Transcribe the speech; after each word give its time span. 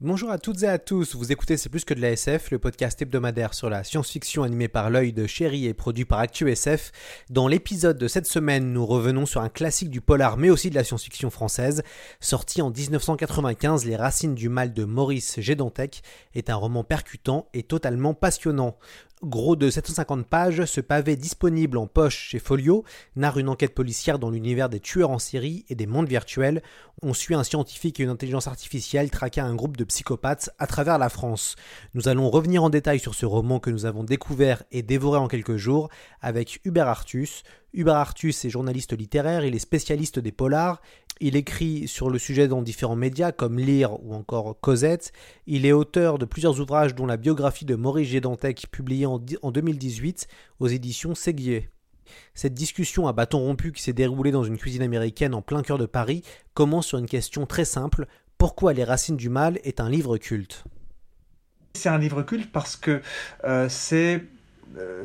Bonjour 0.00 0.30
à 0.30 0.38
toutes 0.38 0.62
et 0.62 0.68
à 0.68 0.78
tous, 0.78 1.16
vous 1.16 1.32
écoutez 1.32 1.56
C'est 1.56 1.70
plus 1.70 1.84
que 1.84 1.92
de 1.92 2.00
la 2.00 2.12
SF, 2.12 2.52
le 2.52 2.60
podcast 2.60 3.02
hebdomadaire 3.02 3.52
sur 3.52 3.68
la 3.68 3.82
science-fiction 3.82 4.44
animé 4.44 4.68
par 4.68 4.90
l'œil 4.90 5.12
de 5.12 5.26
Chéri 5.26 5.66
et 5.66 5.74
produit 5.74 6.04
par 6.04 6.20
ActuSF. 6.20 6.92
Dans 7.30 7.48
l'épisode 7.48 7.98
de 7.98 8.06
cette 8.06 8.28
semaine, 8.28 8.72
nous 8.72 8.86
revenons 8.86 9.26
sur 9.26 9.40
un 9.40 9.48
classique 9.48 9.90
du 9.90 10.00
polar 10.00 10.36
mais 10.36 10.50
aussi 10.50 10.70
de 10.70 10.76
la 10.76 10.84
science-fiction 10.84 11.30
française. 11.30 11.82
Sorti 12.20 12.62
en 12.62 12.70
1995, 12.70 13.86
Les 13.86 13.96
Racines 13.96 14.36
du 14.36 14.48
Mal 14.48 14.72
de 14.72 14.84
Maurice 14.84 15.40
Gédantec 15.40 16.02
est 16.32 16.48
un 16.48 16.54
roman 16.54 16.84
percutant 16.84 17.48
et 17.52 17.64
totalement 17.64 18.14
passionnant. 18.14 18.78
Gros 19.24 19.56
de 19.56 19.68
750 19.68 20.28
pages, 20.28 20.64
ce 20.66 20.80
pavé 20.80 21.16
disponible 21.16 21.76
en 21.76 21.88
poche 21.88 22.28
chez 22.28 22.38
Folio 22.38 22.84
narre 23.16 23.38
une 23.38 23.48
enquête 23.48 23.74
policière 23.74 24.20
dans 24.20 24.30
l'univers 24.30 24.68
des 24.68 24.78
tueurs 24.78 25.10
en 25.10 25.18
série 25.18 25.64
et 25.68 25.74
des 25.74 25.88
mondes 25.88 26.08
virtuels. 26.08 26.62
On 27.02 27.14
suit 27.14 27.34
un 27.34 27.42
scientifique 27.42 27.98
et 27.98 28.04
une 28.04 28.10
intelligence 28.10 28.46
artificielle 28.46 29.10
traquer 29.10 29.40
un 29.40 29.56
groupe 29.56 29.76
de 29.76 29.82
psychopathes 29.82 30.50
à 30.60 30.68
travers 30.68 30.98
la 30.98 31.08
France. 31.08 31.56
Nous 31.94 32.06
allons 32.06 32.30
revenir 32.30 32.62
en 32.62 32.70
détail 32.70 33.00
sur 33.00 33.16
ce 33.16 33.26
roman 33.26 33.58
que 33.58 33.70
nous 33.70 33.86
avons 33.86 34.04
découvert 34.04 34.62
et 34.70 34.82
dévoré 34.82 35.18
en 35.18 35.26
quelques 35.26 35.56
jours 35.56 35.88
avec 36.20 36.60
Hubert 36.64 36.86
Artus. 36.86 37.42
Hubert 37.72 37.96
Artus 37.96 38.44
est 38.44 38.50
journaliste 38.50 38.96
littéraire, 38.96 39.44
il 39.44 39.54
est 39.54 39.58
spécialiste 39.58 40.20
des 40.20 40.32
polars, 40.32 40.80
il 41.20 41.36
écrit 41.36 41.88
sur 41.88 42.10
le 42.10 42.18
sujet 42.18 42.48
dans 42.48 42.62
différents 42.62 42.96
médias 42.96 43.32
comme 43.32 43.58
Lire 43.58 44.02
ou 44.04 44.14
encore 44.14 44.58
Cosette. 44.60 45.12
Il 45.46 45.66
est 45.66 45.72
auteur 45.72 46.18
de 46.18 46.24
plusieurs 46.24 46.60
ouvrages 46.60 46.94
dont 46.94 47.06
la 47.06 47.16
biographie 47.16 47.64
de 47.64 47.74
Maurice 47.74 48.08
Gédantec 48.08 48.66
publiée 48.70 49.06
en 49.06 49.18
2018 49.18 50.28
aux 50.60 50.68
éditions 50.68 51.14
Séguier. 51.14 51.70
Cette 52.34 52.54
discussion 52.54 53.06
à 53.06 53.12
bâton 53.12 53.38
rompu 53.38 53.72
qui 53.72 53.82
s'est 53.82 53.92
déroulée 53.92 54.30
dans 54.30 54.44
une 54.44 54.58
cuisine 54.58 54.82
américaine 54.82 55.34
en 55.34 55.42
plein 55.42 55.62
cœur 55.62 55.78
de 55.78 55.86
Paris 55.86 56.22
commence 56.54 56.86
sur 56.86 56.98
une 56.98 57.06
question 57.06 57.46
très 57.46 57.64
simple. 57.64 58.06
Pourquoi 58.38 58.72
Les 58.72 58.84
Racines 58.84 59.16
du 59.16 59.28
Mal 59.28 59.58
est 59.64 59.80
un 59.80 59.88
livre 59.88 60.16
culte? 60.16 60.64
C'est 61.74 61.88
un 61.88 61.98
livre 61.98 62.22
culte 62.22 62.50
parce 62.50 62.76
que 62.76 63.02
euh, 63.44 63.68
c'est 63.68 64.24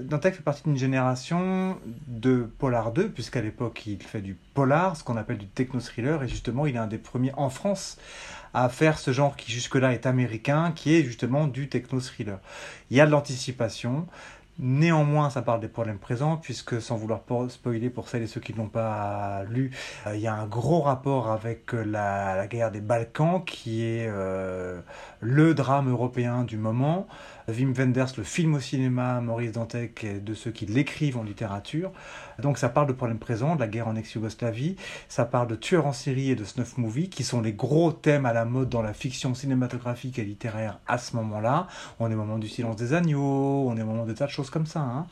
Dantec 0.02 0.36
fait 0.36 0.44
partie 0.44 0.64
d'une 0.64 0.78
génération 0.78 1.78
de 2.08 2.50
Polar 2.60 2.92
2, 2.92 3.10
puisqu'à 3.10 3.42
l'époque 3.42 3.86
il 3.86 4.02
fait 4.02 4.22
du 4.22 4.38
polar, 4.54 4.98
ce 4.98 5.04
qu'on 5.04 5.18
appelle 5.18 5.38
du 5.38 5.48
techno-thriller, 5.48 6.22
et 6.24 6.28
justement 6.28 6.66
il 6.66 6.76
est 6.76 6.80
un 6.80 6.88
des 6.88 6.98
premiers 6.98 7.34
en 7.36 7.50
France 7.50 7.98
à 8.54 8.70
faire 8.70 9.00
ce 9.00 9.12
genre 9.12 9.36
qui 9.36 9.52
jusque-là 9.52 9.94
est 9.94 10.06
américain, 10.06 10.74
qui 10.76 10.94
est 10.94 11.04
justement 11.04 11.48
du 11.48 11.70
techno-thriller. 11.70 12.40
Il 12.92 12.98
y 12.98 13.02
a 13.02 13.06
de 13.06 13.12
l'anticipation, 13.12 14.06
Néanmoins, 14.60 15.32
ça 15.32 15.42
parle 15.42 15.62
des 15.62 15.68
problèmes 15.68 15.98
présents, 15.98 16.38
puisque 16.38 16.80
sans 16.80 16.96
vouloir 16.96 17.22
spoiler 17.50 17.90
pour 17.90 18.08
celles 18.08 18.22
et 18.22 18.28
ceux 18.28 18.40
qui 18.40 18.54
ne 18.54 18.60
l'ont 18.60 18.70
pas 18.70 19.44
lu, 19.50 19.72
euh, 20.06 20.16
il 20.16 20.22
y 20.22 20.28
a 20.28 20.36
un 20.36 20.46
gros 20.46 20.82
rapport 20.82 21.32
avec 21.32 21.74
euh, 21.74 21.84
la, 21.84 22.46
guerre 22.46 22.70
des 22.70 22.80
Balkans, 22.80 23.44
qui 23.44 23.84
est 23.84 24.08
euh, 24.08 24.80
le 25.22 25.56
drame 25.56 25.90
européen 25.90 26.44
du 26.44 26.58
moment. 26.58 27.08
Wim 27.48 27.74
Wenders 27.74 28.14
le 28.18 28.24
film 28.24 28.54
au 28.54 28.60
cinéma, 28.60 29.20
Maurice 29.20 29.52
Dantec 29.52 30.04
et 30.04 30.20
de 30.20 30.34
ceux 30.34 30.52
qui 30.52 30.66
l'écrivent 30.66 31.18
en 31.18 31.24
littérature. 31.24 31.92
Donc 32.40 32.58
ça 32.58 32.70
parle 32.70 32.88
de 32.88 32.94
problèmes 32.94 33.20
présents, 33.20 33.56
de 33.56 33.60
la 33.60 33.68
guerre 33.68 33.88
en 33.88 33.96
ex-Yougoslavie, 33.96 34.76
ça 35.08 35.26
parle 35.26 35.48
de 35.48 35.56
tueurs 35.56 35.86
en 35.86 35.94
série 35.94 36.32
et 36.32 36.36
de 36.36 36.44
snuff 36.44 36.78
movie, 36.78 37.10
qui 37.10 37.24
sont 37.24 37.42
les 37.42 37.54
gros 37.54 37.92
thèmes 37.92 38.26
à 38.26 38.34
la 38.34 38.46
mode 38.46 38.70
dans 38.70 38.82
la 38.82 38.94
fiction 38.94 39.36
cinématographique 39.36 40.20
et 40.20 40.24
littéraire 40.24 40.80
à 40.88 40.98
ce 40.98 41.16
moment-là. 41.18 41.68
On 42.00 42.10
est 42.10 42.16
au 42.16 42.18
moment 42.18 42.38
du 42.38 42.48
silence 42.48 42.76
des 42.76 42.94
agneaux, 42.94 43.68
on 43.68 43.78
est 43.78 43.82
au 43.82 43.86
moment 43.86 44.06
de 44.06 44.14
tas 44.14 44.26
de 44.26 44.32
choses 44.32 44.43
comme 44.50 44.66
ça. 44.66 44.80
Hein. 44.80 45.06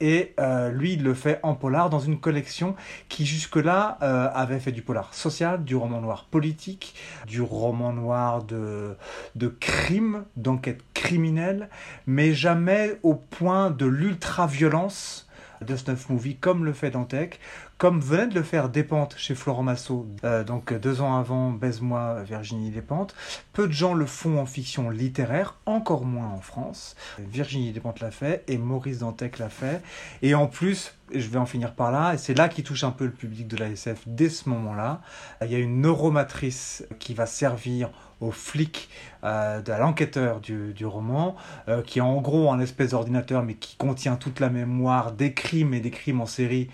Et 0.00 0.34
euh, 0.38 0.70
lui, 0.70 0.94
il 0.94 1.02
le 1.02 1.14
fait 1.14 1.40
en 1.42 1.54
polar 1.54 1.90
dans 1.90 1.98
une 1.98 2.20
collection 2.20 2.74
qui 3.08 3.26
jusque-là 3.26 3.98
euh, 4.02 4.28
avait 4.32 4.60
fait 4.60 4.72
du 4.72 4.82
polar 4.82 5.14
social, 5.14 5.64
du 5.64 5.76
roman 5.76 6.00
noir 6.00 6.26
politique, 6.30 6.94
du 7.26 7.40
roman 7.40 7.92
noir 7.92 8.44
de, 8.44 8.96
de 9.34 9.48
crime, 9.48 10.24
d'enquête 10.36 10.82
criminelle, 10.94 11.68
mais 12.06 12.34
jamais 12.34 12.98
au 13.02 13.14
point 13.14 13.70
de 13.70 13.86
l'ultra-violence 13.86 15.28
de 15.62 15.76
Snuff 15.76 16.08
Movie, 16.08 16.36
comme 16.36 16.64
le 16.64 16.72
fait 16.72 16.90
Dantec, 16.90 17.40
comme 17.78 18.00
venait 18.00 18.28
de 18.28 18.34
le 18.34 18.42
faire 18.42 18.68
Despentes 18.68 19.14
chez 19.16 19.34
Florent 19.34 19.62
Massot, 19.62 20.06
euh, 20.24 20.44
donc 20.44 20.72
deux 20.72 21.00
ans 21.00 21.16
avant 21.16 21.50
Baise-moi 21.50 22.22
Virginie 22.22 22.70
Despentes. 22.70 23.14
Peu 23.52 23.66
de 23.66 23.72
gens 23.72 23.94
le 23.94 24.06
font 24.06 24.38
en 24.38 24.46
fiction 24.46 24.90
littéraire, 24.90 25.56
encore 25.66 26.04
moins 26.04 26.28
en 26.28 26.40
France. 26.40 26.96
Virginie 27.18 27.72
Despentes 27.72 28.00
l'a 28.00 28.10
fait 28.10 28.44
et 28.48 28.58
Maurice 28.58 28.98
Dantec 28.98 29.38
l'a 29.38 29.48
fait. 29.48 29.82
Et 30.22 30.34
en 30.34 30.46
plus, 30.46 30.94
je 31.14 31.28
vais 31.28 31.38
en 31.38 31.46
finir 31.46 31.74
par 31.74 31.90
là, 31.90 32.14
et 32.14 32.18
c'est 32.18 32.34
là 32.34 32.48
qui 32.48 32.62
touche 32.62 32.84
un 32.84 32.90
peu 32.90 33.04
le 33.04 33.10
public 33.10 33.48
de 33.48 33.56
la 33.56 33.68
SF 33.68 34.02
dès 34.06 34.28
ce 34.28 34.48
moment-là. 34.48 35.00
Il 35.42 35.50
y 35.50 35.54
a 35.54 35.58
une 35.58 35.80
neuromatrice 35.80 36.84
qui 36.98 37.14
va 37.14 37.26
servir 37.26 37.90
au 38.22 38.30
flic, 38.30 38.88
euh, 39.24 39.60
à 39.66 39.78
l'enquêteur 39.78 40.40
du, 40.40 40.72
du, 40.72 40.86
roman, 40.86 41.36
euh, 41.68 41.82
qui 41.82 41.98
est 41.98 42.02
en 42.02 42.20
gros 42.20 42.50
un 42.50 42.60
espèce 42.60 42.90
d'ordinateur, 42.90 43.42
mais 43.42 43.54
qui 43.54 43.76
contient 43.76 44.16
toute 44.16 44.40
la 44.40 44.48
mémoire 44.48 45.12
des 45.12 45.34
crimes 45.34 45.74
et 45.74 45.80
des 45.80 45.90
crimes 45.90 46.20
en 46.20 46.26
série 46.26 46.70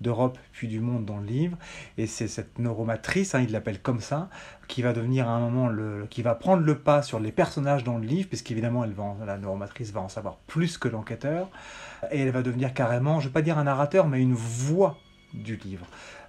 d'Europe 0.00 0.38
puis 0.52 0.68
du 0.68 0.80
monde 0.80 1.04
dans 1.04 1.18
le 1.18 1.26
livre. 1.26 1.56
Et 1.96 2.06
c'est 2.06 2.28
cette 2.28 2.58
neuromatrice 2.58 3.34
hein, 3.34 3.40
il 3.40 3.52
l'appelle 3.52 3.80
comme 3.80 4.00
ça 4.00 4.28
qui 4.68 4.82
va 4.82 4.92
devenir 4.92 5.28
à 5.28 5.32
un 5.32 5.40
moment 5.40 5.68
le 5.68 6.06
qui 6.10 6.20
va 6.20 6.34
prendre 6.34 6.62
le 6.62 6.78
pas 6.78 7.00
sur 7.00 7.18
les 7.18 7.32
personnages 7.32 7.82
dans 7.82 7.96
le 7.96 8.04
livre 8.04 8.28
puisqu'évidemment 8.28 8.84
elle 8.84 8.92
va 8.92 9.14
la 9.24 9.38
neuromatrice 9.38 9.92
va 9.92 10.00
en 10.00 10.10
savoir 10.10 10.36
plus 10.46 10.76
que 10.76 10.88
l'enquêteur. 10.88 11.48
Et 12.10 12.20
elle 12.20 12.30
va 12.30 12.42
devenir 12.42 12.74
carrément 12.74 13.20
je 13.20 13.28
vais 13.28 13.32
pas 13.32 13.42
dire 13.42 13.56
un 13.56 13.64
narrateur 13.64 14.06
mais 14.06 14.20
une 14.20 14.34
voix 14.34 14.98
du 15.32 15.56
livre 15.56 15.86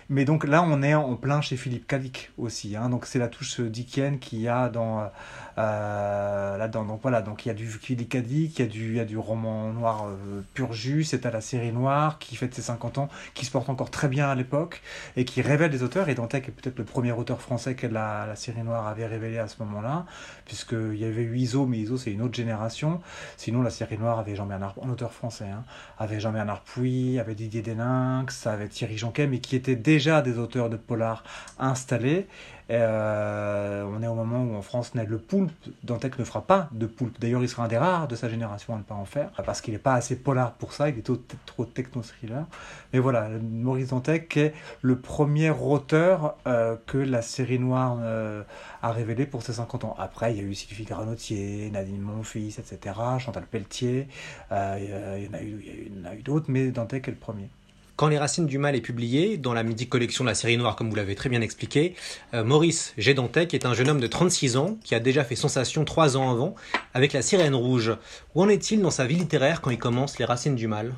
mais 0.09 0.25
donc 0.25 0.45
là, 0.45 0.63
on 0.63 0.81
est 0.83 0.93
en 0.93 1.15
plein 1.15 1.41
chez 1.41 1.57
Philippe 1.57 1.87
Cadic 1.87 2.31
aussi. 2.37 2.75
Hein. 2.75 2.89
Donc 2.89 3.05
c'est 3.05 3.19
la 3.19 3.27
touche 3.27 3.59
Dickens 3.59 4.19
qu'il 4.19 4.39
y 4.39 4.47
a 4.47 4.69
dans 4.69 5.09
euh, 5.57 6.57
là-dedans. 6.57 6.85
Donc 6.85 7.01
voilà, 7.01 7.21
donc 7.21 7.45
il 7.45 7.49
y 7.49 7.51
a 7.51 7.53
du 7.53 7.67
Cadic, 8.07 8.59
il 8.59 8.61
y 8.61 8.65
a 8.65 8.67
du, 8.67 8.85
il 8.91 8.95
y 8.95 8.99
a 8.99 9.05
du 9.05 9.17
roman 9.17 9.71
noir 9.73 10.07
euh, 10.07 10.41
pur 10.53 10.73
jus, 10.73 11.03
c'est 11.03 11.25
à 11.25 11.31
la 11.31 11.41
série 11.41 11.71
noire 11.71 12.19
qui 12.19 12.35
fête 12.35 12.53
ses 12.53 12.61
50 12.61 12.97
ans, 12.97 13.09
qui 13.33 13.45
se 13.45 13.51
porte 13.51 13.69
encore 13.69 13.91
très 13.91 14.07
bien 14.07 14.29
à 14.29 14.35
l'époque 14.35 14.81
et 15.15 15.25
qui 15.25 15.41
révèle 15.41 15.69
des 15.69 15.83
auteurs. 15.83 16.09
Et 16.09 16.15
Dantec 16.15 16.47
est 16.47 16.51
peut-être 16.51 16.77
le 16.77 16.85
premier 16.85 17.11
auteur 17.11 17.41
français 17.41 17.75
que 17.75 17.87
la, 17.87 18.25
la 18.25 18.35
série 18.35 18.63
noire 18.63 18.87
avait 18.87 19.05
révélé 19.05 19.37
à 19.39 19.47
ce 19.47 19.61
moment-là, 19.63 20.05
puisqu'il 20.45 20.95
y 20.97 21.05
avait 21.05 21.23
eu 21.23 21.37
Iso, 21.37 21.65
mais 21.65 21.77
Iso 21.79 21.97
c'est 21.97 22.11
une 22.11 22.21
autre 22.21 22.35
génération. 22.35 23.01
Sinon, 23.35 23.61
la 23.61 23.69
série 23.69 23.97
noire 23.97 24.19
avait 24.19 24.35
Jean-Bernard, 24.35 24.75
un 24.81 24.89
auteur 24.89 25.11
français, 25.11 25.49
hein, 25.49 25.63
avait 25.97 26.19
Jean-Bernard 26.19 26.61
Puy, 26.61 27.19
avait 27.19 27.35
Didier 27.35 27.61
Deninx, 27.61 28.47
avait 28.47 28.67
Thierry 28.67 28.97
Jonquet, 28.97 29.27
mais 29.27 29.39
qui 29.39 29.57
déjà 29.59 29.97
déjà 29.97 30.21
des 30.21 30.37
auteurs 30.37 30.69
de 30.69 30.77
polar 30.77 31.23
installés. 31.59 32.27
Euh, 32.69 33.83
on 33.87 34.01
est 34.03 34.07
au 34.07 34.13
moment 34.13 34.43
où 34.43 34.55
en 34.55 34.61
France 34.61 34.93
naît 34.95 35.05
le 35.05 35.17
poulpe. 35.17 35.51
Dantec 35.83 36.19
ne 36.19 36.23
fera 36.23 36.41
pas 36.41 36.69
de 36.71 36.85
poulpe. 36.85 37.19
D'ailleurs, 37.19 37.41
il 37.41 37.49
sera 37.49 37.65
un 37.65 37.67
des 37.67 37.77
rares 37.77 38.07
de 38.07 38.15
sa 38.15 38.29
génération 38.29 38.75
à 38.75 38.77
ne 38.77 38.83
pas 38.83 38.95
en 38.95 39.05
faire, 39.05 39.31
parce 39.45 39.61
qu'il 39.61 39.73
n'est 39.73 39.79
pas 39.79 39.93
assez 39.93 40.15
polar 40.15 40.53
pour 40.53 40.73
ça, 40.73 40.89
il 40.89 40.97
est 40.97 41.09
trop, 41.45 41.65
techno-thriller. 41.65 42.45
Mais 42.93 42.99
voilà, 42.99 43.29
Maurice 43.29 43.89
Dantec 43.89 44.35
est 44.37 44.53
le 44.81 44.97
premier 44.99 45.49
auteur 45.49 46.35
euh, 46.47 46.75
que 46.85 46.97
la 46.97 47.21
série 47.21 47.59
noire 47.59 47.97
euh, 48.01 48.43
a 48.81 48.91
révélé 48.91 49.25
pour 49.25 49.43
ses 49.43 49.53
50 49.53 49.85
ans. 49.85 49.95
Après, 49.97 50.33
il 50.33 50.37
y 50.37 50.41
a 50.41 50.43
eu 50.43 50.55
Sylvie 50.55 50.85
Granotier, 50.85 51.69
Nadine 51.71 52.01
Monfils, 52.01 52.59
etc., 52.59 52.95
Chantal 53.19 53.45
Pelletier, 53.45 54.07
il 54.51 54.55
y 54.55 55.27
en 55.29 55.33
a 55.33 55.41
eu, 55.41 55.89
eu 56.17 56.21
d'autres, 56.23 56.45
mais 56.49 56.71
Dantec 56.71 57.07
est 57.07 57.11
le 57.11 57.17
premier. 57.17 57.49
Quand 57.97 58.09
Les 58.09 58.19
Racines 58.19 58.45
du 58.45 58.59
Mal 58.59 58.75
est 58.75 58.81
publié, 58.81 59.37
dans 59.37 59.55
la 59.55 59.63
mythique 59.63 59.89
collection 59.89 60.23
de 60.23 60.29
la 60.29 60.35
série 60.35 60.55
noire, 60.55 60.75
comme 60.75 60.87
vous 60.87 60.95
l'avez 60.95 61.15
très 61.15 61.29
bien 61.29 61.41
expliqué, 61.41 61.95
euh, 62.35 62.43
Maurice 62.43 62.93
Gédantec 62.95 63.55
est 63.55 63.65
un 63.65 63.73
jeune 63.73 63.89
homme 63.89 63.99
de 63.99 64.05
36 64.05 64.55
ans 64.55 64.77
qui 64.83 64.93
a 64.93 64.99
déjà 64.99 65.23
fait 65.23 65.35
sensation 65.35 65.83
trois 65.83 66.15
ans 66.15 66.29
avant 66.29 66.53
avec 66.93 67.11
La 67.11 67.23
Sirène 67.23 67.55
Rouge. 67.55 67.97
Où 68.35 68.43
en 68.43 68.49
est-il 68.49 68.83
dans 68.83 68.91
sa 68.91 69.07
vie 69.07 69.15
littéraire 69.15 69.61
quand 69.61 69.71
il 69.71 69.79
commence 69.79 70.19
Les 70.19 70.25
Racines 70.25 70.53
du 70.53 70.67
Mal? 70.67 70.93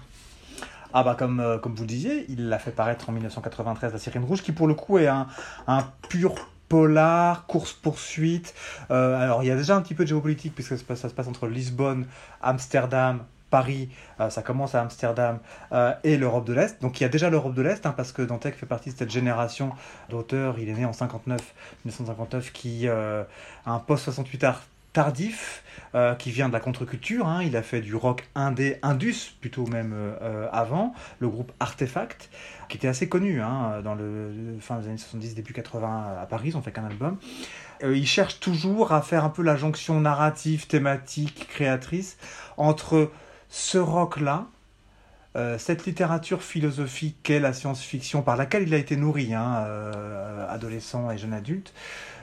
Ah 0.94 1.04
bah 1.04 1.16
comme, 1.18 1.40
euh, 1.40 1.58
comme 1.58 1.74
vous 1.74 1.84
le 1.84 1.88
disiez, 1.88 2.26
il 2.28 2.50
l'a 2.50 2.60
fait 2.60 2.72
paraître 2.72 3.10
en 3.10 3.14
1993 3.14 3.94
La 3.94 3.98
Sirène 3.98 4.26
Rouge, 4.26 4.44
qui 4.44 4.52
pour 4.52 4.68
le 4.68 4.74
coup 4.74 4.98
est 4.98 5.08
un, 5.08 5.28
pur 6.10 6.36
polar, 6.68 7.46
course-poursuite. 7.46 8.54
Euh, 8.92 9.18
alors, 9.18 9.42
il 9.42 9.48
y 9.48 9.52
a 9.52 9.56
déjà 9.56 9.78
un 9.78 9.82
petit 9.82 9.94
peu 9.94 10.04
de 10.04 10.10
géopolitique, 10.10 10.54
puisque 10.54 10.78
ça 10.78 11.08
se 11.08 11.14
passe 11.14 11.28
entre 11.30 11.48
Lisbonne, 11.48 12.08
Amsterdam, 12.42 13.24
Paris, 13.50 13.90
euh, 14.20 14.30
ça 14.30 14.42
commence 14.42 14.76
à 14.76 14.82
Amsterdam, 14.82 15.40
euh, 15.72 15.94
et 16.04 16.18
l'Europe 16.18 16.46
de 16.46 16.54
l'Est. 16.54 16.82
Donc 16.82 17.00
il 17.00 17.04
y 17.04 17.06
a 17.06 17.10
déjà 17.10 17.30
l'Europe 17.30 17.54
de 17.54 17.62
l'Est, 17.62 17.86
hein, 17.86 17.94
parce 17.96 18.12
que 18.12 18.22
Dantec 18.22 18.56
fait 18.56 18.66
partie 18.66 18.92
de 18.92 18.98
cette 18.98 19.12
génération 19.12 19.72
d'auteurs, 20.10 20.60
il 20.60 20.70
est 20.70 20.74
né 20.74 20.86
en 20.86 20.94
59, 20.94 21.40
1959, 21.86 22.52
qui 22.52 22.88
a 22.88 23.26
un 23.66 23.80
post-68 23.80 24.46
art 24.46 24.64
tardif, 24.92 25.64
qui 26.18 26.32
vient 26.32 26.48
de 26.48 26.54
la 26.54 26.60
contre-culture. 26.60 27.28
Hein. 27.28 27.44
Il 27.44 27.56
a 27.56 27.62
fait 27.62 27.82
du 27.82 27.96
rock 27.96 28.28
indé, 28.36 28.78
indus, 28.82 29.36
plutôt 29.40 29.66
même 29.68 29.94
avant, 30.52 30.94
le 31.20 31.30
groupe 31.30 31.52
Artefact 31.60 32.30
qui 32.70 32.78
était 32.78 32.88
assez 32.88 33.10
connu 33.10 33.42
hein, 33.42 33.82
dans 33.84 33.96
le, 33.96 34.58
fin 34.62 34.78
des 34.78 34.88
années 34.88 34.98
70, 34.98 35.36
début 35.36 35.54
80 35.54 36.18
à 36.22 36.26
Paris, 36.28 36.50
ils 36.50 36.58
ont 36.58 36.62
fait 36.62 36.72
qu'un 36.72 36.86
album. 36.86 37.18
Euh, 37.84 37.98
ils 37.98 38.08
cherchent 38.08 38.40
toujours 38.40 38.94
à 38.94 39.02
faire 39.02 39.26
un 39.26 39.30
peu 39.30 39.42
la 39.42 39.56
jonction 39.56 40.00
narrative, 40.00 40.68
thématique, 40.68 41.48
créatrice 41.50 42.18
entre 42.58 43.12
ce 43.50 43.78
rock-là, 43.78 44.48
euh, 45.36 45.58
cette 45.58 45.86
littérature 45.86 46.42
philosophique 46.42 47.18
qu'est 47.24 47.40
la 47.40 47.54
science-fiction 47.54 48.22
par 48.22 48.38
laquelle 48.38 48.64
il 48.64 48.74
a 48.74 48.78
été 48.78 48.96
nourri, 48.96 49.34
hein, 49.34 49.64
euh, 49.68 50.48
adolescent 50.50 51.12
et 51.12 51.18
jeune 51.18 51.34
adulte, 51.34 51.74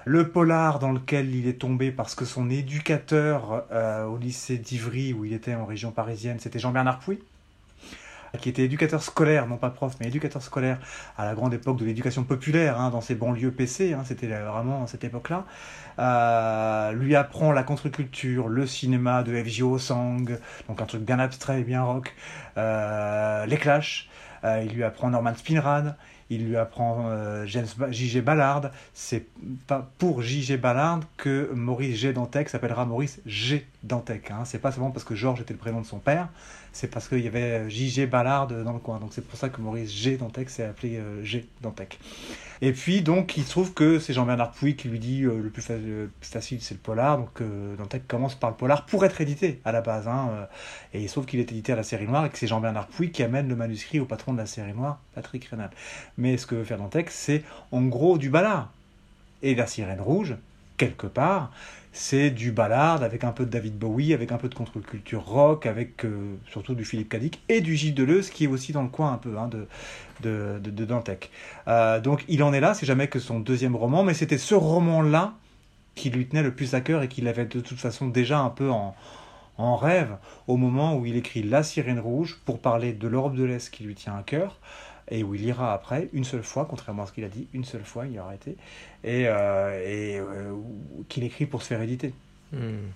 le 0.05 0.29
polar 0.29 0.79
dans 0.79 0.93
lequel 0.93 1.35
il 1.35 1.47
est 1.47 1.61
tombé 1.61 1.91
parce 1.91 2.15
que 2.15 2.25
son 2.25 2.49
éducateur 2.49 3.65
au 4.09 4.17
lycée 4.19 4.57
d'Ivry, 4.57 5.13
où 5.13 5.25
il 5.25 5.33
était 5.33 5.57
en 5.57 5.67
région 5.67 5.91
parisienne, 5.91 6.39
c'était 6.39 6.61
Jean-Bernard 6.61 7.01
Pouy, 7.01 7.19
qui 8.41 8.49
était 8.49 8.63
éducateur 8.63 9.03
scolaire, 9.03 9.47
non 9.47 9.57
pas 9.57 9.71
prof, 9.71 9.95
mais 10.01 10.07
éducateur 10.09 10.43
scolaire 10.43 10.79
à 11.17 11.25
la 11.25 11.35
grande 11.35 11.55
époque 11.55 11.79
de 11.79 11.85
l'éducation 11.85 12.25
populaire, 12.25 12.81
hein, 12.81 12.91
dans 12.91 13.01
ces 13.01 13.15
banlieues 13.15 13.51
PC, 13.51 13.93
hein, 13.93 14.03
c'était 14.05 14.27
vraiment 14.27 14.85
à 14.85 14.87
cette 14.87 15.05
époque-là, 15.05 15.45
euh, 15.99 16.93
lui 16.93 17.17
apprend 17.17 17.53
la 17.53 17.63
contre-culture, 17.63 18.49
le 18.49 18.67
cinéma 18.67 19.23
de 19.23 19.43
F.J. 19.43 19.63
Sang, 19.79 20.17
donc 20.69 20.81
un 20.81 20.87
truc 20.87 21.03
bien 21.03 21.19
abstrait 21.19 21.61
et 21.61 21.65
bien 21.65 21.83
rock, 21.83 22.15
euh, 22.59 23.47
les 23.47 23.57
Clash, 23.57 24.09
euh, 24.45 24.63
il 24.65 24.75
lui 24.75 24.85
apprend 24.85 25.11
Norman 25.11 25.35
Spinrad, 25.35 25.97
il 26.29 26.49
lui 26.49 26.57
apprend 26.57 27.09
J.G. 27.47 28.21
Ballard. 28.21 28.73
C'est 28.95 29.27
pas 29.69 29.89
pour 29.99 30.23
J.G. 30.23 30.57
Ballard 30.57 31.01
que 31.17 31.53
Maurice 31.55 31.97
G. 31.97 32.13
Dantec 32.13 32.49
s'appellera 32.49 32.85
Maurice 32.85 33.21
G. 33.27 33.65
Dantec. 33.85 34.33
Hein. 34.33 34.45
C'est 34.45 34.59
pas 34.59 34.73
seulement 34.73 34.91
parce 34.91 35.05
que 35.05 35.15
Georges 35.15 35.41
était 35.41 35.53
le 35.53 35.59
prénom 35.61 35.81
de 35.81 35.87
son 35.87 36.01
père, 36.01 36.29
c'est 36.77 36.89
parce 36.89 37.09
qu'il 37.09 37.21
y 37.21 37.27
avait 37.27 37.71
J.G. 37.71 38.07
Ballard 38.07 38.49
dans 38.49 38.75
le 38.75 38.79
coin. 38.79 38.99
Donc 38.99 39.11
c'est 39.13 39.27
pour 39.27 39.39
ça 39.39 39.49
que 39.49 39.63
Maurice 39.63 39.91
G. 39.91 40.19
Dantec 40.19 40.51
s'est 40.51 40.65
appelé 40.65 40.99
euh, 40.99 41.25
G. 41.25 41.47
Dantec. 41.63 41.99
Et 42.61 42.73
puis 42.73 43.01
donc 43.01 43.39
il 43.39 43.45
se 43.45 43.51
trouve 43.51 43.73
que 43.73 43.99
c'est 43.99 44.13
Jean-Bernard 44.13 44.53
Pouy 44.53 44.77
qui 44.77 44.89
lui 44.89 44.99
dit 44.99 45.23
euh, 45.23 45.41
le, 45.43 45.49
plus 45.49 45.63
facile 46.21 46.61
c'est 46.61 46.75
le 46.75 46.81
polar. 46.81 47.17
Donc 47.17 47.41
euh, 47.41 47.77
Dantec 47.77 48.07
commence 48.07 48.35
par 48.35 48.51
le 48.51 48.57
polar 48.57 48.85
pour 48.85 49.07
être 49.07 49.23
édité 49.23 49.59
à 49.65 49.73
la 49.73 49.81
base. 49.81 50.07
Hein, 50.07 50.49
et 50.93 51.01
il 51.01 51.09
se 51.09 51.15
trouve 51.15 51.25
qu'il 51.25 51.41
est 51.41 51.51
édité 51.51 51.73
à 51.73 51.77
la 51.77 51.83
série 51.83 52.07
noire 52.07 52.27
et 52.27 52.29
que 52.29 52.37
c'est 52.37 52.47
Jean-Bernard 52.47 52.89
Pouy 52.89 53.11
qui 53.11 53.23
amène 53.23 53.49
le 53.49 53.57
manuscrit 53.57 53.99
au 53.99 54.05
patron 54.05 54.35
de 54.35 54.39
la 54.39 54.47
série 54.47 54.75
noire, 54.75 55.01
Patrick 55.15 55.47
Rénal. 55.47 55.71
Mais 56.19 56.37
ce 56.37 56.47
que 56.47 56.57
veut 56.57 56.65
faire 56.65 56.79
Dantec, 56.79 57.11
c'est 57.11 57.43
en 57.73 57.83
gros 57.83 58.19
du 58.19 58.29
ballard. 58.29 58.71
Et 59.43 59.55
la 59.55 59.67
sirène 59.67 60.01
rouge, 60.01 60.35
quelque 60.77 61.07
part, 61.07 61.51
c'est 61.93 62.31
du 62.31 62.53
ballard 62.53 63.03
avec 63.03 63.25
un 63.25 63.33
peu 63.33 63.47
de 63.47 63.51
David 63.51 63.79
Bowie, 63.79 64.13
avec 64.13 64.31
un 64.31 64.37
peu 64.37 64.49
de 64.49 64.55
contre-culture 64.55 65.25
rock, 65.25 65.65
avec 65.65 66.05
euh, 66.05 66.37
surtout 66.51 66.75
du 66.75 66.85
Philippe 66.85 67.09
Cadic 67.09 67.43
et 67.49 67.63
du 67.63 67.75
Gilles 67.75 67.95
Deleuze 67.95 68.29
qui 68.29 68.45
est 68.45 68.49
aussi 68.49 68.73
dans 68.73 68.83
le 68.83 68.89
coin 68.89 69.13
un 69.13 69.17
peu 69.17 69.39
hein, 69.39 69.49
de, 69.49 69.67
de, 70.23 70.59
de, 70.59 70.85
Dantec. 70.85 71.31
Euh, 71.69 71.99
donc 71.99 72.25
il 72.29 72.43
en 72.43 72.53
est 72.53 72.61
là, 72.61 72.75
c'est 72.75 72.85
jamais 72.85 73.09
que 73.09 73.19
son 73.19 73.41
deuxième 73.41 73.75
roman, 73.75 74.05
mais 74.05 74.13
c'était 74.13 74.37
ce 74.37 74.55
roman-là 74.55 75.35
qui 75.95 76.11
lui 76.11 76.27
tenait 76.27 76.43
le 76.43 76.55
plus 76.55 76.75
à 76.75 76.83
cœur 76.83 77.03
et 77.03 77.09
qu'il 77.09 77.27
avait 77.29 77.47
de 77.47 77.61
toute 77.61 77.79
façon 77.79 78.09
déjà 78.09 78.41
un 78.41 78.51
peu 78.51 78.71
en, 78.71 78.95
en 79.57 79.77
rêve 79.77 80.17
au 80.47 80.57
moment 80.57 80.97
où 80.97 81.07
il 81.07 81.17
écrit 81.17 81.43
La 81.43 81.63
Sirène 81.63 81.99
Rouge 81.99 82.39
pour 82.45 82.61
parler 82.61 82.93
de 82.93 83.09
l'Europe 83.09 83.35
de 83.35 83.45
l'Est 83.45 83.71
qui 83.71 83.85
lui 83.85 83.95
tient 83.95 84.17
à 84.17 84.23
cœur 84.23 84.61
et 85.09 85.23
où 85.23 85.35
il 85.35 85.45
ira 85.45 85.73
après 85.73 86.09
une 86.13 86.25
seule 86.25 86.43
fois, 86.43 86.67
contrairement 86.69 87.05
à 87.05 87.07
ce 87.07 87.13
qu'il 87.13 87.25
a 87.25 87.29
dit, 87.29 87.47
une 87.53 87.65
seule 87.65 87.85
fois, 87.85 88.07
il 88.07 88.13
y 88.13 88.19
aura 88.19 88.35
été, 88.35 88.57
et, 89.05 89.27
euh, 89.29 89.81
et 89.85 90.19
euh, 90.19 90.53
qu'il 91.09 91.25
écrit 91.25 91.47
pour 91.47 91.63
se 91.63 91.69
faire 91.69 91.81
éditer. 91.81 92.13
Hmm. 92.53 92.89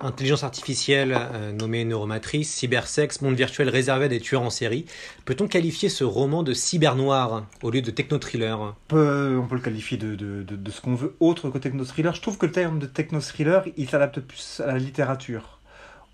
Intelligence 0.00 0.42
artificielle 0.42 1.16
euh, 1.16 1.52
nommée 1.52 1.84
neuromatrice, 1.84 2.52
cybersex, 2.52 3.20
monde 3.20 3.36
virtuel 3.36 3.68
réservé 3.68 4.06
à 4.06 4.08
des 4.08 4.18
tueurs 4.18 4.42
en 4.42 4.50
série. 4.50 4.84
Peut-on 5.24 5.46
qualifier 5.46 5.88
ce 5.88 6.02
roman 6.02 6.42
de 6.42 6.54
cybernoir 6.54 7.46
au 7.62 7.70
lieu 7.70 7.82
de 7.82 7.90
techno-thriller? 7.92 8.58
On 8.60 8.74
peut, 8.88 9.38
on 9.40 9.46
peut 9.46 9.54
le 9.54 9.60
qualifier 9.60 9.98
de, 9.98 10.16
de, 10.16 10.42
de, 10.42 10.70
ce 10.72 10.80
qu'on 10.80 10.96
veut 10.96 11.14
autre 11.20 11.50
que 11.50 11.58
techno-thriller. 11.58 12.14
Je 12.14 12.20
trouve 12.20 12.36
que 12.36 12.46
le 12.46 12.52
terme 12.52 12.80
de 12.80 12.86
techno-thriller, 12.86 13.64
il 13.76 13.88
s'adapte 13.88 14.18
plus 14.18 14.60
à 14.60 14.72
la 14.72 14.78
littérature, 14.78 15.60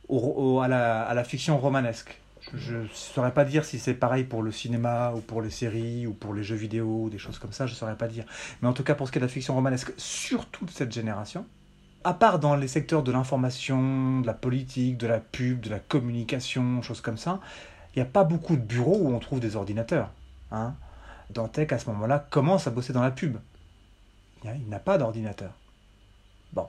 au, 0.08 0.60
à, 0.60 0.68
la, 0.68 1.02
à 1.02 1.14
la 1.14 1.24
fiction 1.24 1.58
romanesque. 1.58 2.20
Je 2.54 2.76
ne 2.76 2.88
saurais 2.92 3.32
pas 3.32 3.44
dire 3.44 3.64
si 3.64 3.78
c'est 3.78 3.94
pareil 3.94 4.24
pour 4.24 4.42
le 4.42 4.52
cinéma 4.52 5.12
ou 5.14 5.20
pour 5.20 5.42
les 5.42 5.50
séries 5.50 6.06
ou 6.06 6.14
pour 6.14 6.34
les 6.34 6.42
jeux 6.42 6.56
vidéo 6.56 7.08
des 7.10 7.18
choses 7.18 7.38
comme 7.38 7.52
ça, 7.52 7.66
je 7.66 7.72
ne 7.72 7.76
saurais 7.76 7.96
pas 7.96 8.08
dire. 8.08 8.24
Mais 8.62 8.68
en 8.68 8.72
tout 8.72 8.84
cas, 8.84 8.94
pour 8.94 9.06
ce 9.06 9.12
qui 9.12 9.18
est 9.18 9.20
de 9.20 9.26
la 9.26 9.32
fiction 9.32 9.54
romanesque, 9.54 9.92
surtout 9.96 10.64
de 10.64 10.70
cette 10.70 10.92
génération, 10.92 11.46
à 12.04 12.14
part 12.14 12.38
dans 12.38 12.56
les 12.56 12.68
secteurs 12.68 13.02
de 13.02 13.12
l'information, 13.12 14.20
de 14.20 14.26
la 14.26 14.34
politique, 14.34 14.96
de 14.96 15.06
la 15.06 15.18
pub, 15.18 15.60
de 15.60 15.70
la 15.70 15.78
communication, 15.78 16.80
choses 16.82 17.00
comme 17.00 17.18
ça, 17.18 17.40
il 17.94 17.98
n'y 17.98 18.02
a 18.02 18.10
pas 18.10 18.24
beaucoup 18.24 18.56
de 18.56 18.62
bureaux 18.62 18.98
où 19.00 19.14
on 19.14 19.18
trouve 19.18 19.40
des 19.40 19.56
ordinateurs. 19.56 20.10
Hein. 20.52 20.74
Dantec, 21.30 21.72
à 21.72 21.78
ce 21.78 21.90
moment-là, 21.90 22.26
commence 22.30 22.66
à 22.66 22.70
bosser 22.70 22.92
dans 22.92 23.02
la 23.02 23.10
pub. 23.10 23.36
Il 24.44 24.68
n'a 24.68 24.78
pas 24.78 24.98
d'ordinateur. 24.98 25.52
Bon. 26.52 26.68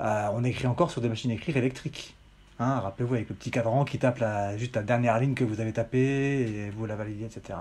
Euh, 0.00 0.28
on 0.32 0.44
écrit 0.44 0.66
encore 0.66 0.90
sur 0.90 1.00
des 1.00 1.08
machines 1.08 1.30
écrites 1.30 1.56
électriques. 1.56 2.14
Hein, 2.62 2.78
rappelez-vous 2.80 3.14
avec 3.14 3.28
le 3.30 3.34
petit 3.34 3.50
cadran 3.50 3.86
qui 3.86 3.98
tape 3.98 4.22
juste 4.58 4.76
la 4.76 4.82
dernière 4.82 5.18
ligne 5.18 5.32
que 5.32 5.44
vous 5.44 5.62
avez 5.62 5.72
tapée 5.72 6.42
et 6.42 6.70
vous 6.70 6.84
la 6.84 6.94
validez, 6.94 7.24
etc. 7.24 7.58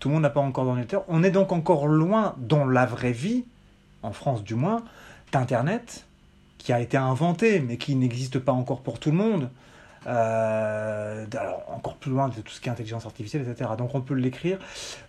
Tout 0.00 0.08
le 0.08 0.14
monde 0.14 0.24
n'a 0.24 0.30
pas 0.30 0.40
encore 0.40 0.64
d'ordinateur. 0.64 1.04
On 1.06 1.22
est 1.22 1.30
donc 1.30 1.52
encore 1.52 1.86
loin, 1.86 2.34
dans 2.38 2.66
la 2.66 2.84
vraie 2.84 3.12
vie, 3.12 3.44
en 4.02 4.10
France 4.10 4.42
du 4.42 4.56
moins, 4.56 4.82
d'Internet, 5.30 6.04
qui 6.58 6.72
a 6.72 6.80
été 6.80 6.96
inventé, 6.96 7.60
mais 7.60 7.76
qui 7.76 7.94
n'existe 7.94 8.40
pas 8.40 8.50
encore 8.50 8.80
pour 8.80 8.98
tout 8.98 9.12
le 9.12 9.16
monde. 9.16 9.50
Euh, 10.06 11.24
encore 11.68 11.94
plus 11.94 12.10
loin 12.10 12.28
de 12.28 12.34
tout 12.34 12.52
ce 12.52 12.60
qui 12.60 12.68
est 12.68 12.72
intelligence 12.72 13.06
artificielle, 13.06 13.46
etc. 13.48 13.70
Donc 13.78 13.94
on 13.94 14.00
peut 14.00 14.14
l'écrire. 14.14 14.58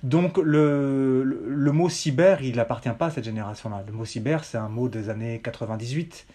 Donc 0.04 0.38
le, 0.38 1.24
le, 1.24 1.72
mot 1.72 1.90
cyber, 1.90 2.44
il 2.44 2.58
n'appartient 2.58 2.90
pas 2.98 3.08
à 3.08 3.10
cette 3.10 3.26
génération-là. 3.26 3.84
Le 3.88 3.92
mot 3.92 4.06
cyber, 4.06 4.44
c'est 4.44 4.58
un 4.58 4.70
mot 4.70 4.88
des 4.88 5.10
années 5.10 5.42
98. 5.44 6.28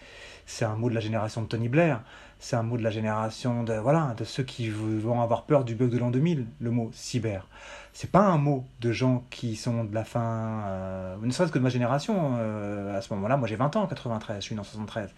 C'est 0.45 0.65
un 0.65 0.75
mot 0.75 0.89
de 0.89 0.95
la 0.95 0.99
génération 0.99 1.41
de 1.41 1.47
Tony 1.47 1.69
Blair. 1.69 2.01
C'est 2.39 2.55
un 2.55 2.63
mot 2.63 2.75
de 2.75 2.81
la 2.81 2.89
génération 2.89 3.63
de 3.63 3.73
voilà 3.73 4.15
de 4.17 4.23
ceux 4.23 4.43
qui 4.43 4.69
vont 4.69 5.21
avoir 5.21 5.43
peur 5.43 5.63
du 5.63 5.75
bug 5.75 5.91
de 5.91 5.97
l'an 5.99 6.09
2000 6.09 6.47
le 6.59 6.71
mot 6.71 6.89
cyber. 6.93 7.47
C'est 7.93 8.09
pas 8.09 8.21
un 8.21 8.37
mot 8.37 8.65
de 8.79 8.91
gens 8.91 9.23
qui 9.29 9.55
sont 9.55 9.83
de 9.83 9.93
la 9.93 10.03
fin 10.03 10.63
euh, 10.65 11.15
ne 11.21 11.31
serait-ce 11.31 11.51
que 11.51 11.59
de 11.59 11.63
ma 11.63 11.69
génération 11.69 12.37
euh, 12.39 12.97
à 12.97 13.01
ce 13.01 13.13
moment-là. 13.13 13.37
Moi 13.37 13.47
j'ai 13.47 13.57
20 13.57 13.75
ans 13.75 13.83
en 13.83 13.87
93 13.87 14.37
je 14.37 14.41
suis 14.41 14.55
né 14.55 14.61
en 14.61 14.63
73 14.63 15.09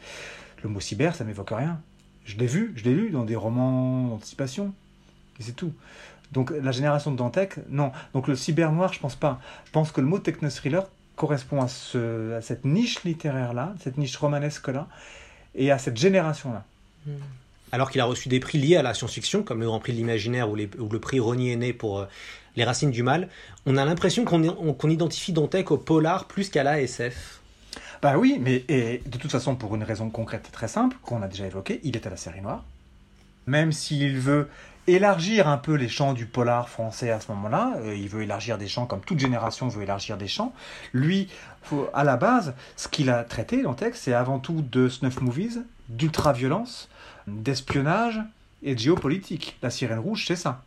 le 0.64 0.70
mot 0.70 0.82
cyber 0.82 1.16
ça 1.16 1.24
m'évoque 1.24 1.52
rien. 1.52 1.80
Je 2.26 2.38
l'ai 2.38 2.48
vu 2.48 2.74
je 2.76 2.84
l'ai 2.84 2.94
lu 2.94 3.10
dans 3.10 3.24
des 3.24 3.38
romans 3.38 4.08
d'anticipation 4.10 4.74
et 5.40 5.44
c'est 5.44 5.54
tout. 5.54 5.74
Donc 6.34 6.52
la 6.52 6.72
génération 6.74 7.12
de 7.12 7.16
Dantec 7.16 7.60
non. 7.70 7.94
Donc 8.14 8.28
le 8.28 8.36
cyber 8.36 8.74
noir 8.74 8.92
je 8.92 9.00
pense 9.00 9.16
pas. 9.16 9.40
Je 9.64 9.72
pense 9.72 9.94
que 9.94 10.02
le 10.02 10.08
mot 10.08 10.20
techno-thriller 10.20 10.84
correspond 11.16 11.62
à, 11.62 11.68
ce, 11.68 12.34
à 12.34 12.42
cette 12.42 12.66
niche 12.66 13.04
littéraire 13.04 13.54
là 13.54 13.74
cette 13.80 13.98
niche 13.98 14.16
romanesque 14.18 14.68
là 14.68 14.88
et 15.56 15.72
à 15.72 15.78
cette 15.78 15.98
génération 15.98 16.54
là 16.54 16.66
alors 17.74 17.90
qu'il 17.90 18.00
a 18.02 18.06
reçu 18.06 18.30
des 18.30 18.40
prix 18.40 18.60
liés 18.60 18.76
à 18.76 18.84
la 18.84 18.94
science-fiction, 18.94 19.42
comme 19.42 19.60
le 19.60 19.66
Grand 19.66 19.80
Prix 19.80 19.94
de 19.94 19.98
l'imaginaire 19.98 20.48
ou, 20.48 20.56
le 20.56 21.00
prix 21.00 21.20
Rony 21.20 21.58
né 21.58 21.74
pour 21.74 22.02
euh, 22.02 22.06
Les 22.56 22.64
Racines 22.64 22.92
du 22.92 23.02
Mal, 23.02 23.30
on 23.66 23.78
a 23.78 23.84
l'impression 23.84 24.26
qu'on 24.26 24.90
identifie 24.90 25.34
Dantec 25.34 25.72
au 25.72 25.78
polar 25.78 26.26
plus 26.26 26.50
qu'à 26.50 26.62
la 26.62 26.80
SF. 26.80 27.42
Bah 28.04 28.20
oui, 28.20 28.38
mais 28.40 28.64
et, 28.70 29.02
de 29.08 29.18
toute 29.18 29.32
façon, 29.32 29.56
pour 29.56 29.74
une 29.74 29.82
raison 29.82 30.12
concrète 30.12 30.50
très 30.52 30.68
simple, 30.68 30.98
qu'on 31.02 31.24
a 31.24 31.28
déjà 31.28 31.48
évoquée, 31.48 31.80
il 31.84 31.96
est 31.96 32.06
à 32.06 32.12
la 32.12 32.18
série 32.18 32.42
noire. 32.42 32.64
Même 33.48 33.72
s'il 33.72 34.20
veut 34.20 34.50
élargir 34.88 35.48
un 35.48 35.58
peu 35.58 35.74
les 35.74 35.88
champs 35.88 36.14
du 36.14 36.26
polar 36.26 36.70
français 36.70 37.10
à 37.10 37.20
ce 37.20 37.32
moment-là. 37.32 37.74
Euh, 37.78 37.96
il 37.96 38.10
veut 38.10 38.24
élargir 38.24 38.58
des 38.58 38.68
champs 38.68 38.86
comme 38.86 39.02
toute 39.02 39.20
génération 39.20 39.68
veut 39.68 39.84
élargir 39.84 40.18
des 40.18 40.28
champs. 40.28 40.54
Lui, 40.94 41.30
à 41.94 42.04
la 42.04 42.18
base, 42.18 42.54
ce 42.76 42.88
qu'il 42.88 43.10
a 43.10 43.24
traité 43.24 43.62
dans 43.62 43.72
le 43.72 43.76
texte, 43.76 44.04
c'est 44.04 44.14
avant 44.14 44.40
tout 44.40 44.62
de 44.62 44.90
snuff 44.90 45.22
movies, 45.22 45.64
d'ultra-violence, 45.90 46.90
d'espionnage 47.28 48.22
et 48.62 48.76
de 48.76 48.80
géopolitique. 48.80 49.58
La 49.62 49.70
sirène 49.70 50.00
rouge, 50.00 50.26
c'est 50.28 50.36
ça. 50.36 50.64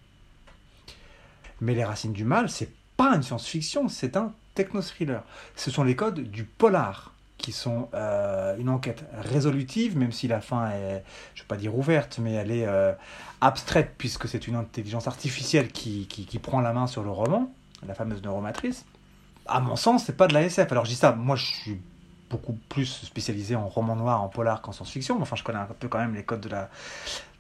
Mais 1.61 1.75
les 1.75 1.85
racines 1.85 2.13
du 2.13 2.25
mal, 2.25 2.49
c'est 2.49 2.73
pas 2.97 3.15
une 3.15 3.23
science-fiction, 3.23 3.89
c'est 3.89 4.17
un 4.17 4.33
techno-thriller. 4.55 5.23
Ce 5.55 5.71
sont 5.71 5.85
les 5.85 5.97
codes 5.97 6.21
du 6.21 6.45
polar 6.45 7.13
qui 7.47 7.53
sont 7.53 7.89
euh, 7.95 8.57
une 8.59 8.69
enquête 8.69 9.05
résolutive, 9.23 9.97
même 9.97 10.11
si 10.11 10.27
la 10.27 10.41
fin 10.41 10.69
est, 10.71 11.05
je 11.37 11.43
ne 11.43 11.45
vais 11.45 11.47
pas 11.47 11.57
dire 11.57 11.79
ouverte, 11.79 12.19
mais 12.21 12.33
elle 12.33 12.51
est 12.51 12.67
euh, 12.67 12.93
abstraite, 13.41 13.93
puisque 13.97 14.27
c'est 14.27 14.49
une 14.49 14.57
intelligence 14.57 15.07
artificielle 15.07 15.71
qui, 15.71 16.09
qui, 16.09 16.39
prend 16.41 16.61
la 16.61 16.73
main 16.73 16.89
sur 16.89 17.05
le 17.05 17.11
roman, 17.11 17.49
la 17.87 17.95
fameuse 17.95 18.21
neuromatrice. 18.21 18.85
à 19.47 19.61
mon 19.61 19.77
sens, 19.77 20.03
c'est 20.07 20.17
pas 20.17 20.27
de 20.27 20.35
la 20.35 20.43
SF. 20.43 20.73
Alors 20.73 20.87
je 20.87 20.91
dis 20.91 20.97
ça, 20.97 21.13
moi 21.13 21.37
je 21.37 21.45
suis 21.45 21.81
beaucoup 22.31 22.59
plus 22.69 22.87
spécialisé 22.87 23.55
en 23.55 23.69
roman 23.69 23.95
noir, 23.95 24.25
en 24.25 24.29
polar 24.29 24.61
qu'en 24.61 24.73
science-fiction. 24.73 25.23
Enfin, 25.23 25.37
je 25.37 25.45
connais 25.45 25.61
un 25.61 25.67
peu 25.67 25.87
quand 25.87 26.01
même 26.01 26.17
les 26.17 26.25
codes 26.25 26.41
de 26.41 26.49
la, 26.49 26.69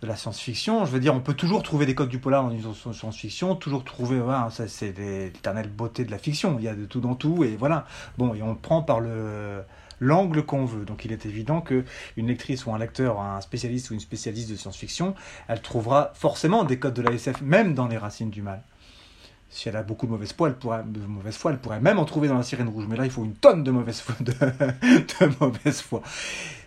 de 0.02 0.06
la 0.06 0.14
science-fiction. 0.14 0.84
Je 0.84 0.92
veux 0.92 1.00
dire, 1.00 1.16
on 1.16 1.20
peut 1.20 1.34
toujours 1.34 1.64
trouver 1.64 1.84
des 1.84 1.96
codes 1.96 2.10
du 2.10 2.20
polar 2.20 2.44
dans 2.44 2.50
une 2.50 2.62
science-fiction, 2.94 3.56
toujours 3.56 3.82
trouver, 3.82 4.20
ouais, 4.20 4.36
ça 4.50 4.68
c'est 4.68 4.96
l'éternelle 4.96 5.68
beauté 5.68 6.04
de 6.04 6.12
la 6.12 6.18
fiction. 6.18 6.60
Il 6.60 6.64
y 6.64 6.68
a 6.68 6.76
de 6.76 6.84
tout 6.84 7.00
dans 7.00 7.16
tout, 7.16 7.42
et 7.42 7.56
voilà. 7.56 7.86
Bon, 8.18 8.34
et 8.34 8.42
on 8.44 8.54
prend 8.54 8.82
par 8.82 9.00
le 9.00 9.64
l'angle 10.00 10.44
qu'on 10.44 10.64
veut. 10.64 10.84
Donc 10.84 11.04
il 11.04 11.12
est 11.12 11.26
évident 11.26 11.60
que 11.60 11.84
une 12.16 12.28
lectrice 12.28 12.66
ou 12.66 12.72
un 12.72 12.78
lecteur, 12.78 13.20
un 13.20 13.40
spécialiste 13.40 13.90
ou 13.90 13.94
une 13.94 14.00
spécialiste 14.00 14.50
de 14.50 14.56
science-fiction, 14.56 15.14
elle 15.48 15.60
trouvera 15.60 16.12
forcément 16.14 16.64
des 16.64 16.78
codes 16.78 16.94
de 16.94 17.02
la 17.02 17.12
SF, 17.12 17.40
même 17.42 17.74
dans 17.74 17.88
les 17.88 17.98
racines 17.98 18.30
du 18.30 18.42
mal 18.42 18.62
si 19.48 19.68
elle 19.68 19.76
a 19.76 19.82
beaucoup 19.82 20.06
de 20.06 20.10
mauvaise 20.10 20.32
foi, 20.32 20.48
elle 20.48 20.56
pourrait, 20.56 20.82
de 20.84 21.00
elle 21.48 21.58
pourrait 21.58 21.80
même 21.80 21.98
en 21.98 22.04
trouver 22.04 22.28
dans 22.28 22.36
la 22.36 22.42
sirène 22.42 22.68
rouge. 22.68 22.86
Mais 22.88 22.96
là, 22.96 23.04
il 23.04 23.10
faut 23.10 23.24
une 23.24 23.34
tonne 23.34 23.64
de 23.64 23.70
mauvaise 23.70 24.00
foi. 24.00 24.14
De, 24.20 25.40
mauvaise 25.40 25.80
foi. 25.80 26.02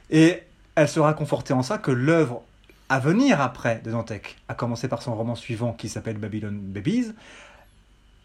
Et 0.10 0.42
elle 0.76 0.88
sera 0.88 1.14
confortée 1.14 1.54
en 1.54 1.62
ça 1.62 1.78
que 1.78 1.92
l'œuvre 1.92 2.42
à 2.90 3.00
venir 3.00 3.42
après 3.42 3.82
de 3.84 3.92
Dantec, 3.92 4.38
à 4.48 4.56
commencer 4.56 4.88
par 4.88 5.04
son 5.04 5.16
roman 5.16 5.36
suivant 5.36 5.74
qui 5.74 5.90
s'appelle 5.90 6.18
Babylon 6.18 6.58
Babies, 6.60 7.14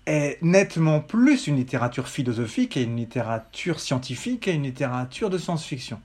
est 0.06 0.38
nettement 0.42 1.00
plus 1.00 1.46
une 1.46 1.56
littérature 1.56 2.08
philosophique 2.08 2.76
et 2.76 2.82
une 2.82 2.96
littérature 2.96 3.80
scientifique 3.80 4.48
et 4.48 4.52
une 4.52 4.64
littérature 4.64 5.30
de 5.30 5.38
science-fiction. 5.38 6.00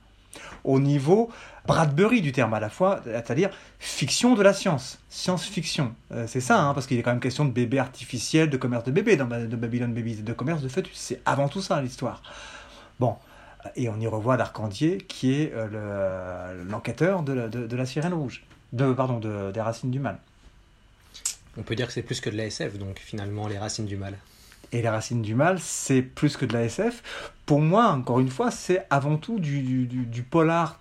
Au 0.64 0.78
niveau 0.78 1.30
Bradbury 1.66 2.22
du 2.22 2.32
terme 2.32 2.54
à 2.54 2.60
la 2.60 2.70
fois, 2.70 3.00
c'est-à-dire 3.04 3.50
fiction 3.78 4.34
de 4.34 4.42
la 4.42 4.52
science, 4.52 4.98
science-fiction. 5.08 5.94
Euh, 6.12 6.26
c'est 6.26 6.40
ça, 6.40 6.62
hein, 6.62 6.74
parce 6.74 6.86
qu'il 6.86 6.98
est 6.98 7.02
quand 7.02 7.10
même 7.10 7.20
question 7.20 7.44
de 7.44 7.50
bébés 7.50 7.78
artificiels, 7.78 8.48
de 8.48 8.56
commerce 8.56 8.84
de 8.84 8.90
bébés 8.90 9.16
dans 9.16 9.26
de 9.26 9.56
Babylon 9.56 9.88
Babies, 9.88 10.22
de 10.22 10.32
commerce 10.32 10.62
de 10.62 10.68
fœtus. 10.68 10.96
C'est 10.96 11.20
avant 11.26 11.48
tout 11.48 11.60
ça 11.60 11.80
l'histoire. 11.80 12.22
Bon, 12.98 13.16
et 13.76 13.88
on 13.88 13.98
y 14.00 14.06
revoit 14.06 14.36
l'Arcandier 14.36 14.98
qui 14.98 15.34
est 15.34 15.52
euh, 15.54 16.64
l'enquêteur 16.68 17.22
de, 17.22 17.48
de, 17.48 17.76
la 17.76 17.86
sirène 17.86 18.14
rouge, 18.14 18.44
de, 18.72 18.92
pardon, 18.92 19.18
de, 19.18 19.50
des 19.52 19.60
racines 19.60 19.90
du 19.90 20.00
mal. 20.00 20.18
On 21.56 21.62
peut 21.62 21.74
dire 21.74 21.86
que 21.86 21.92
c'est 21.92 22.02
plus 22.02 22.20
que 22.20 22.30
de 22.30 22.36
la 22.36 22.46
SF, 22.46 22.78
donc 22.78 22.98
finalement, 22.98 23.48
les 23.48 23.58
racines 23.58 23.86
du 23.86 23.96
mal. 23.96 24.16
Et 24.72 24.82
les 24.82 24.88
racines 24.88 25.22
du 25.22 25.34
mal, 25.34 25.58
c'est 25.60 26.02
plus 26.02 26.36
que 26.36 26.46
de 26.46 26.52
la 26.52 26.64
SF. 26.64 27.02
Pour 27.44 27.60
moi, 27.60 27.88
encore 27.88 28.20
une 28.20 28.30
fois, 28.30 28.50
c'est 28.50 28.86
avant 28.88 29.16
tout 29.16 29.40
du, 29.40 29.86
du, 29.86 30.22
polar 30.22 30.78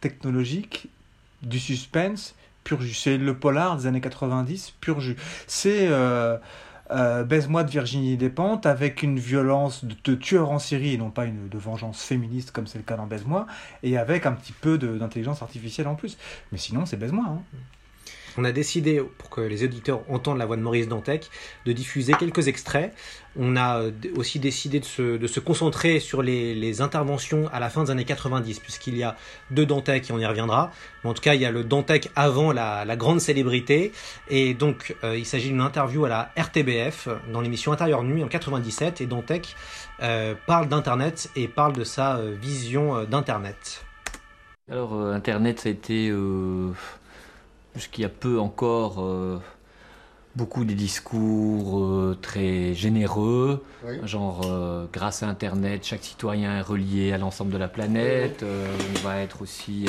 technologique, 0.00 0.88
du 1.42 1.60
suspense, 1.60 2.34
pur 2.64 2.80
jus. 2.80 2.94
C'est 2.94 3.18
le 3.18 3.36
polar 3.36 3.76
des 3.76 3.86
années 3.86 4.00
90, 4.00 4.72
pur 4.80 5.00
jus. 5.00 5.16
C'est 5.46 5.86
euh, 5.86 6.36
euh, 6.90 7.22
Baise-moi 7.22 7.62
de 7.62 7.70
Virginie 7.70 8.16
Despentes 8.16 8.66
avec 8.66 9.04
une 9.04 9.20
violence 9.20 9.84
de, 9.84 10.14
tueur 10.16 10.50
en 10.50 10.58
série 10.58 10.94
et 10.94 10.98
non 10.98 11.10
pas 11.10 11.24
une 11.24 11.48
de 11.48 11.58
vengeance 11.58 12.02
féministe 12.02 12.50
comme 12.50 12.66
c'est 12.66 12.78
le 12.78 12.84
cas 12.84 12.96
dans 12.96 13.06
Baise-moi, 13.06 13.46
et 13.84 13.96
avec 13.96 14.26
un 14.26 14.32
petit 14.32 14.52
peu 14.52 14.76
d'intelligence 14.76 15.40
artificielle 15.40 15.86
en 15.86 15.94
plus. 15.94 16.18
Mais 16.50 16.58
sinon, 16.58 16.84
c'est 16.84 16.96
Baise-moi. 16.96 17.26
Hein 17.28 17.42
on 18.36 18.44
a 18.44 18.52
décidé, 18.52 19.02
pour 19.18 19.30
que 19.30 19.40
les 19.40 19.64
auditeurs 19.64 20.00
entendent 20.10 20.38
la 20.38 20.46
voix 20.46 20.56
de 20.56 20.62
Maurice 20.62 20.88
Dantec, 20.88 21.30
de 21.66 21.72
diffuser 21.72 22.14
quelques 22.14 22.48
extraits. 22.48 22.92
On 23.36 23.56
a 23.56 23.80
euh, 23.80 23.90
aussi 24.16 24.38
décidé 24.38 24.80
de 24.80 24.84
se, 24.84 25.40
concentrer 25.40 26.00
sur 26.00 26.22
les, 26.22 26.80
interventions 26.80 27.48
à 27.52 27.60
la 27.60 27.70
fin 27.70 27.84
des 27.84 27.90
années 27.90 28.04
90, 28.04 28.60
puisqu'il 28.60 28.96
y 28.96 29.02
a 29.02 29.16
deux 29.50 29.66
Dantec 29.66 30.08
et 30.08 30.12
on 30.12 30.18
y 30.18 30.26
reviendra. 30.26 30.72
Mais 31.02 31.10
en 31.10 31.14
tout 31.14 31.22
cas, 31.22 31.34
il 31.34 31.40
y 31.40 31.44
a 31.44 31.50
le 31.50 31.64
Dantec 31.64 32.10
avant 32.16 32.52
la, 32.52 32.96
grande 32.96 33.20
célébrité. 33.20 33.92
Et 34.28 34.54
donc, 34.54 34.96
euh, 35.04 35.16
il 35.16 35.26
s'agit 35.26 35.48
d'une 35.48 35.60
interview 35.60 36.04
à 36.04 36.08
la 36.08 36.32
RTBF 36.36 37.08
dans 37.32 37.40
l'émission 37.40 37.72
Intérieur 37.72 38.02
Nuit 38.02 38.22
en 38.22 38.28
97. 38.28 39.00
Et 39.00 39.06
Dantec 39.06 39.54
euh, 40.02 40.34
parle 40.46 40.68
d'Internet 40.68 41.30
et 41.36 41.48
parle 41.48 41.72
de 41.72 41.84
sa 41.84 42.20
vision 42.40 43.04
d'Internet. 43.04 43.84
Alors, 44.70 44.94
Internet, 44.94 45.60
ça 45.60 45.68
a 45.68 45.72
été 45.72 46.10
puisqu'il 47.74 48.02
y 48.02 48.04
a 48.06 48.08
peu 48.08 48.38
encore 48.38 49.02
euh, 49.02 49.38
beaucoup 50.36 50.64
de 50.64 50.72
discours 50.72 51.80
euh, 51.80 52.16
très 52.22 52.72
généreux, 52.72 53.62
genre 54.04 54.42
euh, 54.46 54.86
grâce 54.92 55.22
à 55.22 55.28
Internet, 55.28 55.84
chaque 55.84 56.02
citoyen 56.02 56.58
est 56.58 56.62
relié 56.62 57.12
à 57.12 57.18
l'ensemble 57.18 57.52
de 57.52 57.58
la 57.58 57.68
planète, 57.68 58.44
on 58.44 59.06
va 59.06 59.20
être 59.20 59.42
aussi 59.42 59.86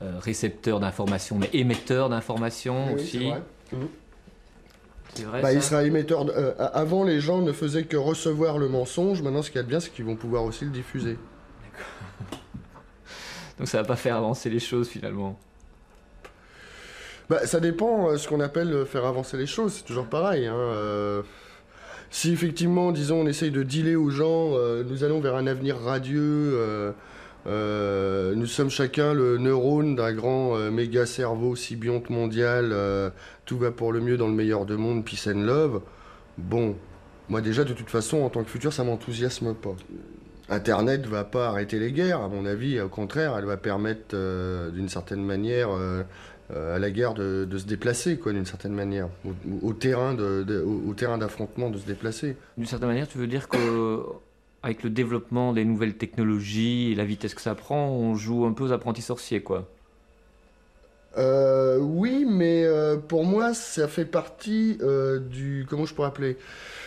récepteur 0.00 0.80
d'informations, 0.80 1.38
mais 1.38 1.48
émetteur 1.52 2.08
d'informations 2.08 2.92
aussi. 2.94 3.30
C'est 5.14 5.24
vrai. 5.24 5.42
Bah, 5.42 5.52
il 5.52 5.62
sera 5.62 5.84
émetteur. 5.84 6.26
avant, 6.74 7.04
les 7.04 7.20
gens 7.20 7.40
ne 7.40 7.52
faisaient 7.52 7.84
que 7.84 7.96
recevoir 7.96 8.58
le 8.58 8.68
mensonge. 8.68 9.22
Maintenant, 9.22 9.42
ce 9.42 9.50
qu'il 9.50 9.58
y 9.58 9.60
a 9.60 9.62
de 9.62 9.68
bien, 9.68 9.78
c'est 9.78 9.92
qu'ils 9.92 10.04
vont 10.04 10.16
pouvoir 10.16 10.42
aussi 10.42 10.64
le 10.64 10.72
diffuser. 10.72 11.16
Donc, 13.58 13.68
ça 13.68 13.78
va 13.80 13.84
pas 13.86 13.94
faire 13.94 14.16
avancer 14.16 14.50
les 14.50 14.58
choses 14.58 14.88
finalement. 14.88 15.38
Bah, 17.30 17.46
ça 17.46 17.58
dépend 17.60 18.10
euh, 18.10 18.16
ce 18.18 18.28
qu'on 18.28 18.40
appelle 18.40 18.72
euh, 18.72 18.84
faire 18.84 19.06
avancer 19.06 19.36
les 19.36 19.46
choses, 19.46 19.74
c'est 19.74 19.84
toujours 19.84 20.06
pareil. 20.06 20.46
Hein, 20.46 20.56
euh. 20.56 21.22
si 22.10 22.32
effectivement, 22.32 22.92
disons, 22.92 23.22
on 23.22 23.26
essaye 23.26 23.50
de 23.50 23.62
dealer 23.62 23.96
aux 23.96 24.10
gens, 24.10 24.52
nous 24.86 25.04
allons 25.04 25.20
vers 25.20 25.34
un 25.34 25.46
avenir 25.46 25.76
radieux, 25.78 26.94
nous 27.46 28.46
sommes 28.46 28.70
chacun 28.70 29.14
le 29.14 29.38
neurone 29.38 29.96
d'un 29.96 30.12
grand 30.12 30.56
méga 30.70 31.06
cerveau 31.06 31.56
sybionte 31.56 32.10
mondial, 32.10 32.72
tout 33.46 33.58
va 33.58 33.72
pour 33.72 33.92
le 33.92 34.00
mieux 34.00 34.16
dans 34.16 34.28
le 34.28 34.32
meilleur 34.32 34.64
de 34.64 34.76
monde, 34.76 35.04
peace 35.04 35.26
and 35.26 35.40
love. 35.40 35.80
Bon, 36.38 36.76
moi 37.28 37.40
déjà, 37.40 37.64
de 37.64 37.72
toute 37.72 37.90
façon, 37.90 38.22
en 38.22 38.30
tant 38.30 38.44
que 38.44 38.50
futur, 38.50 38.72
ça 38.72 38.84
m'enthousiasme 38.84 39.52
pas. 39.54 39.74
Internet 40.50 41.06
va 41.06 41.24
pas 41.24 41.48
arrêter 41.48 41.78
les 41.78 41.90
guerres, 41.90 42.20
à 42.20 42.28
mon 42.28 42.44
avis, 42.44 42.78
au 42.78 42.88
contraire, 42.88 43.34
elle 43.38 43.46
va 43.46 43.56
permettre 43.56 44.14
d'une 44.70 44.88
certaine 44.90 45.24
manière 45.24 45.70
euh, 45.70 46.02
à 46.50 46.78
la 46.78 46.90
guerre 46.90 47.14
de, 47.14 47.48
se 47.56 47.64
déplacer, 47.64 48.18
quoi, 48.18 48.32
d'une 48.32 48.44
certaine 48.44 48.74
manière, 48.74 49.08
au, 49.62 49.72
terrain 49.72 50.16
au, 50.16 50.94
terrain 50.94 51.18
d'affrontement 51.18 51.70
de 51.70 51.78
se 51.78 51.86
déplacer. 51.86 52.36
D'une 52.56 52.66
certaine 52.66 52.88
manière, 52.88 53.08
tu 53.08 53.18
veux 53.18 53.26
dire 53.26 53.48
que 53.48 54.02
avec 54.62 54.82
le 54.82 54.90
développement 54.90 55.52
des 55.52 55.64
nouvelles 55.64 55.96
technologies 55.96 56.92
et 56.92 56.94
la 56.94 57.04
vitesse 57.04 57.34
que 57.34 57.40
ça 57.40 57.54
prend, 57.54 57.88
on 57.88 58.14
joue 58.14 58.44
un 58.46 58.52
peu 58.52 58.64
aux 58.64 58.72
apprentis 58.72 59.02
sorciers, 59.02 59.42
quoi. 59.42 59.68
Euh, 61.16 61.78
oui, 61.78 62.26
mais 62.28 62.64
euh, 62.64 62.96
pour 62.96 63.24
moi, 63.24 63.54
ça 63.54 63.88
fait 63.88 64.04
partie 64.04 64.78
du. 65.30 65.66
Comment 65.68 65.86
je 65.86 65.94
pourrais 65.94 66.08
appeler 66.08 66.36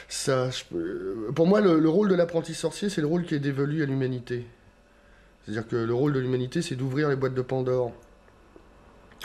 ça? 0.07 0.49
Pour 1.35 1.47
moi, 1.47 1.61
le, 1.61 1.79
le 1.79 1.89
rôle 1.89 2.09
de 2.09 2.15
l'apprenti 2.15 2.53
sorcier, 2.53 2.89
c'est 2.89 3.01
le 3.01 3.07
rôle 3.07 3.25
qui 3.25 3.35
est 3.35 3.39
dévolu 3.39 3.83
à 3.83 3.85
l'humanité. 3.85 4.45
C'est-à-dire 5.47 5.67
que 5.67 5.77
le 5.77 5.93
rôle 5.93 6.11
de 6.11 6.19
l'humanité, 6.19 6.61
c'est 6.61 6.75
d'ouvrir 6.75 7.07
les 7.07 7.15
boîtes 7.15 7.33
de 7.33 7.41
Pandore. 7.41 7.93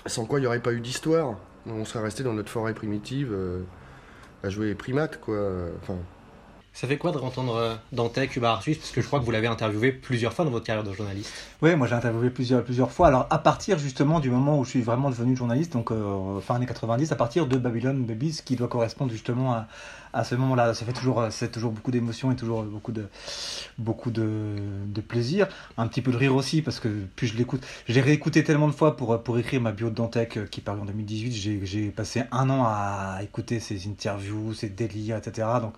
Sans 0.06 0.25
quoi 0.25 0.38
il 0.38 0.42
n'y 0.42 0.46
aurait 0.46 0.61
pas 0.61 0.72
eu 0.72 0.80
d'histoire. 0.80 1.37
On 1.66 1.84
serait 1.84 2.02
resté 2.02 2.22
dans 2.22 2.32
notre 2.32 2.50
forêt 2.50 2.75
primitive 2.75 3.30
euh, 3.32 3.62
à 4.42 4.50
jouer 4.50 4.75
primate, 4.75 5.20
quoi. 5.20 5.38
Enfin, 5.80 5.96
ça 6.75 6.88
fait 6.88 6.96
quoi 6.96 7.12
de 7.12 7.18
entendre 7.18 7.54
euh, 7.56 7.75
Dantec, 7.92 8.34
Hubert 8.34 8.62
Suisse 8.62 8.78
Parce 8.78 8.92
que 8.92 9.02
je 9.02 9.06
crois 9.06 9.20
que 9.20 9.25
vous 9.26 9.30
l'avez 9.30 9.46
interviewé 9.46 9.92
plusieurs 9.92 10.32
fois 10.32 10.46
dans 10.46 10.50
votre 10.50 10.64
carrière 10.64 10.84
de 10.84 10.92
journaliste. 10.92 11.30
Oui, 11.61 11.76
moi 11.76 11.87
j'ai 11.87 11.94
interviewé 11.94 12.30
plusieurs, 12.30 12.64
plusieurs 12.64 12.90
fois. 12.90 13.08
Alors 13.08 13.26
à 13.28 13.38
partir 13.38 13.78
justement 13.78 14.20
du 14.20 14.30
moment 14.30 14.58
où 14.58 14.64
je 14.64 14.70
suis 14.70 14.80
vraiment 14.80 15.11
devenu 15.11 15.37
journaliste, 15.37 15.75
donc 15.75 15.92
euh, 15.92 16.40
fin 16.40 16.54
années 16.54 16.66
90, 16.66 17.12
à 17.12 17.16
partir 17.16 17.46
de 17.46 17.58
Babylon 17.58 17.94
Babies, 17.94 18.40
qui 18.42 18.56
doit 18.56 18.68
correspondre 18.68 19.12
justement 19.12 19.52
à, 19.52 19.66
à 20.12 20.25
ce 20.25 20.35
moment-là. 20.35 20.75
Ça 20.75 20.85
fait 20.85 20.92
toujours, 20.92 21.26
c'est 21.31 21.50
toujours 21.50 21.73
beaucoup 21.73 21.90
d'émotions 21.90 22.33
et 22.33 22.37
toujours 22.37 22.62
beaucoup 22.62 22.92
de, 22.92 23.07
beaucoup 23.78 24.11
de, 24.11 25.00
plaisir. 25.09 25.49
Un 25.76 25.88
petit 25.88 26.00
peu 26.00 26.12
de 26.12 26.16
rire 26.16 26.35
aussi 26.37 26.62
parce 26.62 26.78
que 26.78 26.88
puis 27.16 27.26
je 27.26 27.37
l'écoute. 27.37 27.62
J'ai 27.88 28.00
réécouté 28.00 28.45
tellement 28.45 28.69
de 28.69 28.73
fois 28.73 28.97
pour, 28.97 29.21
pour 29.23 29.38
écrire 29.38 29.61
ma 29.61 29.73
bio 29.73 29.90
de 29.90 29.95
Dantec 29.95 30.37
euh, 30.37 30.47
qui 30.47 30.61
parle 30.61 30.81
en 30.81 30.85
2018. 30.85 31.64
J'ai 31.64 31.88
passé 31.88 32.23
un 32.31 32.49
an 32.50 32.64
à 32.64 33.19
écouter 33.23 33.59
ses 33.61 33.88
interviews, 33.88 34.54
ses 34.54 34.69
délires, 34.69 35.16
etc. 35.16 35.49
Donc 35.61 35.75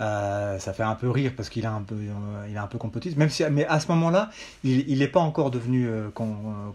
euh, 0.00 0.58
ça 0.58 0.72
fait 0.72 0.82
un 0.82 0.94
peu 0.94 1.10
rire 1.10 1.32
parce 1.36 1.48
qu'il 1.48 1.64
est 1.64 1.68
un 1.68 1.82
peu, 1.82 1.96
euh, 1.96 2.46
il 2.48 2.54
est 2.54 2.58
un 2.58 2.66
peu 2.66 2.78
complotiste. 2.78 3.16
Même 3.16 3.30
si, 3.30 3.42
mais 3.50 3.66
à 3.66 3.80
ce 3.80 3.88
moment-là, 3.88 4.30
il 4.62 4.98
n'est 4.98 5.08
pas 5.08 5.20
encore 5.20 5.50
devenu 5.50 5.88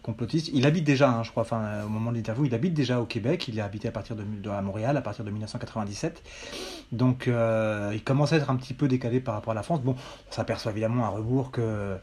complotiste. 0.02 0.50
Il 0.54 0.66
habite 0.66 0.84
déjà, 0.84 1.10
hein, 1.10 1.24
je 1.24 1.32
crois, 1.32 1.44
enfin 1.44 1.84
au 1.86 1.90
moment 1.90 2.12
de 2.12 2.18
l'interview, 2.18 2.46
il 2.46 2.54
habite 2.54 2.74
déjà 2.74 3.00
au 3.00 3.06
Québec. 3.06 3.48
Il 3.48 3.58
est 3.58 3.62
habité 3.62 3.88
à 3.88 3.92
partir 3.92 4.16
de, 4.16 4.50
à 4.50 4.62
Montréal 4.62 4.98
à 4.98 5.02
partir 5.02 5.24
de 5.24 5.32
1997. 5.32 6.22
Donc 6.96 7.28
il 7.28 8.04
commence 8.04 8.34
à 8.34 8.38
être 8.38 8.50
un 8.50 8.56
petit 8.56 8.74
peu 8.74 8.88
décalé 8.88 9.20
par 9.20 9.36
rapport 9.36 9.52
à 9.52 9.56
la 9.56 9.64
France. 9.64 9.82
Bon, 9.82 9.96
on 10.30 10.32
s'aperçoit 10.32 10.72
évidemment 10.72 11.06
à 11.06 11.10
rebours 11.10 11.52
que 11.52 11.98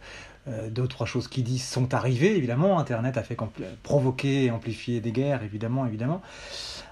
euh, 0.48 0.70
deux 0.70 0.82
ou 0.82 0.86
trois 0.88 1.06
choses 1.06 1.28
qui 1.28 1.44
disent 1.44 1.64
sont 1.64 1.94
arrivées, 1.94 2.36
évidemment. 2.36 2.80
Internet 2.80 3.16
a 3.16 3.22
fait 3.22 3.36
provoquer 3.84 4.46
et 4.46 4.50
amplifier 4.50 5.00
des 5.00 5.12
guerres, 5.12 5.44
évidemment, 5.44 5.86
évidemment. 5.86 6.20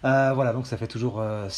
Euh, 0.04 0.30
voilà, 0.32 0.52
donc 0.52 0.68
ça 0.68 0.76
fait 0.76 0.86
toujours. 0.86 1.20
Euh, 1.20 1.48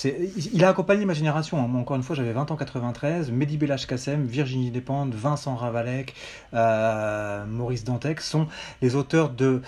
il 0.52 0.64
a 0.64 0.70
accompagné 0.70 1.04
ma 1.04 1.12
génération. 1.12 1.62
Hein. 1.62 1.66
Moi, 1.68 1.82
encore 1.82 1.96
une 1.96 2.02
fois, 2.02 2.16
j'avais 2.16 2.32
20 2.32 2.50
ans 2.50 2.56
93. 2.56 3.30
Mehdi 3.30 3.58
Belash 3.58 3.86
Kassem, 3.86 4.24
Virginie 4.24 4.70
Despentes, 4.70 5.14
Vincent 5.14 5.54
Ravalek, 5.54 6.14
Maurice 6.52 7.84
Dantec 7.84 8.22
sont 8.22 8.48
les 8.80 8.94
auteurs 8.94 9.28
de 9.28 9.60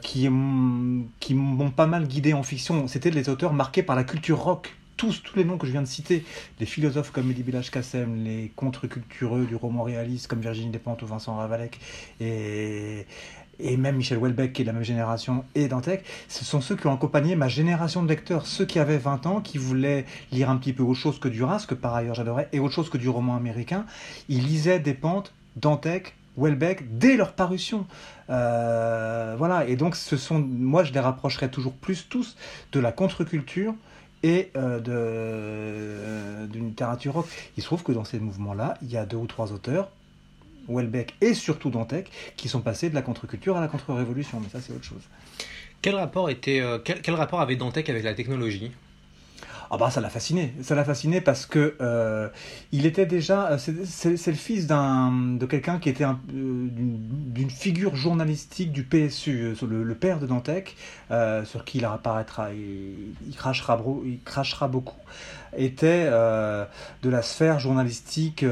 qui 0.00 0.28
qui 1.18 1.34
m'ont 1.34 1.70
pas 1.70 1.86
mal 1.86 2.06
guidé 2.06 2.34
en 2.34 2.44
fiction. 2.44 2.86
C'était 2.86 3.10
les 3.10 3.28
auteurs 3.28 3.52
marqués 3.52 3.82
par 3.82 3.96
la 3.96 4.04
culture 4.04 4.38
rock 4.38 4.76
tous, 4.96 5.22
tous 5.22 5.36
les 5.36 5.44
noms 5.44 5.58
que 5.58 5.66
je 5.66 5.72
viens 5.72 5.82
de 5.82 5.86
citer, 5.86 6.24
les 6.60 6.66
philosophes 6.66 7.10
comme 7.10 7.30
Elie 7.30 7.42
Bilach 7.42 7.70
Kassem, 7.70 8.22
les 8.22 8.52
contre-cultureux 8.56 9.44
du 9.44 9.56
roman 9.56 9.82
réaliste 9.82 10.26
comme 10.26 10.40
Virginie 10.40 10.70
Despentes 10.70 11.02
ou 11.02 11.06
Vincent 11.06 11.36
Ravalec, 11.36 11.78
et, 12.20 13.06
et 13.58 13.76
même 13.76 13.96
Michel 13.96 14.18
Houellebecq, 14.18 14.52
qui 14.52 14.62
est 14.62 14.64
de 14.64 14.70
la 14.70 14.74
même 14.74 14.84
génération, 14.84 15.44
et 15.54 15.68
Dantec, 15.68 16.04
ce 16.28 16.44
sont 16.44 16.60
ceux 16.60 16.76
qui 16.76 16.86
ont 16.86 16.94
accompagné 16.94 17.36
ma 17.36 17.48
génération 17.48 18.02
de 18.02 18.08
lecteurs, 18.08 18.46
ceux 18.46 18.64
qui 18.64 18.78
avaient 18.78 18.98
20 18.98 19.26
ans, 19.26 19.40
qui 19.40 19.58
voulaient 19.58 20.04
lire 20.32 20.50
un 20.50 20.56
petit 20.56 20.72
peu 20.72 20.82
autre 20.82 21.00
chose 21.00 21.18
que 21.18 21.28
Duras, 21.28 21.64
que 21.68 21.74
par 21.74 21.94
ailleurs 21.94 22.14
j'adorais, 22.14 22.48
et 22.52 22.60
autre 22.60 22.74
chose 22.74 22.90
que 22.90 22.98
du 22.98 23.08
roman 23.08 23.36
américain. 23.36 23.86
Ils 24.28 24.44
lisaient 24.44 24.78
Despentes, 24.78 25.32
Dantec, 25.56 26.14
Houellebecq 26.36 26.98
dès 26.98 27.16
leur 27.16 27.32
parution. 27.32 27.86
Euh, 28.30 29.34
voilà, 29.38 29.66
et 29.66 29.76
donc 29.76 29.96
ce 29.96 30.16
sont, 30.16 30.38
moi 30.38 30.84
je 30.84 30.92
les 30.92 31.00
rapprocherai 31.00 31.50
toujours 31.50 31.74
plus 31.74 32.08
tous 32.08 32.36
de 32.72 32.80
la 32.80 32.92
contre-culture 32.92 33.74
et 34.24 34.50
euh, 34.56 34.80
euh, 34.88 36.46
d'une 36.46 36.68
littérature 36.68 37.12
rock. 37.12 37.26
Il 37.56 37.62
se 37.62 37.68
trouve 37.68 37.82
que 37.82 37.92
dans 37.92 38.04
ces 38.04 38.18
mouvements-là, 38.18 38.76
il 38.82 38.90
y 38.90 38.96
a 38.96 39.04
deux 39.04 39.18
ou 39.18 39.26
trois 39.26 39.52
auteurs, 39.52 39.90
Houellebecq 40.66 41.14
et 41.20 41.34
surtout 41.34 41.68
Dantec, 41.68 42.10
qui 42.36 42.48
sont 42.48 42.62
passés 42.62 42.88
de 42.88 42.94
la 42.94 43.02
contre-culture 43.02 43.56
à 43.56 43.60
la 43.60 43.68
contre-révolution, 43.68 44.40
mais 44.40 44.48
ça 44.48 44.60
c'est 44.60 44.72
autre 44.72 44.84
chose. 44.84 45.02
Quel 45.82 45.94
rapport, 45.94 46.30
était, 46.30 46.60
euh, 46.60 46.78
quel, 46.82 47.02
quel 47.02 47.14
rapport 47.14 47.42
avait 47.42 47.56
Dantec 47.56 47.90
avec 47.90 48.02
la 48.02 48.14
technologie? 48.14 48.72
Ah 49.74 49.76
bah 49.76 49.90
ça 49.90 50.00
l'a 50.00 50.08
fasciné, 50.08 50.54
ça 50.62 50.76
l'a 50.76 50.84
fasciné 50.84 51.20
parce 51.20 51.46
que 51.46 51.74
euh, 51.80 52.28
il 52.70 52.86
était 52.86 53.06
déjà, 53.06 53.50
euh, 53.50 53.58
c'est- 53.58 54.26
le 54.28 54.36
fils 54.36 54.68
d'un 54.68 55.10
de 55.36 55.46
quelqu'un 55.46 55.80
qui 55.80 55.88
était 55.88 56.04
euh, 56.04 56.14
d'une 56.28 57.50
figure 57.50 57.96
journalistique 57.96 58.70
du 58.70 58.84
PSU, 58.84 59.56
le, 59.68 59.94
père 59.96 60.20
de 60.20 60.28
Dantec, 60.28 60.76
sur 61.44 61.64
qui 61.64 61.78
il 61.78 61.84
apparaîtra, 61.84 62.52
il, 62.52 63.34
crachera, 63.34 63.82
il 64.04 64.20
crachera 64.22 64.68
beaucoup, 64.68 65.00
était 65.56 66.04
de 66.04 67.10
la 67.10 67.22
sphère 67.22 67.58
journalistique 67.58 68.44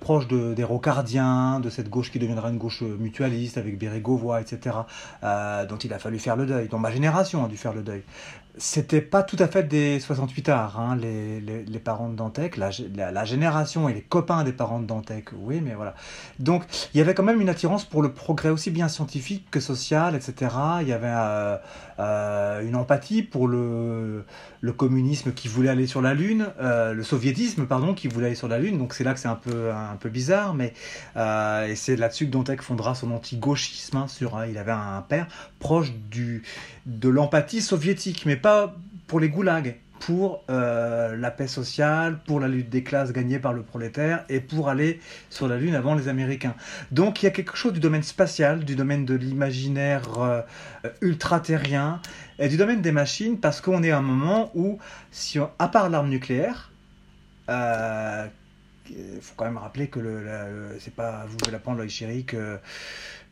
proche 0.00 0.26
de, 0.26 0.54
des 0.54 0.64
rocardiens, 0.64 1.60
de 1.60 1.70
cette 1.70 1.88
gauche 1.88 2.10
qui 2.10 2.18
deviendra 2.18 2.50
une 2.50 2.58
gauche 2.58 2.82
mutualiste 2.82 3.58
avec 3.58 3.78
Bérégovoy, 3.78 4.40
etc., 4.40 4.76
dont 5.22 5.78
il 5.78 5.92
a 5.92 6.00
fallu 6.00 6.18
faire 6.18 6.34
le 6.34 6.46
deuil, 6.46 6.66
dont 6.66 6.80
ma 6.80 6.90
génération 6.90 7.44
a 7.44 7.48
dû 7.48 7.56
faire 7.56 7.74
le 7.74 7.82
deuil. 7.82 8.02
C'était 8.56 9.00
pas 9.00 9.24
tout 9.24 9.36
à 9.40 9.48
fait 9.48 9.64
des 9.64 9.98
68 9.98 10.48
arts, 10.48 10.78
hein, 10.78 10.94
les, 10.94 11.40
les, 11.40 11.78
parents 11.80 12.08
de 12.08 12.14
Dantec, 12.14 12.56
la, 12.56 12.70
la, 12.94 13.24
génération 13.24 13.88
et 13.88 13.94
les 13.94 14.00
copains 14.00 14.44
des 14.44 14.52
parents 14.52 14.78
de 14.78 14.86
Dantec, 14.86 15.30
oui, 15.32 15.60
mais 15.60 15.74
voilà. 15.74 15.96
Donc, 16.38 16.62
il 16.94 16.98
y 16.98 17.00
avait 17.00 17.14
quand 17.14 17.24
même 17.24 17.40
une 17.40 17.48
attirance 17.48 17.84
pour 17.84 18.00
le 18.00 18.12
progrès 18.12 18.50
aussi 18.50 18.70
bien 18.70 18.86
scientifique 18.86 19.50
que 19.50 19.58
social, 19.58 20.14
etc. 20.14 20.54
Il 20.82 20.86
y 20.86 20.92
avait 20.92 21.08
euh, 21.08 21.56
euh, 21.98 22.60
une 22.64 22.76
empathie 22.76 23.22
pour 23.24 23.48
le, 23.48 24.24
le 24.60 24.72
communisme 24.72 25.32
qui 25.32 25.48
voulait 25.48 25.70
aller 25.70 25.88
sur 25.88 26.00
la 26.00 26.14
Lune, 26.14 26.46
euh, 26.60 26.92
le 26.92 27.02
soviétisme, 27.02 27.66
pardon, 27.66 27.92
qui 27.92 28.06
voulait 28.06 28.26
aller 28.26 28.36
sur 28.36 28.48
la 28.48 28.60
Lune. 28.60 28.78
Donc, 28.78 28.94
c'est 28.94 29.02
là 29.02 29.14
que 29.14 29.20
c'est 29.20 29.26
un 29.26 29.34
peu, 29.34 29.72
un 29.72 29.96
peu 29.96 30.10
bizarre, 30.10 30.54
mais 30.54 30.74
et 31.16 31.74
c'est 31.74 31.96
là-dessus 31.96 32.26
que 32.26 32.30
Dantec 32.30 32.62
fondera 32.62 32.94
son 32.94 33.10
anti-gauchisme. 33.10 33.96
hein, 33.96 34.06
sur, 34.06 34.36
hein, 34.36 34.46
il 34.46 34.58
avait 34.58 34.70
un 34.70 35.04
père 35.08 35.26
proche 35.58 35.92
du, 36.08 36.44
de 36.86 37.08
l'empathie 37.08 37.62
soviétique, 37.62 38.24
mais 38.26 38.36
pas 38.44 38.76
pour 39.06 39.20
les 39.20 39.30
goulags, 39.30 39.76
pour 40.00 40.44
euh, 40.50 41.16
la 41.16 41.30
paix 41.30 41.46
sociale, 41.46 42.18
pour 42.26 42.40
la 42.40 42.46
lutte 42.48 42.68
des 42.68 42.82
classes 42.82 43.10
gagnée 43.10 43.38
par 43.38 43.54
le 43.54 43.62
prolétaire 43.62 44.26
et 44.28 44.40
pour 44.40 44.68
aller 44.68 45.00
sur 45.30 45.48
la 45.48 45.56
Lune 45.56 45.74
avant 45.74 45.94
les 45.94 46.08
Américains. 46.08 46.54
Donc 46.90 47.22
il 47.22 47.24
y 47.24 47.28
a 47.28 47.30
quelque 47.30 47.56
chose 47.56 47.72
du 47.72 47.80
domaine 47.80 48.02
spatial, 48.02 48.62
du 48.66 48.76
domaine 48.76 49.06
de 49.06 49.14
l'imaginaire 49.14 50.18
euh, 50.18 50.42
ultra-terrien 51.00 52.02
et 52.38 52.48
du 52.48 52.58
domaine 52.58 52.82
des 52.82 52.92
machines 52.92 53.38
parce 53.40 53.62
qu'on 53.62 53.82
est 53.82 53.92
à 53.92 53.98
un 53.98 54.02
moment 54.02 54.50
où, 54.54 54.78
si 55.10 55.40
on- 55.40 55.50
à 55.58 55.68
part 55.68 55.88
l'arme 55.88 56.10
nucléaire, 56.10 56.70
euh, 57.48 58.26
faut 59.22 59.32
quand 59.36 59.46
même 59.46 59.56
rappeler 59.56 59.88
que 59.88 60.00
le, 60.00 60.22
la- 60.22 60.48
c'est 60.80 60.94
pas 60.94 61.24
vous 61.26 61.38
de 61.38 61.50
l'apprendre, 61.50 61.78
Loïc 61.78 61.90
Chéri, 61.90 62.24
que, 62.26 62.58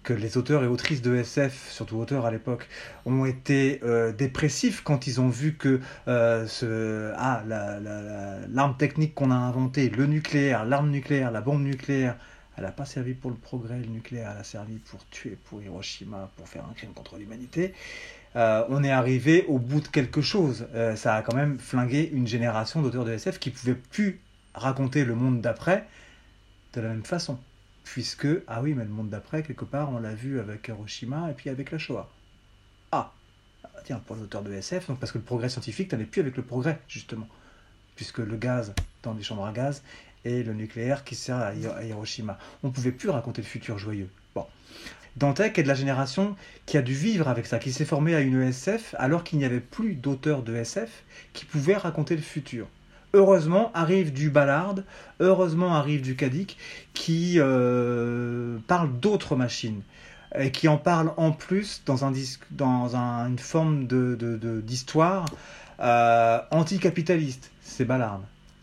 que 0.02 0.12
les 0.12 0.36
auteurs 0.36 0.64
et 0.64 0.66
autrices 0.66 1.02
de 1.02 1.14
SF, 1.14 1.70
surtout 1.70 1.96
auteurs 1.96 2.26
à 2.26 2.30
l'époque, 2.30 2.68
ont 3.06 3.24
été 3.24 3.80
euh, 3.84 4.12
dépressifs 4.12 4.82
quand 4.82 5.06
ils 5.06 5.20
ont 5.20 5.28
vu 5.28 5.54
que 5.54 5.80
euh, 6.08 6.46
ce, 6.46 7.12
ah, 7.16 7.42
la- 7.46 7.78
la- 7.80 8.00
la- 8.02 8.38
l'arme 8.48 8.76
technique 8.76 9.14
qu'on 9.14 9.30
a 9.30 9.34
inventée, 9.34 9.88
le 9.90 10.06
nucléaire, 10.06 10.64
l'arme 10.64 10.90
nucléaire, 10.90 11.30
la 11.30 11.40
bombe 11.40 11.62
nucléaire, 11.62 12.16
elle 12.56 12.64
n'a 12.64 12.72
pas 12.72 12.84
servi 12.84 13.14
pour 13.14 13.30
le 13.30 13.36
progrès, 13.36 13.78
le 13.78 13.86
nucléaire, 13.86 14.32
elle 14.34 14.40
a 14.40 14.44
servi 14.44 14.76
pour 14.76 15.06
tuer, 15.08 15.38
pour 15.44 15.62
Hiroshima, 15.62 16.30
pour 16.36 16.48
faire 16.48 16.64
un 16.68 16.74
crime 16.74 16.92
contre 16.92 17.16
l'humanité. 17.16 17.72
Euh, 18.36 18.64
on 18.70 18.82
est 18.82 18.90
arrivé 18.90 19.44
au 19.48 19.58
bout 19.58 19.80
de 19.80 19.88
quelque 19.88 20.20
chose. 20.20 20.66
Ça 20.96 21.14
a 21.14 21.22
quand 21.22 21.34
même 21.34 21.58
flingué 21.58 22.10
une 22.12 22.26
génération 22.26 22.82
d'auteurs 22.82 23.04
de 23.04 23.12
SF 23.12 23.38
qui 23.38 23.50
ne 23.50 23.54
pouvaient 23.54 23.80
plus 23.90 24.20
raconter 24.54 25.04
le 25.04 25.14
monde 25.14 25.40
d'après 25.40 25.84
de 26.74 26.80
la 26.80 26.88
même 26.88 27.04
façon. 27.04 27.38
Puisque, 27.92 28.26
ah 28.46 28.62
oui, 28.62 28.72
mais 28.72 28.84
le 28.84 28.90
monde 28.90 29.10
d'après, 29.10 29.42
quelque 29.42 29.66
part, 29.66 29.90
on 29.90 29.98
l'a 29.98 30.14
vu 30.14 30.40
avec 30.40 30.66
Hiroshima 30.66 31.30
et 31.30 31.34
puis 31.34 31.50
avec 31.50 31.70
la 31.70 31.76
Shoah. 31.76 32.08
Ah, 32.90 33.12
tiens, 33.84 34.00
pour 34.06 34.16
les 34.16 34.22
auteurs 34.22 34.40
de 34.40 34.50
SF, 34.50 34.86
parce 34.98 35.12
que 35.12 35.18
le 35.18 35.24
progrès 35.24 35.50
scientifique 35.50 35.92
n'allait 35.92 36.06
plus 36.06 36.22
avec 36.22 36.38
le 36.38 36.42
progrès, 36.42 36.80
justement. 36.88 37.28
Puisque 37.94 38.16
le 38.20 38.34
gaz 38.38 38.72
dans 39.02 39.12
les 39.12 39.22
chambres 39.22 39.44
à 39.44 39.52
gaz 39.52 39.82
et 40.24 40.42
le 40.42 40.54
nucléaire 40.54 41.04
qui 41.04 41.14
sert 41.14 41.36
à 41.36 41.52
Hi- 41.54 41.66
à 41.66 41.84
Hiroshima. 41.84 42.38
On 42.62 42.68
ne 42.68 42.72
pouvait 42.72 42.92
plus 42.92 43.10
raconter 43.10 43.42
le 43.42 43.46
futur 43.46 43.76
joyeux. 43.78 44.08
Bon. 44.34 44.46
Dantec 45.16 45.58
est 45.58 45.62
de 45.62 45.68
la 45.68 45.74
génération 45.74 46.34
qui 46.64 46.78
a 46.78 46.82
dû 46.82 46.94
vivre 46.94 47.28
avec 47.28 47.44
ça, 47.44 47.58
qui 47.58 47.72
s'est 47.74 47.84
formé 47.84 48.14
à 48.14 48.20
une 48.20 48.40
ESF 48.40 48.94
alors 48.98 49.22
qu'il 49.22 49.38
n'y 49.38 49.44
avait 49.44 49.60
plus 49.60 49.96
d'auteurs 49.96 50.42
de 50.42 50.56
SF 50.56 51.04
qui 51.34 51.44
pouvaient 51.44 51.76
raconter 51.76 52.16
le 52.16 52.22
futur. 52.22 52.68
Heureusement 53.14 53.70
arrive 53.74 54.12
du 54.12 54.30
Ballard, 54.30 54.76
heureusement 55.20 55.74
arrive 55.74 56.00
du 56.00 56.16
Kadik 56.16 56.56
qui 56.94 57.34
euh, 57.38 58.58
parle 58.66 58.90
d'autres 59.00 59.36
machines 59.36 59.82
et 60.38 60.50
qui 60.50 60.66
en 60.66 60.78
parle 60.78 61.12
en 61.18 61.32
plus 61.32 61.82
dans, 61.84 62.04
une 62.04 63.38
forme 63.38 63.86
de, 63.86 64.14
de- 64.16 64.60
d'histoire 64.62 65.26
euh, 65.80 66.38
anticapitaliste. 66.50 67.50
C'est 67.60 67.84
Ballard 67.84 68.20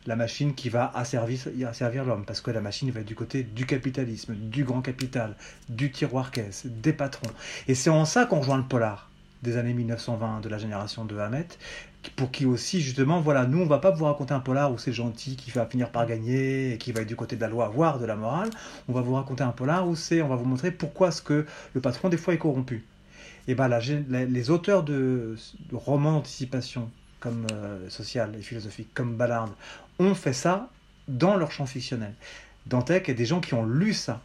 la 0.08 0.16
machine 0.16 0.56
qui 0.56 0.70
va 0.70 0.92
asservir, 0.96 1.40
asservir 1.68 2.04
l'homme, 2.04 2.26
parce 2.26 2.42
que 2.42 2.50
la 2.50 2.62
machine 2.62 2.90
va 2.90 3.02
être 3.02 3.06
du 3.06 3.14
côté 3.16 3.44
du 3.44 3.68
capitalisme, 3.68 4.34
du 4.34 4.64
grand 4.64 4.82
capital, 4.82 5.36
du 5.70 5.92
tiroir-caisse, 5.92 6.66
des 6.66 6.94
patrons. 6.94 7.30
Et 7.68 7.76
c'est 7.76 7.92
en 7.92 8.06
ça 8.06 8.26
qu'on 8.26 8.40
rejoint 8.40 8.58
le 8.58 8.64
polar 8.64 9.10
des 9.44 9.58
années 9.58 9.74
1920 9.74 10.42
de 10.42 10.50
la 10.50 10.58
génération 10.58 11.06
de 11.06 11.18
Hamet, 11.18 11.48
pour 12.16 12.32
qui 12.32 12.46
aussi, 12.46 12.82
justement, 12.82 13.20
voilà, 13.22 13.46
nous, 13.46 13.62
on 13.62 13.66
va 13.66 13.80
pas 13.80 13.92
vous 13.92 14.06
raconter 14.06 14.34
un 14.34 14.40
polar 14.40 14.72
où 14.72 14.78
c'est 14.78 14.94
gentil, 14.94 15.36
qui 15.36 15.52
va 15.52 15.66
finir 15.66 15.92
par 15.92 16.06
gagner, 16.06 16.74
et 16.74 16.78
qui 16.78 16.92
va 16.92 17.02
être 17.02 17.08
du 17.08 17.16
côté 17.16 17.36
de 17.36 17.42
la 17.42 17.50
loi, 17.50 17.68
voire 17.70 18.00
de 18.00 18.06
la 18.06 18.16
morale. 18.16 18.50
On 18.88 18.94
va 18.94 19.02
vous 19.02 19.14
raconter 19.14 19.44
un 19.44 19.52
polar 19.52 19.88
où 19.88 19.96
c'est, 19.96 20.22
on 20.22 20.28
va 20.30 20.36
vous 20.36 20.46
montrer 20.46 20.72
pourquoi 20.72 21.12
ce 21.12 21.22
que 21.22 21.46
le 21.74 21.82
patron, 21.82 22.10
des 22.10 22.18
fois, 22.18 22.34
est 22.34 22.38
corrompu. 22.38 22.86
Et 23.48 23.56
la- 23.56 24.26
les 24.26 24.50
auteurs 24.50 24.84
de, 24.84 25.36
de 25.72 25.76
romans 25.76 26.14
d'anticipation, 26.14 26.90
comme 27.20 27.48
euh, 27.52 27.90
social 27.90 28.36
et 28.38 28.42
philosophique, 28.42 28.90
comme 28.94 29.16
Ballard, 29.16 29.50
ont 29.98 30.16
fait 30.16 30.34
ça 30.34 30.70
dans 31.08 31.36
leur 31.36 31.52
champ 31.52 31.66
fictionnel. 31.66 32.14
Dantec, 32.68 33.08
il 33.08 33.12
y 33.12 33.14
a 33.14 33.18
des 33.18 33.26
gens 33.26 33.42
qui 33.42 33.56
ont 33.56 33.66
lu 33.66 33.94
ça. 33.94 34.22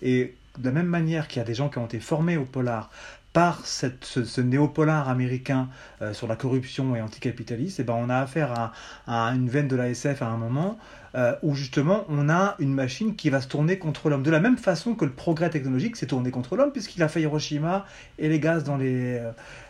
Et 0.00 0.34
de 0.58 0.64
la 0.64 0.72
même 0.72 0.86
manière 0.86 1.28
qu'il 1.28 1.40
y 1.40 1.42
a 1.42 1.44
des 1.44 1.54
gens 1.54 1.68
qui 1.68 1.78
ont 1.78 1.86
été 1.86 2.00
formés 2.00 2.36
au 2.36 2.44
polar 2.44 2.90
par 3.32 3.66
ce, 3.66 3.86
ce 4.02 4.40
néopolar 4.40 5.08
américain 5.08 5.68
euh, 6.02 6.12
sur 6.12 6.26
la 6.26 6.36
corruption 6.36 6.96
et 6.96 7.02
anticapitaliste, 7.02 7.80
et 7.80 7.84
ben 7.84 7.94
on 7.96 8.08
a 8.08 8.16
affaire 8.16 8.72
à, 9.06 9.12
une 9.34 9.48
veine 9.48 9.68
de 9.68 9.76
la 9.76 9.90
SF 9.90 10.22
à 10.22 10.26
un 10.26 10.36
moment 10.36 10.78
euh, 11.14 11.34
où 11.42 11.54
justement 11.54 12.04
on 12.08 12.28
a 12.28 12.56
une 12.58 12.72
machine 12.72 13.16
qui 13.16 13.30
va 13.30 13.40
se 13.40 13.48
tourner 13.48 13.78
contre 13.78 14.08
l'homme. 14.08 14.22
De 14.22 14.30
la 14.30 14.40
même 14.40 14.58
façon 14.58 14.94
que 14.94 15.04
le 15.04 15.12
progrès 15.12 15.50
technologique 15.50 15.96
s'est 15.96 16.06
tourné 16.06 16.30
contre 16.30 16.56
l'homme, 16.56 16.72
puisqu'il 16.72 17.02
a 17.02 17.08
fait 17.08 17.22
Hiroshima 17.22 17.86
et 18.18 18.28
les 18.28 18.40
gaz 18.40 18.64
dans 18.64 18.76
les, 18.76 19.20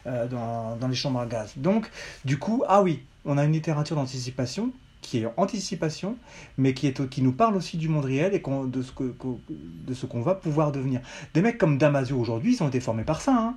euh, 0.07 0.27
dans 0.29 0.88
les 0.88 0.94
chambres 0.94 1.21
à 1.21 1.27
gaz. 1.27 1.53
Donc, 1.57 1.90
du 2.25 2.38
coup, 2.38 2.64
ah 2.68 2.83
oui, 2.83 3.03
on 3.25 3.38
a 3.38 3.44
une 3.44 3.53
littérature 3.53 3.97
d'anticipation 3.97 4.73
qui 5.01 5.19
est 5.19 5.29
anticipation, 5.37 6.17
mais 6.57 6.75
qui, 6.75 6.87
est, 6.87 7.09
qui 7.09 7.23
nous 7.23 7.33
parle 7.33 7.57
aussi 7.57 7.77
du 7.77 7.89
monde 7.89 8.05
réel 8.05 8.35
et 8.35 8.41
de 8.41 8.83
ce 8.83 8.93
que- 8.93 9.05
qu'on- 9.13 9.41
de 9.49 9.95
ce 9.95 10.07
qu'on 10.07 10.23
va 10.23 10.35
pouvoir 10.35 10.73
devenir. 10.73 11.01
Des 11.35 11.43
mecs 11.43 11.59
comme 11.59 11.79
Damasio 11.79 12.19
aujourd'hui, 12.19 12.55
ils 12.57 12.63
ont 12.63 12.69
été 12.69 12.81
formés 12.81 13.05
par 13.05 13.21
ça. 13.21 13.35
hein. 13.37 13.57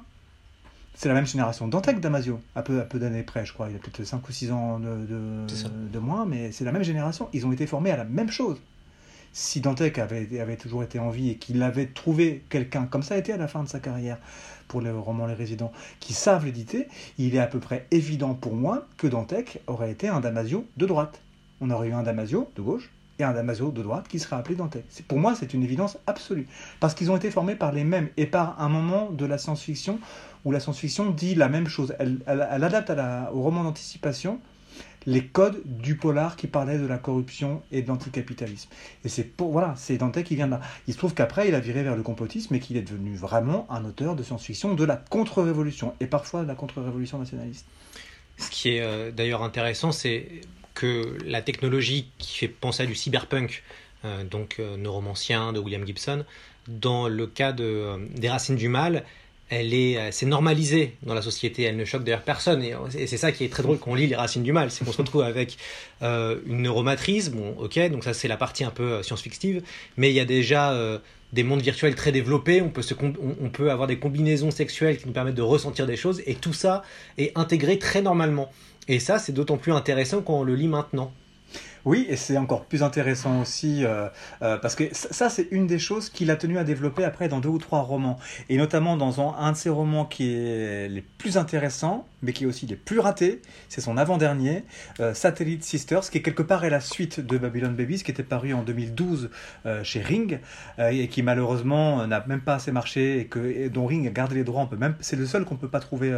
C'est 0.94 1.08
la 1.08 1.16
même 1.16 1.26
génération 1.26 1.68
Dantec, 1.68 2.00
Damasio, 2.00 2.40
à 2.54 2.62
peu, 2.64 2.80
à 2.82 2.84
peu 2.84 3.00
d'années 3.00 3.24
près, 3.24 3.46
je 3.46 3.54
crois. 3.54 3.70
Il 3.70 3.76
a 3.76 3.80
peut-être 3.80 4.04
5 4.04 4.28
ou 4.28 4.32
6 4.32 4.52
ans 4.52 4.78
de, 4.78 5.06
de, 5.06 5.46
de 5.92 6.00
moins, 6.00 6.26
mais 6.26 6.52
c'est 6.52 6.66
la 6.66 6.72
même 6.74 6.84
génération. 6.84 7.30
Ils 7.34 7.46
ont 7.48 7.52
été 7.52 7.66
formés 7.66 7.92
à 7.92 7.98
la 7.98 8.04
même 8.04 8.30
chose. 8.30 8.62
Si 9.34 9.62
Dantec 9.62 9.98
avait, 9.98 10.40
avait 10.42 10.58
toujours 10.58 10.84
été 10.84 11.00
en 11.00 11.10
vie 11.10 11.30
et 11.30 11.36
qu'il 11.38 11.64
avait 11.64 11.86
trouvé 11.88 12.44
quelqu'un, 12.50 12.84
comme 12.84 13.02
ça 13.04 13.16
a 13.16 13.18
été 13.18 13.32
à 13.32 13.38
la 13.38 13.48
fin 13.48 13.64
de 13.64 13.70
sa 13.70 13.80
carrière 13.80 14.18
pour 14.68 14.82
le 14.82 14.98
roman 14.98 15.26
Les 15.26 15.34
Résidents, 15.34 15.72
qui 16.02 16.12
savent 16.14 16.44
l'éditer, 16.46 16.90
il 17.18 17.34
est 17.36 17.40
à 17.40 17.48
peu 17.48 17.60
près 17.60 17.88
évident 17.92 18.34
pour 18.34 18.54
moi 18.56 18.86
que 18.98 19.08
Dantec 19.08 19.62
aurait 19.68 19.92
été 19.92 20.10
un 20.10 20.20
Damasio 20.20 20.68
de 20.76 20.86
droite. 20.86 21.22
On 21.62 21.70
aurait 21.70 21.88
eu 21.90 21.94
un 21.94 22.04
Damasio 22.04 22.50
de 22.56 22.62
gauche 22.62 22.90
et 23.20 23.24
un 23.24 23.34
Damasio 23.34 23.72
de 23.72 23.82
droite 23.84 24.08
qui 24.08 24.20
serait 24.20 24.36
appelé 24.36 24.56
Dantec. 24.56 24.84
C'est- 24.90 25.06
Pour 25.06 25.20
moi, 25.20 25.36
c'est 25.36 25.54
une 25.54 25.64
évidence 25.64 25.98
absolue. 26.08 26.48
Parce 26.80 26.94
qu'ils 26.96 27.12
ont 27.12 27.18
été 27.18 27.30
formés 27.32 27.56
par 27.56 27.72
les 27.72 27.84
mêmes 27.84 28.10
et 28.18 28.26
par 28.26 28.60
un 28.60 28.68
moment 28.70 29.10
de 29.12 29.26
la 29.26 29.38
science-fiction 29.38 30.00
où 30.44 30.52
la 30.52 30.60
science-fiction 30.60 31.12
dit 31.12 31.36
la 31.36 31.50
même 31.50 31.68
chose. 31.68 31.94
Elle, 32.00 32.20
adapte 32.28 32.92
au 33.34 33.42
roman 33.42 33.64
d'anticipation 33.64 34.40
les 35.08 35.26
codes 35.26 35.62
du 35.66 35.96
polar 35.96 36.36
qui 36.36 36.46
parlait 36.48 36.78
de 36.78 36.86
la 36.86 36.98
corruption 36.98 37.62
et 37.72 37.82
de 37.82 37.88
l'anticapitalisme. 37.88 38.70
Et 39.04 39.10
c'est 39.10 39.24
pour 39.24 39.52
voilà, 39.52 39.74
c'est 39.76 39.98
Dante 39.98 40.22
qui 40.24 40.36
vient 40.36 40.46
de 40.46 40.52
là. 40.52 40.62
Il 40.88 40.94
se 40.94 40.98
trouve 41.00 41.14
qu'après, 41.14 41.48
il 41.48 41.56
a 41.56 41.60
viré 41.60 41.82
vers 41.84 41.96
le 41.96 42.04
complotisme 42.04 42.54
et 42.56 42.60
qu'il 42.60 42.78
est 42.78 42.84
devenu 42.84 43.16
vraiment 43.16 43.66
un 43.72 43.84
auteur 43.86 44.16
de 44.16 44.22
science-fiction 44.24 44.76
de 44.76 44.84
la 44.84 44.98
contre-révolution 44.98 45.94
et 46.00 46.06
parfois 46.06 46.44
de 46.44 46.48
la 46.48 46.56
contre-révolution 46.56 47.18
nationaliste. 47.18 47.66
Ce 48.38 48.50
qui 48.50 48.70
est 48.70 48.82
euh, 48.82 49.12
d'ailleurs 49.12 49.44
intéressant, 49.44 49.92
c'est 49.92 50.42
que 50.74 51.18
la 51.26 51.42
technologie 51.42 52.08
qui 52.18 52.38
fait 52.38 52.48
penser 52.48 52.84
à 52.84 52.86
du 52.86 52.96
cyberpunk, 52.96 53.64
euh, 54.06 54.24
donc 54.24 54.58
euh, 54.60 54.78
Neuromancien 54.78 55.54
de 55.54 55.60
William 55.60 55.86
Gibson, 55.86 56.26
dans 56.68 57.08
le 57.08 57.28
cas 57.28 57.52
de, 57.52 57.64
euh, 57.64 57.98
des 58.16 58.30
Racines 58.30 58.56
du 58.56 58.68
Mal, 58.68 59.04
elle 59.50 59.74
est, 59.74 59.98
euh, 59.98 60.10
c'est 60.12 60.26
normalisé 60.26 60.96
dans 61.04 61.14
la 61.14 61.22
société, 61.22 61.64
elle 61.64 61.76
ne 61.76 61.86
choque 61.86 62.04
d'ailleurs 62.04 62.24
personne. 62.24 62.64
Et, 62.64 62.74
c'est 63.06 63.18
ça 63.18 63.32
qui 63.32 63.44
est 63.44 63.50
très 63.50 63.64
drôle 63.64 63.78
quand 63.78 63.92
on 63.92 63.96
lit 63.96 64.08
Les 64.08 64.16
Racines 64.16 64.44
du 64.44 64.54
Mal, 64.54 64.72
c'est 64.72 64.86
qu'on 64.86 64.92
se 64.92 64.98
retrouve 64.98 65.24
avec 65.24 65.58
une 66.02 66.62
neuromatrice, 66.62 67.30
bon 67.30 67.56
ok, 67.60 67.80
donc 67.92 68.04
ça 68.04 68.14
c'est 68.14 68.28
la 68.28 68.38
partie 68.38 68.64
un 68.64 68.72
peu 68.72 69.04
science-fictive, 69.04 69.62
mais 69.98 70.10
il 70.10 70.16
y 70.16 70.20
a 70.20 70.26
déjà 70.26 70.76
des 71.32 71.44
mondes 71.44 71.62
virtuels 71.62 71.96
très 71.96 72.12
développés, 72.12 72.62
on 72.62 73.50
peut 73.50 73.72
avoir 73.72 73.88
des 73.88 74.00
combinaisons 74.00 74.52
sexuelles 74.52 74.98
qui 74.98 75.06
nous 75.06 75.14
permettent 75.14 75.36
de 75.36 75.42
ressentir 75.42 75.86
des 75.86 75.98
choses, 75.98 76.22
et 76.26 76.36
tout 76.36 76.54
ça 76.54 76.84
est 77.18 77.38
intégré 77.38 77.78
très 77.78 78.02
normalement. 78.02 78.52
Et 78.88 79.00
ça, 79.00 79.20
c'est 79.20 79.32
d'autant 79.32 79.58
plus 79.58 79.74
intéressant 79.74 80.22
quand 80.22 80.40
on 80.40 80.44
le 80.44 80.56
lit 80.56 80.68
maintenant. 80.68 81.14
Oui, 81.84 82.06
et 82.10 82.16
c'est 82.16 82.38
encore 82.38 82.66
plus 82.66 82.84
intéressant 82.84 83.42
aussi 83.42 83.84
euh, 83.84 84.08
euh, 84.44 84.58
parce 84.58 84.76
que 84.76 84.84
ça, 84.92 85.30
c'est 85.30 85.48
une 85.52 85.66
des 85.66 85.80
choses 85.80 86.10
qu'il 86.10 86.30
a 86.30 86.36
tenu 86.36 86.58
à 86.58 86.64
développer 86.64 87.04
après 87.04 87.28
dans 87.28 87.40
deux 87.40 87.50
ou 87.50 87.58
trois 87.58 87.82
romans, 87.82 88.20
et 88.50 88.58
notamment 88.58 88.98
dans 88.98 89.20
un, 89.36 89.52
de 89.52 89.58
ses 89.58 89.70
romans 89.70 90.06
qui 90.06 90.32
est 90.32 90.88
les 90.90 91.02
plus 91.02 91.38
intéressants, 91.38 92.08
mais 92.22 92.34
qui 92.34 92.44
est 92.44 92.48
aussi 92.48 92.68
les 92.68 92.76
plus 92.76 93.00
ratés. 93.00 93.42
C'est 93.68 93.82
son 93.82 93.98
avant-dernier, 93.98 94.64
euh, 95.00 95.16
Satellite 95.16 95.64
Sisters, 95.64 96.10
qui 96.10 96.20
est 96.20 96.22
quelque 96.22 96.44
part 96.44 96.66
est 96.66 96.70
la 96.70 96.82
suite 96.82 97.20
de 97.20 97.38
Babylon 97.38 97.72
Babies, 97.72 98.04
qui 98.04 98.12
était 98.12 98.22
paru 98.22 98.54
en 98.54 98.62
2012 98.62 99.32
euh, 99.66 99.84
chez 99.84 100.02
Ring 100.02 100.40
et 100.78 101.08
qui 101.08 101.24
malheureusement 101.24 102.06
n'a 102.08 102.24
même 102.28 102.42
pas 102.42 102.56
assez 102.56 102.72
marché 102.72 103.20
et 103.20 103.26
que 103.26 103.68
dont 103.70 103.86
Ring 103.86 104.08
a 104.08 104.12
gardé 104.12 104.36
les 104.36 104.44
droits. 104.44 104.70
C'est 105.00 105.16
le 105.16 105.26
seul 105.26 105.46
qu'on 105.46 105.56
peut 105.56 105.68
pas 105.68 105.80
trouver 105.80 106.16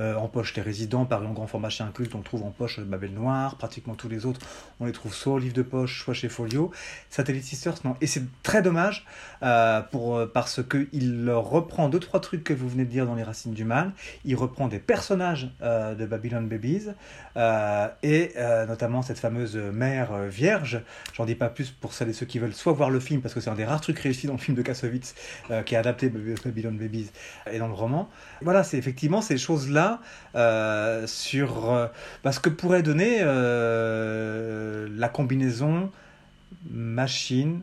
en 0.00 0.28
poche. 0.28 0.54
Les 0.54 0.62
résidents, 0.62 1.04
paru 1.04 1.26
en 1.26 1.32
grand 1.32 1.46
format 1.46 1.68
chez 1.68 1.84
Inclus, 1.84 2.08
on 2.14 2.22
trouve 2.22 2.42
en 2.42 2.50
poche 2.50 2.80
Babel 2.80 3.12
Noir. 3.12 3.56
Pratiquement 3.56 3.94
tous 3.94 4.08
les 4.08 4.26
autres, 4.26 4.40
on 4.80 4.86
les 4.86 4.92
trouve 4.96 5.14
soit 5.14 5.34
au 5.34 5.38
livre 5.38 5.54
de 5.54 5.62
poche, 5.62 6.02
soit 6.02 6.14
chez 6.14 6.28
Folio. 6.28 6.70
Satellite 7.10 7.44
Sisters, 7.44 7.76
non. 7.84 7.96
Et 8.00 8.06
c'est 8.06 8.24
très 8.42 8.62
dommage 8.62 9.06
euh, 9.42 9.80
pour, 9.80 10.16
euh, 10.16 10.26
parce 10.26 10.62
que 10.62 10.88
il 10.92 11.30
reprend 11.30 11.88
deux 11.88 12.00
trois 12.00 12.20
trucs 12.20 12.42
que 12.44 12.52
vous 12.52 12.68
venez 12.68 12.84
de 12.84 12.90
dire 12.90 13.06
dans 13.06 13.14
Les 13.14 13.22
Racines 13.22 13.54
du 13.54 13.64
Mal. 13.64 13.92
Il 14.24 14.34
reprend 14.34 14.68
des 14.68 14.78
personnages 14.78 15.50
euh, 15.62 15.94
de 15.94 16.04
Babylon 16.06 16.42
Babies 16.42 16.88
et 18.02 18.32
notamment 18.66 19.02
cette 19.02 19.18
fameuse 19.18 19.56
mère 19.56 20.22
vierge. 20.22 20.80
J'en 21.14 21.26
dis 21.26 21.34
pas 21.34 21.48
plus 21.48 21.70
pour 21.70 21.92
celles 21.92 22.08
et 22.08 22.12
ceux 22.12 22.26
qui 22.26 22.38
veulent 22.38 22.54
soit 22.54 22.72
voir 22.72 22.90
le 22.90 22.98
film 22.98 23.20
parce 23.20 23.34
que 23.34 23.40
c'est 23.40 23.50
un 23.50 23.54
des 23.54 23.64
rares 23.66 23.80
trucs 23.82 23.98
réussis 23.98 24.26
dans 24.26 24.32
le 24.32 24.38
film 24.38 24.56
de 24.56 24.62
Kassovitz 24.62 25.14
qui 25.66 25.76
a 25.76 25.80
adapté 25.80 26.08
Bab- 26.08 26.38
Babylon 26.44 26.72
Babies 26.72 27.10
et 27.50 27.58
dans 27.58 27.68
le 27.68 27.74
roman. 27.74 28.08
Voilà, 28.40 28.64
c'est 28.64 28.78
effectivement 28.78 29.20
ces 29.20 29.36
choses 29.36 29.70
là 29.70 30.00
euh, 30.34 31.06
sur 31.06 31.90
parce 32.22 32.38
que 32.38 32.48
pourrait 32.48 32.82
donner 32.82 33.20
la 34.88 35.08
combinaison 35.08 35.90
machine 36.70 37.60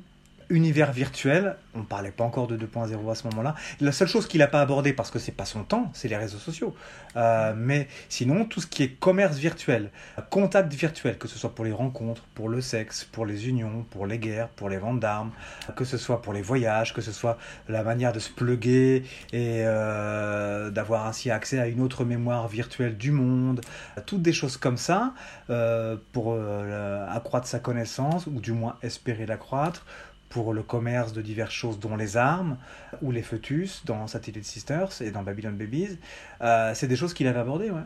univers 0.54 0.92
virtuel, 0.92 1.58
on 1.74 1.80
ne 1.80 1.84
parlait 1.84 2.12
pas 2.12 2.24
encore 2.24 2.46
de 2.48 2.56
2.0 2.56 3.12
à 3.12 3.16
ce 3.16 3.28
moment-là. 3.30 3.56
La 3.82 3.92
seule 3.92 4.08
chose 4.08 4.28
qu'il 4.28 4.40
n'a 4.40 4.48
pas 4.48 4.62
abordé, 4.62 4.94
parce 4.94 5.10
que 5.10 5.18
c'est 5.18 5.32
pas 5.32 5.46
son 5.46 5.64
temps, 5.64 5.90
c'est 5.94 6.08
les 6.08 6.16
réseaux 6.16 6.38
sociaux. 6.38 6.76
Euh, 7.18 7.54
mais 7.58 7.88
sinon, 8.08 8.46
tout 8.46 8.62
ce 8.62 8.68
qui 8.68 8.84
est 8.84 8.90
commerce 8.90 9.38
virtuel, 9.38 9.90
contact 10.30 10.72
virtuel, 10.72 11.18
que 11.18 11.28
ce 11.28 11.40
soit 11.40 11.56
pour 11.56 11.66
les 11.66 11.72
rencontres, 11.72 12.24
pour 12.36 12.50
le 12.50 12.62
sexe, 12.62 13.04
pour 13.04 13.26
les 13.26 13.50
unions, 13.50 13.84
pour 13.90 14.06
les 14.06 14.20
guerres, 14.20 14.50
pour 14.50 14.70
les 14.70 14.78
ventes 14.78 15.00
d'armes, 15.00 15.32
que 15.76 15.86
ce 15.86 15.98
soit 15.98 16.22
pour 16.22 16.34
les 16.34 16.44
voyages, 16.44 16.94
que 16.94 17.02
ce 17.02 17.12
soit 17.12 17.40
la 17.68 17.84
manière 17.84 18.14
de 18.14 18.20
se 18.20 18.30
pluguer 18.30 19.04
et 19.32 19.64
euh, 19.66 20.70
d'avoir 20.70 21.08
ainsi 21.08 21.32
accès 21.32 21.60
à 21.60 21.68
une 21.68 21.82
autre 21.82 22.06
mémoire 22.06 22.48
virtuelle 22.48 22.96
du 22.96 23.12
monde, 23.12 23.62
toutes 24.06 24.22
des 24.22 24.34
choses 24.34 24.58
comme 24.58 24.78
ça, 24.78 25.14
euh, 25.50 25.98
pour 26.12 26.38
accroître 27.10 27.48
sa 27.48 27.60
connaissance, 27.60 28.28
ou 28.28 28.40
du 28.40 28.52
moins 28.52 28.76
espérer 28.84 29.26
l'accroître, 29.26 29.86
pour 30.34 30.52
le 30.52 30.64
commerce 30.64 31.14
de 31.14 31.22
diverses 31.22 31.54
choses, 31.54 31.80
dont 31.80 31.96
les 31.96 32.18
armes 32.18 32.58
ou 33.04 33.12
les 33.12 33.22
fœtus 33.22 33.84
dans 33.86 34.08
Satellite 34.08 34.46
Sisters 34.46 34.90
et 35.02 35.12
dans 35.12 35.22
Babylon 35.22 35.52
Babies. 35.52 36.00
Euh, 36.42 36.72
c'est 36.74 36.88
des 36.88 36.96
choses 36.96 37.14
qu'il 37.14 37.28
avait 37.28 37.40
abordées, 37.40 37.70
ouais. 37.70 37.84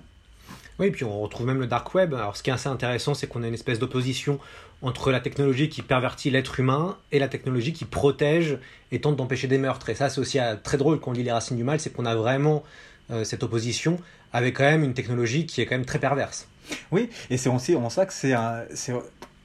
Oui, 0.80 0.92
puis 0.92 1.04
on 1.04 1.20
retrouve 1.20 1.46
même 1.46 1.60
le 1.60 1.68
dark 1.68 1.94
web. 1.94 2.14
Alors, 2.14 2.38
ce 2.38 2.44
qui 2.44 2.50
est 2.50 2.54
assez 2.54 2.70
intéressant, 2.70 3.14
c'est 3.14 3.28
qu'on 3.28 3.44
a 3.44 3.48
une 3.48 3.54
espèce 3.54 3.80
d'opposition 3.80 4.40
entre 4.82 5.12
la 5.12 5.20
technologie 5.20 5.68
qui 5.68 5.82
pervertit 5.82 6.30
l'être 6.30 6.60
humain 6.62 6.96
et 7.12 7.20
la 7.20 7.28
technologie 7.28 7.74
qui 7.74 7.84
protège 7.84 8.58
et 8.94 9.02
tente 9.02 9.18
d'empêcher 9.18 9.48
des 9.48 9.58
meurtres. 9.58 9.90
Et 9.90 9.96
ça, 9.96 10.10
c'est 10.10 10.22
aussi 10.22 10.40
euh, 10.40 10.56
très 10.56 10.78
drôle 10.78 11.02
quand 11.02 11.12
on 11.12 11.14
lit 11.14 11.24
Les 11.24 11.32
Racines 11.34 11.58
du 11.58 11.66
Mal, 11.66 11.82
c'est 11.82 11.90
qu'on 11.92 12.06
a 12.06 12.16
vraiment 12.16 12.64
euh, 13.12 13.26
cette 13.26 13.44
opposition 13.44 14.00
avec 14.32 14.56
quand 14.58 14.64
même 14.64 14.84
une 14.86 14.94
technologie 14.94 15.46
qui 15.48 15.62
est 15.62 15.66
quand 15.66 15.76
même 15.76 15.86
très 15.86 16.00
perverse. 16.00 16.48
Oui, 16.92 17.10
et 17.30 17.36
c'est 17.38 17.50
aussi 17.50 17.76
en 17.76 17.90
ça 17.90 18.06
que 18.06 18.14
c'est 18.14 18.34
un. 18.34 18.64
c'est- 18.74 18.94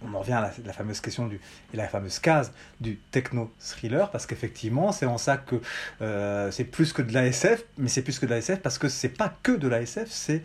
On 0.07 0.15
en 0.15 0.21
revient 0.21 0.33
à 0.33 0.53
la, 0.65 0.73
fameuse 0.73 1.01
question 1.01 1.27
du, 1.27 1.41
et 1.73 1.77
la 1.77 1.89
fameuse 1.89 2.19
case 2.19 2.53
du 2.81 2.99
techno-thriller, 3.11 4.11
parce 4.11 4.27
qu'effectivement, 4.27 4.93
c'est 4.93 5.07
en 5.07 5.19
ça 5.19 5.37
que 5.37 5.61
euh, 6.01 6.51
c'est 6.51 6.65
plus 6.65 6.93
que 6.93 7.03
de 7.03 7.13
la 7.13 7.27
SF, 7.27 7.65
mais 7.79 7.89
c'est 7.89 8.03
plus 8.03 8.19
que 8.19 8.27
de 8.27 8.31
la 8.31 8.39
SF 8.39 8.61
parce 8.61 8.79
que 8.79 8.89
c'est 8.89 9.09
pas 9.09 9.33
que 9.43 9.53
de 9.53 9.69
la 9.69 9.83
SF, 9.83 10.09
c'est 10.11 10.43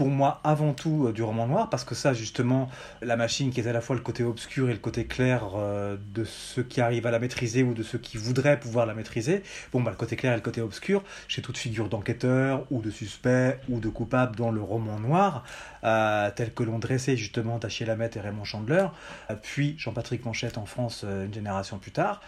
pour 0.00 0.08
moi 0.08 0.40
avant 0.44 0.72
tout 0.72 1.08
euh, 1.08 1.12
du 1.12 1.22
roman 1.22 1.46
noir, 1.46 1.68
parce 1.68 1.84
que 1.84 1.94
ça, 1.94 2.14
justement, 2.14 2.70
la 3.02 3.18
machine 3.18 3.50
qui 3.50 3.60
est 3.60 3.68
à 3.68 3.72
la 3.74 3.82
fois 3.82 3.94
le 3.94 4.00
côté 4.00 4.24
obscur 4.24 4.70
et 4.70 4.72
le 4.72 4.78
côté 4.78 5.04
clair 5.04 5.50
euh, 5.56 5.98
de 6.14 6.24
ceux 6.24 6.62
qui 6.62 6.80
arrivent 6.80 7.06
à 7.06 7.10
la 7.10 7.18
maîtriser 7.18 7.62
ou 7.62 7.74
de 7.74 7.82
ceux 7.82 7.98
qui 7.98 8.16
voudraient 8.16 8.58
pouvoir 8.58 8.86
la 8.86 8.94
maîtriser, 8.94 9.42
bon, 9.74 9.82
bah, 9.82 9.90
le 9.90 9.98
côté 9.98 10.16
clair 10.16 10.32
et 10.32 10.36
le 10.36 10.40
côté 10.40 10.62
obscur, 10.62 11.02
chez 11.28 11.42
toute 11.42 11.58
figure 11.58 11.90
d'enquêteur 11.90 12.64
ou 12.70 12.80
de 12.80 12.90
suspect 12.90 13.60
ou 13.68 13.78
de 13.78 13.90
coupable 13.90 14.36
dans 14.36 14.50
le 14.50 14.62
roman 14.62 14.98
noir, 14.98 15.44
euh, 15.84 16.30
tel 16.34 16.54
que 16.54 16.62
l'ont 16.62 16.78
dressé 16.78 17.18
justement 17.18 17.58
Dachier 17.58 17.84
Lamette 17.84 18.16
et 18.16 18.20
Raymond 18.20 18.44
Chandler, 18.44 18.86
puis 19.42 19.74
Jean-Patrick 19.76 20.24
Manchette 20.24 20.56
en 20.56 20.64
France 20.64 21.04
une 21.04 21.34
génération 21.34 21.76
plus 21.76 21.92
tard. 21.92 22.22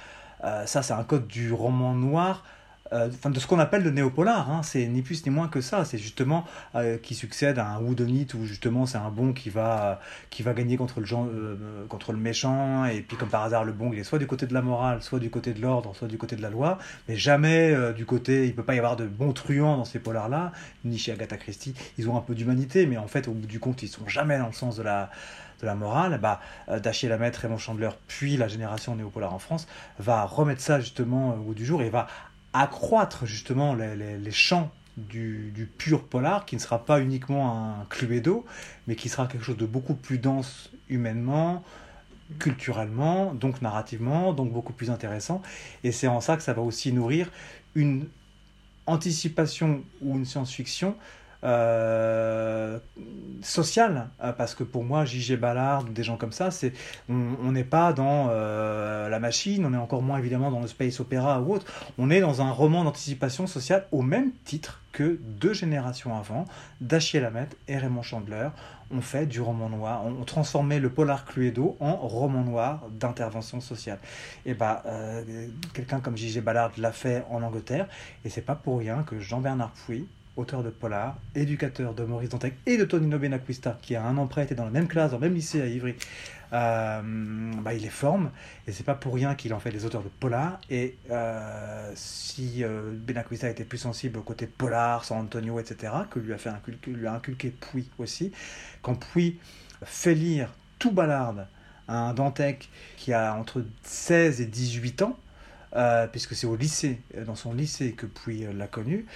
Ça, 0.66 0.82
c'est 0.82 0.92
un 0.92 1.04
code 1.04 1.26
du 1.26 1.52
roman 1.54 1.94
noir, 1.94 2.44
euh, 2.92 3.08
de 3.08 3.38
ce 3.38 3.46
qu'on 3.46 3.58
appelle 3.58 3.82
le 3.82 3.90
néopolar. 3.90 4.50
Hein. 4.50 4.62
C'est 4.62 4.86
ni 4.86 5.02
plus 5.02 5.24
ni 5.24 5.30
moins 5.30 5.48
que 5.48 5.60
ça. 5.60 5.84
C'est 5.84 5.98
justement 5.98 6.44
euh, 6.74 6.98
qui 6.98 7.14
succède 7.14 7.58
à 7.58 7.66
un 7.66 7.80
whodunit 7.80 8.26
où 8.34 8.44
justement 8.44 8.86
c'est 8.86 8.98
un 8.98 9.10
bon 9.10 9.32
qui 9.32 9.50
va 9.50 10.00
qui 10.30 10.42
va 10.42 10.52
gagner 10.52 10.76
contre 10.76 11.00
le 11.00 11.06
euh, 11.12 11.86
contre 11.88 12.12
le 12.12 12.18
méchant 12.18 12.84
et 12.84 13.00
puis 13.00 13.16
comme 13.16 13.28
par 13.28 13.42
hasard 13.44 13.64
le 13.64 13.72
bon 13.72 13.92
il 13.92 13.98
est 13.98 14.04
soit 14.04 14.18
du 14.18 14.26
côté 14.26 14.46
de 14.46 14.54
la 14.54 14.62
morale, 14.62 15.02
soit 15.02 15.18
du 15.18 15.30
côté 15.30 15.52
de 15.54 15.60
l'ordre, 15.62 15.94
soit 15.94 16.08
du 16.08 16.18
côté 16.18 16.36
de 16.36 16.42
la 16.42 16.50
loi, 16.50 16.78
mais 17.08 17.16
jamais 17.16 17.74
du 17.94 18.04
côté. 18.04 18.46
Il 18.46 18.54
peut 18.54 18.62
pas 18.62 18.74
y 18.74 18.78
avoir 18.78 18.96
de 18.96 19.06
bons 19.06 19.32
truands 19.32 19.76
dans 19.76 19.84
ces 19.84 19.98
polars 19.98 20.28
là, 20.28 20.52
ni 20.84 20.98
chez 20.98 21.12
Agatha 21.12 21.36
Christie. 21.36 21.74
Ils 21.98 22.08
ont 22.08 22.16
un 22.16 22.20
peu 22.20 22.34
d'humanité, 22.34 22.86
mais 22.86 22.96
en 22.96 23.08
fait 23.08 23.28
au 23.28 23.32
bout 23.32 23.46
du 23.46 23.58
compte 23.58 23.82
ils 23.82 23.88
sont 23.88 24.06
jamais 24.06 24.38
dans 24.38 24.46
le 24.46 24.52
sens 24.52 24.76
de 24.76 24.82
la 24.82 25.10
de 25.60 25.66
la 25.66 25.76
morale, 25.76 26.18
bah, 26.20 26.40
Dachier 26.80 27.08
Lamette, 27.08 27.36
Raymond 27.36 27.56
Chandler, 27.56 27.90
puis 28.08 28.36
la 28.36 28.48
génération 28.48 28.96
néopolar 28.96 29.32
en 29.32 29.38
France, 29.38 29.68
va 30.00 30.24
remettre 30.24 30.60
ça 30.60 30.80
justement 30.80 31.36
au 31.36 31.38
goût 31.38 31.54
du 31.54 31.64
jour 31.64 31.82
et 31.82 31.88
va 31.88 32.08
accroître 32.52 33.26
justement 33.26 33.74
les, 33.74 34.30
champs 34.30 34.70
du, 34.96 35.50
du 35.54 35.66
pur 35.66 36.04
polar, 36.04 36.44
qui 36.44 36.56
ne 36.56 36.60
sera 36.60 36.84
pas 36.84 37.00
uniquement 37.00 37.80
un 37.80 37.84
cluedo, 37.86 38.44
mais 38.86 38.96
qui 38.96 39.08
sera 39.08 39.26
quelque 39.26 39.44
chose 39.44 39.56
de 39.56 39.66
beaucoup 39.66 39.94
plus 39.94 40.18
dense 40.18 40.70
humainement, 40.88 41.62
culturellement, 42.38 43.34
donc 43.34 43.62
narrativement, 43.62 44.32
donc 44.32 44.52
beaucoup 44.52 44.72
plus 44.72 44.90
intéressant. 44.90 45.42
Et 45.84 45.92
c'est 45.92 46.08
en 46.08 46.20
ça 46.20 46.36
que 46.36 46.42
ça 46.42 46.52
va 46.52 46.62
aussi 46.62 46.92
nourrir 46.92 47.30
une 47.74 48.08
anticipation 48.86 49.82
ou 50.00 50.16
une 50.16 50.24
science-fiction 50.24 50.96
euh, 51.44 52.78
sociale, 53.42 54.08
euh, 54.22 54.32
parce 54.32 54.54
que 54.54 54.64
pour 54.64 54.84
moi, 54.84 55.04
J.G. 55.04 55.36
Ballard, 55.36 55.84
des 55.84 56.02
gens 56.02 56.16
comme 56.16 56.32
ça, 56.32 56.50
c'est 56.50 56.72
on 57.08 57.52
n'est 57.52 57.64
pas 57.64 57.92
dans 57.92 58.28
euh, 58.30 59.08
la 59.08 59.18
machine, 59.18 59.64
on 59.66 59.72
est 59.74 59.78
encore 59.78 60.02
moins 60.02 60.18
évidemment 60.18 60.50
dans 60.50 60.60
le 60.60 60.68
space 60.68 61.00
opéra 61.00 61.40
ou 61.40 61.54
autre. 61.54 61.66
On 61.98 62.10
est 62.10 62.20
dans 62.20 62.42
un 62.42 62.50
roman 62.50 62.84
d'anticipation 62.84 63.46
sociale 63.46 63.86
au 63.92 64.02
même 64.02 64.32
titre 64.44 64.80
que 64.92 65.18
deux 65.22 65.54
générations 65.54 66.16
avant, 66.16 66.44
Dachier 66.80 67.20
Lamette 67.20 67.56
et 67.66 67.78
Raymond 67.78 68.02
Chandler 68.02 68.48
ont 68.90 69.00
fait 69.00 69.26
du 69.26 69.40
roman 69.40 69.70
noir, 69.70 70.04
ont 70.04 70.24
transformé 70.24 70.78
le 70.78 70.90
polar 70.90 71.24
Cluedo 71.24 71.76
en 71.80 71.96
roman 71.96 72.44
noir 72.44 72.82
d'intervention 72.90 73.60
sociale. 73.60 73.98
Et 74.44 74.52
bah, 74.52 74.82
euh, 74.86 75.48
quelqu'un 75.72 76.00
comme 76.00 76.16
J.G. 76.16 76.42
Ballard 76.42 76.72
l'a 76.76 76.92
fait 76.92 77.24
en 77.30 77.42
Angleterre, 77.42 77.88
et 78.24 78.28
c'est 78.28 78.42
pas 78.42 78.54
pour 78.54 78.78
rien 78.78 79.02
que 79.02 79.18
Jean-Bernard 79.18 79.72
Pouy, 79.86 80.06
auteur 80.36 80.62
de 80.62 80.70
polar, 80.70 81.18
éducateur 81.34 81.94
de 81.94 82.04
Maurice 82.04 82.30
Dantec 82.30 82.54
et 82.66 82.76
de 82.76 82.84
Tonino 82.84 83.18
Benacquista, 83.18 83.78
qui 83.82 83.96
a 83.96 84.04
un 84.04 84.16
an 84.16 84.26
près 84.26 84.44
était 84.44 84.54
dans 84.54 84.64
la 84.64 84.70
même 84.70 84.88
classe, 84.88 85.10
dans 85.10 85.18
le 85.18 85.26
même 85.26 85.34
lycée 85.34 85.60
à 85.60 85.66
Ivry, 85.66 85.94
euh, 86.52 87.52
bah, 87.62 87.74
il 87.74 87.82
les 87.82 87.90
forme, 87.90 88.30
et 88.66 88.72
c'est 88.72 88.84
pas 88.84 88.94
pour 88.94 89.14
rien 89.14 89.34
qu'il 89.34 89.52
en 89.52 89.60
fait 89.60 89.70
des 89.70 89.84
auteurs 89.84 90.02
de 90.02 90.08
polar. 90.08 90.58
Et 90.70 90.96
euh, 91.10 91.90
si 91.94 92.64
euh, 92.64 92.92
Benacquista 92.94 93.48
était 93.48 93.64
plus 93.64 93.78
sensible 93.78 94.18
au 94.18 94.22
côté 94.22 94.46
polar, 94.46 95.04
San 95.04 95.18
Antonio, 95.18 95.60
etc., 95.60 95.92
que 96.10 96.18
lui 96.18 96.32
a 96.32 96.38
fait 96.38 96.50
lui 96.86 97.06
a 97.06 97.14
inculqué 97.14 97.50
Puy 97.50 97.88
aussi, 97.98 98.32
quand 98.80 98.94
Puy 98.94 99.38
fait 99.84 100.14
lire 100.14 100.52
tout 100.78 100.92
Ballard 100.92 101.46
à 101.88 101.96
un 101.96 102.14
Dantec 102.14 102.70
qui 102.96 103.12
a 103.12 103.34
entre 103.34 103.64
16 103.82 104.40
et 104.40 104.46
18 104.46 105.02
ans, 105.02 105.18
euh, 105.74 106.06
puisque 106.06 106.34
c'est 106.34 106.46
au 106.46 106.56
lycée, 106.56 107.00
dans 107.26 107.34
son 107.34 107.54
lycée 107.54 107.92
que 107.92 108.06
Puy 108.06 108.46
l'a 108.52 108.66
connu, 108.66 109.06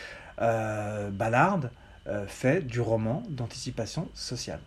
euh, 0.41 1.11
Ballard 1.11 1.61
euh, 2.07 2.27
fait 2.27 2.67
du 2.67 2.81
roman 2.81 3.23
d'anticipation 3.29 4.09
sociale. 4.15 4.61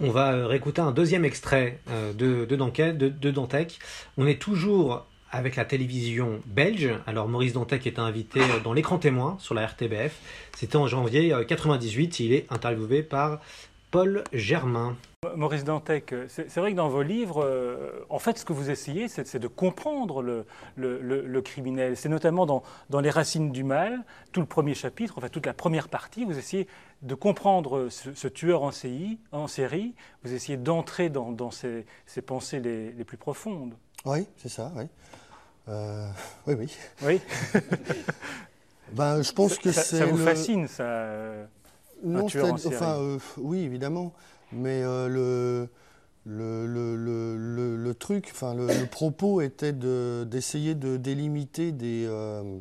On 0.00 0.10
va 0.10 0.46
réécouter 0.46 0.80
un 0.80 0.90
deuxième 0.90 1.24
extrait 1.24 1.78
de, 2.18 2.44
de 2.44 3.30
Dantec. 3.30 3.78
On 4.16 4.26
est 4.26 4.40
toujours 4.40 5.06
avec 5.30 5.54
la 5.54 5.64
télévision 5.64 6.40
belge. 6.46 6.90
Alors 7.06 7.28
Maurice 7.28 7.52
Dantec 7.52 7.86
est 7.86 8.00
invité 8.00 8.40
dans 8.64 8.72
l'écran 8.72 8.98
témoin 8.98 9.36
sur 9.38 9.54
la 9.54 9.64
RTBF. 9.66 10.16
C'était 10.56 10.76
en 10.76 10.88
janvier 10.88 11.32
98. 11.46 12.18
Il 12.20 12.32
est 12.32 12.50
interviewé 12.50 13.02
par 13.02 13.38
Paul 13.92 14.24
Germain. 14.32 14.96
Maurice 15.36 15.62
Dantec, 15.62 16.12
c'est 16.26 16.56
vrai 16.56 16.72
que 16.72 16.76
dans 16.76 16.88
vos 16.88 17.04
livres, 17.04 17.44
euh, 17.44 18.04
en 18.08 18.18
fait, 18.18 18.38
ce 18.38 18.44
que 18.44 18.52
vous 18.52 18.70
essayez, 18.70 19.06
c'est 19.06 19.38
de 19.38 19.46
comprendre 19.46 20.20
le, 20.20 20.44
le, 20.76 21.40
criminel. 21.42 21.96
C'est 21.96 22.08
notamment 22.08 22.44
dans, 22.44 22.64
dans, 22.90 22.98
Les 22.98 23.08
Racines 23.08 23.52
du 23.52 23.62
Mal, 23.62 24.02
tout 24.32 24.40
le 24.40 24.46
premier 24.46 24.74
chapitre, 24.74 25.14
enfin 25.16 25.28
toute 25.28 25.46
la 25.46 25.54
première 25.54 25.88
partie, 25.88 26.24
vous 26.24 26.36
essayez 26.36 26.66
de 27.02 27.14
comprendre 27.14 27.88
ce, 27.88 28.26
tueur 28.26 28.64
en, 28.64 28.72
CI, 28.72 29.20
en, 29.30 29.46
série, 29.46 29.94
vous 30.24 30.34
essayez 30.34 30.58
d'entrer 30.58 31.08
dans, 31.08 31.30
dans 31.30 31.52
ses, 31.52 31.84
pensées 32.26 32.58
les, 32.58 32.90
les, 32.90 33.04
plus 33.04 33.16
profondes. 33.16 33.74
Oui, 34.04 34.26
c'est 34.38 34.48
ça, 34.48 34.72
oui. 34.74 34.86
Euh, 35.68 36.08
oui, 36.48 36.54
oui. 36.58 36.76
Oui. 37.04 37.20
ben, 38.92 39.22
je 39.22 39.30
pense 39.30 39.56
que 39.56 39.70
ça, 39.70 39.82
ça 39.82 40.04
vous 40.04 40.16
fascine, 40.18 40.66
ça 40.66 40.82
euh, 40.82 41.46
Non, 42.02 42.26
enfin, 42.26 43.18
oui, 43.36 43.60
évidemment. 43.60 44.12
Mais 44.52 44.82
euh, 44.82 45.08
le, 45.08 45.68
le, 46.26 46.96
le, 46.96 47.76
le, 47.76 47.94
truc, 47.94 48.28
enfin, 48.30 48.54
le, 48.54 48.86
propos 48.86 49.40
était 49.40 49.72
d'essayer 49.72 50.74
de, 50.74 50.96
délimiter 50.96 51.72
des, 51.72 52.04
euh, 52.06 52.58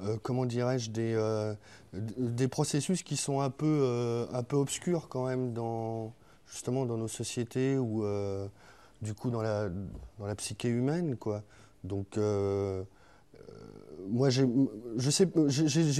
euh, 0.00 0.16
comment 0.22 0.46
dirais-je, 0.46 0.90
des, 0.90 1.54
des 1.92 2.48
processus 2.48 3.02
qui 3.02 3.16
sont 3.16 3.40
un 3.40 3.50
peu, 3.50 4.26
un 4.32 4.42
peu 4.42 4.56
obscurs 4.56 5.08
quand 5.08 5.26
même 5.26 5.52
dans, 5.52 6.12
justement 6.50 6.86
dans 6.86 6.96
nos 6.96 7.08
sociétés 7.08 7.76
ou 7.78 8.04
du 9.02 9.14
coup 9.14 9.30
dans 9.30 9.42
la, 9.42 9.68
dans 10.18 10.26
la 10.26 10.34
psyché 10.36 10.68
humaine, 10.68 11.16
quoi. 11.16 11.42
Donc, 11.84 12.16
moi, 14.08 14.30
j'ai 14.30 14.44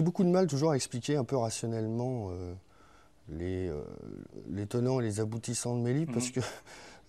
beaucoup 0.03 0.23
de 0.23 0.31
mal 0.31 0.47
toujours 0.47 0.71
à 0.71 0.77
expliquer 0.77 1.17
un 1.17 1.25
peu 1.25 1.37
rationnellement 1.37 2.31
les, 3.29 3.71
les 4.57 4.67
tenants 4.67 5.01
et 5.01 5.05
les 5.05 5.21
aboutissants 5.21 5.77
de 5.77 5.83
mes 5.83 5.93
livres, 5.93 6.13
parce 6.13 6.29
mhm. 6.29 6.33
que 6.33 6.41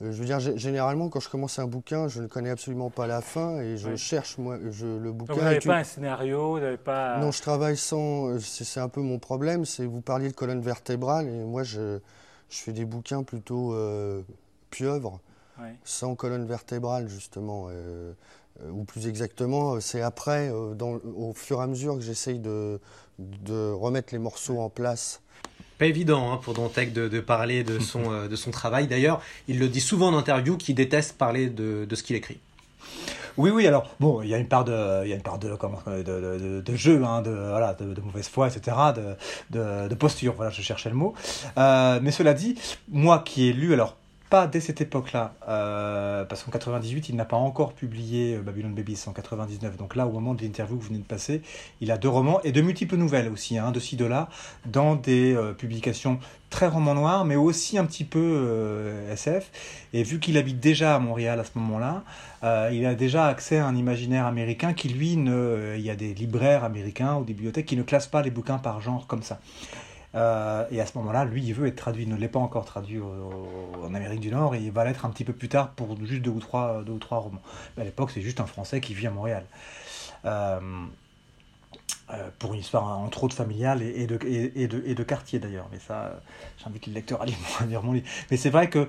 euh, 0.02 0.12
je 0.12 0.20
veux 0.20 0.26
dire, 0.26 0.40
généralement, 0.40 1.10
quand 1.10 1.20
je 1.20 1.30
commence 1.30 1.58
un 1.58 1.66
bouquin, 1.66 2.08
je 2.08 2.22
ne 2.22 2.28
connais 2.28 2.52
absolument 2.52 2.90
pas 2.90 3.08
la 3.08 3.22
fin 3.22 3.60
et 3.60 3.78
je 3.78 3.96
cherche 3.96 4.38
moi, 4.38 4.60
je, 4.70 4.86
le 4.86 5.12
bouquin. 5.12 5.34
vous 5.34 5.42
n'avez 5.42 5.60
pas 5.60 5.78
un 5.78 5.84
scénario, 5.84 6.52
vous 6.52 6.60
n'avez 6.60 6.78
pas. 6.78 7.18
Non, 7.18 7.32
je 7.32 7.42
travaille 7.42 7.78
sans. 7.78 8.30
Euh, 8.30 8.40
c'est 8.40 8.80
un 8.80 8.90
peu 8.90 9.02
mon 9.02 9.18
problème. 9.18 9.66
C'est 9.66 9.86
vous 9.86 10.02
parliez 10.02 10.30
de 10.30 10.36
colonne 10.36 10.62
vertébrale 10.62 11.28
et 11.28 11.44
moi, 11.44 11.64
je, 11.64 12.00
je 12.50 12.58
fais 12.58 12.74
des 12.74 12.86
bouquins 12.86 13.24
plutôt 13.24 13.76
pieuvres, 14.70 15.20
sans 15.84 16.16
colonne 16.16 16.46
vertébrale 16.46 17.08
justement. 17.08 17.70
Ou 18.72 18.84
plus 18.84 19.08
exactement, 19.08 19.80
c'est 19.80 20.02
après, 20.02 20.52
dans, 20.76 21.00
au 21.16 21.34
fur 21.34 21.60
et 21.60 21.64
à 21.64 21.68
mesure 21.68 21.96
que 21.96 22.02
j'essaye 22.02 22.40
de, 22.40 22.80
de 23.20 23.72
remettre 23.72 24.14
les 24.14 24.20
morceaux 24.20 24.60
en 24.60 24.70
place 24.70 25.22
pas 25.78 25.86
évident 25.86 26.32
hein, 26.32 26.38
pour 26.38 26.54
Dantec 26.54 26.92
de, 26.94 27.20
parler 27.20 27.64
de 27.64 27.80
son, 27.80 28.02
euh, 28.12 28.28
de 28.28 28.36
son 28.36 28.52
travail. 28.52 28.88
D'ailleurs, 28.88 29.22
il 29.48 29.60
le 29.60 29.68
dit 29.68 29.82
souvent 29.82 30.08
en 30.08 30.18
interview 30.18 30.58
qu'il 30.58 30.76
déteste 30.76 31.18
parler 31.18 31.50
de, 31.50 31.86
de 31.86 31.96
ce 31.96 32.04
qu'il 32.04 32.16
écrit. 32.16 32.40
Oui, 33.38 33.52
oui. 33.52 33.68
Alors, 33.68 33.94
bon, 34.00 34.24
il 34.24 34.30
y 34.30 34.34
a 34.34 34.38
une 34.38 34.48
part 34.48 34.66
de, 34.66 35.04
il 35.04 35.10
y 35.10 35.14
a 35.14 35.16
une 35.16 35.22
part 35.22 35.38
de, 35.38 35.54
comment, 35.54 35.80
de, 35.86 36.02
de, 36.02 36.62
de 36.62 36.76
jeu, 36.76 37.04
hein, 37.06 37.22
de, 37.22 37.30
voilà, 37.30 37.76
de, 37.76 38.02
mauvaise 38.02 38.28
foi, 38.28 38.48
etc., 38.48 38.76
de, 39.52 39.88
de, 39.88 39.96
posture. 39.96 40.34
Voilà, 40.36 40.50
je 40.50 40.64
cherchais 40.64 40.90
le 40.90 40.96
mot. 40.96 41.14
Euh, 41.60 42.00
mais 42.02 42.10
cela 42.10 42.34
dit, 42.34 42.56
moi 42.90 43.20
qui 43.20 43.50
ai 43.50 43.54
lu, 43.54 43.74
alors 43.74 43.96
pas 44.30 44.48
dès 44.48 44.60
cette 44.60 44.82
époque-là, 44.82 45.36
euh, 45.48 46.26
parce 46.26 46.44
qu'en 46.44 46.52
98, 46.52 47.10
il 47.10 47.16
n'a 47.16 47.26
pas 47.26 47.38
encore 47.38 47.74
publié 47.74 48.36
euh, 48.36 48.42
Babylon 48.42 48.70
Babies 48.70 49.02
en 49.08 49.14
99. 49.14 49.78
Donc 49.78 49.96
là, 49.96 50.06
au 50.06 50.12
moment 50.12 50.34
de 50.34 50.42
l'interview 50.42 50.78
que 50.78 50.82
vous 50.82 50.90
venez 50.90 51.00
de 51.00 51.06
passer, 51.06 51.42
il 51.80 51.92
a 51.92 51.98
deux 51.98 52.10
romans 52.10 52.42
et 52.44 52.52
de 52.52 52.62
multiples 52.62 52.98
nouvelles 52.98 53.30
aussi, 53.30 53.58
hein, 53.58 53.72
de 53.72 53.80
ci, 53.80 53.96
de 53.96 54.06
là, 54.06 54.28
dans 54.66 54.96
des 54.96 55.34
euh, 55.34 55.54
publications 55.54 56.20
très 56.50 56.68
roman 56.68 56.94
noir, 56.94 57.26
mais 57.26 57.36
aussi 57.36 57.78
un 57.78 57.86
petit 57.86 58.06
peu 58.06 58.90
SF. 59.12 59.52
Et 59.92 60.04
vu 60.04 60.20
qu'il 60.20 60.38
habite 60.38 60.62
déjà 60.62 60.96
à 60.96 61.00
Montréal 61.00 61.42
à 61.42 61.44
ce 61.44 61.52
moment-là, 61.56 62.04
il 62.72 62.86
a 62.86 62.96
déjà 62.96 63.28
accès 63.28 63.58
à 63.58 63.66
un 63.66 63.76
imaginaire 63.76 64.26
américain 64.26 64.72
qui, 64.74 64.88
lui, 64.88 65.12
il 65.12 65.82
y 65.82 65.90
a 65.90 65.96
des 65.98 66.14
libraires 66.14 66.64
américains 66.64 67.16
ou 67.16 67.26
des 67.26 67.34
bibliothèques 67.34 67.66
qui 67.66 67.76
ne 67.76 67.84
classent 67.84 68.08
pas 68.08 68.22
les 68.22 68.32
bouquins 68.32 68.60
par 68.60 68.80
genre 68.80 69.08
comme 69.08 69.24
ça. 69.24 69.42
Euh, 70.16 70.66
et 70.72 70.82
à 70.82 70.86
ce 70.86 70.98
moment-là, 70.98 71.26
lui, 71.26 71.44
il 71.44 71.54
veut 71.54 71.68
être 71.68 71.76
traduit. 71.76 72.04
Il 72.04 72.10
ne 72.10 72.16
l'est 72.16 72.28
pas 72.28 72.40
encore 72.40 72.66
traduit 72.66 73.00
en 73.02 73.94
Amérique 73.94 74.22
du 74.22 74.32
Nord 74.32 74.56
et 74.56 74.60
il 74.60 74.72
va 74.72 74.86
l'être 74.86 75.06
un 75.06 75.10
petit 75.10 75.24
peu 75.24 75.34
plus 75.34 75.50
tard 75.50 75.72
pour 75.72 75.98
juste 76.06 76.22
deux 76.22 76.32
ou 76.32 76.40
trois, 76.40 76.84
deux 76.84 76.94
ou 76.94 77.00
trois 77.00 77.20
romans. 77.20 77.42
Mais 77.76 77.84
à 77.84 77.86
l'époque, 77.86 78.12
c'est 78.12 78.22
juste 78.22 78.40
un 78.40 78.46
Français 78.46 78.82
qui 78.82 78.94
vit 78.94 79.08
à 79.08 79.12
Montréal. 79.12 79.46
Euh, 80.26 80.60
euh, 82.10 82.30
pour 82.40 82.54
une 82.54 82.62
histoire 82.62 82.86
entre 83.00 83.26
autres 83.26 83.36
familiale 83.36 83.82
et, 83.82 84.08
de, 84.08 84.18
et, 84.26 84.68
de, 84.68 84.82
et 84.86 84.96
de 84.96 85.04
quartier 85.04 85.40
d'ailleurs. 85.40 85.68
Mais 85.74 85.80
ça, 85.80 86.22
j'invite 86.64 86.86
les 86.88 86.94
lecteurs 86.94 87.22
à 87.22 87.26
lire, 87.26 87.84
mon 87.84 87.92
livre. 87.92 88.08
Mais 88.32 88.38
c'est 88.38 88.50
vrai 88.50 88.70
que 88.70 88.88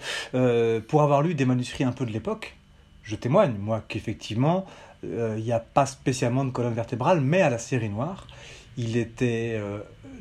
pour 0.87 1.03
avoir 1.03 1.23
lu 1.23 1.35
des 1.35 1.45
manuscrits 1.45 1.85
un 1.85 1.93
peu 1.93 2.07
de 2.07 2.13
l'époque, 2.13 2.57
je 3.03 3.17
témoigne, 3.17 3.55
moi, 3.59 3.83
qu'effectivement, 3.89 4.67
il 5.03 5.43
n'y 5.43 5.53
a 5.53 5.59
pas 5.59 5.87
spécialement 5.87 6.45
de 6.45 6.51
colonne 6.51 6.75
vertébrale, 6.75 7.21
mais 7.21 7.43
à 7.43 7.51
la 7.51 7.59
série 7.59 7.89
noire, 7.89 8.29
il 8.77 8.97
était 8.97 9.61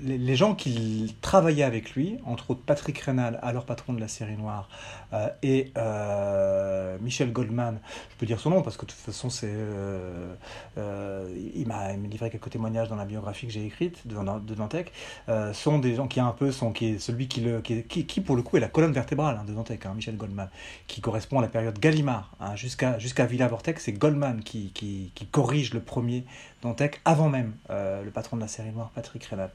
les, 0.03 0.35
gens 0.35 0.55
qui 0.55 1.15
travaillaient 1.21 1.63
avec 1.63 1.91
lui, 1.91 2.17
entre 2.25 2.51
autres 2.51 2.61
Patrick 2.65 2.97
Rénal, 2.99 3.39
alors 3.41 3.65
patron 3.65 3.93
de 3.93 3.99
la 3.99 4.07
série 4.07 4.37
noire, 4.37 4.69
et 5.41 5.71
euh, 5.77 6.97
Michel 7.01 7.31
Goldman, 7.31 7.79
je 8.11 8.15
peux 8.17 8.25
dire 8.25 8.39
son 8.39 8.49
nom 8.49 8.61
parce 8.61 8.75
que 8.75 8.85
de 8.85 8.91
toute 8.91 8.99
façon 8.99 9.29
c'est, 9.29 9.49
euh, 9.49 10.35
il 11.55 11.65
m'a 11.67 11.93
livré 11.93 12.29
quelques 12.29 12.49
témoignages 12.49 12.89
dans 12.89 12.95
la 12.95 13.05
biographie 13.05 13.47
que 13.47 13.53
j'ai 13.53 13.65
écrite 13.65 14.05
de, 14.05 14.15
de 14.15 14.55
Dantec, 14.55 14.91
sont 15.53 15.79
des 15.79 15.95
gens 15.95 16.07
qui 16.07 16.19
un 16.19 16.31
peu 16.31 16.51
sont 16.51 16.71
qui 16.71 16.87
est 16.87 16.99
celui 16.99 17.27
qui 17.27 17.41
le 17.41 17.61
qui, 17.61 17.83
qui, 17.83 18.21
pour 18.21 18.35
le 18.35 18.41
coup 18.41 18.57
est 18.57 18.59
la 18.59 18.67
colonne 18.67 18.91
vertébrale 18.91 19.37
hein, 19.39 19.45
de 19.47 19.53
Dantec, 19.53 19.85
hein, 19.85 19.93
Michel 19.95 20.17
Goldman, 20.17 20.49
qui 20.87 20.99
correspond 21.01 21.39
à 21.39 21.41
la 21.41 21.47
période 21.47 21.79
Gallimard 21.79 22.31
hein, 22.39 22.55
jusqu'à 22.55 22.99
jusqu'à 22.99 23.25
Villa 23.25 23.47
Vortex, 23.47 23.83
c'est 23.83 23.93
Goldman 23.93 24.41
qui, 24.41 24.71
qui, 24.73 25.11
qui 25.15 25.25
corrige 25.25 25.73
le 25.73 25.79
premier 25.79 26.25
Dantec 26.61 27.01
avant 27.05 27.29
même 27.29 27.53
le 27.69 28.09
patron 28.09 28.35
de 28.37 28.41
la 28.41 28.47
série 28.47 28.71
noire 28.71 28.91
Patrick 28.93 29.23
Rénal. 29.25 29.51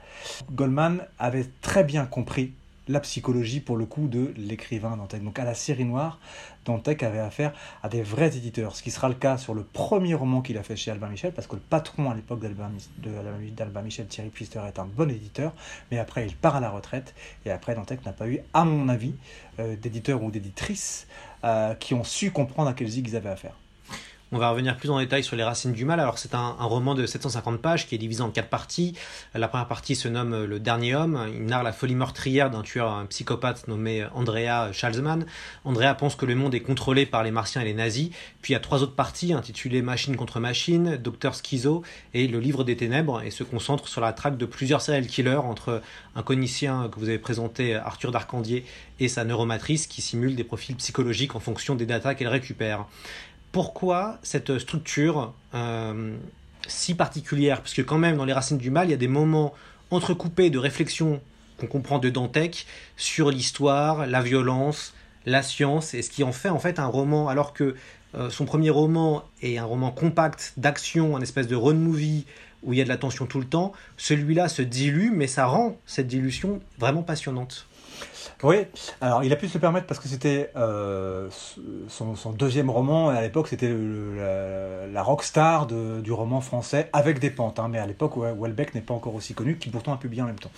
Goldman 0.50 1.06
avait 1.18 1.46
très 1.60 1.84
bien 1.84 2.06
compris 2.06 2.54
la 2.88 3.00
psychologie 3.00 3.60
pour 3.60 3.76
le 3.76 3.86
coup 3.86 4.08
de 4.08 4.32
l'écrivain 4.36 4.96
Dantec. 4.96 5.22
Donc 5.22 5.38
à 5.38 5.44
la 5.44 5.54
série 5.54 5.84
noire, 5.84 6.18
Dantec 6.64 7.02
avait 7.02 7.18
affaire 7.18 7.52
à 7.82 7.88
des 7.88 8.02
vrais 8.02 8.36
éditeurs, 8.36 8.76
ce 8.76 8.82
qui 8.82 8.90
sera 8.90 9.08
le 9.08 9.14
cas 9.14 9.36
sur 9.36 9.54
le 9.54 9.64
premier 9.64 10.14
roman 10.14 10.42
qu'il 10.42 10.58
a 10.58 10.62
fait 10.62 10.76
chez 10.76 10.90
Albin 10.90 11.08
Michel, 11.08 11.32
parce 11.32 11.46
que 11.46 11.56
le 11.56 11.62
patron 11.62 12.10
à 12.10 12.14
l'époque 12.14 12.40
d'Albin 12.40 13.82
Michel, 13.82 14.06
Thierry 14.06 14.30
Pfister, 14.30 14.60
est 14.66 14.78
un 14.78 14.86
bon 14.86 15.10
éditeur, 15.10 15.52
mais 15.90 15.98
après 15.98 16.26
il 16.26 16.36
part 16.36 16.56
à 16.56 16.60
la 16.60 16.70
retraite, 16.70 17.14
et 17.44 17.50
après 17.50 17.74
Dantec 17.74 18.04
n'a 18.04 18.12
pas 18.12 18.28
eu, 18.28 18.40
à 18.54 18.64
mon 18.64 18.88
avis, 18.88 19.14
euh, 19.58 19.76
d'éditeurs 19.76 20.22
ou 20.22 20.30
d'éditrices 20.30 21.06
euh, 21.44 21.74
qui 21.74 21.94
ont 21.94 22.04
su 22.04 22.30
comprendre 22.30 22.68
à 22.68 22.74
quel 22.74 22.88
zig 22.88 23.08
ils 23.08 23.16
avaient 23.16 23.30
affaire. 23.30 23.54
On 24.34 24.38
va 24.38 24.48
revenir 24.48 24.78
plus 24.78 24.88
en 24.88 24.98
détail 24.98 25.22
sur 25.22 25.36
les 25.36 25.44
racines 25.44 25.74
du 25.74 25.84
mal. 25.84 26.00
Alors 26.00 26.16
c'est 26.16 26.34
un, 26.34 26.52
roman 26.52 26.94
de 26.94 27.04
750 27.04 27.60
pages 27.60 27.86
qui 27.86 27.94
est 27.94 27.98
divisé 27.98 28.22
en 28.22 28.30
quatre 28.30 28.48
parties. 28.48 28.96
La 29.34 29.46
première 29.46 29.68
partie 29.68 29.94
se 29.94 30.08
nomme 30.08 30.44
Le 30.44 30.58
Dernier 30.58 30.94
Homme. 30.94 31.28
Il 31.34 31.44
narre 31.44 31.62
la 31.62 31.74
folie 31.74 31.94
meurtrière 31.94 32.48
d'un 32.50 32.62
tueur 32.62 32.90
un 32.90 33.04
psychopathe 33.04 33.68
nommé 33.68 34.06
Andrea 34.14 34.72
Schalzmann. 34.72 35.26
Andrea 35.66 35.94
pense 35.94 36.16
que 36.16 36.24
le 36.24 36.34
monde 36.34 36.54
est 36.54 36.60
contrôlé 36.60 37.04
par 37.04 37.22
les 37.22 37.30
martiens 37.30 37.60
et 37.60 37.66
les 37.66 37.74
nazis. 37.74 38.08
Puis 38.40 38.52
il 38.52 38.54
y 38.54 38.56
a 38.56 38.60
trois 38.60 38.82
autres 38.82 38.94
parties 38.94 39.34
intitulées 39.34 39.82
Machine 39.82 40.16
contre 40.16 40.40
machine, 40.40 40.96
Docteur 40.96 41.34
Schizo 41.34 41.82
et 42.14 42.26
Le 42.26 42.40
Livre 42.40 42.64
des 42.64 42.78
Ténèbres 42.78 43.20
et 43.20 43.30
se 43.30 43.44
concentre 43.44 43.86
sur 43.86 44.00
la 44.00 44.14
traque 44.14 44.38
de 44.38 44.46
plusieurs 44.46 44.80
serial 44.80 45.06
killers 45.06 45.42
entre 45.44 45.82
un 46.16 46.22
conicien 46.22 46.88
que 46.88 46.98
vous 46.98 47.10
avez 47.10 47.18
présenté, 47.18 47.74
Arthur 47.74 48.12
Darcandier, 48.12 48.64
et 48.98 49.08
sa 49.08 49.24
neuromatrice 49.24 49.86
qui 49.86 50.00
simule 50.00 50.36
des 50.36 50.44
profils 50.44 50.76
psychologiques 50.76 51.34
en 51.34 51.40
fonction 51.40 51.74
des 51.74 51.86
datas 51.86 52.14
qu'elle 52.14 52.28
récupère 52.28 52.86
pourquoi 53.52 54.18
cette 54.22 54.58
structure 54.58 55.34
euh, 55.54 56.16
si 56.66 56.94
particulière? 56.94 57.60
Parce 57.60 57.74
que 57.74 57.82
quand 57.82 57.98
même, 57.98 58.16
dans 58.16 58.24
les 58.24 58.32
racines 58.32 58.58
du 58.58 58.70
mal, 58.70 58.88
il 58.88 58.90
y 58.90 58.94
a 58.94 58.98
des 58.98 59.08
moments 59.08 59.54
entrecoupés 59.90 60.50
de 60.50 60.58
réflexion 60.58 61.20
qu'on 61.58 61.66
comprend 61.66 61.98
de 61.98 62.08
Dantec 62.08 62.66
sur 62.96 63.30
l'histoire, 63.30 64.06
la 64.06 64.22
violence, 64.22 64.94
la 65.26 65.42
science, 65.42 65.94
et 65.94 66.02
ce 66.02 66.10
qui 66.10 66.24
en 66.24 66.32
fait 66.32 66.48
en 66.48 66.58
fait 66.58 66.78
un 66.78 66.86
roman, 66.86 67.28
alors 67.28 67.52
que 67.52 67.76
euh, 68.14 68.30
son 68.30 68.44
premier 68.44 68.70
roman 68.70 69.22
est 69.42 69.58
un 69.58 69.64
roman 69.64 69.90
compact 69.90 70.54
d'action, 70.56 71.16
un 71.16 71.20
espèce 71.20 71.46
de 71.46 71.54
road 71.54 71.76
movie 71.76 72.24
où 72.62 72.72
il 72.72 72.78
y 72.78 72.80
a 72.80 72.84
de 72.84 72.88
la 72.88 72.96
tension 72.96 73.26
tout 73.26 73.38
le 73.40 73.46
temps. 73.46 73.72
Celui-là 73.96 74.48
se 74.48 74.62
dilue, 74.62 75.10
mais 75.12 75.26
ça 75.26 75.46
rend 75.46 75.76
cette 75.86 76.06
dilution 76.06 76.60
vraiment 76.78 77.02
passionnante. 77.02 77.66
Oui, 78.42 78.66
alors 79.00 79.24
il 79.24 79.32
a 79.32 79.36
pu 79.36 79.48
se 79.48 79.54
le 79.54 79.60
permettre 79.60 79.86
parce 79.86 80.00
que 80.00 80.08
c'était 80.08 80.50
euh, 80.56 81.28
son, 81.88 82.32
deuxième 82.32 82.70
roman, 82.70 83.12
et 83.12 83.16
à 83.16 83.22
l'époque 83.22 83.48
c'était 83.48 83.70
la, 83.70 84.86
la 84.86 85.02
rockstar 85.02 85.66
du 85.66 86.12
roman 86.12 86.40
français 86.40 86.88
avec 86.92 87.18
des 87.18 87.30
pentes, 87.30 87.58
hein, 87.58 87.68
mais 87.68 87.78
à 87.78 87.86
l'époque 87.86 88.16
Welbeck 88.16 88.74
n'est 88.74 88.80
pas 88.80 88.94
encore 88.94 89.14
aussi 89.14 89.34
connu, 89.34 89.58
qui 89.58 89.70
pourtant 89.70 89.92
a 89.92 89.96
publié 89.96 90.22
en 90.22 90.26
même 90.26 90.38
temps. 90.38 90.50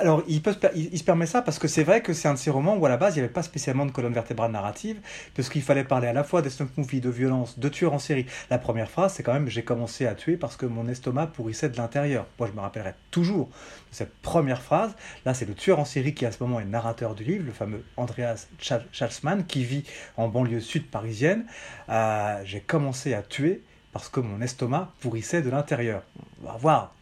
Alors, 0.00 0.22
il, 0.28 0.40
peut 0.40 0.54
se, 0.54 1.04
permet 1.04 1.26
ça 1.26 1.42
parce 1.42 1.58
que 1.58 1.68
c'est 1.68 1.84
vrai 1.84 2.00
que 2.00 2.14
c'est 2.14 2.26
un 2.26 2.32
de 2.32 2.38
ces 2.38 2.50
romans 2.50 2.74
où 2.74 2.86
à 2.86 2.88
la 2.88 2.96
base 2.96 3.16
il 3.16 3.18
n'y 3.18 3.24
avait 3.24 3.32
pas 3.32 3.42
spécialement 3.42 3.84
de 3.84 3.90
colonne 3.90 4.14
vertébrale 4.14 4.50
narrative, 4.50 4.98
parce 5.36 5.50
qu'il 5.50 5.60
fallait 5.60 5.84
parler 5.84 6.08
à 6.08 6.14
la 6.14 6.24
fois 6.24 6.40
des 6.40 6.48
snuff 6.48 6.70
de 6.74 7.10
violence, 7.10 7.58
de 7.58 7.68
tueurs 7.68 7.92
en 7.92 7.98
série. 7.98 8.24
La 8.48 8.56
première 8.56 8.90
phrase, 8.90 9.12
c'est 9.12 9.22
quand 9.22 9.34
même 9.34 9.48
j'ai 9.48 9.62
commencé 9.62 10.06
à 10.06 10.14
tuer 10.14 10.38
parce 10.38 10.56
que 10.56 10.64
mon 10.64 10.88
estomac 10.88 11.26
pourrissait 11.26 11.68
de 11.68 11.76
l'intérieur. 11.76 12.26
Moi, 12.38 12.48
je 12.48 12.56
me 12.56 12.60
rappellerai 12.60 12.94
toujours 13.10 13.48
de 13.48 13.94
cette 13.94 14.14
première 14.22 14.62
phrase. 14.62 14.94
Là, 15.26 15.34
c'est 15.34 15.44
le 15.44 15.54
tueur 15.54 15.78
en 15.78 15.84
série 15.84 16.14
qui 16.14 16.24
à 16.24 16.32
ce 16.32 16.42
moment 16.42 16.60
est 16.60 16.64
narrateur 16.64 17.14
du 17.14 17.24
livre, 17.24 17.44
le 17.44 17.52
fameux 17.52 17.84
Andreas 17.98 18.46
Schalzmann, 18.58 19.44
qui 19.44 19.64
vit 19.64 19.84
en 20.16 20.28
banlieue 20.28 20.60
sud 20.60 20.86
parisienne. 20.86 21.44
Euh, 21.90 22.40
j'ai 22.44 22.60
commencé 22.60 23.12
à 23.12 23.20
tuer 23.20 23.62
parce 23.92 24.08
que 24.08 24.20
mon 24.20 24.40
estomac 24.40 24.92
pourrissait 25.00 25.42
de 25.42 25.50
l'intérieur. 25.50 26.02
On 26.42 26.46
va 26.46 26.56
voir 26.56 26.94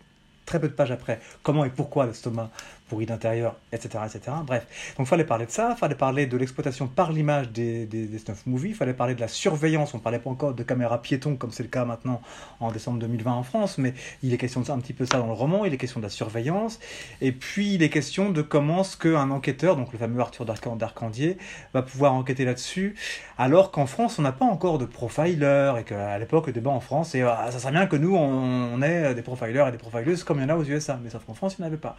très 0.49 0.59
peu 0.59 0.69
de 0.69 0.73
pages 0.73 0.91
après 0.91 1.21
comment 1.43 1.65
et 1.67 1.71
pourquoi 1.71 2.07
l'estomac 2.07 2.51
pourri 2.89 3.07
d'intérieur, 3.07 3.57
etc., 3.73 4.05
etc. 4.07 4.37
Bref, 4.45 4.95
donc 4.97 5.07
fallait 5.07 5.25
parler 5.25 5.47
de 5.47 5.51
ça, 5.51 5.77
fallait 5.77 5.95
parler 5.95 6.27
de 6.27 6.37
l'exploitation 6.37 6.89
par 6.89 7.13
l'image 7.13 7.51
des, 7.51 7.87
des, 7.87 8.07
des 8.07 8.19
snuff 8.19 8.47
movies, 8.47 8.75
fallait 8.75 8.95
parler 8.95 9.15
de 9.15 9.21
la 9.21 9.29
surveillance, 9.29 9.95
on 9.95 9.99
parlait 9.99 10.19
pas 10.19 10.31
encore 10.31 10.55
de 10.55 10.63
caméra 10.63 11.01
piéton 11.01 11.37
comme 11.37 11.51
c'est 11.51 11.63
le 11.63 11.69
cas 11.69 11.85
maintenant 11.85 12.21
en 12.61 12.73
décembre 12.73 12.99
2020 12.99 13.33
en 13.33 13.43
France, 13.43 13.79
mais 13.79 13.95
il 14.23 14.33
est 14.33 14.39
question 14.39 14.61
de 14.61 14.67
ça 14.67 14.73
un 14.73 14.79
petit 14.79 14.93
peu 14.93 15.07
ça 15.07 15.19
dans 15.19 15.27
le 15.27 15.33
roman, 15.33 15.65
il 15.65 15.73
est 15.73 15.77
question 15.77 16.01
de 16.01 16.05
la 16.05 16.11
surveillance, 16.11 16.81
et 17.21 17.33
puis 17.33 17.75
il 17.75 17.83
est 17.83 17.91
question 17.91 18.31
de 18.31 18.43
comment 18.43 18.83
ce 18.83 18.97
qu'un 18.97 19.31
enquêteur, 19.31 19.77
donc 19.77 19.93
le 19.93 19.99
fameux 19.99 20.21
Arthur 20.21 20.45
d'Arcandier, 20.45 21.39
va 21.75 21.83
pouvoir 21.83 22.15
enquêter 22.15 22.45
là-dessus, 22.45 22.97
alors 23.37 23.71
qu'en 23.71 23.87
France 23.87 24.19
on 24.19 24.23
n'a 24.23 24.33
pas 24.33 24.47
encore 24.47 24.79
de 24.79 24.87
profiler, 24.87 25.75
et 25.79 25.85
qu'à 25.85 26.19
l'époque 26.19 26.47
le 26.47 26.53
débat 26.53 26.71
en 26.71 26.81
France, 26.81 27.15
et 27.15 27.23
ah, 27.23 27.49
ça 27.51 27.59
serait 27.59 27.73
bien 27.73 27.87
que 27.87 27.97
nous 27.97 28.15
on, 28.17 28.75
on 28.75 28.83
ait 28.83 29.15
des 29.15 29.23
profilers 29.23 29.69
et 29.69 29.73
des 29.73 29.79
profileuses 29.79 30.25
comme 30.25 30.39
il 30.39 30.43
y 30.43 30.45
en 30.45 30.51
a 30.51 30.57
aux 30.57 30.65
USA, 30.65 30.99
mais 31.03 31.11
sauf 31.11 31.25
qu'en 31.25 31.35
France 31.35 31.57
il 31.59 31.63
n'y 31.63 31.67
en 31.67 31.69
avait 31.69 31.77
pas. 31.77 31.97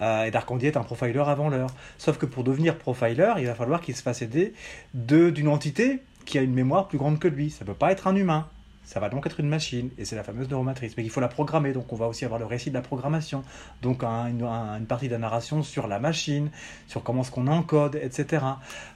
Euh, 0.00 0.24
et 0.24 0.30
Darkandier 0.30 0.68
est 0.68 0.76
un 0.76 0.82
profiler 0.82 1.18
avant 1.18 1.48
l'heure. 1.48 1.70
Sauf 1.98 2.18
que 2.18 2.26
pour 2.26 2.44
devenir 2.44 2.76
profiler, 2.76 3.32
il 3.38 3.46
va 3.46 3.54
falloir 3.54 3.80
qu'il 3.80 3.96
se 3.96 4.02
fasse 4.02 4.22
aider 4.22 4.52
d'une 4.94 5.48
entité 5.48 6.00
qui 6.24 6.38
a 6.38 6.42
une 6.42 6.54
mémoire 6.54 6.88
plus 6.88 6.98
grande 6.98 7.18
que 7.18 7.28
lui. 7.28 7.50
Ça 7.50 7.64
ne 7.64 7.66
peut 7.66 7.74
pas 7.74 7.90
être 7.92 8.06
un 8.06 8.16
humain. 8.16 8.48
Ça 8.88 9.00
va 9.00 9.10
donc 9.10 9.26
être 9.26 9.38
une 9.38 9.50
machine, 9.50 9.90
et 9.98 10.06
c'est 10.06 10.16
la 10.16 10.24
fameuse 10.24 10.48
neuromatrice. 10.48 10.96
Mais 10.96 11.04
il 11.04 11.10
faut 11.10 11.20
la 11.20 11.28
programmer, 11.28 11.74
donc 11.74 11.92
on 11.92 11.96
va 11.96 12.06
aussi 12.06 12.24
avoir 12.24 12.40
le 12.40 12.46
récit 12.46 12.70
de 12.70 12.74
la 12.74 12.80
programmation, 12.80 13.44
donc 13.82 14.02
une, 14.02 14.86
partie 14.88 15.08
de 15.08 15.12
la 15.12 15.18
narration 15.18 15.62
sur 15.62 15.86
la 15.88 15.98
machine, 15.98 16.48
sur 16.86 17.02
comment 17.02 17.22
ce 17.22 17.30
qu'on 17.30 17.48
encode, 17.48 17.96
etc. 17.96 18.42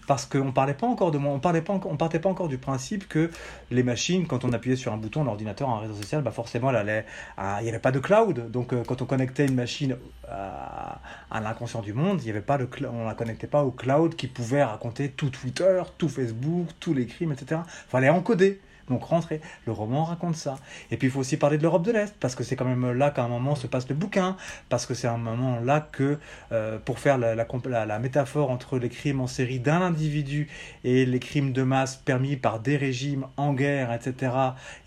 Parce 0.06 0.24
qu'on 0.24 0.50
parlait 0.50 0.72
pas 0.72 0.86
encore 0.86 1.10
de 1.10 1.18
on 1.18 1.40
parlait 1.40 1.60
partait 1.60 2.20
pas 2.20 2.30
encore 2.30 2.48
du 2.48 2.56
principe 2.56 3.06
que 3.06 3.30
les 3.70 3.82
machines, 3.82 4.26
quand 4.26 4.46
on 4.46 4.54
appuyait 4.54 4.76
sur 4.76 4.94
un 4.94 4.96
bouton, 4.96 5.24
l'ordinateur, 5.24 5.68
un 5.68 5.80
réseau 5.80 5.94
social, 5.94 6.22
bah 6.22 6.30
forcément, 6.30 6.68
allait, 6.68 7.04
il 7.36 7.64
n'y 7.64 7.68
avait 7.68 7.78
pas 7.78 7.92
de 7.92 7.98
cloud. 7.98 8.50
Donc 8.50 8.72
euh, 8.72 8.84
quand 8.86 9.02
on 9.02 9.04
connectait 9.04 9.44
une 9.44 9.56
machine 9.56 9.98
à, 10.26 11.02
à 11.30 11.40
l'inconscient 11.42 11.82
du 11.82 11.92
monde, 11.92 12.22
il 12.22 12.28
y 12.28 12.30
avait 12.30 12.40
pas 12.40 12.56
de, 12.56 12.66
on 12.90 13.04
la 13.04 13.14
connectait 13.14 13.46
pas 13.46 13.62
au 13.62 13.72
cloud 13.72 14.16
qui 14.16 14.26
pouvait 14.26 14.64
raconter 14.64 15.10
tout 15.10 15.28
Twitter, 15.28 15.82
tout 15.98 16.08
Facebook, 16.08 16.68
tous 16.80 16.94
les 16.94 17.04
crimes, 17.04 17.32
etc. 17.32 17.60
Il 17.66 17.90
fallait 17.90 18.08
encoder. 18.08 18.58
Donc 18.88 19.04
rentrer. 19.04 19.40
Le 19.66 19.72
roman 19.72 20.04
raconte 20.04 20.36
ça. 20.36 20.56
Et 20.90 20.96
puis 20.96 21.08
il 21.08 21.10
faut 21.10 21.20
aussi 21.20 21.36
parler 21.36 21.58
de 21.58 21.62
l'Europe 21.62 21.84
de 21.84 21.92
l'Est, 21.92 22.14
parce 22.18 22.34
que 22.34 22.44
c'est 22.44 22.56
quand 22.56 22.64
même 22.64 22.92
là 22.92 23.10
qu'à 23.10 23.24
un 23.24 23.28
moment 23.28 23.54
se 23.54 23.66
passe 23.66 23.88
le 23.88 23.94
bouquin, 23.94 24.36
parce 24.68 24.86
que 24.86 24.94
c'est 24.94 25.08
un 25.08 25.18
moment 25.18 25.60
là 25.60 25.80
que, 25.92 26.18
euh, 26.52 26.78
pour 26.78 26.98
faire 26.98 27.18
la, 27.18 27.98
métaphore 27.98 28.50
entre 28.50 28.78
les 28.78 28.88
crimes 28.88 29.20
en 29.20 29.26
série 29.26 29.60
d'un 29.60 29.80
individu 29.80 30.48
et 30.84 31.06
les 31.06 31.20
crimes 31.20 31.52
de 31.52 31.62
masse 31.62 31.96
permis 31.96 32.36
par 32.36 32.60
des 32.60 32.76
régimes 32.76 33.26
en 33.36 33.52
guerre, 33.52 33.92
etc., 33.92 34.32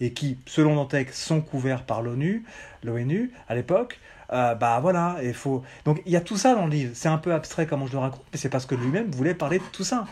et 0.02 0.14
qui, 0.14 0.38
selon 0.46 0.76
Dantec, 0.76 1.14
sont 1.14 1.42
couverts 1.42 1.84
par 1.84 2.02
l'ONU, 2.02 2.44
l'ONU 2.84 3.32
à 3.48 3.56
l'époque, 3.56 4.00
euh, 4.34 4.56
bah 4.56 4.80
voilà, 4.82 5.18
il 5.24 5.34
faut. 5.34 5.64
Donc 5.86 6.02
il 6.06 6.12
y 6.12 6.16
a 6.16 6.22
tout 6.22 6.38
ça 6.38 6.56
dans 6.56 6.66
le 6.66 6.72
livre. 6.72 6.92
C'est 6.96 7.10
un 7.10 7.18
peu 7.18 7.34
abstrait 7.34 7.68
comment 7.68 7.88
je 7.88 7.94
le 7.94 8.00
raconte, 8.00 8.24
mais 8.32 8.40
c'est 8.40 8.50
parce 8.50 8.66
que 8.66 8.76
lui-même 8.76 9.12
voulait 9.12 9.36
parler 9.36 9.60
de 9.60 9.64
tout 9.72 9.84
ça. 9.84 10.06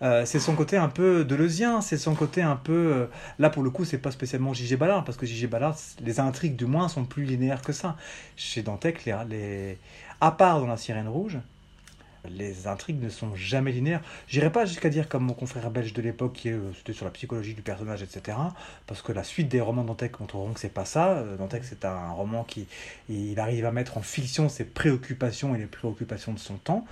Euh, 0.00 0.24
c'est 0.24 0.38
son 0.38 0.54
côté 0.54 0.76
un 0.76 0.88
peu 0.88 1.24
deleuzien, 1.24 1.80
c'est 1.80 1.98
son 1.98 2.14
côté 2.14 2.42
un 2.42 2.56
peu... 2.56 2.72
Euh, 2.72 3.06
là, 3.38 3.50
pour 3.50 3.62
le 3.62 3.70
coup, 3.70 3.84
c'est 3.84 3.98
pas 3.98 4.10
spécialement 4.10 4.54
J.G. 4.54 4.76
Ballard, 4.76 5.04
parce 5.04 5.18
que 5.18 5.26
J.G. 5.26 5.46
Ballard, 5.46 5.76
les 6.00 6.20
intrigues, 6.20 6.56
du 6.56 6.66
moins, 6.66 6.88
sont 6.88 7.04
plus 7.04 7.24
linéaires 7.24 7.62
que 7.62 7.72
ça. 7.72 7.96
Chez 8.36 8.62
Dantec, 8.62 9.04
les, 9.04 9.16
les... 9.28 9.78
à 10.20 10.30
part 10.30 10.60
dans 10.60 10.66
La 10.66 10.76
Sirène 10.76 11.08
Rouge, 11.08 11.38
les 12.28 12.66
intrigues 12.66 13.02
ne 13.02 13.08
sont 13.08 13.34
jamais 13.34 13.72
linéaires. 13.72 14.02
J'irai 14.28 14.50
pas 14.50 14.66
jusqu'à 14.66 14.88
dire 14.88 15.08
comme 15.08 15.24
mon 15.24 15.34
confrère 15.34 15.70
belge 15.70 15.92
de 15.92 16.02
l'époque 16.02 16.34
qui 16.34 16.50
euh, 16.50 16.72
c'était 16.76 16.92
sur 16.92 17.04
la 17.04 17.10
psychologie 17.10 17.54
du 17.54 17.62
personnage, 17.62 18.02
etc. 18.02 18.36
Parce 18.86 19.02
que 19.02 19.12
la 19.12 19.24
suite 19.24 19.48
des 19.48 19.60
romans 19.60 19.84
Dantec 19.84 20.18
montreront 20.20 20.52
que 20.52 20.60
c'est 20.60 20.68
pas 20.68 20.84
ça. 20.84 21.22
Dantec 21.38 21.64
c'est 21.64 21.84
un 21.84 22.10
roman 22.10 22.44
qui 22.44 22.66
il 23.08 23.38
arrive 23.38 23.64
à 23.64 23.72
mettre 23.72 23.96
en 23.96 24.02
fiction 24.02 24.48
ses 24.48 24.64
préoccupations 24.64 25.54
et 25.54 25.58
les 25.58 25.66
préoccupations 25.66 26.32
de 26.32 26.38
son 26.38 26.56
temps 26.56 26.84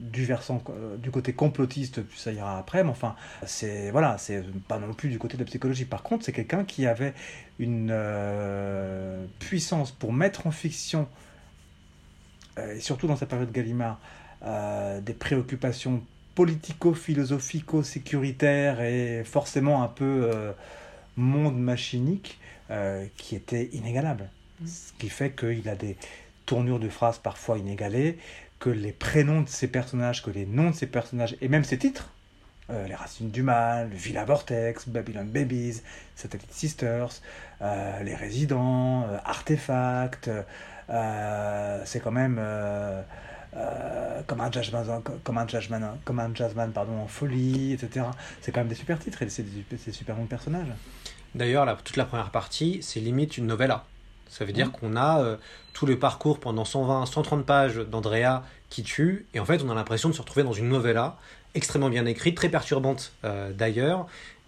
du 0.00 0.24
versant 0.26 0.62
euh, 0.68 0.98
du 0.98 1.10
côté 1.10 1.32
complotiste, 1.32 2.02
ça 2.14 2.30
ira 2.32 2.58
après, 2.58 2.84
mais 2.84 2.90
enfin, 2.90 3.16
c'est 3.46 3.90
voilà, 3.90 4.18
c'est 4.18 4.44
pas 4.68 4.78
non 4.78 4.92
plus 4.92 5.08
du 5.08 5.18
côté 5.18 5.38
de 5.38 5.42
la 5.42 5.46
psychologie. 5.46 5.86
Par 5.86 6.02
contre, 6.02 6.22
c'est 6.24 6.32
quelqu'un 6.32 6.64
qui 6.64 6.86
avait 6.86 7.14
une 7.58 7.88
euh, 7.90 9.24
puissance 9.38 9.92
pour 9.92 10.12
mettre 10.12 10.46
en 10.46 10.50
fiction, 10.50 11.08
euh, 12.58 12.74
et 12.74 12.80
surtout 12.80 13.06
dans 13.06 13.16
sa 13.16 13.24
période 13.26 13.52
Gallimard, 13.52 13.98
des 15.02 15.14
préoccupations 15.14 16.02
politico-philosophico-sécuritaires 16.36 18.80
et 18.82 19.24
forcément 19.24 19.82
un 19.82 19.88
peu 19.88 20.30
monde 21.16 21.58
machinique 21.58 22.38
qui 23.16 23.34
était 23.34 23.70
inégalable. 23.72 24.30
Mmh. 24.60 24.66
Ce 24.68 24.92
qui 24.98 25.08
fait 25.08 25.34
qu'il 25.34 25.68
a 25.68 25.74
des 25.74 25.96
tournures 26.44 26.78
de 26.78 26.88
phrases 26.88 27.18
parfois 27.18 27.58
inégalées, 27.58 28.18
que 28.58 28.70
les 28.70 28.92
prénoms 28.92 29.42
de 29.42 29.48
ces 29.48 29.68
personnages, 29.68 30.22
que 30.22 30.30
les 30.30 30.46
noms 30.46 30.70
de 30.70 30.74
ces 30.74 30.86
personnages, 30.86 31.36
et 31.40 31.48
même 31.48 31.64
ces 31.64 31.78
titres, 31.78 32.10
euh, 32.68 32.88
Les 32.88 32.94
Racines 32.94 33.30
du 33.30 33.42
Mal, 33.42 33.90
Villa 33.90 34.24
Vortex, 34.24 34.88
Babylon 34.88 35.24
Babies, 35.24 35.82
Satellite 36.16 36.52
Sisters, 36.52 37.10
euh, 37.62 38.02
Les 38.02 38.14
Résidents, 38.14 39.04
euh, 39.04 39.18
Artefact, 39.24 40.30
c'est 41.84 42.00
quand 42.00 42.10
même 42.10 42.40
comme 44.26 44.40
un 44.40 44.50
jazzman, 44.50 45.02
comme 45.22 45.38
un 45.38 45.46
jazzman, 45.46 45.98
comme 46.04 46.18
un 46.20 46.30
pardon, 46.70 46.98
en 46.98 47.06
folie, 47.06 47.72
etc. 47.72 48.06
C'est 48.40 48.52
quand 48.52 48.60
même 48.60 48.68
des 48.68 48.74
super 48.74 48.98
titres 48.98 49.22
et 49.22 49.28
c'est 49.28 49.44
des, 49.44 49.92
super 49.92 50.16
bons 50.16 50.26
personnages. 50.26 50.72
D'ailleurs, 51.34 51.76
toute 51.82 51.96
la 51.96 52.04
première 52.04 52.30
partie, 52.30 52.80
c'est 52.82 53.00
limite 53.00 53.38
une 53.38 53.46
novella. 53.46 53.84
Ça 54.28 54.44
veut 54.44 54.52
dire 54.52 54.68
mmh. 54.68 54.72
qu'on 54.72 54.96
a 54.96 55.20
euh, 55.22 55.36
tout 55.72 55.86
le 55.86 55.98
parcours 55.98 56.40
pendant 56.40 56.64
120, 56.64 57.06
130 57.06 57.46
pages 57.46 57.76
d'Andrea 57.76 58.42
qui 58.70 58.82
tue, 58.82 59.26
et 59.34 59.40
en 59.40 59.44
fait 59.44 59.62
on 59.62 59.70
a 59.70 59.74
l'impression 59.74 60.08
de 60.08 60.14
se 60.14 60.20
retrouver 60.20 60.42
dans 60.42 60.52
une 60.52 60.68
novella 60.68 61.16
extrêmement 61.54 61.88
bien 61.88 62.06
écrite, 62.06 62.36
très 62.36 62.48
perturbante 62.48 63.12
euh, 63.24 63.52
d'ailleurs, 63.52 64.06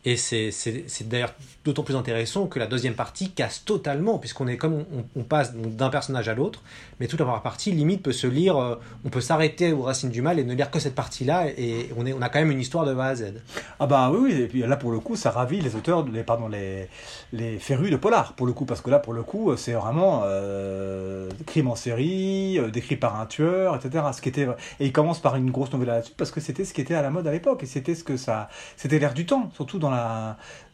et 0.09 0.17
c'est 0.17 1.09
d'ailleurs 1.09 1.35
d'autant 1.67 1.83
plus 1.83 1.95
intéressant 1.95 2.47
que 2.47 2.59
la 2.59 2.67
deuxième 2.67 2.95
partie 2.95 3.31
casse 3.31 3.63
totalement, 3.67 4.19
puisqu'on 4.19 4.49
est 4.49 4.57
comme 4.57 4.87
on, 5.15 5.23
passe 5.23 5.55
d'un 5.55 5.91
personnage 5.91 6.31
à 6.31 6.35
l'autre, 6.35 6.63
mais 6.99 7.09
toute 7.09 7.21
la 7.21 7.27
première 7.27 7.43
partie, 7.43 7.73
limite, 7.73 8.03
peut 8.03 8.13
se 8.13 8.27
lire, 8.27 8.57
euh, 8.57 8.77
on 9.05 9.11
peut 9.11 9.21
s'arrêter 9.21 9.73
aux 9.73 9.83
racines 9.83 10.09
du 10.09 10.23
mal 10.23 10.39
et 10.39 10.45
ne 10.45 10.55
lire 10.55 10.71
que 10.71 10.79
cette 10.79 10.95
partie-là, 10.95 11.49
et 11.49 11.91
on, 11.99 12.07
est, 12.07 12.15
on 12.15 12.23
a 12.23 12.31
quand 12.31 12.39
même 12.39 12.51
une 12.51 12.61
histoire 12.61 12.87
de 12.87 12.97
A 12.97 13.05
à 13.05 13.15
Z. 13.17 13.35
Ah 13.81 13.87
bah 13.87 14.11
oui, 14.11 14.33
et 14.33 14.47
puis 14.47 14.61
là 14.61 14.79
pour 14.79 14.93
le 14.93 14.99
coup, 14.99 15.15
ça 15.15 15.31
ravit 15.31 15.61
les 15.61 15.77
auteurs, 15.77 16.07
les, 16.07 16.23
pardon, 16.23 16.49
les, 16.49 16.89
les 17.35 17.59
férus 17.59 17.91
de 17.91 17.97
polar, 17.97 18.33
pour 18.33 18.47
le 18.47 18.55
coup, 18.55 18.65
parce 18.65 18.81
que 18.81 18.89
là 18.89 18.99
pour 18.99 19.13
le 19.13 19.23
coup, 19.23 19.55
c'est 19.59 19.73
vraiment 19.73 20.23
euh, 20.25 21.29
crime 21.45 21.69
en 21.69 21.77
série, 21.77 22.59
euh, 22.59 22.71
décrit 22.71 22.97
par 22.97 23.21
un 23.21 23.27
tueur, 23.27 23.77
etc. 23.77 24.07
Ce 24.15 24.23
qui 24.23 24.31
était, 24.31 24.49
et 24.81 24.87
il 24.87 24.93
commence 24.93 25.21
par 25.21 25.37
une 25.37 25.51
grosse 25.51 25.71
nouvelle 25.75 25.89
là-dessus, 25.89 26.15
parce 26.17 26.31
que 26.31 26.41
c'était 26.41 26.65
ce 26.65 26.73
qui 26.73 26.81
était 26.81 26.95
à 26.95 27.03
la 27.03 27.11
mode 27.11 27.27
à 27.27 27.33
l'époque, 27.33 27.63
et 27.63 27.67
c'était 27.67 27.95
ce 27.95 28.05
que 28.05 28.17
ça, 28.17 28.49
c'était 28.79 28.99
l'air 28.99 29.13
du 29.13 29.27
temps, 29.27 29.51
surtout 29.55 29.79
dans 29.79 29.91
la, 29.91 29.98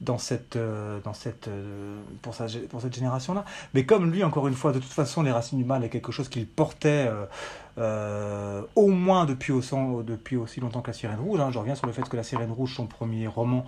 dans 0.00 0.18
cette, 0.18 0.56
euh, 0.56 1.00
euh, 1.48 2.90
génération-là. 2.92 3.44
Mais 3.75 3.85
comme 3.85 4.10
lui, 4.10 4.25
encore 4.25 4.48
une 4.48 4.54
fois, 4.54 4.72
de 4.72 4.79
toute 4.79 4.92
façon, 4.92 5.22
les 5.22 5.33
racines 5.33 5.58
du 5.58 5.64
mal 5.64 5.85
est 5.85 5.88
quelque 5.88 6.12
chose 6.12 6.29
qu'il 6.29 6.46
portait 6.46 7.10
euh, 7.79 8.62
au 8.77 8.88
moins 8.88 9.25
depuis, 9.25 9.52
au, 9.52 10.02
depuis 10.02 10.37
aussi 10.37 10.60
longtemps 10.60 10.81
que 10.81 10.88
La 10.88 10.92
Sirène 10.92 11.20
Rouge. 11.20 11.40
Hein. 11.40 11.50
Je 11.50 11.58
reviens 11.58 11.75
sur 11.75 11.87
le 11.87 11.92
fait 11.92 12.08
que 12.08 12.16
La 12.16 12.22
Sirène 12.22 12.52
Rouge, 12.52 12.75
son 12.75 12.87
premier 12.87 13.27
roman, 13.27 13.64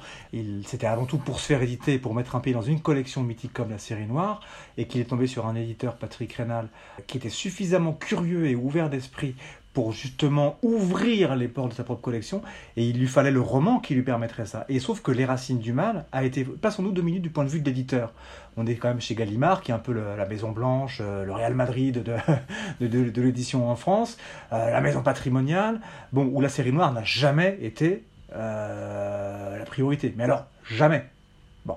c'était 0.65 0.87
avant 0.87 1.07
tout 1.07 1.19
pour 1.19 1.41
se 1.41 1.47
faire 1.47 1.63
éditer, 1.63 1.99
pour 1.99 2.15
mettre 2.15 2.37
un 2.37 2.41
pays 2.41 2.53
dans 2.53 2.63
une 2.63 2.81
collection 2.81 3.23
mythique 3.23 3.53
comme 3.53 3.71
La 3.71 3.79
Série 3.79 4.07
Noire, 4.07 4.41
et 4.77 4.87
qu'il 4.87 5.01
est 5.01 5.07
tombé 5.07 5.27
sur 5.27 5.47
un 5.47 5.55
éditeur, 5.55 5.97
Patrick 5.97 6.33
Rénal, 6.35 6.69
qui 7.07 7.19
était 7.19 7.31
suffisamment 7.31 7.93
curieux 7.93 8.47
et 8.47 8.55
ouvert 8.55 8.91
d'esprit 8.91 9.35
pour 9.77 9.93
justement 9.93 10.57
ouvrir 10.63 11.37
les 11.37 11.49
portes 11.49 11.73
de 11.73 11.75
sa 11.75 11.85
propre 11.85 12.01
collection, 12.01 12.41
et 12.79 12.89
il 12.89 12.99
lui 12.99 13.07
fallait 13.07 13.31
le 13.31 13.43
roman 13.43 13.79
qui 13.79 13.95
lui 13.95 14.01
permettrait 14.01 14.47
ça. 14.47 14.65
Et 14.71 14.81
sauf 14.81 15.03
que 15.03 15.11
Les 15.11 15.27
Racines 15.27 15.59
du 15.59 15.75
Mal 15.75 16.07
a 16.13 16.25
été, 16.25 16.45
passons-nous 16.45 16.93
deux 16.93 17.03
minutes 17.03 17.21
du 17.21 17.29
point 17.29 17.45
de 17.45 17.51
vue 17.51 17.61
de 17.61 17.67
l'éditeur. 17.67 18.15
On 18.57 18.67
est 18.67 18.77
quand 18.77 18.89
même 18.89 19.03
chez 19.03 19.15
Gallimard, 19.15 19.61
qui 19.61 19.73
est 19.73 19.75
un 19.75 19.79
peu 19.79 19.93
la 19.93 20.25
Maison 20.25 20.51
Blanche, 20.51 21.03
euh, 21.03 21.27
le 21.27 21.33
Real 21.35 21.53
Madrid 21.53 22.03
de 22.81 23.21
l'édition 23.21 23.69
en 23.71 23.77
France, 23.77 24.17
euh, 24.55 24.71
la 24.71 24.81
maison 24.81 25.03
patrimoniale, 25.03 25.83
bon, 26.11 26.25
où 26.33 26.41
la 26.41 26.49
série 26.49 26.73
noire 26.73 26.91
n'a 26.95 27.05
jamais 27.05 27.59
été 27.61 28.03
euh, 28.35 29.59
la 29.59 29.65
priorité. 29.67 30.15
Mais 30.17 30.25
alors, 30.25 30.47
jamais. 30.71 31.05
Bon, 31.67 31.77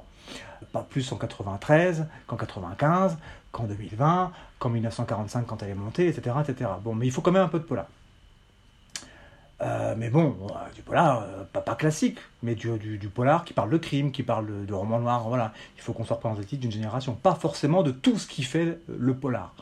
pas 0.71 0.87
plus 0.89 1.11
en 1.11 1.17
93 1.17 2.07
qu'en 2.27 2.37
95, 2.37 3.17
qu'en 3.51 3.63
2020, 3.63 4.31
qu'en 4.59 4.69
1945 4.69 5.45
quand 5.45 5.63
elle 5.63 5.69
est 5.69 5.75
montée, 5.75 6.07
etc., 6.07 6.35
etc. 6.41 6.69
Bon, 6.83 6.93
mais 6.95 7.05
il 7.05 7.11
faut 7.11 7.21
quand 7.21 7.31
même 7.31 7.43
un 7.43 7.49
peu 7.49 7.59
de 7.59 7.63
polar. 7.63 7.87
Euh, 9.61 9.93
mais 9.97 10.09
bon, 10.09 10.37
euh, 10.41 10.73
du 10.73 10.81
polar, 10.81 11.23
euh, 11.23 11.43
pas, 11.51 11.59
pas 11.59 11.75
classique, 11.75 12.17
mais 12.43 12.55
du, 12.55 12.69
polar 13.13 13.43
qui 13.43 13.53
parle 13.53 13.69
de 13.69 13.77
crime, 13.77 14.11
qui 14.11 14.23
parle 14.23 14.65
de, 14.65 14.73
roman 14.73 14.99
noir, 14.99 15.27
voilà. 15.27 15.51
Il 15.75 15.81
faut 15.81 15.91
qu'on 15.91 16.05
soit 16.05 16.15
représentatif 16.15 16.59
d'une 16.59 16.71
génération, 16.71 17.13
pas 17.13 17.35
forcément 17.35 17.83
de 17.83 17.91
tout 17.91 18.17
ce 18.17 18.27
qui 18.27 18.43
fait 18.43 18.79
le 18.87 19.13
polar. 19.13 19.53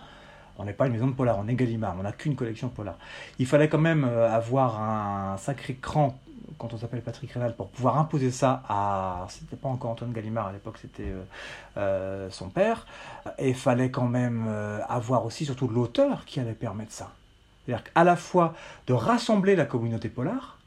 On 0.59 0.65
n'est 0.65 0.73
pas 0.73 0.87
une 0.87 0.93
maison 0.93 1.07
de 1.07 1.13
polar, 1.13 1.37
on 1.39 1.47
est 1.47 1.55
Gallimard, 1.55 1.95
on 1.99 2.03
n'a 2.03 2.11
qu'une 2.11 2.35
collection 2.35 2.69
polar. 2.69 2.95
Il 3.39 3.47
fallait 3.47 3.69
quand 3.69 3.77
même 3.79 4.03
avoir 4.03 4.81
un 4.81 5.37
sacré 5.37 5.75
cran 5.75 6.19
quand 6.57 6.73
on 6.73 6.77
s'appelle 6.77 7.01
Patrick 7.01 7.31
Rénal 7.31 7.55
pour 7.55 7.69
pouvoir 7.69 7.97
imposer 7.97 8.31
ça 8.31 8.63
à. 8.67 9.27
C'était 9.29 9.55
pas 9.55 9.69
encore 9.69 9.91
Antoine 9.91 10.11
Gallimard 10.11 10.47
à 10.47 10.51
l'époque, 10.51 10.77
c'était 10.81 11.03
euh, 11.03 11.23
euh, 11.77 12.29
son 12.29 12.49
père. 12.49 12.85
Et 13.37 13.49
il 13.49 13.55
fallait 13.55 13.91
quand 13.91 14.07
même 14.07 14.45
euh, 14.47 14.79
avoir 14.87 15.25
aussi 15.25 15.45
surtout 15.45 15.67
l'auteur 15.67 16.25
qui 16.25 16.39
allait 16.39 16.53
permettre 16.53 16.91
ça. 16.91 17.11
C'est-à-dire 17.65 17.83
qu'à 17.83 18.03
la 18.03 18.15
fois 18.15 18.53
de 18.87 18.93
rassembler 18.93 19.55
la 19.55 19.65
communauté 19.65 20.09
polar 20.09 20.57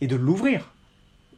et 0.00 0.06
de 0.06 0.16
l'ouvrir 0.16 0.70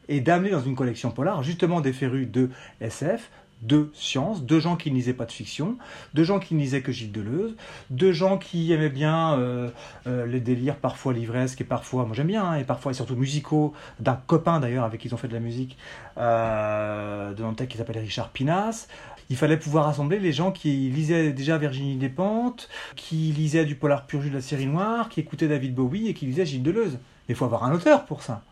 et 0.07 0.19
d'amener 0.19 0.49
dans 0.49 0.61
une 0.61 0.75
collection 0.75 1.11
polar 1.11 1.43
justement 1.43 1.79
des 1.79 1.93
férus 1.93 2.29
de 2.29 2.49
SF, 2.81 3.29
de 3.61 3.89
science, 3.93 4.43
de 4.43 4.59
gens 4.59 4.75
qui 4.75 4.91
ne 4.91 4.95
lisaient 4.95 5.13
pas 5.13 5.25
de 5.25 5.31
fiction, 5.31 5.77
de 6.13 6.23
gens 6.23 6.39
qui 6.39 6.55
ne 6.55 6.59
lisaient 6.59 6.81
que 6.81 6.91
Gilles 6.91 7.11
Deleuze, 7.11 7.55
de 7.89 8.11
gens 8.11 8.37
qui 8.37 8.71
aimaient 8.71 8.89
bien 8.89 9.37
euh, 9.37 9.69
euh, 10.07 10.25
les 10.25 10.39
délires 10.39 10.77
parfois 10.77 11.13
livresques 11.13 11.61
et 11.61 11.65
parfois, 11.65 12.05
moi 12.05 12.15
j'aime 12.15 12.27
bien, 12.27 12.43
hein, 12.43 12.55
et 12.55 12.63
parfois 12.63 12.91
et 12.91 12.95
surtout 12.95 13.15
musicaux, 13.15 13.73
d'un 13.99 14.19
copain 14.27 14.59
d'ailleurs 14.59 14.85
avec 14.85 15.01
qui 15.01 15.07
ils 15.07 15.13
ont 15.13 15.17
fait 15.17 15.27
de 15.27 15.33
la 15.33 15.39
musique, 15.39 15.77
euh, 16.17 17.33
de 17.33 17.43
Nantes 17.43 17.67
qui 17.67 17.77
s'appelle 17.77 17.99
Richard 17.99 18.29
Pinas. 18.29 18.87
Il 19.29 19.37
fallait 19.37 19.57
pouvoir 19.57 19.85
rassembler 19.85 20.19
les 20.19 20.33
gens 20.33 20.51
qui 20.51 20.89
lisaient 20.89 21.31
déjà 21.31 21.57
Virginie 21.57 21.95
Despentes, 21.95 22.67
qui 22.95 23.31
lisaient 23.31 23.63
du 23.63 23.75
polar 23.75 24.05
pur 24.05 24.19
de 24.21 24.29
la 24.29 24.41
série 24.41 24.65
noire, 24.65 25.07
qui 25.07 25.21
écoutaient 25.21 25.47
David 25.47 25.73
Bowie 25.73 26.09
et 26.09 26.13
qui 26.13 26.25
lisaient 26.25 26.45
Gilles 26.45 26.63
Deleuze. 26.63 26.93
Mais 27.27 27.33
il 27.33 27.35
faut 27.35 27.45
avoir 27.45 27.63
un 27.63 27.73
auteur 27.73 28.05
pour 28.05 28.23
ça. 28.23 28.43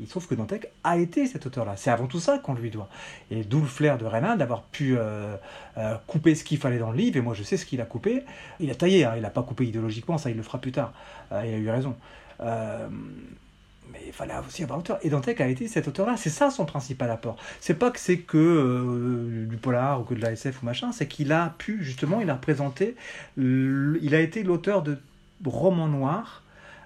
Il 0.00 0.06
se 0.06 0.10
trouve 0.10 0.26
que 0.26 0.34
Dantec 0.34 0.70
a 0.82 0.98
été 0.98 1.26
cet 1.26 1.46
auteur-là. 1.46 1.76
C'est 1.76 1.90
avant 1.90 2.06
tout 2.06 2.20
ça 2.20 2.38
qu'on 2.38 2.54
lui 2.54 2.70
doit. 2.70 2.88
Et 3.30 3.44
d'où 3.44 3.60
le 3.60 3.66
flair 3.66 3.98
de 3.98 4.04
Renan 4.04 4.36
d'avoir 4.36 4.62
pu 4.62 4.96
euh, 4.96 5.36
euh, 5.78 5.96
couper 6.06 6.34
ce 6.34 6.44
qu'il 6.44 6.58
fallait 6.58 6.78
dans 6.78 6.90
le 6.90 6.96
livre. 6.96 7.16
Et 7.16 7.20
moi, 7.20 7.34
je 7.34 7.42
sais 7.42 7.56
ce 7.56 7.64
qu'il 7.64 7.80
a 7.80 7.84
coupé. 7.84 8.24
Il 8.60 8.70
a 8.70 8.74
taillé, 8.74 9.04
hein. 9.04 9.12
il 9.16 9.22
n'a 9.22 9.30
pas 9.30 9.42
coupé 9.42 9.66
idéologiquement, 9.66 10.18
ça, 10.18 10.30
il 10.30 10.36
le 10.36 10.42
fera 10.42 10.58
plus 10.58 10.72
tard. 10.72 10.92
Euh, 11.32 11.42
il 11.46 11.54
a 11.54 11.58
eu 11.58 11.70
raison. 11.70 11.96
Mais 12.40 14.00
il 14.06 14.12
fallait 14.12 14.34
aussi 14.46 14.64
avoir 14.64 14.78
l'auteur. 14.78 14.98
Et 15.02 15.10
Dantec 15.10 15.40
a 15.40 15.46
été 15.46 15.68
cet 15.68 15.86
auteur-là. 15.86 16.16
C'est 16.16 16.30
ça 16.30 16.50
son 16.50 16.64
principal 16.64 17.10
apport. 17.10 17.36
C'est 17.60 17.74
pas 17.74 17.90
que 17.90 18.00
c'est 18.00 18.18
que 18.18 19.46
du 19.48 19.56
polar 19.58 20.00
ou 20.00 20.04
que 20.04 20.14
de 20.14 20.20
la 20.20 20.32
SF 20.32 20.62
ou 20.62 20.66
machin, 20.66 20.90
c'est 20.90 21.06
qu'il 21.06 21.32
a 21.32 21.54
pu, 21.58 21.84
justement, 21.84 22.20
il 22.20 22.30
a 22.30 22.34
représenté, 22.34 22.96
il 23.36 24.14
a 24.14 24.20
été 24.20 24.42
l'auteur 24.42 24.82
de 24.82 24.98
romans 25.44 25.88
noirs 25.88 26.43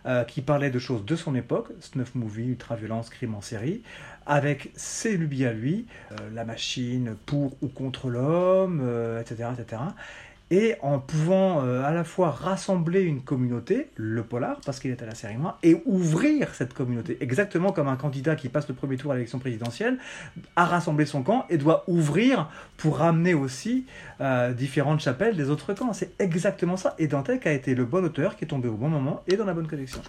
euh, 0.09 0.25
qui 0.25 0.41
parlait 0.41 0.71
de 0.71 0.79
choses 0.79 1.05
de 1.05 1.17
son 1.17 1.35
époque, 1.35 1.69
snuff 1.81 2.15
movie, 2.15 2.47
ultra-violence, 2.47 3.11
crime 3.11 3.35
en 3.35 3.43
série, 3.43 3.83
avec 4.25 4.71
ses 4.75 5.19
lubies 5.19 5.45
à 5.45 5.53
lui, 5.53 5.87
euh, 6.13 6.31
la 6.35 6.47
machine 6.47 7.15
pour 7.27 7.57
ou 7.63 7.69
contre 7.69 8.09
l'homme, 8.09 8.81
euh, 8.83 9.21
etc., 9.21 9.51
etc. 9.53 9.83
Et 10.51 10.77
en 10.81 10.99
pouvant 10.99 11.63
euh, 11.63 11.83
à 11.85 11.93
la 11.93 12.05
fois 12.05 12.31
rassembler 12.31 13.03
une 13.03 13.21
communauté, 13.21 13.91
le 13.97 14.23
polar, 14.23 14.61
parce 14.65 14.81
qu'il 14.81 14.91
est 14.91 15.03
à 15.03 15.07
la 15.07 15.15
série 15.15 15.37
noire, 15.37 15.59
et 15.63 15.83
ouvrir 15.85 16.55
cette 16.55 16.73
communauté, 16.73 17.19
exactement 17.21 17.73
comme 17.73 17.89
un 17.89 17.97
candidat 17.97 18.35
qui 18.35 18.49
passe 18.49 18.67
le 18.69 18.75
premier 18.75 18.97
tour 18.97 19.13
à 19.13 19.15
l'élection 19.15 19.39
présidentielle, 19.39 19.99
a 20.57 20.65
rassemblé 20.65 21.05
son 21.05 21.23
camp 21.23 21.45
et 21.51 21.59
doit 21.59 21.85
ouvrir 21.87 22.49
pour 22.79 22.99
ramener 22.99 23.35
aussi 23.35 23.87
euh, 24.21 24.53
différentes 24.53 25.01
chapelles 25.01 25.37
des 25.37 25.51
autres 25.51 25.75
camps. 25.75 25.93
C'est 25.93 26.19
exactement 26.19 26.77
ça. 26.77 26.95
Et 26.99 27.09
Dantec 27.09 27.47
a 27.47 27.53
été 27.53 27.75
le 27.75 27.85
bon 27.85 28.05
auteur 28.05 28.37
qui 28.37 28.45
est 28.45 28.49
tombé 28.49 28.69
au 28.69 28.77
bon 28.77 28.89
moment 28.89 29.23
et 29.27 29.37
dans 29.37 29.45
la 29.45 29.55
bonne 29.55 29.69
collection. 29.69 30.01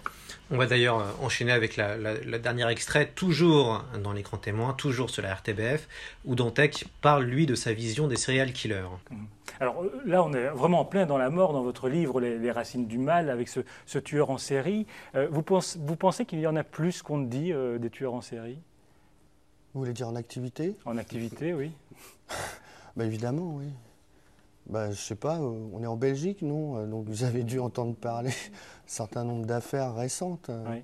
On 0.52 0.56
va 0.56 0.66
d'ailleurs 0.66 0.98
euh, 0.98 1.04
enchaîner 1.22 1.52
avec 1.52 1.76
la, 1.76 1.96
la, 1.96 2.14
la 2.24 2.38
dernière 2.38 2.68
extrait, 2.68 3.06
toujours 3.14 3.84
dans 4.02 4.12
l'écran 4.12 4.36
témoin, 4.36 4.72
toujours 4.72 5.08
sur 5.10 5.22
la 5.22 5.32
RTBF, 5.34 5.88
où 6.24 6.34
Dantec 6.34 6.86
parle, 7.00 7.24
lui, 7.24 7.46
de 7.46 7.54
sa 7.54 7.72
vision 7.72 8.08
des 8.08 8.16
serial 8.16 8.52
killers. 8.52 8.82
Alors 9.60 9.82
euh, 9.84 10.02
là, 10.04 10.24
on 10.24 10.32
est 10.32 10.48
vraiment 10.48 10.80
en 10.80 10.84
plein 10.84 11.06
dans 11.06 11.18
la 11.18 11.30
mort 11.30 11.52
dans 11.52 11.62
votre 11.62 11.88
livre, 11.88 12.20
Les, 12.20 12.36
les 12.38 12.50
racines 12.50 12.86
du 12.88 12.98
mal, 12.98 13.30
avec 13.30 13.48
ce, 13.48 13.60
ce 13.86 13.98
tueur 13.98 14.30
en 14.30 14.38
série. 14.38 14.86
Euh, 15.14 15.28
vous, 15.30 15.42
pense- 15.42 15.76
vous 15.80 15.96
pensez 15.96 16.24
qu'il 16.24 16.40
y 16.40 16.46
en 16.46 16.56
a 16.56 16.64
plus 16.64 17.02
qu'on 17.02 17.18
ne 17.18 17.26
dit 17.26 17.52
euh, 17.52 17.78
des 17.78 17.90
tueurs 17.90 18.14
en 18.14 18.20
série? 18.20 18.58
Vous 19.72 19.80
voulez 19.82 19.92
dire 19.92 20.08
en 20.08 20.16
activité? 20.16 20.74
En 20.84 20.98
activité, 20.98 21.54
oui. 21.54 21.70
Bah 22.96 23.04
évidemment, 23.04 23.54
oui. 23.54 23.66
Bah, 24.68 24.90
je 24.90 24.96
sais 25.00 25.14
pas, 25.16 25.38
euh, 25.38 25.52
on 25.72 25.82
est 25.82 25.86
en 25.86 25.96
Belgique, 25.96 26.42
non 26.42 26.76
Euh, 26.78 26.86
Donc 26.86 27.06
vous 27.08 27.24
avez 27.24 27.42
dû 27.42 27.58
entendre 27.58 27.94
parler 27.94 28.30
un 28.30 28.32
certain 28.86 29.24
nombre 29.24 29.46
d'affaires 29.46 29.94
récentes. 29.94 30.48
euh, 30.50 30.64
Oui. 30.70 30.82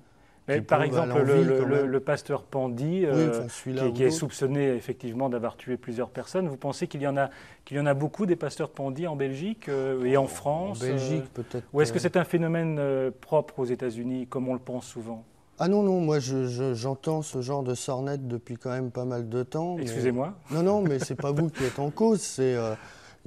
Mais 0.49 0.61
par 0.61 0.81
exemple, 0.81 1.21
le, 1.23 1.99
pasteur 1.99 2.43
Pandy, 2.43 3.01
Oui, 3.01 3.05
euh, 3.05 3.43
enfin, 3.45 3.89
qui, 3.91 4.03
est 4.03 4.11
soupçonné 4.11 4.69
effectivement 4.75 5.27
d'avoir 5.27 5.57
tué 5.57 5.75
plusieurs 5.75 6.09
personnes, 6.09 6.47
vous 6.47 6.55
pensez 6.55 6.87
qu'il 6.87 7.01
y 7.01 7.07
en 7.07 7.17
a, 7.17 7.29
qu'il 7.65 7.75
y 7.75 7.79
en 7.81 7.85
a 7.85 7.93
beaucoup 7.93 8.25
des 8.25 8.37
pasteurs 8.37 8.69
Pandy 8.69 9.07
en 9.07 9.17
Belgique 9.17 9.67
euh, 9.67 10.05
et 10.05 10.15
en 10.15 10.25
France 10.25 10.79
Belgique, 10.79 11.25
euh, 11.25 11.43
peut-être, 11.43 11.67
Ou 11.73 11.81
est-ce 11.81 11.91
que 11.91 11.99
c'est 11.99 12.15
un 12.15 12.23
phénomène 12.23 12.79
propre 13.19 13.59
aux 13.59 13.65
États-Unis, 13.65 14.27
comme 14.27 14.47
on 14.47 14.53
le 14.53 14.59
pense 14.61 14.85
souvent? 14.87 15.25
Ah 15.59 15.67
non, 15.67 15.83
non, 15.83 15.99
moi 15.99 16.19
je- 16.19 16.45
je- 16.47 16.73
j'entends 16.73 17.23
ce 17.23 17.41
genre 17.41 17.63
de 17.63 17.73
sornette 17.73 18.25
depuis 18.29 18.55
quand 18.55 18.69
même 18.69 18.89
pas 18.91 19.03
mal 19.03 19.27
de 19.27 19.43
temps. 19.43 19.75
mais- 19.75 19.81
Excusez-moi. 19.81 20.33
Non, 20.51 20.63
non, 20.63 20.81
mais 20.81 20.99
c'est 20.99 21.15
pas 21.15 21.33
vous 21.33 21.49
qui 21.49 21.65
êtes 21.65 21.79
en 21.79 21.89
cause. 21.89 22.21
C'est 22.21 22.55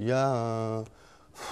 il 0.01 0.07
y 0.07 0.11
a 0.11 0.27
un, 0.29 0.83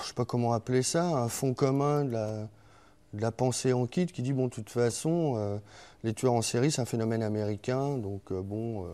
je 0.01 0.07
sais 0.07 0.13
pas 0.15 0.25
comment 0.25 0.53
appeler 0.53 0.81
ça, 0.83 1.05
un 1.05 1.29
fond 1.29 1.53
commun 1.53 2.03
de 2.03 2.11
la, 2.11 3.31
pensée 3.31 3.73
en 3.73 3.85
kit 3.85 4.07
qui 4.07 4.23
dit 4.23 4.33
bon, 4.33 4.45
de 4.45 4.51
toute 4.51 4.71
façon, 4.71 5.35
euh, 5.37 5.57
les 6.03 6.13
tueurs 6.13 6.33
en 6.33 6.41
série 6.41 6.71
c'est 6.71 6.81
un 6.81 6.85
phénomène 6.85 7.21
américain, 7.21 7.97
donc 7.97 8.31
euh, 8.31 8.41
bon, 8.41 8.85
euh, 8.85 8.87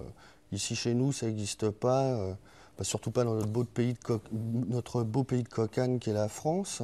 ici 0.52 0.76
chez 0.76 0.94
nous 0.94 1.14
ça 1.14 1.26
n'existe 1.28 1.70
pas, 1.70 2.18
bah, 2.78 2.84
surtout 2.84 3.12
pas 3.12 3.24
dans 3.24 3.34
notre 3.36 3.48
beau 3.48 3.64
pays 3.64 3.94
de 3.94 4.00
co- 4.00 4.22
notre 4.34 5.04
beau 5.04 5.24
pays 5.24 5.44
de 5.44 5.98
qui 6.00 6.10
est 6.10 6.14
la 6.14 6.28
France. 6.28 6.84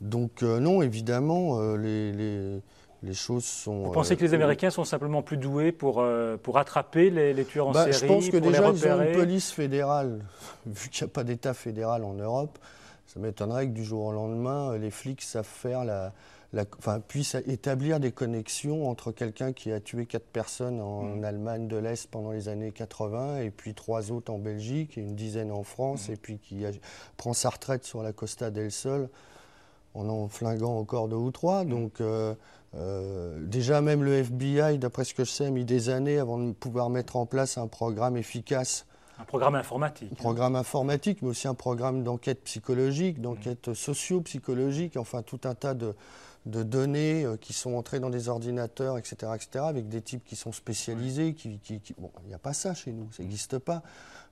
Donc 0.00 0.42
non, 0.42 0.80
évidemment, 0.80 1.60
les, 1.76 2.12
les 3.02 3.14
choses 3.14 3.44
sont. 3.44 3.84
Vous 3.84 3.92
pensez 3.92 4.12
euh, 4.14 4.16
que 4.16 4.24
les 4.24 4.34
Américains 4.34 4.70
sont 4.70 4.84
simplement 4.84 5.22
plus 5.22 5.36
doués 5.38 5.72
pour, 5.72 6.00
euh, 6.00 6.36
pour 6.36 6.58
attraper 6.58 7.08
les, 7.10 7.32
les 7.32 7.44
tueurs 7.44 7.68
en 7.68 7.72
bah, 7.72 7.84
série 7.92 7.98
Je 7.98 8.06
pense 8.06 8.28
que 8.28 8.36
pour 8.38 8.48
déjà, 8.50 8.68
ils 8.70 8.86
ont 8.88 9.02
une 9.02 9.12
police 9.12 9.50
fédérale. 9.52 10.24
Vu 10.66 10.88
qu'il 10.90 11.04
n'y 11.04 11.10
a 11.10 11.12
pas 11.12 11.24
d'État 11.24 11.54
fédéral 11.54 12.04
en 12.04 12.12
Europe, 12.14 12.58
ça 13.06 13.18
m'étonnerait 13.20 13.66
que 13.68 13.72
du 13.72 13.84
jour 13.84 14.04
au 14.06 14.12
lendemain, 14.12 14.72
euh, 14.72 14.78
les 14.78 14.90
flics 14.90 15.22
savent 15.22 15.44
faire 15.46 15.84
la, 15.84 16.12
la- 16.52 16.64
enfin, 16.78 17.00
puissent 17.00 17.36
établir 17.46 18.00
des 18.00 18.12
connexions 18.12 18.88
entre 18.90 19.12
quelqu'un 19.12 19.52
qui 19.54 19.72
a 19.72 19.80
tué 19.80 20.04
quatre 20.04 20.26
personnes 20.26 20.80
en 20.80 21.02
Mm. 21.04 21.24
Allemagne 21.24 21.68
de 21.68 21.76
l'Est 21.78 22.10
pendant 22.10 22.32
les 22.32 22.48
années 22.48 22.70
80 22.70 23.38
et 23.38 23.50
puis 23.50 23.72
trois 23.72 24.12
autres 24.12 24.30
en 24.32 24.38
Belgique 24.38 24.98
et 24.98 25.00
une 25.00 25.14
dizaine 25.16 25.50
en 25.52 25.62
France 25.62 26.08
Mm. 26.08 26.12
et 26.12 26.16
puis 26.16 26.38
qui 26.38 26.66
a- 26.66 26.70
prend 27.16 27.32
sa 27.32 27.48
retraite 27.48 27.84
sur 27.84 28.02
la 28.02 28.12
Costa 28.12 28.50
del 28.50 28.70
Sol 28.70 29.08
en 29.94 30.08
en 30.08 30.28
flinguant 30.28 30.78
encore 30.78 31.08
deux 31.08 31.16
ou 31.16 31.30
trois. 31.32 31.64
Donc 31.64 32.00
euh, 32.00 32.34
euh, 32.76 33.38
déjà 33.46 33.80
même 33.80 34.02
le 34.04 34.14
FBI, 34.14 34.78
d'après 34.78 35.04
ce 35.04 35.14
que 35.14 35.24
je 35.24 35.30
sais, 35.30 35.46
a 35.46 35.50
mis 35.50 35.64
des 35.64 35.88
années 35.88 36.18
avant 36.18 36.38
de 36.38 36.52
pouvoir 36.52 36.88
mettre 36.90 37.16
en 37.16 37.26
place 37.26 37.58
un 37.58 37.66
programme 37.66 38.16
efficace. 38.16 38.86
Un 39.18 39.24
programme 39.24 39.54
informatique. 39.56 40.12
Un 40.12 40.14
programme 40.14 40.56
informatique, 40.56 41.20
mais 41.22 41.28
aussi 41.28 41.48
un 41.48 41.54
programme 41.54 42.02
d'enquête 42.04 42.42
psychologique, 42.44 43.20
d'enquête 43.20 43.74
socio-psychologique, 43.74 44.96
enfin 44.96 45.22
tout 45.22 45.40
un 45.44 45.54
tas 45.54 45.74
de, 45.74 45.94
de 46.46 46.62
données 46.62 47.24
euh, 47.24 47.36
qui 47.36 47.52
sont 47.52 47.74
entrées 47.74 48.00
dans 48.00 48.08
des 48.10 48.28
ordinateurs, 48.28 48.96
etc., 48.98 49.32
etc., 49.34 49.64
avec 49.66 49.88
des 49.88 50.00
types 50.00 50.24
qui 50.24 50.36
sont 50.36 50.52
spécialisés. 50.52 51.34
Qui, 51.34 51.58
qui- 51.58 51.80
qui- 51.80 51.94
Bon, 51.98 52.10
il 52.22 52.28
n'y 52.28 52.34
a 52.34 52.38
pas 52.38 52.52
ça 52.54 52.72
chez 52.74 52.92
nous, 52.92 53.08
ça 53.12 53.22
n'existe 53.22 53.58
pas. 53.58 53.82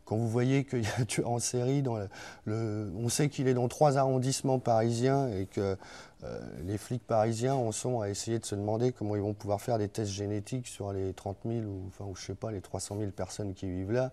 Quand 0.09 0.17
vous 0.17 0.29
voyez 0.29 0.65
qu'il 0.65 0.83
y 0.85 0.87
a 0.87 1.01
un 1.01 1.05
tueur 1.05 1.29
en 1.31 1.39
série, 1.39 1.83
dans 1.83 1.97
le, 1.97 2.09
le- 2.47 2.91
on 2.97 3.09
sait 3.11 3.29
qu'il 3.29 3.47
est 3.47 3.53
dans 3.55 3.69
trois 3.69 3.99
arrondissements 3.99 4.59
parisiens 4.59 5.29
et 5.29 5.45
que 5.47 5.77
euh, 6.25 6.41
les 6.65 6.79
flics 6.79 7.07
parisiens 7.07 7.55
en 7.55 7.73
sont 7.73 8.01
à 8.01 8.09
essayer 8.09 8.39
de 8.39 8.45
se 8.47 8.55
demander 8.55 8.93
comment 8.93 9.15
ils 9.17 9.23
vont 9.23 9.35
pouvoir 9.35 9.61
faire 9.61 9.77
des 9.79 9.89
tests 9.89 10.11
génétiques 10.13 10.67
sur 10.67 10.93
les 10.95 11.13
30 11.13 11.37
000 11.45 11.59
ou, 11.67 11.83
enfin, 11.89 12.05
ou 12.11 12.17
je 12.17 12.25
sais 12.25 12.35
pas, 12.35 12.51
les 12.51 12.61
300 12.63 12.97
000 12.99 13.11
personnes 13.11 13.53
qui 13.53 13.67
vivent 13.69 13.93
là. 13.93 14.11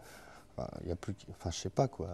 Enfin, 0.57 0.67
il 0.83 0.89
y 0.89 0.91
a 0.91 0.95
plus, 0.97 1.15
enfin, 1.31 1.49
je 1.51 1.57
sais 1.59 1.69
pas 1.69 1.87
quoi. 1.87 2.09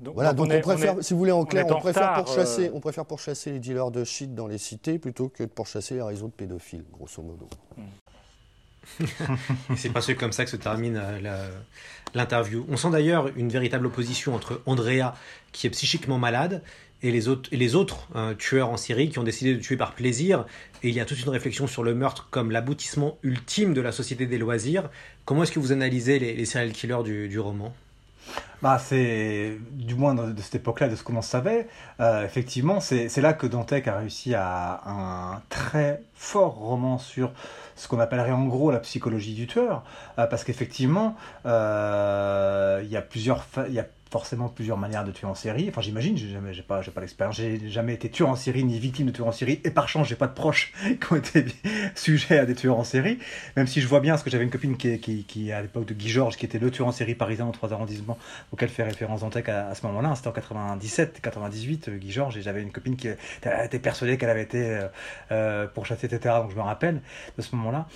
Donc, 0.00 0.14
Voilà, 0.14 0.32
donc 0.32 0.46
on 0.46 0.50
on, 0.50 0.52
est- 0.54 0.60
préfère, 0.60 0.94
on 0.94 1.00
est- 1.00 1.02
si 1.02 1.12
vous 1.12 1.18
voulez, 1.18 1.32
en 1.32 1.44
clair, 1.44 1.66
est 1.66 1.72
on, 1.72 1.76
en 1.76 1.80
préfère 1.80 2.10
retard, 2.10 2.24
pourchasser, 2.24 2.68
euh, 2.68 2.72
on 2.74 2.80
préfère 2.80 3.04
pourchasser 3.04 3.50
les 3.52 3.58
dealers 3.58 3.90
de 3.90 4.04
shit 4.04 4.34
dans 4.34 4.46
les 4.46 4.56
cités 4.56 4.98
plutôt 4.98 5.28
que 5.28 5.42
de 5.42 5.48
pourchasser 5.48 5.94
les 5.96 6.02
réseaux 6.02 6.28
de 6.28 6.32
pédophiles, 6.32 6.84
grosso 6.92 7.20
modo. 7.22 7.48
Et 7.76 7.82
c'est 9.76 9.90
pas 9.90 10.00
comme 10.18 10.32
ça 10.32 10.44
que 10.44 10.50
se 10.50 10.56
termine 10.56 11.00
euh, 11.00 11.48
l'interview. 12.14 12.66
On 12.68 12.76
sent 12.76 12.90
d'ailleurs 12.90 13.28
une 13.36 13.48
véritable 13.48 13.86
opposition 13.86 14.34
entre 14.34 14.62
Andrea, 14.66 15.14
qui 15.52 15.66
est 15.66 15.70
psychiquement 15.70 16.18
malade, 16.18 16.62
et 17.02 17.10
les 17.10 17.28
autres, 17.28 17.48
et 17.52 17.56
les 17.56 17.74
autres 17.74 18.08
euh, 18.14 18.34
tueurs 18.34 18.68
en 18.68 18.76
série 18.76 19.08
qui 19.08 19.18
ont 19.18 19.24
décidé 19.24 19.54
de 19.54 19.60
tuer 19.60 19.76
par 19.76 19.94
plaisir. 19.94 20.44
Et 20.82 20.88
il 20.88 20.94
y 20.94 21.00
a 21.00 21.04
toute 21.04 21.20
une 21.20 21.30
réflexion 21.30 21.66
sur 21.66 21.82
le 21.82 21.94
meurtre 21.94 22.28
comme 22.30 22.50
l'aboutissement 22.50 23.18
ultime 23.22 23.74
de 23.74 23.80
la 23.80 23.92
société 23.92 24.26
des 24.26 24.38
loisirs. 24.38 24.90
Comment 25.24 25.44
est-ce 25.44 25.52
que 25.52 25.60
vous 25.60 25.72
analysez 25.72 26.18
les, 26.18 26.34
les 26.34 26.44
serial 26.44 26.72
killers 26.72 27.02
du, 27.04 27.28
du 27.28 27.38
roman? 27.38 27.74
Bah, 28.62 28.78
c'est, 28.78 29.56
du 29.72 29.94
moins 29.94 30.14
de, 30.14 30.40
cette 30.42 30.56
époque-là, 30.56 30.88
de 30.88 30.96
ce 30.96 31.02
que 31.02 31.12
l'on 31.12 31.22
savait, 31.22 31.66
euh, 32.00 32.24
effectivement, 32.24 32.80
c'est 32.80 33.16
là 33.16 33.32
que 33.32 33.46
Dantec 33.46 33.88
a 33.88 33.96
réussi 33.96 34.34
à 34.34 34.82
un 34.86 35.42
très 35.48 36.02
fort 36.14 36.56
roman 36.56 36.98
sur 36.98 37.32
ce 37.74 37.88
qu'on 37.88 37.98
appellerait 37.98 38.32
en 38.32 38.44
gros 38.44 38.70
la 38.70 38.80
psychologie 38.80 39.34
du 39.34 39.46
tueur, 39.46 39.82
euh, 40.18 40.26
parce 40.26 40.44
qu'effectivement, 40.44 41.16
euh, 41.46 42.82
il 42.84 42.90
y 42.90 42.96
a 42.98 43.02
plusieurs, 43.02 43.46
il 43.68 43.84
forcément 44.10 44.48
plusieurs 44.48 44.76
manières 44.76 45.04
de 45.04 45.12
tuer 45.12 45.26
en 45.26 45.34
série. 45.34 45.68
Enfin, 45.68 45.80
j'imagine, 45.80 46.16
j'ai 46.16 46.28
jamais, 46.28 46.52
j'ai 46.52 46.62
pas, 46.62 46.82
j'ai 46.82 46.90
pas 46.90 47.00
l'expérience, 47.00 47.36
j'ai 47.36 47.68
jamais 47.68 47.94
été 47.94 48.10
tueur 48.10 48.28
en 48.28 48.36
série 48.36 48.64
ni 48.64 48.78
victime 48.78 49.06
de 49.06 49.12
tueur 49.12 49.28
en 49.28 49.32
série, 49.32 49.60
et 49.64 49.70
par 49.70 49.88
chance, 49.88 50.08
j'ai 50.08 50.16
pas 50.16 50.26
de 50.26 50.34
proches 50.34 50.72
qui 50.82 51.12
ont 51.12 51.16
été 51.16 51.46
sujets 51.94 52.38
à 52.38 52.46
des 52.46 52.54
tueurs 52.54 52.78
en 52.78 52.84
série. 52.84 53.18
Même 53.56 53.66
si 53.66 53.80
je 53.80 53.86
vois 53.86 54.00
bien, 54.00 54.14
parce 54.14 54.22
que 54.22 54.30
j'avais 54.30 54.44
une 54.44 54.50
copine 54.50 54.76
qui, 54.76 54.98
qui, 54.98 55.24
qui 55.24 55.52
à 55.52 55.62
l'époque 55.62 55.86
de 55.86 55.94
Guy 55.94 56.08
Georges, 56.08 56.36
qui 56.36 56.44
était 56.44 56.58
le 56.58 56.70
tueur 56.70 56.88
en 56.88 56.92
série 56.92 57.14
parisien 57.14 57.46
en 57.46 57.52
trois 57.52 57.72
arrondissements, 57.72 58.18
auquel 58.52 58.68
fait 58.68 58.82
référence 58.82 59.20
Dantec 59.20 59.48
à, 59.48 59.68
à 59.68 59.74
ce 59.74 59.86
moment-là. 59.86 60.14
C'était 60.16 60.28
en 60.28 60.32
97, 60.32 61.20
98, 61.20 61.88
euh, 61.88 61.96
Guy 61.96 62.10
Georges, 62.10 62.36
et 62.36 62.42
j'avais 62.42 62.62
une 62.62 62.72
copine 62.72 62.96
qui 62.96 63.08
était 63.08 63.78
persuadée 63.78 64.18
qu'elle 64.18 64.30
avait 64.30 64.42
été 64.42 64.70
euh, 64.70 64.88
euh, 65.30 65.66
pourchassée, 65.68 66.06
etc. 66.06 66.34
Donc 66.40 66.50
je 66.50 66.56
me 66.56 66.62
rappelle 66.62 67.00
de 67.36 67.42
ce 67.42 67.54
moment-là. 67.56 67.86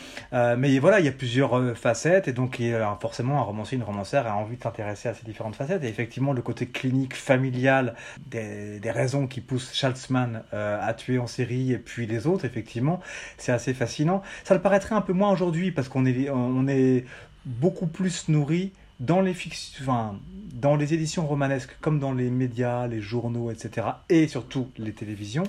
Mais 0.57 0.79
voilà, 0.79 1.01
il 1.01 1.07
y 1.07 1.09
a 1.09 1.13
plusieurs 1.13 1.77
facettes, 1.77 2.29
et 2.29 2.33
donc 2.33 2.61
forcément 3.01 3.39
un 3.39 3.43
romancier, 3.43 3.77
une 3.77 3.85
romancière 3.85 4.27
a 4.27 4.37
envie 4.37 4.57
de 4.57 4.63
s'intéresser 4.63 5.09
à 5.09 5.15
ces 5.15 5.25
différentes 5.25 5.57
facettes. 5.57 5.83
Et 5.83 5.89
effectivement, 6.05 6.35
le 6.35 6.43
côté 6.43 6.67
clinique, 6.67 7.15
familial, 7.15 7.95
des, 8.27 8.79
raisons 8.85 9.27
qui 9.27 9.41
poussent 9.41 9.73
Schaltzmann 9.73 10.43
euh, 10.53 10.79
à 10.81 10.93
tuer 10.93 11.19
en 11.19 11.27
série, 11.27 11.73
et 11.73 11.79
puis 11.79 12.07
les 12.07 12.27
autres, 12.27 12.45
effectivement, 12.45 13.01
c'est 13.39 13.53
assez 13.53 13.73
fascinant. 13.73 14.23
Ça 14.45 14.55
le 14.55 14.61
paraîtrait 14.61 14.95
un 14.95 15.01
peu 15.01 15.15
moins 15.15 15.33
aujourd'hui, 15.33 15.73
parce 15.73 15.89
qu'on 15.89 16.05
est, 16.05 16.29
on 16.29 16.69
est 16.69 17.07
beaucoup 17.47 17.87
plus 17.87 18.29
nourri 18.29 18.73
dans 19.01 19.23
les 19.23 19.33
fictions, 19.33 19.83
enfin, 19.83 20.19
dans 20.53 20.77
les 20.77 20.93
éditions 20.93 21.27
romanesques, 21.27 21.75
comme 21.81 21.99
dans 21.99 22.13
les 22.13 22.31
médias, 22.31 22.87
les 22.87 23.01
journaux, 23.01 23.51
etc., 23.51 23.87
et 24.11 24.29
surtout 24.29 24.69
les 24.77 24.93
télévisions, 24.93 25.45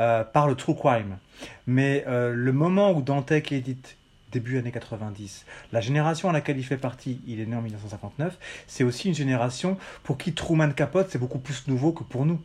euh, 0.00 0.24
par 0.24 0.48
le 0.48 0.54
true 0.54 0.74
crime. 0.74 1.18
Mais 1.66 2.04
euh, 2.08 2.32
le 2.34 2.52
moment 2.52 2.92
où 2.92 3.02
Dantec 3.02 3.52
édite 3.52 3.96
début 4.32 4.58
années 4.58 4.72
90, 4.72 5.44
la 5.72 5.80
génération 5.80 6.28
à 6.28 6.32
laquelle 6.32 6.58
il 6.58 6.64
fait 6.64 6.76
partie, 6.76 7.20
il 7.26 7.40
est 7.40 7.46
né 7.46 7.56
en 7.56 7.62
1959, 7.62 8.38
c'est 8.66 8.84
aussi 8.84 9.08
une 9.08 9.14
génération 9.14 9.76
pour 10.02 10.18
qui 10.18 10.32
Truman 10.32 10.70
Capote, 10.72 11.08
c'est 11.10 11.18
beaucoup 11.18 11.38
plus 11.38 11.66
nouveau 11.68 11.92
que 11.92 12.04
pour 12.04 12.26
nous. 12.26 12.40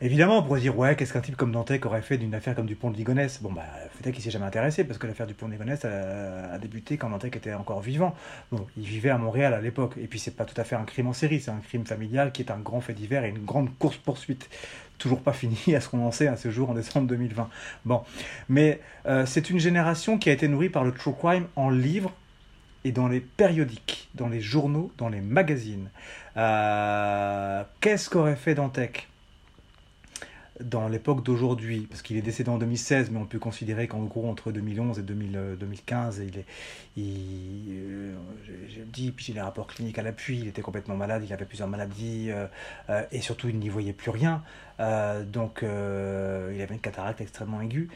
Évidemment, 0.00 0.38
on 0.38 0.42
pourrait 0.42 0.60
dire, 0.60 0.78
ouais, 0.78 0.94
qu'est-ce 0.94 1.12
qu'un 1.12 1.20
type 1.20 1.36
comme 1.36 1.52
Dantec 1.52 1.86
aurait 1.86 2.02
fait 2.02 2.18
d'une 2.18 2.34
affaire 2.34 2.54
comme 2.54 2.66
Dupont 2.66 2.90
de 2.90 2.96
Ligonnès? 2.96 3.40
Bon, 3.42 3.52
bah, 3.52 3.62
peut-être 3.98 4.14
qu'il 4.14 4.22
s'y 4.22 4.28
est 4.28 4.32
jamais 4.32 4.44
intéressé, 4.44 4.84
parce 4.84 4.98
que 4.98 5.06
l'affaire 5.06 5.26
Dupont 5.26 5.46
de 5.46 5.52
Ligonnès 5.52 5.84
a, 5.84 6.52
a 6.52 6.58
débuté 6.58 6.96
quand 6.98 7.08
Dantec 7.08 7.34
était 7.36 7.54
encore 7.54 7.80
vivant. 7.80 8.14
Bon, 8.52 8.66
il 8.76 8.84
vivait 8.84 9.10
à 9.10 9.18
Montréal 9.18 9.54
à 9.54 9.60
l'époque. 9.60 9.94
Et 9.98 10.06
puis, 10.06 10.18
c'est 10.18 10.36
pas 10.36 10.44
tout 10.44 10.60
à 10.60 10.64
fait 10.64 10.76
un 10.76 10.84
crime 10.84 11.06
en 11.08 11.12
série, 11.12 11.40
c'est 11.40 11.50
un 11.50 11.60
crime 11.60 11.86
familial 11.86 12.32
qui 12.32 12.42
est 12.42 12.50
un 12.50 12.58
grand 12.58 12.80
fait 12.80 12.92
divers 12.92 13.24
et 13.24 13.30
une 13.30 13.44
grande 13.44 13.70
course-poursuite. 13.78 14.48
Toujours 14.98 15.22
pas 15.22 15.32
fini 15.32 15.74
à 15.74 15.80
ce 15.80 15.88
qu'on 15.88 16.04
en 16.04 16.10
sait 16.10 16.26
à 16.26 16.36
ce 16.36 16.50
jour 16.50 16.70
en 16.70 16.74
décembre 16.74 17.06
2020. 17.08 17.48
Bon. 17.84 18.02
Mais 18.48 18.80
euh, 19.06 19.26
c'est 19.26 19.50
une 19.50 19.58
génération 19.58 20.18
qui 20.18 20.30
a 20.30 20.32
été 20.32 20.48
nourrie 20.48 20.70
par 20.70 20.84
le 20.84 20.92
true 20.92 21.14
crime 21.14 21.46
en 21.56 21.70
livres 21.70 22.12
et 22.84 22.92
dans 22.92 23.08
les 23.08 23.20
périodiques, 23.20 24.08
dans 24.14 24.28
les 24.28 24.40
journaux, 24.40 24.92
dans 24.96 25.08
les 25.08 25.20
magazines. 25.20 25.90
Euh, 26.36 27.64
Qu'est-ce 27.80 28.08
qu'aurait 28.08 28.36
fait 28.36 28.54
Dantec? 28.54 29.08
Dans 30.60 30.88
l'époque 30.88 31.22
d'aujourd'hui, 31.22 31.86
parce 31.88 32.02
qu'il 32.02 32.16
est 32.16 32.22
décédé 32.22 32.50
en 32.50 32.58
2016, 32.58 33.10
mais 33.10 33.18
on 33.18 33.26
peut 33.26 33.38
considérer 33.38 33.88
qu'en 33.88 34.02
gros 34.04 34.28
entre 34.28 34.52
2011 34.52 34.98
et 34.98 35.02
2000, 35.02 35.36
euh, 35.36 35.56
2015, 35.56 36.22
il 36.26 36.38
est, 36.38 36.44
il, 36.96 37.64
euh, 37.70 38.14
puis 38.92 39.12
j'ai 39.18 39.32
les 39.34 39.40
rapports 39.40 39.66
cliniques 39.66 39.98
à 39.98 40.02
l'appui, 40.02 40.38
il 40.38 40.48
était 40.48 40.62
complètement 40.62 40.96
malade, 40.96 41.22
il 41.26 41.32
avait 41.32 41.44
plusieurs 41.44 41.68
maladies, 41.68 42.30
euh, 42.30 42.46
euh, 42.90 43.04
et 43.12 43.20
surtout 43.20 43.48
il 43.48 43.58
n'y 43.58 43.68
voyait 43.68 43.92
plus 43.92 44.10
rien, 44.10 44.42
donc 44.78 45.60
il 45.62 45.66
avait 46.60 46.74
une 46.74 46.80
cataracte 46.80 47.20
extrêmement 47.20 47.60
aiguë. 47.60 47.88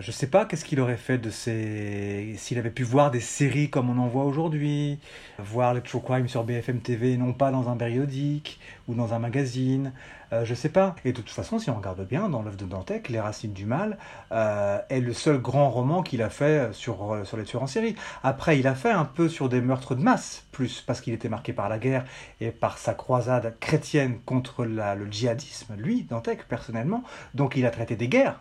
Je 0.00 0.10
sais 0.10 0.26
pas 0.26 0.44
qu'est-ce 0.44 0.64
qu'il 0.64 0.80
aurait 0.80 0.96
fait 0.96 1.18
de 1.18 1.30
ces. 1.30 2.34
S'il 2.36 2.58
avait 2.58 2.70
pu 2.70 2.82
voir 2.82 3.10
des 3.10 3.20
séries 3.20 3.70
comme 3.70 3.90
on 3.90 3.98
en 3.98 4.06
voit 4.06 4.24
aujourd'hui, 4.24 4.98
voir 5.38 5.74
les 5.74 5.80
True 5.80 6.00
Crime 6.00 6.28
sur 6.28 6.44
BFM 6.44 6.80
TV, 6.80 7.16
non 7.16 7.32
pas 7.32 7.50
dans 7.50 7.68
un 7.68 7.76
périodique 7.76 8.60
ou 8.86 8.94
dans 8.94 9.14
un 9.14 9.18
magazine, 9.18 9.92
euh, 10.32 10.44
je 10.44 10.54
sais 10.54 10.68
pas. 10.68 10.94
Et 11.04 11.12
de 11.12 11.16
toute 11.16 11.30
façon, 11.30 11.58
si 11.58 11.70
on 11.70 11.76
regarde 11.76 12.06
bien, 12.06 12.28
dans 12.28 12.42
l'œuvre 12.42 12.56
de 12.56 12.66
Dantec, 12.66 13.08
Les 13.08 13.20
Racines 13.20 13.52
du 13.52 13.66
Mal 13.66 13.98
euh, 14.32 14.78
est 14.90 15.00
le 15.00 15.12
seul 15.12 15.38
grand 15.38 15.70
roman 15.70 16.02
qu'il 16.02 16.22
a 16.22 16.30
fait 16.30 16.72
sur, 16.72 17.12
euh, 17.12 17.24
sur 17.24 17.36
les 17.36 17.44
tueurs 17.44 17.62
en 17.62 17.66
série. 17.66 17.96
Après, 18.22 18.58
il 18.58 18.66
a 18.66 18.74
fait 18.74 18.90
un 18.90 19.04
peu 19.04 19.28
sur 19.28 19.48
des 19.48 19.60
meurtres 19.60 19.94
de 19.94 20.02
masse, 20.02 20.44
plus 20.52 20.82
parce 20.82 21.00
qu'il 21.00 21.14
était 21.14 21.28
marqué 21.28 21.52
par 21.52 21.68
la 21.68 21.78
guerre 21.78 22.04
et 22.40 22.50
par 22.50 22.78
sa 22.78 22.94
croisade 22.94 23.56
chrétienne 23.60 24.18
contre 24.24 24.64
le 24.64 25.10
djihadisme, 25.10 25.74
lui, 25.76 26.02
Dantec, 26.02 26.46
personnellement. 26.46 27.02
Donc 27.34 27.56
il 27.56 27.64
a 27.66 27.70
traité 27.70 27.96
des 27.96 28.08
guerres. 28.08 28.40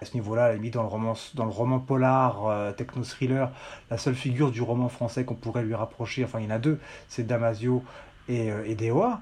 À 0.00 0.04
ce 0.04 0.14
niveau-là, 0.14 0.44
à 0.44 0.48
la 0.48 0.54
limite, 0.54 0.74
dans 0.74 0.82
le 0.82 1.50
roman, 1.50 1.78
polar, 1.78 2.46
euh, 2.46 2.72
techno-thriller, 2.72 3.50
la 3.90 3.98
seule 3.98 4.14
figure 4.14 4.50
du 4.50 4.60
roman 4.60 4.88
français 4.88 5.24
qu'on 5.24 5.34
pourrait 5.34 5.62
lui 5.62 5.74
rapprocher, 5.74 6.24
enfin 6.24 6.40
il 6.40 6.44
y 6.44 6.48
en 6.48 6.50
a 6.50 6.58
deux, 6.58 6.78
c'est 7.08 7.26
Damasio 7.26 7.82
et, 8.28 8.50
euh, 8.50 8.74
Deoa. 8.74 9.20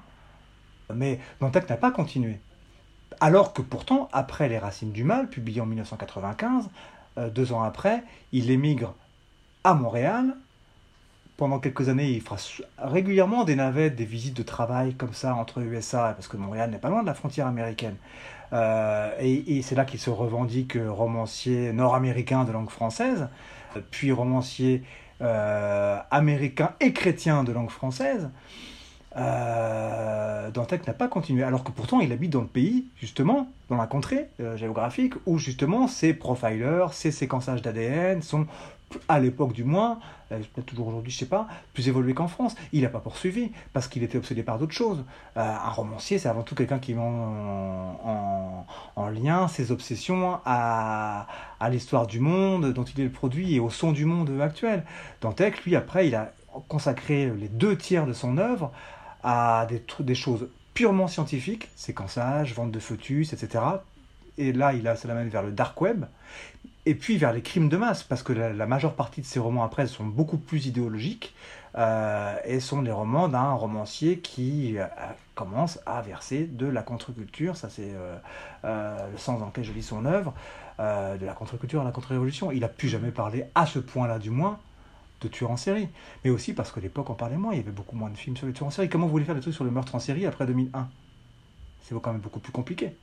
Mais 0.93 1.19
Dantec 1.39 1.69
n'a 1.69 1.77
pas 1.77 1.91
continué. 1.91 2.39
Alors 3.19 3.53
que 3.53 3.61
pourtant, 3.61 4.09
après 4.11 4.49
Les 4.49 4.57
Racines 4.57 4.91
du 4.91 5.03
Mal, 5.03 5.29
publié 5.29 5.61
en 5.61 5.65
1995, 5.65 6.69
euh, 7.17 7.29
deux 7.29 7.53
ans 7.53 7.63
après, 7.63 8.03
il 8.31 8.51
émigre 8.51 8.93
à 9.63 9.73
Montréal. 9.73 10.35
Pendant 11.37 11.59
quelques 11.59 11.89
années, 11.89 12.11
il 12.11 12.21
fera 12.21 12.37
régulièrement 12.77 13.43
des 13.43 13.55
navettes, 13.55 13.95
des 13.95 14.05
visites 14.05 14.35
de 14.35 14.43
travail 14.43 14.93
comme 14.95 15.13
ça 15.13 15.35
entre 15.35 15.61
USA, 15.61 16.13
parce 16.13 16.27
que 16.27 16.37
Montréal 16.37 16.69
n'est 16.69 16.77
pas 16.77 16.89
loin 16.89 17.01
de 17.01 17.07
la 17.07 17.13
frontière 17.13 17.47
américaine. 17.47 17.95
Euh, 18.53 19.11
et, 19.19 19.61
c'est 19.63 19.75
là 19.75 19.85
qu'il 19.85 19.99
se 19.99 20.09
revendique 20.09 20.75
euh, 20.75 20.91
romancier 20.91 21.73
nord-américain 21.73 22.43
de 22.43 22.51
langue 22.51 22.69
française, 22.69 23.27
puis 23.89 24.11
romancier 24.11 24.83
euh, 25.21 25.97
américain 26.11 26.73
et 26.79 26.93
chrétien 26.93 27.43
de 27.43 27.51
langue 27.51 27.71
française. 27.71 28.29
Dantec 29.15 30.87
n'a 30.87 30.93
pas 30.93 31.07
continué, 31.07 31.43
alors 31.43 31.63
que 31.63 31.71
pourtant 31.71 31.99
il 31.99 32.11
habite 32.11 32.31
dans 32.31 32.41
le 32.41 32.47
pays, 32.47 32.85
justement, 32.99 33.47
dans 33.69 33.77
la 33.77 33.85
contrée 33.85 34.29
géographique, 34.55 35.13
où 35.27 35.37
justement 35.37 35.87
ces 35.87 36.15
profilers, 36.15 36.87
ces 36.93 37.11
séquençages 37.11 37.61
d'ADN 37.61 38.23
sont, 38.23 38.47
à 39.07 39.19
l'époque 39.19 39.53
du 39.53 39.63
moins, 39.63 39.99
euh, 40.31 40.39
peut-être 40.53 40.65
toujours 40.67 40.87
aujourd'hui, 40.87 41.11
je 41.11 41.17
sais 41.17 41.25
pas, 41.25 41.47
plus 41.73 41.87
évolués 41.87 42.13
qu'en 42.13 42.27
France. 42.27 42.55
Il 42.71 42.81
n'a 42.83 42.89
pas 42.89 42.99
poursuivi, 42.99 43.51
parce 43.73 43.87
qu'il 43.87 44.03
était 44.03 44.17
obsédé 44.17 44.43
par 44.43 44.59
d'autres 44.59 44.73
choses. 44.73 45.03
Euh, 45.37 45.41
un 45.41 45.69
romancier, 45.69 46.17
c'est 46.19 46.29
avant 46.29 46.43
tout 46.43 46.55
quelqu'un 46.55 46.79
qui 46.79 46.93
met 46.93 47.01
en, 47.01 47.99
en- 48.03 48.65
en 48.95 49.07
lien 49.09 49.47
ses 49.47 49.71
obsessions 49.71 50.39
à, 50.45 51.27
l'histoire 51.69 52.07
du 52.07 52.19
monde 52.19 52.73
dont 52.73 52.83
il 52.83 52.99
est 52.99 53.05
le 53.05 53.09
produit 53.11 53.55
et 53.55 53.59
au 53.59 53.69
son 53.69 53.91
du 53.91 54.05
monde 54.05 54.39
actuel. 54.41 54.83
Dantec, 55.21 55.63
lui, 55.63 55.75
après, 55.75 56.07
il 56.07 56.15
a 56.15 56.33
consacré 56.67 57.31
les 57.35 57.47
deux 57.47 57.77
tiers 57.77 58.05
de 58.05 58.13
son 58.13 58.37
œuvre 58.37 58.71
à 59.23 59.67
des 59.99 60.15
choses 60.15 60.49
purement 60.73 61.07
scientifiques, 61.07 61.69
séquençage, 61.75 62.53
vente 62.53 62.71
de 62.71 62.79
foetus, 62.79 63.31
etc. 63.33 63.63
Et 64.37 64.51
là, 64.51 64.73
il 64.73 64.87
a, 64.87 64.95
ça 64.95 65.07
l'amène 65.07 65.29
vers 65.29 65.43
le 65.43 65.51
dark 65.51 65.79
web, 65.81 66.05
et 66.85 66.95
puis 66.95 67.17
vers 67.17 67.33
les 67.33 67.41
crimes 67.41 67.69
de 67.69 67.77
masse, 67.77 68.03
parce 68.03 68.23
que 68.23 68.33
la, 68.33 68.65
majeure 68.65 68.95
partie 68.95 69.21
de 69.21 69.25
ses 69.25 69.39
romans 69.39 69.63
après 69.63 69.87
sont 69.87 70.05
beaucoup 70.05 70.37
plus 70.37 70.67
idéologiques, 70.67 71.33
euh, 71.75 72.35
et 72.45 72.59
sont 72.59 72.81
les 72.81 72.91
romans 72.91 73.29
d'un 73.29 73.53
romancier 73.53 74.19
qui 74.19 74.77
euh, 74.77 74.85
commence 75.33 75.79
à 75.87 76.01
verser 76.01 76.45
de 76.45 76.67
la 76.67 76.83
contre-culture, 76.83 77.57
ça 77.57 77.69
c'est 77.69 77.93
le 78.63 79.17
sens 79.17 79.39
dans 79.39 79.47
lequel 79.47 79.63
je 79.63 79.71
lis 79.71 79.83
son 79.83 80.05
œuvre, 80.05 80.33
euh, 80.79 81.17
de 81.17 81.25
la 81.25 81.33
contre-culture 81.33 81.81
à 81.81 81.83
la 81.83 81.91
contre-révolution. 81.91 82.51
Il 82.51 82.63
a 82.63 82.67
plus 82.67 82.89
jamais 82.89 83.11
parlé, 83.11 83.45
à 83.53 83.67
ce 83.67 83.77
point-là 83.77 84.17
du 84.17 84.31
moins, 84.31 84.59
de 85.21 85.27
tueurs 85.27 85.51
en 85.51 85.57
série. 85.57 85.87
Mais 86.23 86.31
aussi 86.31 86.53
parce 86.53 86.71
que 86.71 86.79
l'époque 86.79 87.11
en 87.11 87.13
parlait 87.13 87.37
moins, 87.37 87.53
il 87.53 87.57
y 87.57 87.59
avait 87.59 87.71
beaucoup 87.71 87.95
moins 87.95 88.09
de 88.09 88.17
films 88.17 88.35
sur 88.35 88.47
les 88.47 88.53
tueurs 88.53 88.67
en 88.67 88.71
série. 88.71 88.89
Comment 88.89 89.05
vous 89.05 89.11
voulez 89.11 89.25
faire 89.25 89.35
des 89.35 89.41
trucs 89.41 89.53
sur 89.53 89.63
le 89.63 89.71
meurtre 89.71 89.93
en 89.93 89.99
série 89.99 90.25
après 90.25 90.47
2001 90.47 90.89
C'est 91.81 91.93
quand 92.01 92.11
même 92.11 92.21
beaucoup 92.21 92.39
plus 92.39 92.51
compliqué. 92.51 92.95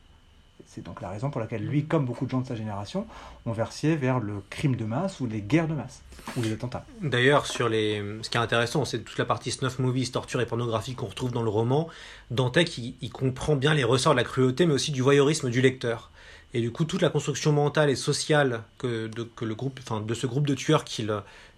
C'est 0.73 0.85
donc 0.85 1.01
la 1.01 1.09
raison 1.09 1.31
pour 1.31 1.41
laquelle 1.41 1.67
lui, 1.67 1.85
comme 1.85 2.05
beaucoup 2.05 2.27
de 2.27 2.31
gens 2.31 2.43
de 2.43 2.47
sa 2.47 2.55
génération, 2.55 3.05
ont 3.45 3.51
versé 3.51 3.97
vers 3.97 4.21
le 4.21 4.35
crime 4.51 4.77
de 4.77 4.85
masse 4.85 5.19
ou 5.19 5.27
les 5.27 5.41
guerres 5.41 5.67
de 5.67 5.75
masse, 5.75 6.01
ou 6.37 6.43
les 6.43 6.53
attentats. 6.53 6.87
D'ailleurs, 7.03 7.47
sur 7.47 7.69
les... 7.69 8.01
ce 8.23 8.31
qui 8.31 8.37
est 8.37 8.41
intéressant, 8.41 8.85
c'est 8.85 9.01
toute 9.01 9.19
la 9.19 9.25
partie 9.25 9.51
snuff 9.51 9.81
movies, 9.81 10.13
torture 10.13 10.41
et 10.41 10.47
pornographie 10.47 10.95
qu'on 10.95 11.07
retrouve 11.07 11.33
dans 11.33 11.43
le 11.43 11.51
roman. 11.51 11.89
Dantec, 12.31 12.79
il, 12.79 13.11
comprend 13.11 13.57
bien 13.57 13.75
les 13.75 13.83
ressorts 13.83 14.13
de 14.13 14.19
la 14.19 14.25
cruauté, 14.25 14.65
mais 14.65 14.75
aussi 14.75 14.93
du 14.93 15.03
voyeurisme 15.03 15.51
du 15.51 15.61
lecteur. 15.61 16.13
Et 16.55 16.61
du 16.61 16.71
coup, 16.71 16.85
toute 16.85 17.03
la 17.03 17.11
construction 17.11 17.51
mentale 17.51 17.91
et 17.91 17.97
sociale 17.97 18.63
que, 18.79 19.09
de, 19.09 19.25
que 19.25 19.45
le 19.45 19.57
groupe, 19.57 19.81
enfin, 19.83 20.01
de 20.01 20.15
ce 20.15 20.29
groupe 20.29 20.47
de 20.47 20.55
tueurs 20.55 20.85
qu'il 20.85 21.13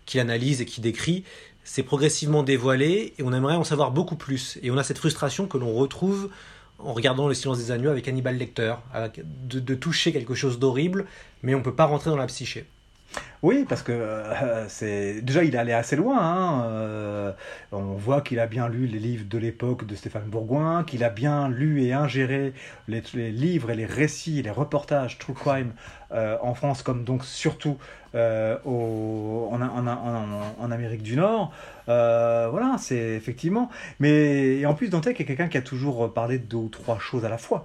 qu'il 0.07 0.21
analyse 0.21 0.61
et 0.61 0.65
qu'il 0.65 0.83
décrit, 0.83 1.23
c'est 1.65 1.83
progressivement 1.83 2.43
dévoilé 2.43 3.15
et 3.19 3.23
on 3.23 3.33
aimerait 3.33 3.55
en 3.55 3.65
savoir 3.65 3.91
beaucoup 3.91 4.17
plus. 4.17 4.59
Et 4.63 4.71
on 4.71 4.79
a 4.79 4.83
cette 4.83 4.99
frustration 4.99 5.47
que 5.47 5.59
l'on 5.59 5.73
retrouve 5.75 6.31
en 6.83 6.93
regardant 6.93 7.29
Le 7.29 7.35
silence 7.35 7.59
des 7.59 7.71
agneaux 7.71 7.91
avec 7.91 8.09
Hannibal 8.09 8.37
Lecter, 8.37 8.75
de, 9.17 9.61
de 9.61 9.75
toucher 9.75 10.13
quelque 10.13 10.35
chose 10.35 10.59
d'horrible, 10.59 11.07
mais 11.43 11.55
on 11.55 11.59
ne 11.59 11.65
peut 11.65 11.75
pas 11.75 11.87
rentrer 11.87 12.11
dans 12.11 12.17
la 12.17 12.27
psyché. 12.27 12.67
Oui, 13.43 13.67
parce 13.69 13.83
que 13.83 13.91
euh, 13.91 14.69
c'est 14.69 15.21
déjà 15.21 15.43
il 15.43 15.57
est 15.57 15.59
allé 15.59 15.73
assez 15.73 15.97
loin. 15.97 16.17
Hein, 16.21 16.65
euh, 16.67 17.33
on 17.73 17.95
voit 17.95 18.21
qu'il 18.21 18.39
a 18.39 18.47
bien 18.47 18.69
lu 18.69 18.87
les 18.87 19.01
livres 19.01 19.25
de 19.29 19.37
l'époque 19.37 19.85
de 19.85 19.97
Stéphane 19.97 20.27
Bourgoin, 20.27 20.85
qu'il 20.85 21.03
a 21.03 21.11
bien 21.11 21.49
lu 21.49 21.83
et 21.83 21.93
ingéré 21.93 22.53
les, 22.87 23.03
livres 23.33 23.73
et 23.73 23.75
les 23.75 23.85
récits, 23.85 24.43
les 24.43 24.51
reportages 24.51 25.19
true 25.19 25.35
crime 25.35 25.73
euh, 26.13 26.37
en 26.41 26.55
France, 26.55 26.85
comme 26.85 27.03
donc 27.03 27.25
surtout 27.25 27.79
en, 28.15 29.59
Amérique 30.71 31.03
du 31.03 31.17
Nord. 31.17 31.53
Voilà, 31.87 32.77
c'est 32.79 33.17
effectivement. 33.17 33.71
Mais 33.99 34.65
en 34.67 34.75
plus, 34.75 34.89
Dantec 34.89 35.21
est 35.21 35.25
quelqu'un 35.25 35.49
qui 35.49 35.59
a 35.59 35.63
toujours 35.63 36.15
parlé 36.15 36.39
de 36.39 36.45
deux 36.45 36.59
ou 36.59 36.69
trois 36.69 37.01
choses 37.01 37.25
à 37.25 37.29
la 37.29 37.39
fois. 37.39 37.65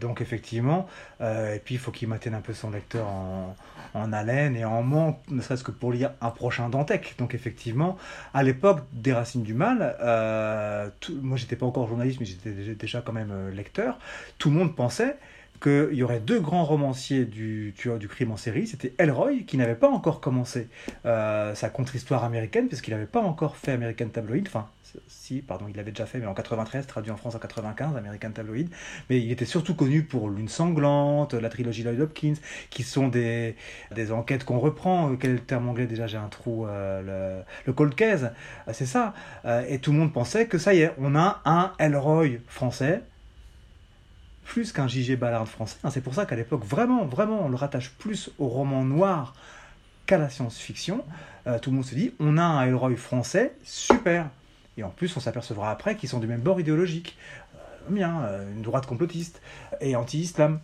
Donc 0.00 0.20
effectivement, 0.22 0.86
et 1.20 1.60
puis 1.62 1.74
il 1.74 1.78
faut 1.78 1.90
qu'il 1.90 2.08
maintienne 2.08 2.34
un 2.34 2.40
peu 2.40 2.54
son 2.54 2.70
lecteur 2.70 3.06
en, 3.08 3.56
en 3.96 4.12
haleine 4.12 4.56
et 4.56 4.64
en 4.64 4.82
manque, 4.82 5.18
ne 5.30 5.40
serait-ce 5.40 5.64
que 5.64 5.70
pour 5.70 5.92
lire 5.92 6.12
un 6.20 6.30
prochain 6.30 6.68
Dantec. 6.68 7.14
Donc 7.18 7.34
effectivement, 7.34 7.96
à 8.34 8.42
l'époque 8.42 8.80
des 8.92 9.12
Racines 9.12 9.42
du 9.42 9.54
Mal, 9.54 9.96
euh, 10.00 10.88
moi 11.22 11.36
j'étais 11.36 11.56
pas 11.56 11.66
encore 11.66 11.88
journaliste, 11.88 12.20
mais 12.20 12.26
j'étais 12.26 12.74
déjà 12.74 13.00
quand 13.00 13.12
même 13.12 13.32
euh, 13.32 13.50
lecteur, 13.50 13.98
tout 14.38 14.50
le 14.50 14.56
monde 14.56 14.76
pensait 14.76 15.16
qu'il 15.60 15.94
y 15.94 16.02
aurait 16.02 16.20
deux 16.20 16.40
grands 16.40 16.64
romanciers 16.64 17.24
du 17.24 17.74
tueur 17.76 17.98
du 17.98 18.08
crime 18.08 18.30
en 18.30 18.36
série. 18.36 18.66
C'était 18.66 18.94
Elroy, 18.98 19.44
qui 19.46 19.56
n'avait 19.56 19.74
pas 19.74 19.88
encore 19.88 20.20
commencé 20.20 20.68
euh, 21.06 21.54
sa 21.54 21.70
contre-histoire 21.70 22.24
américaine, 22.24 22.68
puisqu'il 22.68 22.90
n'avait 22.90 23.06
pas 23.06 23.20
encore 23.20 23.56
fait 23.56 23.72
American 23.72 24.08
Tabloid. 24.08 24.42
Enfin, 24.46 24.68
si, 25.08 25.42
pardon, 25.42 25.66
il 25.68 25.76
l'avait 25.76 25.90
déjà 25.90 26.06
fait, 26.06 26.18
mais 26.18 26.26
en 26.26 26.34
93, 26.34 26.86
traduit 26.86 27.10
en 27.10 27.16
France 27.16 27.34
en 27.34 27.38
95, 27.38 27.96
American 27.96 28.30
Tabloid. 28.30 28.66
Mais 29.10 29.20
il 29.20 29.30
était 29.30 29.44
surtout 29.44 29.74
connu 29.74 30.02
pour 30.02 30.30
Lune 30.30 30.48
sanglante, 30.48 31.34
la 31.34 31.48
trilogie 31.48 31.82
Lloyd 31.82 32.00
Hopkins, 32.00 32.34
qui 32.70 32.82
sont 32.82 33.08
des, 33.08 33.56
des 33.94 34.12
enquêtes 34.12 34.44
qu'on 34.44 34.58
reprend. 34.58 35.16
Quel 35.16 35.30
est 35.30 35.34
le 35.34 35.40
terme 35.40 35.68
anglais 35.68 35.86
déjà 35.86 36.06
J'ai 36.06 36.18
un 36.18 36.28
trou. 36.28 36.66
Euh, 36.66 37.40
le, 37.40 37.44
le 37.66 37.72
cold 37.72 37.94
case, 37.94 38.32
c'est 38.72 38.86
ça. 38.86 39.14
Euh, 39.44 39.64
et 39.68 39.78
tout 39.78 39.92
le 39.92 39.98
monde 39.98 40.12
pensait 40.12 40.46
que 40.46 40.58
ça 40.58 40.74
y 40.74 40.80
est, 40.80 40.92
on 40.98 41.14
a 41.14 41.40
un 41.44 41.72
Elroy 41.78 42.38
français 42.48 43.02
plus 44.44 44.72
qu'un 44.72 44.86
J.G. 44.86 45.16
Ballard 45.16 45.48
français. 45.48 45.76
C'est 45.90 46.00
pour 46.00 46.14
ça 46.14 46.24
qu'à 46.24 46.36
l'époque, 46.36 46.64
vraiment, 46.64 47.04
vraiment, 47.04 47.44
on 47.44 47.48
le 47.48 47.56
rattache 47.56 47.90
plus 47.90 48.30
au 48.38 48.46
roman 48.46 48.84
noir 48.84 49.34
qu'à 50.06 50.18
la 50.18 50.30
science-fiction. 50.30 51.04
Euh, 51.46 51.58
tout 51.58 51.70
le 51.70 51.76
monde 51.76 51.84
se 51.84 51.94
dit, 51.94 52.14
on 52.20 52.38
a 52.38 52.42
un 52.42 52.66
Elroy 52.66 52.96
français, 52.96 53.56
super. 53.64 54.28
Et 54.76 54.82
en 54.82 54.90
plus, 54.90 55.16
on 55.16 55.20
s'apercevra 55.20 55.70
après 55.70 55.96
qu'ils 55.96 56.08
sont 56.08 56.20
du 56.20 56.26
même 56.26 56.40
bord 56.40 56.60
idéologique. 56.60 57.16
Euh, 57.54 57.58
bien, 57.90 58.22
euh, 58.24 58.52
une 58.52 58.62
droite 58.62 58.86
complotiste 58.86 59.40
et 59.80 59.96
anti-islam. 59.96 60.60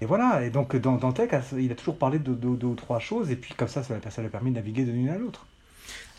Et 0.00 0.06
voilà, 0.06 0.44
et 0.44 0.50
donc 0.50 0.76
dans 0.76 0.96
Dantec, 0.96 1.34
il 1.58 1.70
a 1.72 1.74
toujours 1.74 1.98
parlé 1.98 2.18
de 2.18 2.32
deux 2.32 2.66
ou 2.66 2.74
trois 2.74 2.98
choses, 2.98 3.30
et 3.30 3.36
puis 3.36 3.52
comme 3.54 3.68
ça, 3.68 3.82
ça 3.82 3.94
lui 3.94 4.26
a 4.26 4.30
permis 4.30 4.50
de 4.50 4.56
naviguer 4.56 4.84
de 4.84 4.92
l'une 4.92 5.10
à 5.10 5.18
l'autre. 5.18 5.46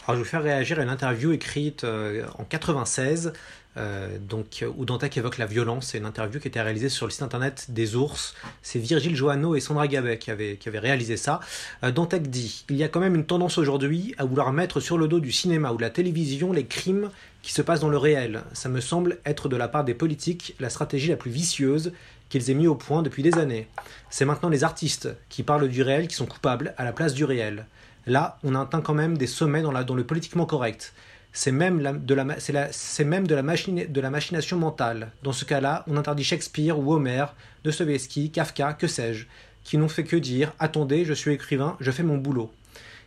Alors, 0.08 0.16
je 0.16 0.22
vais 0.22 0.24
vous 0.24 0.30
faire 0.30 0.42
réagir 0.42 0.80
à 0.80 0.84
une 0.84 0.90
interview 0.90 1.32
écrite 1.32 1.84
euh, 1.84 2.26
en 2.40 2.44
96, 2.44 3.34
euh, 3.78 4.18
donc, 4.20 4.66
où 4.76 4.84
Dantec 4.84 5.16
évoque 5.16 5.38
la 5.38 5.46
violence. 5.46 5.90
C'est 5.90 6.00
une 6.00 6.08
interview 6.08 6.40
qui 6.40 6.48
été 6.48 6.60
réalisée 6.60 6.90
sur 6.90 7.06
le 7.06 7.12
site 7.12 7.22
internet 7.22 7.68
des 7.70 7.96
Ours. 7.96 8.34
C'est 8.64 8.80
Virgile 8.80 9.16
Joanneau 9.16 9.54
et 9.54 9.60
Sandra 9.60 9.88
Gabet 9.88 10.18
qui 10.18 10.32
avaient, 10.32 10.58
qui 10.58 10.70
avaient 10.70 10.80
réalisé 10.80 11.18
ça. 11.18 11.40
Euh, 11.84 11.92
Dantec 11.92 12.32
dit 12.32 12.66
Il 12.70 12.78
y 12.78 12.84
a 12.84 12.88
quand 12.88 13.00
même 13.00 13.14
une 13.14 13.28
tendance 13.28 13.60
aujourd'hui 13.60 14.16
à 14.18 14.26
vouloir 14.26 14.52
mettre 14.54 14.80
sur 14.80 14.98
le 14.98 15.08
dos 15.08 15.20
du 15.20 15.32
cinéma 15.32 15.72
ou 15.72 15.78
de 15.78 15.84
la 15.84 15.92
télévision 15.92 16.52
les 16.52 16.66
crimes 16.66 17.12
qui 17.44 17.54
se 17.54 17.62
passent 17.62 17.82
dans 17.82 17.90
le 17.90 17.98
réel. 17.98 18.42
Ça 18.54 18.70
me 18.70 18.82
semble 18.82 19.20
être 19.24 19.50
de 19.50 19.56
la 19.56 19.68
part 19.68 19.84
des 19.84 19.94
politiques 19.94 20.56
la 20.60 20.72
stratégie 20.72 21.10
la 21.10 21.16
plus 21.16 21.32
vicieuse 21.32 21.94
qu'ils 22.30 22.50
aient 22.50 22.56
mis 22.56 22.68
au 22.68 22.76
point 22.76 23.04
depuis 23.04 23.22
des 23.22 23.38
années. 23.38 23.68
C'est 24.10 24.26
maintenant 24.26 24.50
les 24.50 24.64
artistes 24.64 25.10
qui 25.30 25.44
parlent 25.44 25.68
du 25.68 25.84
réel 25.84 26.08
qui 26.08 26.16
sont 26.16 26.26
coupables 26.26 26.74
à 26.78 26.86
la 26.86 26.92
place 26.92 27.14
du 27.14 27.24
réel. 27.24 27.68
Là, 28.06 28.40
on 28.44 28.56
atteint 28.56 28.82
quand 28.82 28.94
même 28.94 29.18
des 29.18 29.28
sommets 29.28 29.62
dans, 29.62 29.72
le 29.72 30.04
politiquement 30.04 30.46
correct. 30.46 30.94
C'est 31.34 31.52
même, 31.52 31.80
la, 31.80 31.94
de, 31.94 32.14
la, 32.14 32.72
c'est 32.72 33.06
même 33.06 33.28
de, 33.28 33.36
la 33.36 33.44
machine, 33.44 33.86
de 33.88 34.02
la 34.02 34.10
machination 34.10 34.58
mentale. 34.58 35.12
Dans 35.24 35.32
ce 35.32 35.46
cas-là, 35.46 35.86
on 35.88 35.98
interdit 35.98 36.24
Shakespeare 36.24 36.78
ou 36.78 36.94
Homer, 36.94 37.26
Dostoevsky, 37.64 38.32
Kafka, 38.32 38.74
que 38.74 38.88
sais-je, 38.88 39.28
qui 39.64 39.78
n'ont 39.78 39.88
fait 39.88 40.04
que 40.04 40.16
dire 40.16 40.54
Attendez, 40.60 41.06
je 41.06 41.14
suis 41.14 41.32
écrivain, 41.32 41.78
je 41.80 41.92
fais 41.92 42.04
mon 42.04 42.18
boulot. 42.18 42.52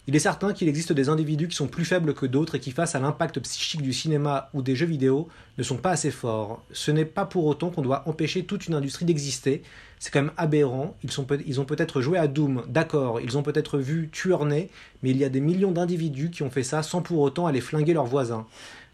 Il 0.06 0.14
est 0.14 0.20
certain 0.20 0.52
qu'il 0.52 0.68
existe 0.68 0.92
des 0.92 1.08
individus 1.08 1.48
qui 1.48 1.56
sont 1.56 1.66
plus 1.66 1.86
faibles 1.86 2.12
que 2.12 2.26
d'autres 2.26 2.56
et 2.56 2.60
qui, 2.60 2.72
face 2.72 2.94
à 2.94 3.00
l'impact 3.00 3.40
psychique 3.40 3.80
du 3.80 3.94
cinéma 3.94 4.50
ou 4.52 4.60
des 4.60 4.76
jeux 4.76 4.84
vidéo, 4.84 5.28
ne 5.56 5.62
sont 5.62 5.78
pas 5.78 5.92
assez 5.92 6.10
forts. 6.10 6.62
Ce 6.72 6.90
n'est 6.90 7.06
pas 7.06 7.24
pour 7.24 7.46
autant 7.46 7.70
qu'on 7.70 7.80
doit 7.80 8.06
empêcher 8.06 8.44
toute 8.44 8.66
une 8.66 8.74
industrie 8.74 9.06
d'exister. 9.06 9.62
C'est 10.04 10.10
quand 10.10 10.20
même 10.20 10.32
aberrant. 10.36 10.94
Ils, 11.02 11.10
ils 11.46 11.60
ont 11.62 11.64
peut-être 11.64 12.02
joué 12.02 12.18
à 12.18 12.28
Doom, 12.28 12.64
d'accord, 12.68 13.22
ils 13.22 13.38
ont 13.38 13.42
peut-être 13.42 13.78
vu 13.78 14.10
Tueur-Né, 14.12 14.68
mais 15.02 15.08
il 15.08 15.16
y 15.16 15.24
a 15.24 15.30
des 15.30 15.40
millions 15.40 15.72
d'individus 15.72 16.28
qui 16.28 16.42
ont 16.42 16.50
fait 16.50 16.62
ça 16.62 16.82
sans 16.82 17.00
pour 17.00 17.20
autant 17.20 17.46
aller 17.46 17.62
flinguer 17.62 17.94
leurs 17.94 18.04
voisins. 18.04 18.46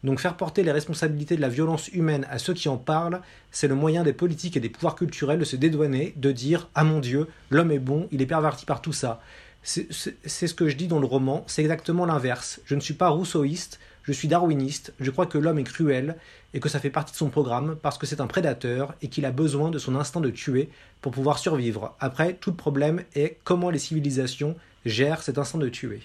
Donc 0.04 0.20
faire 0.20 0.36
porter 0.36 0.62
les 0.62 0.70
responsabilités 0.70 1.34
de 1.34 1.40
la 1.40 1.48
violence 1.48 1.88
humaine 1.88 2.28
à 2.30 2.38
ceux 2.38 2.54
qui 2.54 2.68
en 2.68 2.76
parlent, 2.76 3.22
c'est 3.50 3.66
le 3.66 3.74
moyen 3.74 4.04
des 4.04 4.12
politiques 4.12 4.56
et 4.56 4.60
des 4.60 4.68
pouvoirs 4.68 4.94
culturels 4.94 5.40
de 5.40 5.44
se 5.44 5.56
dédouaner, 5.56 6.14
de 6.16 6.30
dire⁇ 6.30 6.60
Ah 6.76 6.84
mon 6.84 7.00
Dieu, 7.00 7.26
l'homme 7.50 7.72
est 7.72 7.80
bon, 7.80 8.06
il 8.12 8.22
est 8.22 8.26
perverti 8.26 8.64
par 8.64 8.80
tout 8.80 8.92
ça⁇ 8.92 9.20
c'est 9.64 10.46
ce 10.46 10.54
que 10.54 10.68
je 10.68 10.76
dis 10.76 10.86
dans 10.86 11.00
le 11.00 11.06
roman, 11.06 11.42
c'est 11.48 11.62
exactement 11.62 12.06
l'inverse. 12.06 12.60
Je 12.64 12.76
ne 12.76 12.80
suis 12.80 12.94
pas 12.94 13.08
rousseauiste, 13.08 13.80
je 14.02 14.12
suis 14.12 14.28
darwiniste, 14.28 14.92
je 15.00 15.10
crois 15.10 15.26
que 15.26 15.38
l'homme 15.38 15.58
est 15.58 15.64
cruel 15.64 16.16
et 16.54 16.60
que 16.60 16.68
ça 16.68 16.80
fait 16.80 16.90
partie 16.90 17.12
de 17.12 17.16
son 17.16 17.28
programme 17.28 17.76
parce 17.80 17.98
que 17.98 18.06
c'est 18.06 18.20
un 18.20 18.26
prédateur 18.26 18.94
et 19.02 19.08
qu'il 19.08 19.24
a 19.24 19.30
besoin 19.30 19.70
de 19.70 19.78
son 19.78 19.94
instinct 19.96 20.20
de 20.20 20.30
tuer 20.30 20.68
pour 21.00 21.12
pouvoir 21.12 21.38
survivre. 21.38 21.94
Après, 22.00 22.34
tout 22.34 22.50
le 22.50 22.56
problème 22.56 23.02
est 23.14 23.38
comment 23.44 23.70
les 23.70 23.78
civilisations 23.78 24.56
gèrent 24.84 25.22
cet 25.22 25.38
instinct 25.38 25.58
de 25.58 25.68
tuer. 25.68 26.00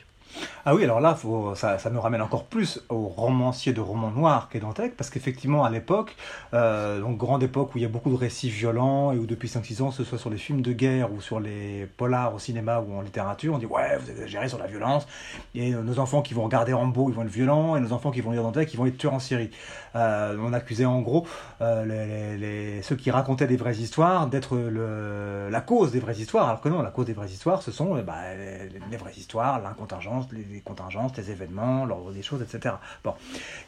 Ah 0.66 0.74
oui, 0.74 0.84
alors 0.84 1.00
là, 1.00 1.16
ça, 1.56 1.78
ça, 1.78 1.90
me 1.92 2.00
ramène 2.00 2.22
encore 2.22 2.46
plus 2.46 2.82
au 2.90 3.08
romancier 3.08 3.72
de 3.72 3.82
romans 3.82 4.10
noirs 4.10 4.50
qu'est 4.50 4.60
Dantec, 4.60 4.98
parce 4.98 5.10
qu'effectivement, 5.10 5.64
à 5.64 5.70
l'époque, 5.70 6.16
euh, 6.54 7.00
donc 7.00 7.18
grande 7.18 7.44
époque 7.44 7.76
où 7.76 7.78
il 7.78 7.82
y 7.82 7.86
a 7.86 7.90
beaucoup 7.90 8.10
de 8.10 8.16
récits 8.16 8.50
violents, 8.50 9.12
et 9.12 9.18
où 9.18 9.28
depuis 9.28 9.48
5-6 9.48 9.84
ans, 9.84 9.92
ce 9.92 10.04
soit 10.04 10.18
sur 10.18 10.30
les 10.30 10.38
films 10.38 10.62
de 10.62 10.74
guerre 10.74 11.14
ou 11.14 11.22
sur 11.22 11.40
les 11.40 11.88
polars 11.98 12.34
au 12.34 12.40
cinéma 12.40 12.80
ou 12.80 12.98
en 12.98 13.02
littérature, 13.02 13.54
on 13.54 13.58
dit 13.60 13.68
ouais, 13.68 13.98
vous 14.00 14.10
exagérez 14.10 14.50
sur 14.50 14.58
la 14.58 14.68
violence, 14.68 15.08
et 15.54 15.72
nos 15.72 16.00
enfants 16.00 16.22
qui 16.22 16.34
vont 16.34 16.44
regarder 16.44 16.74
Rambo, 16.74 17.10
ils 17.10 17.16
vont 17.16 17.24
être 17.24 17.30
violents, 17.30 17.76
et 17.76 17.80
nos 17.80 17.94
enfants 17.94 18.12
qui 18.12 18.22
vont 18.22 18.32
lire 18.32 18.42
Dantec, 18.42 18.74
ils 18.74 18.78
vont 18.78 18.88
être 18.88 18.98
tueurs 18.98 19.14
en 19.14 19.20
série. 19.20 19.52
Euh, 19.96 20.36
on 20.42 20.52
accusait 20.52 20.86
en 20.86 21.02
gros 21.02 21.26
euh, 21.62 22.38
les, 22.38 22.82
ceux 22.82 22.96
qui 22.96 23.12
racontaient 23.12 23.48
des 23.48 23.56
vraies 23.56 23.78
histoires 23.78 24.28
d'être 24.28 24.58
la 24.58 25.62
cause 25.62 25.92
des 25.92 26.00
vraies 26.00 26.18
histoires, 26.18 26.50
alors 26.50 26.62
que 26.62 26.70
non, 26.70 26.82
la 26.82 26.92
cause 26.92 27.06
des 27.06 27.14
vraies 27.14 27.30
histoires, 27.30 27.62
ce 27.62 27.72
sont 27.72 27.96
bah, 28.02 28.36
les, 28.36 28.70
les 28.90 28.98
vraies 28.98 29.14
histoires, 29.16 29.62
l'incontingence, 29.62 30.25
les, 30.34 30.62
contingences, 30.62 31.16
les 31.18 31.32
événements, 31.32 31.86
l'ordre 31.86 32.12
des 32.12 32.22
choses, 32.22 32.42
etc. 32.42 32.76
Bon. 33.04 33.14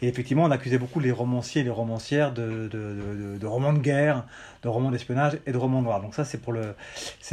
Et 0.01 0.08
effectivement, 0.08 0.43
on 0.43 0.51
accusait 0.51 0.78
beaucoup 0.78 0.99
les 0.99 1.12
romanciers 1.12 1.62
et 1.62 1.64
les 1.64 1.70
romancières 1.70 2.34
de, 2.34 3.45
romans 3.45 3.74
de 3.74 3.80
guerre, 3.80 4.26
de 4.64 4.70
romans 4.70 4.91
d'espionnage 4.91 5.39
et 5.45 5.51
de 5.51 5.58
romans 5.58 5.82
noirs. 5.82 6.01
Donc 6.01 6.16
ça, 6.16 6.26
c'est 6.26 6.39
pour, 6.39 6.53
le, 6.53 6.76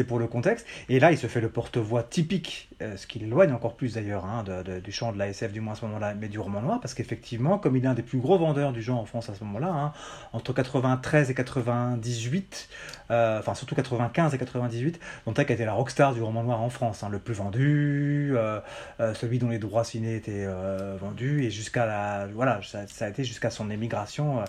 pour 0.06 0.18
le 0.18 0.26
contexte. 0.26 0.66
Et 0.88 1.00
là, 1.00 1.12
il 1.12 1.18
se 1.18 1.26
fait 1.26 1.40
le 1.40 1.48
porte-voix 1.48 2.02
typique, 2.02 2.68
ce 2.80 3.06
qui 3.06 3.18
l'éloigne 3.18 3.52
encore 3.52 3.76
plus 3.76 3.94
d'ailleurs 3.94 4.24
hein, 4.24 4.44
du 4.82 4.92
champ 4.92 5.12
de 5.12 5.18
la 5.18 5.28
SF, 5.28 5.52
du 5.52 5.60
moins 5.60 5.72
à 5.74 5.76
ce 5.76 5.84
moment-là, 5.86 6.14
mais 6.14 6.28
du 6.28 6.38
roman 6.38 6.60
noir, 6.60 6.80
parce 6.80 6.94
qu'effectivement, 6.94 7.58
comme 7.58 7.76
il 7.76 7.84
est 7.84 7.88
un 7.88 7.94
des 7.94 8.02
plus 8.02 8.18
gros 8.18 8.38
vendeurs 8.38 8.72
du 8.72 8.82
genre 8.82 8.98
en 8.98 9.04
France 9.04 9.28
à 9.28 9.34
ce 9.34 9.44
moment-là, 9.44 9.68
hein, 9.68 9.92
entre 10.32 10.52
93 10.52 11.30
et 11.30 11.34
98, 11.34 12.68
euh, 13.10 13.38
enfin 13.38 13.54
surtout 13.54 13.74
95 13.74 14.34
et 14.34 14.38
98, 14.38 15.00
Dantec 15.26 15.50
a 15.50 15.64
la 15.64 15.72
rockstar 15.72 16.14
du 16.14 16.22
roman 16.22 16.42
noir 16.42 16.60
en 16.60 16.70
France, 16.70 17.02
hein, 17.02 17.08
le 17.08 17.18
plus 17.18 17.34
vendu, 17.34 18.32
euh, 18.34 18.60
euh, 19.00 19.14
celui 19.14 19.38
dont 19.38 19.48
les 19.48 19.58
droits 19.58 19.84
ciné 19.84 20.16
étaient 20.16 20.44
euh, 20.46 20.96
vendus, 21.00 21.44
et 21.44 21.50
jusqu'à 21.50 21.86
la, 21.86 22.26
voilà, 22.32 22.60
ça, 22.62 23.04
a 23.04 23.08
été 23.08 23.24
jusqu'à 23.24 23.50
son 23.50 23.70
émigration, 23.70 24.40
euh, 24.40 24.44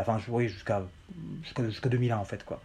enfin 0.00 0.18
oui, 0.28 0.48
jusqu'à 0.48 0.82
jusqu'à 1.42 1.64
jusqu 1.64 1.88
2001 1.88 2.16
en 2.18 2.24
fait 2.24 2.44
quoi. 2.44 2.60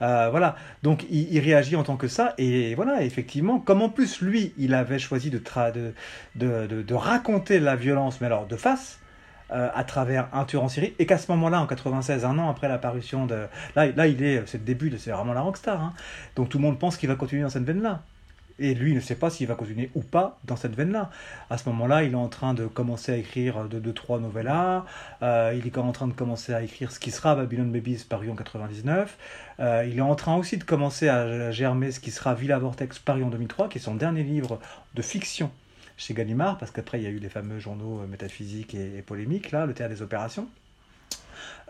voilà, 0.00 0.56
donc 0.82 1.06
il, 1.10 1.38
réagit 1.40 1.76
en 1.76 1.82
tant 1.82 1.96
que 1.96 2.08
ça, 2.08 2.34
et 2.38 2.74
voilà, 2.74 3.02
effectivement, 3.02 3.58
comme 3.58 3.82
en 3.82 3.88
plus 3.88 4.20
lui, 4.20 4.52
il 4.58 4.74
avait 4.74 4.98
choisi 4.98 5.30
de, 5.30 5.38
de, 5.38 5.94
de, 6.34 6.66
de, 6.66 6.82
de 6.82 6.94
raconter 6.94 7.58
la 7.58 7.76
violence, 7.76 8.20
mais 8.20 8.26
alors 8.26 8.46
de 8.46 8.56
face, 8.56 8.98
euh, 9.52 9.68
à 9.76 9.84
travers 9.84 10.28
un 10.32 10.44
tueur 10.44 10.64
en 10.64 10.68
série, 10.68 10.94
et 10.98 11.06
qu'à 11.06 11.18
ce 11.18 11.30
moment-là, 11.30 11.60
en 11.60 11.68
96, 11.68 12.24
un 12.24 12.36
an 12.36 12.50
après 12.50 12.66
l'apparition 12.66 13.26
de... 13.26 13.46
Là, 13.76 13.86
là, 13.86 14.08
il 14.08 14.20
est, 14.24 14.42
c'est 14.46 14.58
le 14.58 14.64
début, 14.64 14.92
c'est 14.98 15.12
vraiment 15.12 15.34
la 15.34 15.40
rockstar. 15.40 15.80
Hein. 15.80 15.92
Donc 16.34 16.48
tout 16.48 16.58
le 16.58 16.62
monde 16.62 16.80
pense 16.80 16.96
qu'il 16.96 17.08
va 17.08 17.14
continuer 17.14 17.42
dans 17.42 17.48
cette 17.48 17.62
veine-là. 17.62 18.02
Et 18.58 18.74
lui 18.74 18.94
ne 18.94 19.00
sait 19.00 19.16
pas 19.16 19.28
s'il 19.28 19.46
va 19.46 19.54
continuer 19.54 19.90
ou 19.94 20.02
pas 20.02 20.38
dans 20.44 20.56
cette 20.56 20.74
veine-là. 20.74 21.10
À 21.50 21.58
ce 21.58 21.68
moment-là, 21.68 22.04
il 22.04 22.12
est 22.12 22.14
en 22.14 22.28
train 22.28 22.54
de 22.54 22.66
commencer 22.66 23.12
à 23.12 23.16
écrire 23.16 23.68
de 23.68 23.78
deux, 23.78 23.92
trois 23.92 24.18
novellas. 24.18 24.84
Euh, 25.22 25.54
il 25.58 25.66
est 25.66 25.78
en 25.78 25.92
train 25.92 26.06
de 26.06 26.14
commencer 26.14 26.54
à 26.54 26.62
écrire 26.62 26.90
ce 26.90 26.98
qui 26.98 27.10
sera 27.10 27.34
Babylon 27.34 27.66
Babies 27.66 28.04
paru 28.08 28.30
en 28.30 28.34
99. 28.34 29.18
Euh, 29.60 29.86
il 29.88 29.98
est 29.98 30.02
en 30.02 30.14
train 30.14 30.36
aussi 30.36 30.56
de 30.56 30.64
commencer 30.64 31.08
à 31.08 31.50
germer 31.50 31.90
ce 31.92 32.00
qui 32.00 32.10
sera 32.10 32.34
Villa 32.34 32.58
Vortex 32.58 32.98
paru 32.98 33.24
en 33.24 33.28
2003, 33.28 33.68
qui 33.68 33.78
est 33.78 33.80
son 33.80 33.94
dernier 33.94 34.22
livre 34.22 34.58
de 34.94 35.02
fiction 35.02 35.50
chez 35.98 36.14
Gallimard, 36.14 36.58
parce 36.58 36.70
qu'après 36.70 37.00
il 37.00 37.04
y 37.04 37.06
a 37.06 37.10
eu 37.10 37.18
les 37.18 37.30
fameux 37.30 37.58
journaux 37.58 38.00
euh, 38.00 38.06
métaphysiques 38.06 38.74
et, 38.74 38.98
et 38.98 39.02
polémiques, 39.02 39.50
là, 39.50 39.66
le 39.66 39.74
théâtre 39.74 39.94
des 39.94 40.02
opérations. 40.02 40.48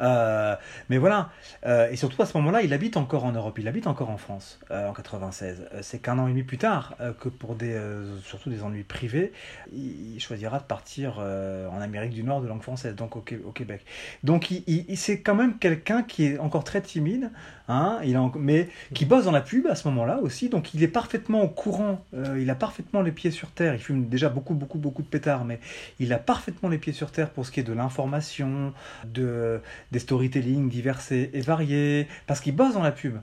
Euh, 0.01 0.57
mais 0.89 0.99
voilà, 0.99 1.31
euh, 1.65 1.91
et 1.91 1.97
surtout 1.97 2.21
à 2.21 2.27
ce 2.27 2.37
moment-là, 2.39 2.63
il 2.63 2.73
habite 2.73 2.97
encore 2.97 3.25
en 3.25 3.33
Europe, 3.33 3.59
il 3.59 3.69
habite 3.69 3.87
encore 3.87 4.11
en 4.11 4.19
France 4.19 4.59
euh, 4.71 4.89
en 4.89 4.93
96. 4.93 5.69
c'est 5.81 6.01
qu'un 6.01 6.19
an 6.19 6.27
et 6.27 6.31
demi 6.31 6.43
plus 6.43 6.59
tard 6.59 6.95
que 7.21 7.29
pour 7.29 7.55
des, 7.55 7.81
surtout 8.23 8.51
des 8.51 8.63
ennuis 8.63 8.85
privés, 8.85 9.33
il, 9.73 10.21
choisira 10.21 10.59
de 10.59 10.65
partir 10.65 11.19
en 11.19 11.81
Amérique 11.81 12.13
du 12.13 12.23
Nord 12.23 12.41
de 12.41 12.49
langue 12.49 12.63
française, 12.63 12.95
donc 12.95 13.17
au, 13.17 13.21
Québec. 13.21 13.85
Donc 14.25 14.49
c'est 14.97 15.21
quand 15.21 15.35
même 15.35 15.59
quelqu'un 15.59 16.03
qui 16.03 16.25
est 16.25 16.39
encore 16.39 16.65
très 16.65 16.81
timide, 16.81 17.31
hein, 17.69 17.99
il 18.05 18.17
a, 18.17 18.31
mais 18.39 18.69
qui 18.95 19.05
bosse 19.05 19.25
dans 19.25 19.33
la 19.33 19.41
pub 19.41 19.67
à 19.67 19.75
ce 19.75 19.89
moment-là 19.89 20.19
aussi, 20.21 20.49
donc 20.49 20.75
il 20.75 20.83
est 20.83 20.89
parfaitement 20.89 21.43
au 21.43 21.49
courant, 21.49 22.05
il 22.39 22.49
a 22.51 22.55
parfaitement 22.55 23.03
les 23.03 23.13
pieds 23.13 23.31
sur 23.31 23.51
terre, 23.51 23.75
il 23.75 23.81
fume 23.81 24.09
déjà 24.09 24.29
beaucoup, 24.29 24.55
beaucoup, 24.55 24.79
beaucoup 24.79 25.03
de 25.03 25.09
pétards, 25.09 25.45
mais 25.45 25.61
il 25.99 26.13
a 26.13 26.19
parfaitement 26.19 26.69
les 26.69 26.79
pieds 26.79 26.93
sur 26.93 27.11
terre 27.11 27.31
pour 27.31 27.47
ce 27.47 27.51
qui 27.51 27.61
est 27.61 27.65
de 27.65 27.73
l'information, 27.73 28.73
de 29.05 29.61
des 29.93 29.99
storytelling 29.99 30.69
divers 30.69 31.01
et, 31.11 31.41
variés, 31.41 32.09
parce 32.27 32.41
qu'il 32.41 32.55
bosse 32.55 32.75
dans 32.75 32.83
la 32.83 32.93
pub 32.93 33.17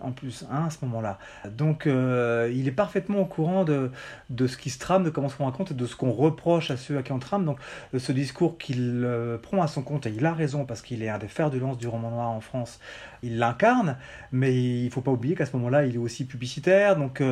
en 0.00 0.12
plus 0.12 0.44
hein, 0.50 0.64
à 0.66 0.70
ce 0.70 0.78
moment-là. 0.84 1.18
Donc 1.48 1.86
euh, 1.86 2.50
il 2.54 2.66
est 2.66 2.72
parfaitement 2.72 3.20
au 3.20 3.24
courant 3.24 3.64
de, 3.64 3.90
de 4.30 4.46
ce 4.46 4.56
qui 4.56 4.70
se 4.70 4.78
trame, 4.78 5.04
de 5.04 5.10
comment 5.10 5.28
se 5.28 5.40
raconte, 5.42 5.72
de 5.72 5.86
ce 5.86 5.96
qu'on 5.96 6.10
reproche 6.10 6.70
à 6.70 6.76
ceux 6.76 6.98
à 6.98 7.02
qui 7.02 7.12
on 7.12 7.18
trame. 7.18 7.44
Donc 7.44 7.58
euh, 7.94 7.98
ce 7.98 8.12
discours 8.12 8.58
qu'il 8.58 9.02
euh, 9.04 9.38
prend 9.38 9.62
à 9.62 9.66
son 9.66 9.82
compte, 9.82 10.06
et 10.06 10.10
il 10.10 10.24
a 10.26 10.32
raison 10.32 10.64
parce 10.64 10.82
qu'il 10.82 11.02
est 11.02 11.08
un 11.08 11.18
des 11.18 11.28
fers 11.28 11.50
de 11.50 11.58
lance 11.58 11.78
du 11.78 11.86
roman 11.86 12.10
noir 12.10 12.30
en 12.30 12.40
France, 12.40 12.80
il 13.22 13.38
l'incarne, 13.38 13.96
mais 14.32 14.54
il 14.54 14.90
faut 14.90 15.00
pas 15.00 15.12
oublier 15.12 15.34
qu'à 15.34 15.46
ce 15.46 15.56
moment-là, 15.56 15.86
il 15.86 15.94
est 15.94 15.98
aussi 15.98 16.26
publicitaire, 16.26 16.96
donc 16.96 17.22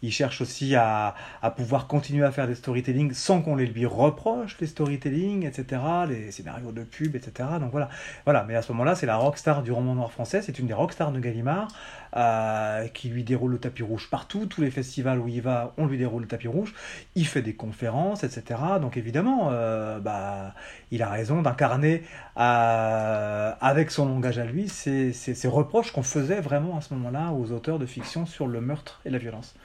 il 0.00 0.10
cherche 0.10 0.40
aussi 0.40 0.74
à, 0.74 1.14
à, 1.42 1.50
pouvoir 1.50 1.86
continuer 1.86 2.24
à 2.24 2.30
faire 2.30 2.46
des 2.46 2.54
storytelling 2.54 3.12
sans 3.12 3.42
qu'on 3.42 3.56
les 3.56 3.66
lui 3.66 3.84
reproche, 3.84 4.56
les 4.60 4.66
storytelling, 4.66 5.44
etc., 5.44 5.82
les 6.08 6.30
scénarios 6.30 6.72
de 6.72 6.82
pub, 6.82 7.14
etc. 7.14 7.48
Donc 7.60 7.72
voilà, 7.72 7.90
voilà. 8.24 8.44
mais 8.48 8.56
à 8.56 8.62
ce 8.62 8.72
moment-là, 8.72 8.94
c'est 8.94 9.06
la 9.06 9.16
rockstar 9.16 9.62
du 9.62 9.70
roman 9.70 9.94
noir 9.94 10.10
français, 10.10 10.40
c'est 10.40 10.58
une 10.58 10.66
des 10.66 10.74
rockstars 10.74 11.12
de 11.12 11.20
Gallimard. 11.20 11.68
Euh, 12.16 12.86
qui 12.94 13.08
lui 13.08 13.24
déroule 13.24 13.50
le 13.50 13.58
tapis 13.58 13.82
rouge 13.82 14.08
partout. 14.08 14.46
Tous 14.46 14.60
les 14.60 14.70
festivals 14.70 15.18
où 15.18 15.26
il 15.26 15.42
va, 15.42 15.74
on 15.78 15.86
lui 15.86 15.98
déroule 15.98 16.22
le 16.22 16.28
tapis 16.28 16.46
rouge. 16.46 16.72
Il 17.16 17.26
fait 17.26 17.42
des 17.42 17.54
conférences, 17.54 18.22
etc. 18.22 18.60
Donc 18.80 18.96
évidemment, 18.96 19.48
euh, 19.50 19.98
bah, 19.98 20.54
il 20.92 21.02
a 21.02 21.10
raison 21.10 21.42
d'incarner 21.42 22.04
euh, 22.36 23.52
avec 23.60 23.90
son 23.90 24.06
langage 24.06 24.38
à 24.38 24.44
lui 24.44 24.68
ces, 24.68 25.12
ces, 25.12 25.48
reproches 25.48 25.90
qu'on 25.90 26.04
faisait 26.04 26.40
vraiment 26.40 26.78
à 26.78 26.82
ce 26.82 26.94
moment-là 26.94 27.32
aux 27.32 27.50
auteurs 27.50 27.80
de 27.80 27.86
fiction 27.86 28.26
sur 28.26 28.46
le 28.46 28.60
meurtre 28.60 29.00
et 29.04 29.10
la 29.10 29.18
violence. 29.18 29.56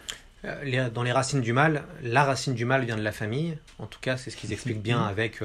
Dans 0.43 1.03
les 1.03 1.11
racines 1.11 1.41
du 1.41 1.53
mal, 1.53 1.83
la 2.01 2.23
racine 2.23 2.55
du 2.55 2.65
mal 2.65 2.83
vient 2.83 2.97
de 2.97 3.03
la 3.03 3.11
famille. 3.11 3.59
En 3.77 3.85
tout 3.85 3.99
cas, 3.99 4.17
c'est 4.17 4.31
ce 4.31 4.37
qu'ils 4.37 4.53
expliquent 4.53 4.81
bien 4.81 5.03
avec 5.03 5.43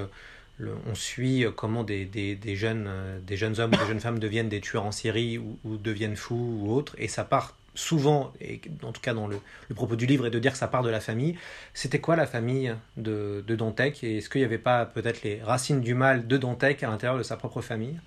on 0.60 0.94
suit 0.94 1.44
euh, 1.44 1.50
comment 1.50 1.84
des, 1.84 2.08
jeunes, 2.54 2.86
euh, 2.88 3.18
des 3.20 3.36
jeunes 3.36 3.58
hommes 3.60 3.72
des 3.72 3.86
jeunes 3.86 4.00
femmes 4.00 4.18
deviennent 4.18 4.48
des 4.48 4.60
tueurs 4.60 4.84
en 4.84 4.92
série 4.92 5.38
ou, 5.38 5.58
deviennent 5.64 6.16
fous 6.16 6.60
ou 6.60 6.72
autres, 6.72 6.94
et 6.98 7.08
ça 7.08 7.24
part 7.24 7.56
souvent, 7.74 8.32
et 8.40 8.60
en 8.84 8.92
tout 8.92 9.00
cas 9.00 9.14
dans 9.14 9.26
le, 9.26 9.40
propos 9.74 9.96
du 9.96 10.06
livre, 10.06 10.26
est 10.26 10.30
de 10.30 10.38
dire 10.38 10.52
que 10.52 10.58
ça 10.58 10.68
part 10.68 10.84
de 10.84 10.90
la 10.90 11.00
famille. 11.00 11.36
C'était 11.72 11.98
quoi 11.98 12.14
la 12.14 12.26
famille 12.26 12.72
de, 12.96 13.44
de 13.46 13.56
Dantec? 13.56 14.04
Et 14.04 14.18
est-ce 14.18 14.30
qu'il 14.30 14.42
n'y 14.42 14.44
avait 14.44 14.58
pas 14.58 14.86
peut-être 14.86 15.22
les 15.22 15.42
racines 15.42 15.80
du 15.80 15.94
mal 15.94 16.28
de 16.28 16.36
Dantec 16.36 16.82
à 16.84 16.88
l'intérieur 16.88 17.18
de 17.18 17.24
sa 17.24 17.36
propre 17.36 17.60
famille? 17.62 17.98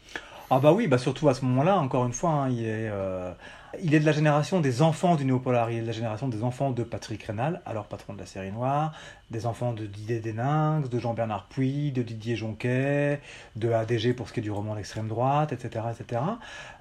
Ah 0.50 0.60
bah 0.60 0.72
oui, 0.72 0.88
bah 0.88 0.98
surtout 0.98 1.28
à 1.28 1.34
ce 1.34 1.44
moment-là, 1.44 1.78
encore 1.78 2.06
une 2.06 2.14
fois, 2.14 2.32
hein, 2.32 2.50
il 2.50 2.64
est... 2.64 2.90
Euh, 2.90 3.34
il 3.82 3.94
est 3.94 4.00
de 4.00 4.06
la 4.06 4.12
génération 4.12 4.60
des 4.60 4.82
enfants 4.82 5.16
du 5.16 5.26
Néopolar, 5.26 5.70
il 5.72 5.80
est 5.80 5.82
de 5.82 5.88
la 5.88 5.92
génération 5.92 6.28
des 6.28 6.44
enfants 6.44 6.72
de 6.72 6.84
Patrick 6.84 7.24
Rénal, 7.24 7.62
alors 7.66 7.86
patron 7.86 8.14
de 8.14 8.20
la 8.20 8.26
série 8.26 8.52
Noire, 8.52 8.94
des 9.30 9.46
enfants 9.46 9.74
de 9.74 9.86
Didier 9.86 10.20
Deninx, 10.20 10.90
de 10.90 11.00
Jean-Bernard 11.00 11.48
Puy, 11.48 11.92
de 11.92 12.02
Didier 12.02 12.38
Jonquet, 12.38 13.20
de 13.58 13.72
ADG 13.72 14.14
pour 14.14 14.30
ce 14.30 14.34
qui 14.34 14.40
est 14.40 14.44
du 14.44 14.52
roman 14.52 14.76
d'extrême 14.76 15.08
droite, 15.08 15.52
etc. 15.52 15.86
etc. 15.92 16.22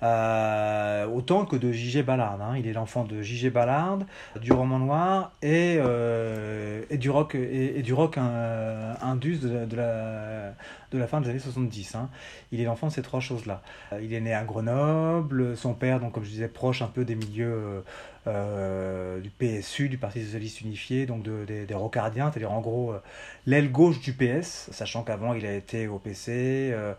Euh, 0.02 1.06
autant 1.06 1.44
que 1.44 1.56
de 1.56 1.72
J.G. 1.72 2.04
Ballard. 2.04 2.40
Hein. 2.40 2.56
Il 2.56 2.68
est 2.68 2.72
l'enfant 2.72 3.04
de 3.04 3.20
J.G. 3.20 3.50
Ballard, 3.50 3.98
du 4.40 4.52
roman 4.52 4.78
noir 4.78 5.32
et, 5.42 5.76
euh, 5.78 6.84
et 6.88 6.98
du 6.98 7.10
rock, 7.10 7.34
et, 7.34 7.82
du 7.82 7.92
rock 7.92 8.16
indus 8.16 9.38
de, 9.40 9.76
la, 9.76 10.52
de 10.92 10.98
la 10.98 11.06
fin 11.08 11.20
des 11.20 11.30
années 11.30 11.38
70. 11.40 11.96
Hein. 11.96 12.08
Il 12.52 12.60
est 12.60 12.64
l'enfant 12.64 12.86
de 12.86 12.92
ces 12.92 13.02
trois 13.02 13.20
choses-là. 13.20 13.62
Il 14.00 14.14
est 14.14 14.20
né 14.20 14.32
à 14.32 14.44
Grenoble, 14.44 15.56
son 15.56 15.74
père, 15.74 15.98
donc 15.98 16.12
comme 16.12 16.24
je 16.24 16.30
disais, 16.30 16.48
proche 16.48 16.80
un 16.80 16.86
peu 16.86 17.04
des 17.04 17.16
milieux 17.16 17.82
euh, 18.26 19.20
du 19.20 19.30
PSU, 19.30 19.88
du 19.88 19.98
Parti 19.98 20.24
Socialiste 20.24 20.60
Unifié, 20.60 21.06
donc 21.06 21.22
des, 21.22 21.66
rocardiens, 21.74 22.30
c'est-à-dire 22.30 22.50
en 22.50 22.60
gros 22.60 22.92
euh, 22.92 23.02
l'aile 23.46 23.70
gauche 23.70 24.00
du 24.00 24.12
PS, 24.12 24.68
sachant 24.72 25.04
qu'avant 25.04 25.32
il 25.32 25.46
a 25.46 25.54
été 25.54 25.86
au 25.86 25.98
PC. 25.98 26.72
Euh, 26.72 26.94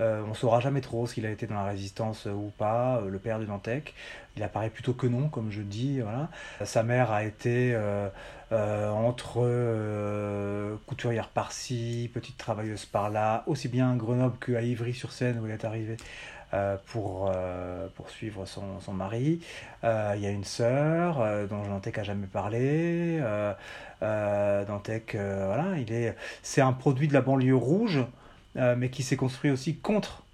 on 0.00 0.28
ne 0.28 0.34
saura 0.34 0.60
jamais 0.60 0.80
trop 0.80 1.06
s'il 1.06 1.26
a 1.26 1.30
été 1.30 1.46
dans 1.46 1.56
la 1.56 1.64
résistance 1.64 2.24
ou 2.24 2.50
pas, 2.56 3.02
le 3.06 3.18
père 3.18 3.38
de 3.38 3.44
Dantec. 3.44 3.92
Il 4.34 4.42
apparaît 4.42 4.70
plutôt 4.70 4.94
que 4.94 5.06
non, 5.06 5.28
comme 5.28 5.50
je 5.50 5.60
dis. 5.60 6.00
Voilà. 6.00 6.30
Sa 6.64 6.82
mère 6.82 7.12
a 7.12 7.22
été 7.22 7.76
entre 8.50 9.46
couturière 10.86 11.28
par-ci, 11.28 12.10
petite 12.14 12.38
travailleuse 12.38 12.86
par-là, 12.86 13.44
aussi 13.46 13.68
bien 13.68 13.92
à 13.92 13.96
Grenoble 13.96 14.38
qu'à 14.38 14.62
Ivry-sur-Seine 14.62 15.38
où 15.38 15.44
elle 15.44 15.52
est 15.52 15.66
arrivée. 15.66 15.98
Euh, 16.52 16.76
pour 16.86 17.30
euh, 17.32 17.86
poursuivre 17.94 18.44
son, 18.44 18.80
son 18.80 18.92
mari. 18.92 19.40
Euh, 19.84 20.14
il 20.16 20.22
y 20.22 20.26
a 20.26 20.30
une 20.30 20.42
sœur 20.42 21.24
dont 21.48 21.62
Dantec 21.62 21.96
a 21.98 22.02
jamais 22.02 22.26
parlé. 22.26 23.20
Dantec, 24.00 25.14
voilà, 25.14 25.78
il 25.78 25.92
est, 25.92 26.16
c'est 26.42 26.60
un 26.60 26.72
produit 26.72 27.06
de 27.06 27.12
la 27.12 27.20
banlieue 27.20 27.54
rouge, 27.54 28.00
mais 28.56 28.90
qui 28.90 29.04
s'est 29.04 29.16
construit 29.16 29.52
aussi 29.52 29.76
contre 29.76 30.24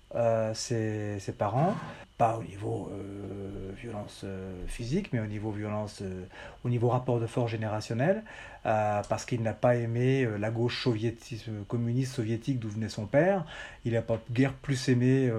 ses, 0.55 1.19
ses, 1.21 1.33
parents 1.33 1.75
pas 2.17 2.39
au 2.39 2.43
niveau 2.43 2.91
euh, 2.93 3.73
violence 3.77 4.23
euh, 4.25 4.65
physique, 4.67 5.13
mais 5.13 5.21
au 5.21 5.27
niveau 5.27 5.51
violence, 5.51 6.01
euh, 6.01 6.25
au 6.65 6.71
niveau 6.71 6.89
rapport 6.89 7.21
de 7.21 7.27
force 7.27 7.51
générationnel, 7.51 8.23
parce 8.65 9.25
qu'il 9.25 9.43
n'a 9.43 9.53
pas 9.53 9.77
aimé 9.77 10.29
la 10.41 10.51
gauche 10.51 10.83
soviétique, 10.83 11.49
communiste 11.69 12.15
soviétique 12.15 12.59
d'où 12.59 12.69
venait 12.69 12.89
son 12.89 13.07
père. 13.07 13.45
Il 13.85 13.93
n'a 13.93 14.03
pas 14.03 14.19
guère 14.33 14.55
plus 14.55 14.89
aimé 14.89 15.31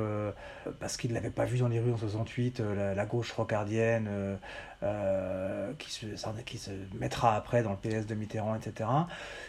parce 0.80 0.95
qu'il 0.95 1.09
ne 1.09 1.15
l'avait 1.15 1.30
pas 1.30 1.43
vu 1.43 1.57
dans 1.57 1.67
les 1.67 1.82
rues 1.82 1.91
en 1.91 1.97
68, 1.97 2.61
la, 2.95 3.05
gauche 3.05 3.34
rocardienne 3.34 4.09
qui, 5.78 5.91
se, 5.91 6.05
qui 6.45 6.57
se 6.57 6.71
mettra 6.97 7.36
après 7.36 7.63
dans 7.63 7.71
le 7.71 7.75
PS 7.75 8.07
de 8.07 8.15
Mitterrand, 8.15 8.55
etc. 8.55 8.89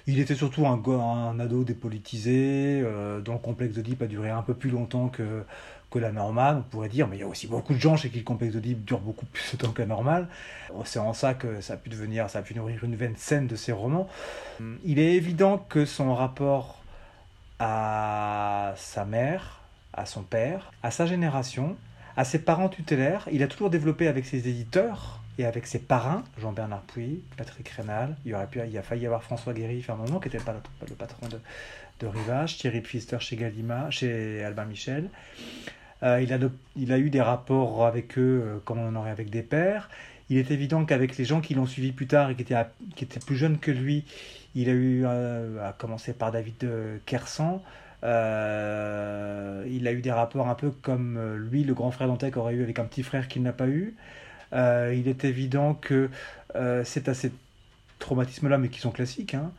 Il 0.09 0.19
était 0.19 0.35
surtout 0.35 0.67
un, 0.67 1.39
ado 1.39 1.63
dépolitisé, 1.63 2.83
dont 3.25 3.35
le 3.35 3.39
complexe 3.39 3.77
d'Oedipe 3.77 4.03
a 4.03 4.09
duré 4.09 4.31
un 4.31 4.43
peu 4.43 4.55
plus 4.55 4.71
longtemps 4.71 5.09
que 5.09 5.45
que 5.91 5.99
la 5.99 6.13
normale, 6.13 6.59
on 6.59 6.63
pourrait 6.63 6.89
dire, 6.89 7.09
mais 7.09 7.17
il 7.17 7.21
y 7.21 7.23
a 7.23 7.27
aussi 7.27 7.47
beaucoup 7.47 7.73
de 7.73 7.79
gens 7.79 7.97
chez 7.97 8.11
qui 8.11 8.19
le 8.19 8.25
complexe 8.25 8.53
d'Oedipe 8.53 8.85
dure 8.85 9.01
beaucoup 9.01 9.25
plus 9.27 9.53
de 9.53 9.57
temps 9.57 9.73
que 9.73 9.81
la 9.81 9.89
normale. 9.89 10.29
C'est 10.85 10.99
en 10.99 11.15
ça 11.15 11.35
que 11.35 11.61
ça 11.61 11.75
a 11.75 11.77
pu 11.77 11.89
devenir, 11.89 12.29
ça 12.29 12.41
a 12.41 12.43
pu 12.43 12.55
nourrir 12.55 12.85
une 12.85 12.95
veine 12.95 13.17
saine 13.17 13.47
de 13.47 13.57
ses 13.57 13.73
romans. 13.73 14.09
Il 14.85 14.99
est 14.99 15.15
évident 15.15 15.59
que 15.59 15.87
son 15.87 16.15
rapport 16.15 16.83
à 17.59 18.75
sa 18.77 19.05
mère, 19.05 19.61
à 19.95 20.05
son 20.05 20.23
père, 20.23 20.73
à 20.83 20.91
sa 20.91 21.07
génération, 21.07 21.77
à 22.17 22.25
ses 22.25 22.41
parents 22.41 22.69
tutélaires, 22.69 23.29
il 23.33 23.43
a 23.43 23.47
toujours 23.47 23.71
développé 23.71 24.09
avec 24.09 24.27
ses 24.27 24.49
éditeurs 24.49 25.21
et 25.39 25.45
avec 25.45 25.67
ses 25.67 25.79
parrains, 25.79 26.25
Jean-Bernard 26.41 26.83
Puy, 26.83 27.23
Patrick 27.37 27.69
Rénal, 27.69 28.17
il, 28.25 28.35
aurait 28.35 28.49
pu, 28.49 28.61
il 28.69 28.77
a 28.77 28.83
failli 28.83 29.03
y 29.03 29.07
avoir 29.07 29.23
François 29.23 29.55
Guéry, 29.55 29.85
un 29.89 29.95
moment, 29.95 30.19
qui 30.19 30.29
était 30.29 30.39
pas 30.39 30.53
le, 30.53 30.95
patron 30.97 31.29
de, 31.29 31.39
Rivage, 32.07 32.59
Thierry 32.59 32.81
Pfister 32.81 33.19
chez 33.21 33.37
Galima, 33.37 33.91
chez 33.91 34.43
Albin 34.45 34.65
Michel. 34.65 35.11
Euh, 36.03 36.21
il, 36.23 36.33
a 36.33 36.39
il 36.77 36.93
a 36.93 36.99
eu 36.99 37.11
des 37.11 37.21
rapports 37.21 37.85
avec 37.85 38.19
eux 38.19 38.43
euh, 38.45 38.59
comme 38.65 38.79
on 38.79 38.89
en 38.89 38.97
aurait 38.97 39.11
avec 39.11 39.31
des 39.31 39.43
pères. 39.43 39.89
Il 40.31 40.37
est 40.39 40.51
évident 40.51 40.85
qu'avec 40.85 41.17
les 41.17 41.25
gens 41.25 41.41
qui 41.41 41.55
l'ont 41.55 41.67
suivi 41.67 41.93
plus 41.93 42.07
tard 42.07 42.31
et 42.31 42.35
qui 42.35 42.43
étaient, 42.43 42.57
qui 42.97 43.05
étaient 43.05 43.21
plus 43.21 43.37
jeunes 43.37 43.59
que 43.59 43.71
lui, 43.71 44.05
il 44.55 44.69
a 44.69 44.73
eu, 44.73 45.05
euh, 45.05 45.67
à 45.67 45.73
commencer 45.73 46.13
par 46.13 46.33
David 46.33 46.69
Kersan, 47.07 47.63
il 48.03 48.09
a 48.09 49.93
eu 49.93 50.01
des 50.03 50.13
rapports 50.13 50.49
un 50.49 50.55
peu 50.55 50.71
comme 50.71 51.19
lui, 51.37 51.65
le 51.65 51.75
grand 51.75 51.91
frère 51.91 52.09
Dantec, 52.09 52.37
aurait 52.37 52.55
eu 52.55 52.63
avec 52.63 52.79
un 52.79 52.85
petit 52.85 53.03
frère 53.03 53.27
qu'il 53.29 53.43
n'a 53.43 53.53
pas 53.53 53.67
eu. 53.69 53.97
il 54.53 55.09
est 55.09 55.25
évident 55.25 55.75
que 55.75 56.11
c'est 56.85 57.09
à 57.09 57.15
ces 57.15 57.33
traumatismes-là, 57.99 58.59
mais 58.59 58.69
qui 58.69 58.81
sont 58.81 58.91
classiques, 58.93 59.35
hein, 59.35 59.51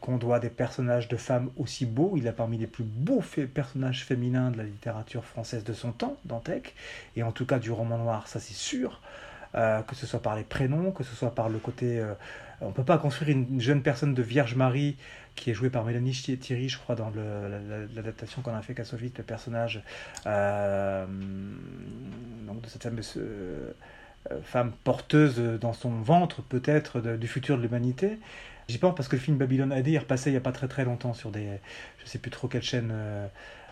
qu'on 0.00 0.16
doit 0.16 0.40
des 0.40 0.50
personnages 0.50 1.08
de 1.08 1.16
femmes 1.16 1.50
aussi 1.56 1.86
beaux. 1.86 2.14
Il 2.16 2.28
a 2.28 2.32
parmi 2.32 2.58
les 2.58 2.66
plus 2.66 2.84
beaux 2.84 3.22
personnages 3.54 4.04
féminins 4.04 4.50
de 4.50 4.58
la 4.58 4.64
littérature 4.64 5.24
française 5.24 5.64
de 5.64 5.72
son 5.72 5.92
temps, 5.92 6.16
Dantec, 6.24 6.74
et 7.16 7.22
en 7.22 7.32
tout 7.32 7.46
cas 7.46 7.58
du 7.58 7.70
roman 7.70 7.98
noir, 7.98 8.28
ça 8.28 8.40
c'est 8.40 8.54
sûr. 8.54 9.00
Euh, 9.56 9.80
que 9.82 9.94
ce 9.94 10.06
soit 10.06 10.20
par 10.20 10.36
les 10.36 10.42
prénoms, 10.42 10.90
que 10.90 11.02
ce 11.04 11.14
soit 11.14 11.34
par 11.34 11.48
le 11.48 11.58
côté... 11.58 11.98
Euh, 11.98 12.12
on 12.60 12.68
ne 12.68 12.72
peut 12.72 12.84
pas 12.84 12.98
construire 12.98 13.36
une 13.36 13.60
jeune 13.60 13.82
personne 13.82 14.14
de 14.14 14.22
Vierge 14.22 14.54
Marie 14.54 14.96
qui 15.34 15.50
est 15.50 15.54
jouée 15.54 15.70
par 15.70 15.84
Mélanie 15.84 16.12
Thierry, 16.12 16.68
je 16.68 16.78
crois, 16.78 16.94
dans 16.94 17.12
l'adaptation 17.94 18.40
qu'on 18.40 18.54
a 18.54 18.62
fait 18.62 18.74
Kassovitz, 18.74 19.16
le 19.18 19.24
personnage 19.24 19.82
euh, 20.26 21.06
de 21.06 22.68
cette 22.68 22.82
fameuse 22.82 23.18
femme 24.42 24.72
porteuse 24.84 25.38
dans 25.60 25.74
son 25.74 25.90
ventre, 25.90 26.42
peut-être, 26.42 27.00
du 27.00 27.28
futur 27.28 27.58
de 27.58 27.62
l'humanité. 27.62 28.18
J'y 28.68 28.78
pense 28.78 28.94
parce 28.94 29.08
que 29.08 29.16
le 29.16 29.22
film 29.22 29.36
Babylone 29.36 29.72
AD 29.72 29.88
est 29.88 29.98
repassé 29.98 30.30
il 30.30 30.32
n'y 30.32 30.38
a 30.38 30.42
pas 30.42 30.52
très 30.52 30.66
très 30.68 30.84
longtemps 30.84 31.14
sur 31.14 31.30
des. 31.30 31.46
Je 32.02 32.08
sais 32.08 32.18
plus 32.18 32.30
trop 32.30 32.48
quelle 32.48 32.62
chaîne. 32.62 32.92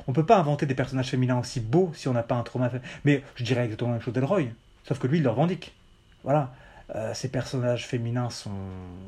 On 0.07 0.13
peut 0.13 0.27
pas 0.27 0.39
inventer 0.39 0.67
des 0.67 0.75
personnages 0.75 1.11
féminins 1.11 1.39
aussi 1.39 1.61
beaux 1.61 1.91
si 1.95 2.09
on 2.09 2.13
n'a 2.13 2.23
pas 2.23 2.37
un 2.37 2.43
trauma. 2.43 2.71
Mais 3.05 3.23
je 3.35 3.45
dirais 3.45 3.65
exactement 3.65 3.91
la 3.91 3.97
même 3.97 4.03
chose 4.03 4.15
d'Elroy. 4.15 4.45
Sauf 4.87 4.99
que 4.99 5.07
lui, 5.07 5.19
il 5.19 5.25
le 5.25 5.31
revendique. 5.31 5.75
Voilà. 6.23 6.53
Euh, 6.95 7.15
ces 7.15 7.29
personnages 7.29 7.87
féminins 7.87 8.31
sont, 8.31 8.51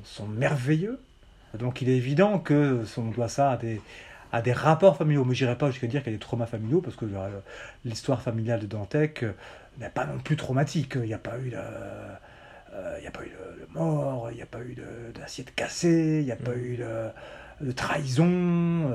sont 0.05 0.26
merveilleux. 0.26 1.01
Donc 1.59 1.82
il 1.82 1.89
est 1.89 1.97
évident 1.97 2.39
que 2.39 2.84
on 2.97 3.11
doit 3.11 3.28
ça 3.28 3.53
à 3.53 3.57
des, 3.57 3.80
à 4.32 4.43
des 4.43 4.53
rapports 4.53 4.97
familiaux. 4.97 5.24
Mais 5.24 5.34
je 5.34 5.45
n'irai 5.45 5.59
pas 5.59 5.70
jusqu'à 5.70 5.87
dire 5.87 6.03
qu'il 6.03 6.12
y 6.12 6.14
a 6.14 6.18
des 6.18 6.22
traumas 6.22 6.47
familiaux, 6.47 6.80
parce 6.80 6.97
que 6.97 7.05
euh, 7.05 7.41
l'histoire 7.84 8.22
familiale 8.22 8.61
de 8.61 8.66
Dantec 8.66 9.22
euh, 9.22 9.32
n'est 9.78 9.91
pas 9.91 10.07
non 10.07 10.18
plus 10.18 10.37
traumatique. 10.37 10.95
Il 10.97 11.03
n'y 11.03 11.14
a 11.14 11.18
pas 11.18 11.39
eu 11.39 11.51
de, 11.51 11.59
il 12.99 13.05
y 13.05 13.07
a 13.07 13.11
pas 13.11 13.24
eu 13.24 13.31
de, 13.31 13.72
mort, 13.79 14.31
il 14.31 14.37
n'y 14.37 14.43
a 14.43 14.47
pas 14.47 14.61
eu 14.61 14.77
d'assiette 15.14 15.55
cassée, 15.55 16.18
il 16.20 16.24
n'y 16.24 16.33
a 16.33 16.37
pas 16.37 16.55
mm. 16.55 16.64
eu 16.64 16.77
de, 16.77 17.66
de 17.66 17.72
trahison. 17.72 18.91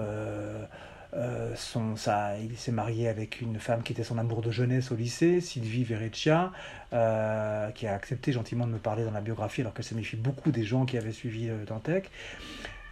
Euh, 1.13 1.53
son, 1.55 1.97
ça, 1.97 2.37
il 2.39 2.57
s'est 2.57 2.71
marié 2.71 3.09
avec 3.09 3.41
une 3.41 3.59
femme 3.59 3.83
qui 3.83 3.91
était 3.91 4.03
son 4.03 4.17
amour 4.17 4.41
de 4.41 4.49
jeunesse 4.49 4.91
au 4.91 4.95
lycée, 4.95 5.41
Sylvie 5.41 5.83
Vereccia, 5.83 6.51
euh, 6.93 7.69
qui 7.71 7.85
a 7.85 7.93
accepté 7.93 8.31
gentiment 8.31 8.65
de 8.65 8.71
me 8.71 8.77
parler 8.77 9.03
dans 9.03 9.11
la 9.11 9.21
biographie 9.21 9.61
alors 9.61 9.73
qu'elle 9.73 9.85
s'est 9.85 9.95
méfie 9.95 10.15
beaucoup 10.15 10.51
des 10.51 10.63
gens 10.63 10.85
qui 10.85 10.97
avaient 10.97 11.11
suivi 11.11 11.49
euh, 11.49 11.65
Dantec. 11.65 12.09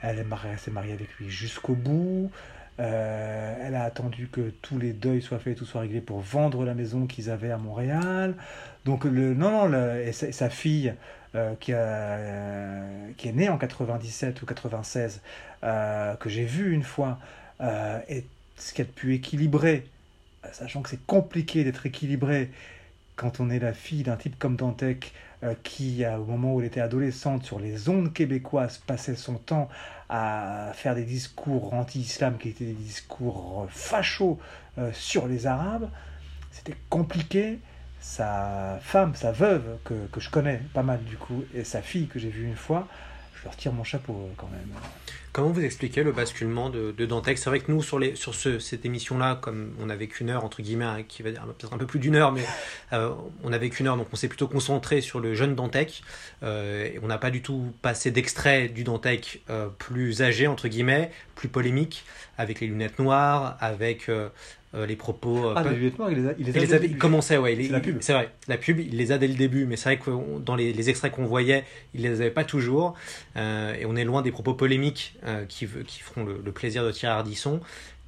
Elle 0.02 0.26
s'est 0.58 0.72
mariée 0.72 0.94
avec 0.94 1.14
lui 1.18 1.30
jusqu'au 1.30 1.76
bout. 1.76 2.32
Elle 2.80 3.76
a 3.76 3.84
attendu 3.84 4.30
que 4.32 4.54
tous 4.62 4.80
les 4.80 4.94
deuils 4.94 5.22
soient 5.22 5.40
faits, 5.40 5.58
tout 5.58 5.66
soit 5.66 5.82
réglé 5.82 6.00
pour 6.02 6.20
vendre 6.20 6.64
la 6.64 6.74
maison 6.74 7.08
qu'ils 7.08 7.30
avaient 7.30 7.52
à 7.52 7.58
Montréal. 7.58 8.36
Donc, 8.86 9.04
le, 9.04 9.34
non, 9.34 9.68
non, 9.68 9.96
et 9.96 10.14
sa, 10.14 10.50
fille, 10.50 10.94
qui, 11.60 11.74
a, 11.74 12.18
qui 13.18 13.28
est 13.28 13.34
née 13.34 13.50
en 13.50 13.58
97 13.58 14.42
ou 14.42 14.46
96, 14.46 15.22
que 15.62 16.30
j'ai 16.30 16.46
vue 16.46 16.74
une 16.74 16.84
fois, 16.84 17.20
euh, 17.62 18.00
et 18.08 18.26
ce 18.58 18.74
qui 18.74 18.82
a 18.82 18.86
pu 18.86 19.14
équilibrer, 19.14 19.86
euh, 20.46 20.50
sachant 20.52 20.82
que 20.82 20.90
c'est 20.90 21.06
compliqué 21.06 21.64
d'être 21.64 21.86
équilibré 21.86 22.52
quand 23.16 23.40
on 23.40 23.50
est 23.50 23.60
la 23.60 23.74
fille 23.74 24.04
d'un 24.04 24.16
type 24.16 24.40
comme 24.40 24.56
Dantec, 24.56 25.14
euh, 25.14 25.29
qui, 25.64 26.06
au 26.06 26.26
moment 26.26 26.56
où 26.56 26.60
elle 26.60 26.68
était 26.68 26.82
adolescente, 26.82 27.44
sur 27.44 27.60
les 27.60 27.90
ondes 27.90 28.14
québécoises, 28.14 28.78
passait 28.78 29.16
son 29.16 29.36
temps 29.36 29.70
à 30.10 30.72
faire 30.74 30.96
des 30.96 31.06
discours 31.06 31.74
anti-islam 31.74 32.38
qui 32.38 32.50
étaient 32.50 32.66
des 32.66 32.74
discours 32.74 33.68
fachos 33.70 34.40
sur 34.92 35.28
les 35.28 35.48
Arabes, 35.48 35.90
c'était 36.52 36.78
compliqué. 36.90 37.60
Sa 38.02 38.80
femme, 38.82 39.14
sa 39.14 39.34
veuve, 39.34 39.78
que, 39.84 40.08
que, 40.08 40.22
je 40.22 40.30
connais 40.30 40.62
pas 40.74 40.84
mal 40.84 41.04
du 41.04 41.18
coup, 41.18 41.44
et 41.54 41.66
sa 41.66 41.82
fille 41.82 42.08
que 42.08 42.18
j'ai 42.18 42.30
vue 42.30 42.46
une 42.46 42.56
fois, 42.56 42.88
je 43.36 43.44
leur 43.44 43.56
tire 43.58 43.74
mon 43.74 43.84
chapeau 43.84 44.30
quand 44.38 44.48
même. 44.48 44.72
Comment 45.32 45.50
vous 45.50 45.64
expliquez 45.64 46.02
le 46.02 46.12
basculement 46.12 46.72
de, 46.72 46.92
de 46.92 47.06
Dantec? 47.06 47.38
C'est 47.38 47.52
vrai 47.52 47.60
que 47.60 47.72
nous, 47.72 47.84
sur, 47.84 48.00
les, 48.00 48.16
sur 48.16 48.34
ce, 48.34 48.58
cette 48.58 48.84
émission-là, 48.84 49.38
comme 49.40 49.76
on 49.80 49.86
n'avait 49.86 50.08
qu'une 50.08 50.32
heure, 50.32 50.44
entre 50.44 50.64
guillemets, 50.64 50.86
hein, 50.86 51.04
qui 51.08 51.22
va 51.22 51.30
dire 51.30 51.46
peut-être 51.46 51.72
un 51.72 51.78
peu 51.78 51.86
plus 51.86 52.00
d'une 52.00 52.16
heure, 52.16 52.32
mais 52.32 52.44
euh, 52.94 53.12
on 53.44 53.52
n'avait 53.52 53.70
qu'une 53.70 53.86
heure, 53.86 53.96
donc 53.96 54.08
on 54.12 54.16
s'est 54.16 54.28
plutôt 54.28 54.48
concentré 54.48 55.02
sur 55.02 55.20
le 55.20 55.36
jeune 55.36 55.54
Dantec. 55.54 56.02
Euh, 56.42 56.90
on 57.04 57.08
n'a 57.08 57.20
pas 57.20 57.30
du 57.30 57.44
tout 57.44 57.74
passé 57.84 58.10
d'extrait 58.10 58.70
du 58.70 58.84
Dantec 58.84 59.44
euh, 59.52 59.68
plus 59.68 60.24
âgé, 60.24 60.48
entre 60.48 60.68
guillemets, 60.68 61.12
plus 61.36 61.48
polémique, 61.48 62.06
avec 62.40 62.60
les 62.60 62.68
lunettes 62.68 62.98
noires, 62.98 63.56
avec 63.60 64.10
euh, 64.76 64.86
les 64.86 64.96
propos. 64.96 65.48
Euh, 65.48 65.54
ah, 65.56 65.64
les 65.64 65.76
il 65.78 65.82
les 65.82 66.28
a, 66.28 66.34
il 66.38 66.46
les, 66.46 66.74
a 66.74 66.78
il 66.78 66.98
commençait, 66.98 67.38
ouais. 67.38 67.58
C'est 67.60 67.72
la 67.72 67.80
pub. 67.80 67.98
C'est 68.02 68.14
vrai, 68.14 68.30
la 68.48 68.58
pub, 68.58 68.80
il 68.80 68.98
les 68.98 69.12
a 69.12 69.18
dès 69.18 69.28
le 69.28 69.34
début, 69.34 69.66
mais 69.66 69.76
c'est 69.76 69.96
vrai 69.96 69.98
que 69.98 70.40
dans 70.40 70.56
les, 70.56 70.74
les 70.74 70.90
extraits 70.90 71.12
qu'on 71.12 71.26
voyait, 71.26 71.64
il 71.96 72.04
les 72.04 72.22
avait 72.22 72.30
pas 72.30 72.44
toujours. 72.44 72.94
Euh, 73.36 73.74
et 73.74 73.86
on 73.86 73.96
est 73.96 74.04
loin 74.04 74.22
des 74.22 74.32
propos 74.32 74.54
polémiques 74.54 75.16
qui, 75.48 75.68
qui 75.88 76.00
feront 76.02 76.24
le, 76.24 76.52
plaisir 76.52 76.86
de 76.86 76.92
Thierry 76.92 77.16
Ardisson. 77.16 77.62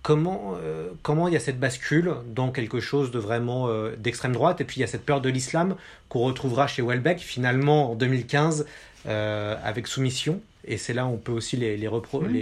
Comment, 0.03 0.55
comment 1.03 1.27
il 1.27 1.35
y 1.35 1.37
a 1.37 1.39
cette 1.39 1.59
bascule 1.59 2.15
dans 2.25 2.51
quelque 2.51 2.79
chose 2.79 3.11
de 3.11 3.19
vraiment 3.19 3.69
d'extrême 3.97 4.31
droite, 4.31 4.59
et 4.59 4.63
puis 4.63 4.77
il 4.77 4.81
y 4.81 4.83
a 4.83 4.87
cette 4.87 5.05
peur 5.05 5.21
de 5.21 5.29
l'islam 5.29 5.75
qu'on 6.09 6.21
retrouvera 6.21 6.65
chez 6.65 6.81
Welbeck 6.81 7.19
finalement 7.19 7.91
en 7.91 7.95
2015 7.95 8.65
avec 9.05 9.87
Soumission. 9.87 10.41
Et 10.65 10.77
c'est 10.77 10.93
là 10.93 11.05
où 11.05 11.09
on 11.09 11.17
peut 11.17 11.31
aussi 11.31 11.57
les, 11.57 11.77
les, 11.77 11.89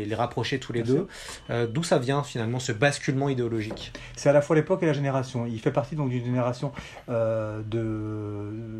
les, 0.06 0.16
rapprocher 0.16 0.60
tous 0.60 0.74
les 0.74 0.84
deux. 0.84 1.08
Euh, 1.50 1.68
d'où 1.68 1.84
ça 1.84 2.00
vient 2.00 2.24
finalement 2.24 2.60
ce 2.60 2.72
basculement 2.72 3.30
idéologique? 3.30 3.94
C'est 4.16 4.30
à 4.30 4.34
la 4.34 4.42
fois 4.42 4.56
l'époque 4.56 4.84
et 4.84 4.86
la 4.86 4.94
génération. 4.94 5.46
Il 5.46 5.60
fait 5.60 5.72
partie 5.72 5.96
donc 5.96 6.10
d'une 6.10 6.26
génération 6.26 6.72
euh, 7.10 7.62
de. 7.66 8.79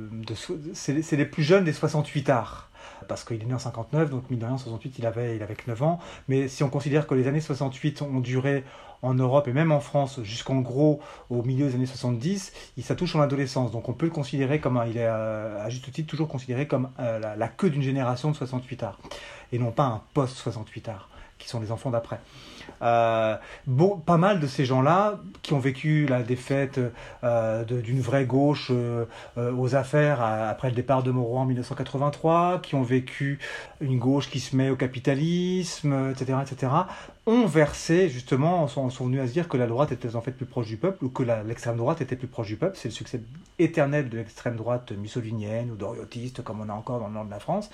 C'est 0.74 1.16
les 1.16 1.26
plus 1.26 1.44
jeunes 1.44 1.64
des 1.64 1.74
68 1.74 2.30
arts 2.30 2.70
parce 3.08 3.24
qu'il 3.24 3.42
est 3.42 3.46
né 3.46 3.54
en 3.54 3.60
59, 3.60 4.10
donc 4.10 4.30
mine 4.30 4.40
de 4.40 4.46
rien, 4.46 4.58
68, 4.58 5.00
il 5.00 5.06
avait, 5.06 5.36
il 5.36 5.44
avait 5.44 5.56
9 5.68 5.84
ans. 5.84 6.00
Mais 6.28 6.48
si 6.48 6.64
on 6.64 6.70
considère 6.70 7.08
que 7.08 7.16
les 7.16 7.28
années 7.28 7.42
68 7.42 8.02
ont 8.02 8.20
duré 8.20 8.64
en 9.02 9.14
Europe 9.14 9.48
et 9.48 9.54
même 9.54 9.72
en 9.72 9.80
France 9.80 10.22
jusqu'en 10.24 10.60
gros 10.60 11.00
au 11.30 11.44
milieu 11.44 11.68
des 11.68 11.76
années 11.76 11.86
70, 11.86 12.52
il, 12.78 12.84
ça 12.84 12.96
touche 12.96 13.16
en 13.16 13.22
adolescence. 13.22 13.72
Donc 13.72 13.90
on 13.90 13.94
peut 13.94 14.06
le 14.06 14.12
considérer 14.12 14.60
comme, 14.60 14.82
il 14.88 14.98
est 14.98 15.08
euh, 15.08 15.64
à 15.64 15.70
juste 15.70 15.92
titre 15.92 16.10
toujours 16.10 16.28
considéré 16.28 16.68
comme 16.68 16.90
euh, 17.00 17.36
la, 17.36 17.48
queue 17.48 17.70
d'une 17.70 17.82
génération 17.82 18.32
de 18.32 18.36
68 18.36 18.84
arts 18.84 19.00
et 19.52 19.60
non 19.60 19.72
pas 19.72 19.86
un 19.86 20.02
post-68 20.14 20.90
arts 20.90 21.10
qui 21.38 21.48
sont 21.48 21.60
les 21.60 21.72
enfants 21.72 21.90
d'après. 21.90 22.20
Euh, 22.82 23.36
pas 24.06 24.18
mal 24.18 24.40
de 24.40 24.48
ces 24.48 24.66
gens-là 24.66 25.20
qui 25.42 25.54
ont 25.54 25.60
vécu 25.60 26.06
la 26.06 26.24
défaite 26.24 26.80
euh, 27.24 27.64
d'une 27.64 28.02
vraie 28.02 28.26
gauche 28.26 28.72
euh, 28.72 29.06
aux 29.36 29.76
affaires 29.76 30.22
après 30.22 30.70
le 30.70 30.76
départ 30.76 31.04
de 31.04 31.12
Moreau 31.12 31.38
en 31.38 31.46
1983, 31.46 32.60
qui 32.62 32.76
ont 32.76 32.84
vécu 32.84 33.40
une 33.82 34.00
gauche 34.00 34.30
qui 34.30 34.40
se 34.40 34.56
met 34.56 34.70
au 34.70 34.76
capitalisme, 34.76 36.12
etc., 36.12 36.40
etc., 36.42 36.72
ont 37.30 37.46
versé, 37.46 38.10
justement, 38.10 38.68
sont, 38.68 38.88
venus 38.88 39.22
à 39.22 39.28
se 39.28 39.34
dire 39.34 39.48
que 39.48 39.58
la 39.58 39.68
droite 39.68 39.92
était 39.92 40.16
en 40.16 40.22
fait 40.22 40.32
plus 40.32 40.48
proche 40.48 40.66
du 40.66 40.78
peuple 40.78 41.06
ou 41.06 41.10
que 41.10 41.22
l'extrême 41.46 41.78
droite 41.78 42.02
était 42.02 42.16
plus 42.16 42.28
proche 42.28 42.48
du 42.48 42.56
peuple. 42.56 42.76
C'est 42.76 42.88
le 42.88 42.94
succès 42.94 43.22
éternel 43.60 44.10
de 44.10 44.18
l'extrême 44.18 44.56
droite 44.56 44.92
mussolinienne 44.94 45.70
ou 45.70 45.76
doriotiste, 45.76 46.44
comme 46.44 46.60
on 46.62 46.70
a 46.70 46.74
encore 46.74 47.00
dans 47.00 47.08
le 47.08 47.14
nord 47.14 47.26
de 47.26 47.30
la 47.30 47.40
France. 47.40 47.70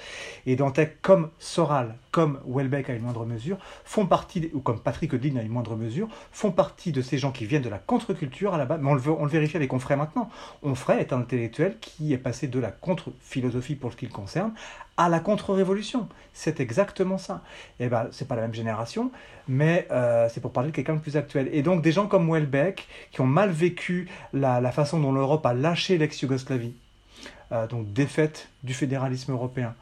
Et 0.46 0.58
Dantec, 0.58 1.02
comme 1.02 1.30
Soral, 1.40 1.96
comme 2.12 2.40
Welbeck 2.46 2.90
à 2.90 2.94
une 2.94 3.04
moindre 3.04 3.26
mesure, 3.26 3.58
font 3.86 4.06
partie, 4.06 4.50
ou 4.54 4.60
comme 4.60 4.80
Patrick 4.86 5.14
Odin 5.14 5.36
à 5.36 5.42
une 5.42 5.50
moindre 5.50 5.76
mesure, 5.76 6.08
font 6.32 6.52
partie 6.52 6.94
de 6.94 7.02
ces 7.02 7.18
gens 7.18 7.34
qui 7.34 7.46
viennent 7.46 7.62
de 7.62 7.70
la 7.70 7.80
contre-culture 7.80 8.54
à 8.54 8.58
la 8.58 8.66
base. 8.66 8.80
Mais 8.82 8.90
on 8.90 8.94
le, 8.94 9.02
on 9.10 9.26
le 9.26 9.30
vérifie 9.30 9.58
avec 9.58 9.74
Onfray 9.74 9.98
maintenant. 9.98 10.30
Onfray 10.64 11.00
est 11.00 11.12
un 11.12 11.20
intellectuel 11.20 11.78
qui 11.82 12.14
est 12.14 12.18
passé 12.18 12.48
de 12.48 12.60
la 12.60 12.72
contre-philosophie 12.72 13.76
pour 13.76 13.92
ce 13.92 13.98
qui 13.98 14.06
le 14.06 14.14
concerne 14.14 14.54
à 14.98 15.10
la 15.10 15.20
contre-révolution. 15.20 16.08
C'est 16.34 16.60
exactement 16.60 17.18
ça. 17.18 17.42
Et 17.80 17.86
eh 17.86 17.90
ben, 17.90 18.08
c'est 18.12 18.28
pas 18.28 18.36
la 18.36 18.44
même 18.44 18.54
génération, 18.54 19.12
mais 19.48 19.88
euh, 19.92 20.30
c'est 20.32 20.40
pour 20.40 20.52
parler 20.52 20.70
de 20.72 20.76
quelqu'un 20.76 20.96
de 20.96 21.02
plus 21.02 21.18
actuel. 21.18 21.50
Et 21.52 21.62
donc 21.62 21.82
des 21.82 21.92
gens 21.92 22.08
comme 22.08 22.32
Welbeck, 22.32 22.88
qui 23.12 23.22
ont 23.22 23.28
mal 23.28 23.50
vécu 23.50 24.08
la, 24.34 24.72
façon 24.72 25.00
dont 25.00 25.12
l'Europe 25.12 25.46
a 25.46 25.54
lâché 25.54 25.98
l'ex-Yougoslavie, 25.98 26.76
euh, 27.52 27.68
donc 27.68 27.92
défaite 27.92 28.50
du 28.64 28.74
fédéralisme 28.74 29.34
européen, 29.34 29.76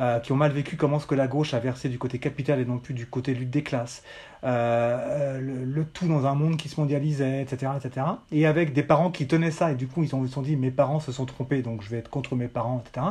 euh, 0.00 0.18
qui 0.20 0.32
ont 0.32 0.36
mal 0.36 0.52
vécu 0.52 0.76
comment 0.76 0.98
ce 0.98 1.06
que 1.06 1.14
la 1.14 1.26
gauche 1.26 1.54
a 1.54 1.58
versé 1.58 1.88
du 1.88 1.98
côté 1.98 2.18
capital 2.18 2.60
et 2.60 2.64
non 2.64 2.78
plus 2.78 2.94
du 2.94 3.06
côté 3.06 3.34
lutte 3.34 3.50
des 3.50 3.62
classes, 3.62 4.02
euh, 4.44 5.40
le, 5.40 5.84
tout 5.84 6.06
dans 6.06 6.26
un 6.26 6.34
monde 6.34 6.56
qui 6.56 6.68
se 6.68 6.80
mondialisait, 6.80 7.42
etc., 7.42 7.72
etc. 7.76 8.06
Et 8.30 8.46
avec 8.46 8.72
des 8.72 8.82
parents 8.82 9.10
qui 9.10 9.26
tenaient 9.26 9.50
ça, 9.50 9.72
et 9.72 9.74
du 9.74 9.88
coup 9.88 10.02
ils, 10.02 10.08
se 10.08 10.26
sont 10.26 10.42
dit 10.42 10.56
mes 10.56 10.70
parents 10.70 11.00
se 11.00 11.12
sont 11.12 11.26
trompés, 11.26 11.62
donc 11.62 11.82
je 11.82 11.90
vais 11.90 11.98
être 11.98 12.10
contre 12.10 12.36
mes 12.36 12.48
parents, 12.48 12.82
etc. 12.84 13.06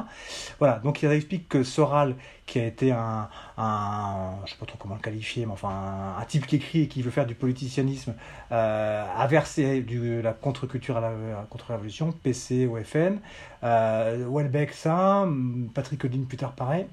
Voilà, 0.59 0.79
donc 0.79 1.01
il 1.03 1.11
explique 1.11 1.49
que 1.49 1.63
Soral, 1.63 2.15
qui 2.45 2.59
a 2.59 2.65
été 2.65 2.91
un, 2.91 3.27
un 3.57 4.35
je 4.45 4.51
sais 4.51 4.57
pas 4.57 4.65
trop 4.65 4.77
comment 4.77 4.95
le 4.95 5.01
qualifier, 5.01 5.45
mais 5.45 5.51
enfin 5.51 6.15
un, 6.17 6.25
type 6.25 6.47
qui 6.47 6.57
écrit 6.57 6.81
et 6.83 6.87
qui 6.87 7.01
veut 7.01 7.11
faire 7.11 7.25
du 7.25 7.35
politicianisme, 7.35 8.15
euh, 8.51 9.05
a 9.17 9.27
versé 9.27 9.85
la 10.23 10.33
contre-culture 10.33 10.97
à 10.97 11.01
la, 11.01 11.11
contre-révolution, 11.49 12.11
PC, 12.11 12.67
OFN, 12.67 13.19
euh, 13.63 14.25
Welbeck 14.29 14.71
ça, 14.73 15.27
Patrick 15.73 16.03
Odin 16.05 16.23
plus 16.27 16.37
tard 16.37 16.53
pareil. 16.53 16.87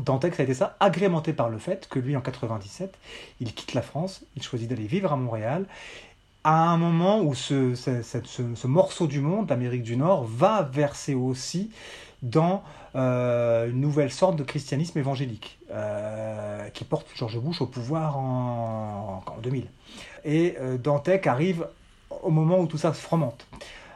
Dantec, 0.00 0.34
ça 0.34 0.42
a 0.42 0.44
été 0.44 0.54
ça, 0.54 0.76
agrémenté 0.80 1.32
par 1.32 1.48
le 1.48 1.58
fait 1.58 1.88
que 1.88 1.98
lui, 1.98 2.16
en 2.16 2.20
97, 2.20 2.94
il 3.40 3.54
quitte 3.54 3.74
la 3.74 3.82
France, 3.82 4.24
il 4.36 4.42
choisit 4.42 4.68
d'aller 4.68 4.86
vivre 4.86 5.12
à 5.12 5.16
Montréal, 5.16 5.66
à 6.42 6.70
un 6.70 6.76
moment 6.78 7.20
où 7.20 7.34
ce, 7.34 7.74
ce, 7.74 8.66
morceau 8.66 9.06
du 9.06 9.20
monde, 9.20 9.50
l'Amérique 9.50 9.82
du 9.82 9.96
Nord, 9.96 10.24
va 10.24 10.62
verser 10.62 11.14
aussi 11.14 11.70
dans 12.22 12.62
une 12.94 13.80
nouvelle 13.80 14.10
sorte 14.10 14.36
de 14.36 14.42
christianisme 14.42 14.98
évangélique 14.98 15.58
qui 16.72 16.84
porte 16.84 17.06
George 17.14 17.38
Bush 17.38 17.60
au 17.60 17.66
pouvoir 17.66 18.16
en, 18.16 19.22
en 19.26 19.40
2000. 19.42 19.66
Et 20.24 20.56
Dantec 20.82 21.26
arrive 21.26 21.66
au 22.22 22.30
moment 22.30 22.58
où 22.58 22.66
tout 22.66 22.78
ça 22.78 22.94
se 22.94 23.00
fromente. 23.00 23.46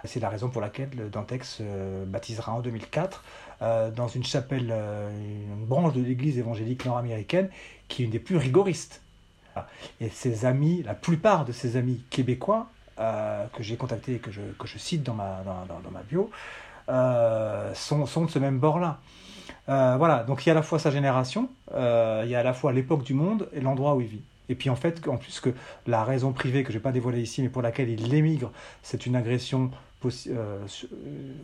C'est 0.05 0.21
la 0.21 0.29
raison 0.29 0.49
pour 0.49 0.61
laquelle 0.61 0.91
Dantec 1.11 1.45
se 1.45 2.05
baptisera 2.05 2.53
en 2.53 2.61
2004 2.61 3.25
euh, 3.63 3.91
dans 3.91 4.09
une 4.09 4.25
chapelle, 4.25 4.69
euh, 4.71 5.11
une 5.11 5.65
branche 5.65 5.95
de 5.95 6.03
l'église 6.03 6.39
évangélique 6.39 6.85
nord-américaine 6.85 7.49
qui 7.89 8.03
est 8.03 8.05
une 8.05 8.11
des 8.11 8.19
plus 8.19 8.37
rigoristes. 8.37 9.01
Et 10.01 10.09
ses 10.09 10.45
amis, 10.45 10.83
la 10.83 10.95
plupart 10.95 11.45
de 11.45 11.53
ses 11.53 11.77
amis 11.77 12.03
québécois, 12.11 12.67
euh, 12.99 13.47
que 13.55 13.63
j'ai 13.63 13.77
contactés 13.77 14.17
et 14.17 14.19
que 14.19 14.31
je, 14.31 14.41
que 14.59 14.67
je 14.67 14.79
cite 14.79 15.03
dans 15.03 15.15
ma, 15.15 15.43
dans, 15.45 15.79
dans, 15.81 15.91
ma 15.91 16.03
bio, 16.03 16.31
sont, 17.75 18.07
sont, 18.07 18.25
de 18.27 18.31
ce 18.31 18.39
même 18.39 18.59
bord-là. 18.59 18.99
voilà, 19.67 20.25
donc 20.25 20.45
il 20.45 20.49
y 20.49 20.51
a 20.51 20.53
à 20.53 20.57
la 20.57 20.63
fois 20.63 20.79
sa 20.79 20.91
génération, 20.91 21.49
il 21.71 22.29
y 22.29 22.35
a 22.35 22.41
à 22.41 22.43
la 22.43 22.53
fois 22.53 22.73
l'époque 22.73 23.05
du 23.05 23.15
monde 23.15 23.49
et 23.55 23.61
l'endroit 23.61 23.95
où 23.95 24.01
il 24.01 24.09
vit. 24.09 24.23
Et 24.49 24.55
puis 24.55 24.71
en 24.71 24.77
fait, 24.77 25.07
en 25.09 25.17
plus 25.17 25.41
que 25.41 25.51
la 25.87 26.05
raison 26.05 26.33
privée 26.33 26.65
que 26.65 26.73
je 26.73 26.79
n'ai 26.79 26.83
pas 26.83 26.93
dévoilée 26.93 27.23
ici, 27.23 27.43
mais 27.43 27.49
pour 27.49 27.63
laquelle 27.63 27.89
il 27.89 28.15
émigre, 28.15 28.51
c'est 28.83 29.07
une 29.07 29.17
agression 29.17 29.71
euh, 29.71 29.75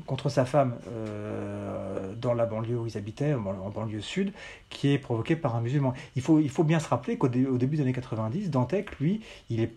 contre 0.07 0.29
sa 0.29 0.45
femme 0.45 0.77
euh, 0.89 2.15
dans 2.15 2.35
la 2.35 2.47
banlieue 2.47 2.79
où 2.79 2.87
ils 2.87 2.97
habitaient, 2.97 3.35
en 3.35 3.71
banlieue 3.71 4.01
sud, 4.01 4.33
qui 4.69 4.93
est 4.93 4.99
provoquée 4.99 5.37
par 5.37 5.57
un 5.57 5.61
musulman. 5.61 5.95
Il 6.17 6.23
faut, 6.23 6.39
il 6.39 6.51
faut 6.51 6.65
bien 6.65 6.79
se 6.79 6.89
rappeler 6.89 7.19
qu'au 7.19 7.29
début 7.29 7.77
des 7.77 7.83
années 7.83 7.93
90, 7.93 8.51
Dantec, 8.51 8.99
lui, 8.99 9.21
il 9.49 9.61
est, 9.61 9.73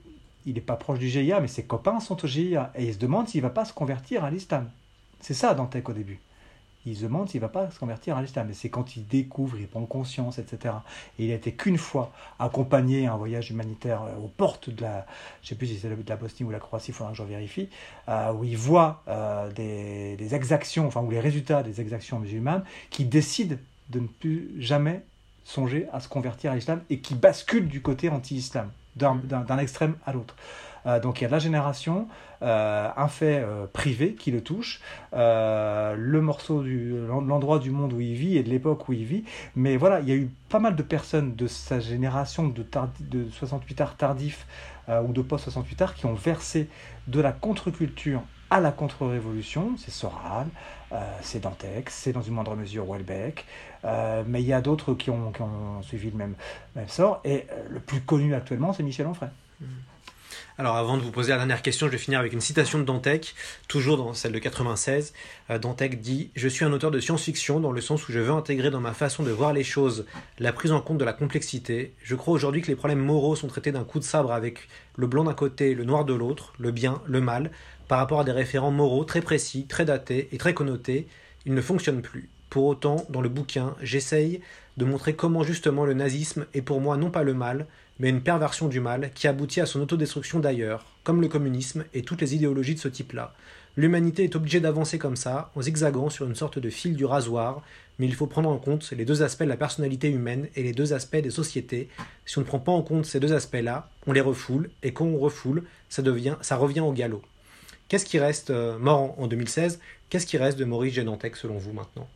il 0.45 0.55
n'est 0.55 0.61
pas 0.61 0.75
proche 0.75 0.99
du 0.99 1.09
GIA, 1.09 1.39
mais 1.39 1.47
ses 1.47 1.63
copains 1.63 1.99
sont 1.99 2.23
au 2.23 2.27
GIA. 2.27 2.71
Et 2.75 2.85
il 2.85 2.93
se 2.93 2.99
demande 2.99 3.27
s'il 3.27 3.41
va 3.41 3.49
pas 3.49 3.65
se 3.65 3.73
convertir 3.73 4.23
à 4.23 4.31
l'islam. 4.31 4.69
C'est 5.19 5.33
ça 5.33 5.53
Dantec 5.53 5.87
au 5.89 5.93
début 5.93 6.19
il 6.85 6.95
se 6.95 7.03
demande 7.03 7.29
s'il 7.29 7.39
ne 7.39 7.45
va 7.45 7.49
pas 7.49 7.69
se 7.69 7.79
convertir 7.79 8.17
à 8.17 8.21
l'islam. 8.21 8.47
Mais 8.47 8.53
c'est 8.53 8.69
quand 8.69 8.95
il 8.95 9.07
découvre, 9.07 9.57
il 9.59 9.67
prend 9.67 9.85
conscience, 9.85 10.37
etc. 10.39 10.75
Et 11.17 11.25
il 11.25 11.31
a 11.31 11.35
été 11.35 11.53
qu'une 11.53 11.77
fois 11.77 12.11
accompagné 12.39 13.07
à 13.07 13.13
un 13.13 13.17
voyage 13.17 13.51
humanitaire 13.51 14.03
euh, 14.03 14.15
aux 14.17 14.27
portes 14.27 14.69
de 14.69 14.81
la, 14.81 15.05
je 15.41 15.49
sais 15.49 15.55
plus 15.55 15.67
si 15.67 15.77
c'est 15.77 15.89
de 15.89 16.09
la 16.09 16.15
Bosnie 16.15 16.45
ou 16.45 16.51
la 16.51 16.59
Croatie, 16.59 16.91
il 16.91 16.93
faudra 16.93 17.11
que 17.11 17.17
je 17.17 17.23
vérifie, 17.23 17.69
euh, 18.09 18.33
où 18.33 18.43
il 18.43 18.57
voit 18.57 19.03
euh, 19.07 19.51
des, 19.51 20.35
exactions, 20.35 20.87
enfin, 20.87 21.01
ou 21.01 21.11
les 21.11 21.19
résultats 21.19 21.63
des 21.63 21.81
exactions 21.81 22.19
musulmanes, 22.19 22.63
qui 22.89 23.05
décide 23.05 23.59
de 23.89 23.99
ne 23.99 24.07
plus 24.07 24.51
jamais 24.59 25.03
songer 25.45 25.87
à 25.91 25.99
se 25.99 26.07
convertir 26.07 26.51
à 26.51 26.55
l'islam 26.55 26.81
et 26.89 26.99
qui 26.99 27.15
bascule 27.15 27.67
du 27.67 27.81
côté 27.81 28.09
anti-islam, 28.09 28.71
d'un 28.95 29.57
extrême 29.57 29.95
à 30.05 30.13
l'autre. 30.13 30.35
Euh, 30.85 30.99
donc 30.99 31.19
il 31.19 31.23
y 31.23 31.25
a 31.25 31.27
de 31.27 31.33
la 31.33 31.39
génération, 31.39 32.07
euh, 32.41 32.89
un 32.95 33.07
fait 33.07 33.39
euh, 33.39 33.65
privé 33.71 34.15
qui 34.15 34.31
le 34.31 34.41
touche, 34.41 34.81
le 35.13 36.19
morceau 36.19 36.63
du 36.63 36.93
l'endroit 37.07 37.59
du 37.59 37.71
monde 37.71 37.93
où 37.93 38.01
il 38.01 38.15
vit 38.15 38.37
et 38.37 38.43
de 38.43 38.49
l'époque 38.49 38.89
où 38.89 38.93
il 38.93 39.05
vit. 39.05 39.23
Mais 39.55 39.77
voilà, 39.77 39.99
il 40.01 40.09
y 40.09 40.11
a 40.11 40.15
eu 40.15 40.29
pas 40.49 40.59
mal 40.59 40.75
de 40.75 40.83
personnes 40.83 41.35
de 41.35 41.47
sa 41.47 41.79
génération 41.79 42.47
de, 42.47 42.65
de 42.99 43.29
68 43.29 43.81
arts 43.81 43.97
tardifs 43.97 44.45
ou 44.89 45.13
de 45.13 45.21
post-68 45.21 45.83
arts 45.83 45.93
qui 45.95 46.05
ont 46.05 46.13
versé 46.13 46.67
de 47.07 47.21
la 47.21 47.31
contre-culture 47.31 48.21
à 48.49 48.59
la 48.59 48.71
contre-révolution. 48.71 49.75
C'est 49.77 49.91
Soral, 49.91 50.47
c'est 51.21 51.41
Dantex, 51.41 51.93
c'est 51.93 52.11
dans 52.11 52.21
une 52.21 52.33
moindre 52.33 52.55
mesure 52.55 52.85
Welbeck, 52.85 53.45
mais 53.83 54.41
il 54.41 54.47
y 54.47 54.53
a 54.53 54.61
d'autres 54.61 54.93
qui 54.93 55.09
ont, 55.09 55.31
suivi 55.81 56.11
le 56.11 56.17
même, 56.17 56.35
même 56.75 56.89
sort. 56.89 57.21
Et 57.23 57.47
le 57.69 57.79
plus 57.79 58.01
connu 58.01 58.35
actuellement, 58.35 58.73
c'est 58.73 58.83
Michel 58.83 59.07
Onfray. 59.07 59.29
Mmh. 59.61 59.65
Alors 60.59 60.75
avant 60.75 60.97
de 60.97 61.01
vous 61.01 61.09
poser 61.09 61.31
la 61.31 61.37
dernière 61.37 61.63
question, 61.63 61.87
je 61.87 61.91
vais 61.91 61.97
finir 61.97 62.19
avec 62.19 62.31
une 62.31 62.39
citation 62.39 62.77
de 62.77 62.83
Dantec, 62.83 63.33
toujours 63.67 63.97
dans 63.97 64.13
celle 64.13 64.33
de 64.33 64.37
96. 64.37 65.13
Euh, 65.49 65.57
Dantec 65.57 65.99
dit 65.99 66.29
Je 66.35 66.47
suis 66.47 66.63
un 66.63 66.71
auteur 66.71 66.91
de 66.91 66.99
science-fiction 66.99 67.59
dans 67.59 67.71
le 67.71 67.81
sens 67.81 68.07
où 68.07 68.11
je 68.11 68.19
veux 68.19 68.29
intégrer 68.29 68.69
dans 68.69 68.79
ma 68.79 68.93
façon 68.93 69.23
de 69.23 69.31
voir 69.31 69.51
les 69.51 69.63
choses 69.63 70.05
la 70.37 70.53
prise 70.53 70.71
en 70.71 70.79
compte 70.79 70.99
de 70.99 71.05
la 71.05 71.13
complexité. 71.13 71.95
Je 72.03 72.13
crois 72.13 72.35
aujourd'hui 72.35 72.61
que 72.61 72.67
les 72.67 72.75
problèmes 72.75 72.99
moraux 72.99 73.35
sont 73.35 73.47
traités 73.47 73.71
d'un 73.71 73.83
coup 73.83 73.97
de 73.97 74.03
sabre 74.03 74.31
avec 74.31 74.67
le 74.95 75.07
blanc 75.07 75.23
d'un 75.23 75.33
côté, 75.33 75.73
le 75.73 75.85
noir 75.85 76.05
de 76.05 76.13
l'autre, 76.13 76.53
le 76.59 76.69
bien, 76.69 77.01
le 77.07 77.19
mal, 77.19 77.49
par 77.87 77.97
rapport 77.97 78.19
à 78.19 78.23
des 78.23 78.31
référents 78.31 78.69
moraux 78.69 79.05
très 79.05 79.21
précis, 79.21 79.65
très 79.65 79.85
datés 79.85 80.29
et 80.33 80.37
très 80.37 80.53
connotés. 80.53 81.07
Ils 81.47 81.55
ne 81.55 81.61
fonctionnent 81.61 82.03
plus. 82.03 82.29
Pour 82.51 82.65
autant, 82.65 82.97
dans 83.09 83.21
le 83.21 83.29
bouquin, 83.29 83.73
j'essaye 83.81 84.39
de 84.77 84.85
montrer 84.85 85.15
comment 85.15 85.41
justement 85.41 85.85
le 85.85 85.95
nazisme 85.95 86.45
est 86.53 86.61
pour 86.61 86.79
moi 86.79 86.95
non 86.95 87.09
pas 87.09 87.23
le 87.23 87.33
mal, 87.33 87.65
mais 87.99 88.09
une 88.09 88.21
perversion 88.21 88.67
du 88.67 88.79
mal 88.79 89.11
qui 89.13 89.27
aboutit 89.27 89.61
à 89.61 89.65
son 89.65 89.81
autodestruction 89.81 90.39
d'ailleurs, 90.39 90.85
comme 91.03 91.21
le 91.21 91.27
communisme 91.27 91.85
et 91.93 92.03
toutes 92.03 92.21
les 92.21 92.35
idéologies 92.35 92.75
de 92.75 92.79
ce 92.79 92.87
type-là. 92.87 93.33
L'humanité 93.75 94.23
est 94.23 94.35
obligée 94.35 94.59
d'avancer 94.59 94.99
comme 94.99 95.15
ça, 95.15 95.51
en 95.55 95.61
zigzagant 95.61 96.09
sur 96.09 96.27
une 96.27 96.35
sorte 96.35 96.59
de 96.59 96.69
fil 96.69 96.95
du 96.95 97.05
rasoir, 97.05 97.63
mais 97.97 98.05
il 98.05 98.13
faut 98.13 98.27
prendre 98.27 98.49
en 98.49 98.57
compte 98.57 98.91
les 98.91 99.05
deux 99.05 99.23
aspects 99.23 99.43
de 99.43 99.49
la 99.49 99.57
personnalité 99.57 100.09
humaine 100.09 100.47
et 100.55 100.63
les 100.63 100.73
deux 100.73 100.93
aspects 100.93 101.17
des 101.17 101.31
sociétés. 101.31 101.89
Si 102.25 102.37
on 102.37 102.41
ne 102.41 102.45
prend 102.45 102.59
pas 102.59 102.71
en 102.71 102.83
compte 102.83 103.05
ces 103.05 103.19
deux 103.19 103.33
aspects-là, 103.33 103.89
on 104.05 104.11
les 104.11 104.21
refoule, 104.21 104.69
et 104.83 104.93
quand 104.93 105.05
on 105.05 105.17
refoule, 105.17 105.63
ça, 105.89 106.01
devient, 106.01 106.35
ça 106.41 106.55
revient 106.55 106.81
au 106.81 106.91
galop. 106.91 107.23
Qu'est-ce 107.87 108.05
qui 108.05 108.19
reste, 108.19 108.49
euh, 108.49 108.77
mort 108.77 109.19
en, 109.19 109.27
2016, 109.27 109.79
qu'est-ce 110.09 110.25
qui 110.25 110.37
reste 110.37 110.57
de 110.57 110.65
Maurice 110.65 110.93
Gédantec 110.93 111.35
selon 111.35 111.57
vous 111.57 111.73
maintenant? 111.73 112.07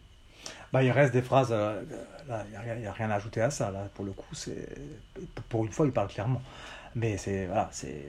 Bah, 0.74 0.84
il 0.84 0.92
reste 0.92 1.14
des 1.14 1.22
phrases, 1.22 1.50
euh, 1.52 1.82
il 2.30 2.80
n'y 2.80 2.86
a, 2.86 2.92
rien 2.92 3.10
à 3.10 3.16
ajouter 3.16 3.42
à 3.42 3.50
ça. 3.50 3.72
Là, 3.72 3.88
pour 3.94 4.06
le 4.06 4.12
coup, 4.12 4.34
c'est 4.34 4.68
pour 5.50 5.66
une 5.66 5.72
fois, 5.72 5.86
il 5.86 5.92
parle 5.92 6.10
clairement. 6.10 6.42
Mais 6.96 7.18
c'est 7.18 7.46
voilà, 7.46 7.70
c'est 7.72 8.04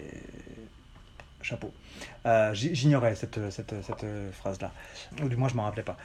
chapeau. 1.43 1.73
Euh, 2.27 2.53
j'ignorais 2.55 3.15
cette, 3.15 3.51
cette, 3.51 3.75
cette 3.83 4.07
phrase-là, 4.33 4.73
ou 5.23 5.29
du 5.29 5.37
moins 5.37 5.49
je 5.49 5.55
m'en 5.55 5.65
rappelais 5.65 5.83
pas. 5.83 5.97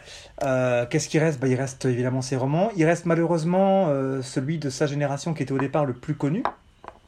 Euh, 0.43 0.85
qu'est-ce 0.85 1.09
qui 1.09 1.17
reste? 1.17 1.39
Bah, 1.39 1.47
Il 1.47 1.55
reste 1.55 1.85
évidemment 1.85 2.21
ses 2.21 2.35
romans. 2.35 2.71
Il 2.75 2.85
reste 2.85 3.05
malheureusement 3.05 3.87
celui 4.21 4.59
de 4.59 4.69
sa 4.69 4.85
génération 4.85 5.33
qui 5.33 5.43
était 5.43 5.51
au 5.51 5.57
départ 5.57 5.85
le 5.85 5.93
plus 5.93 6.15
connu, 6.15 6.43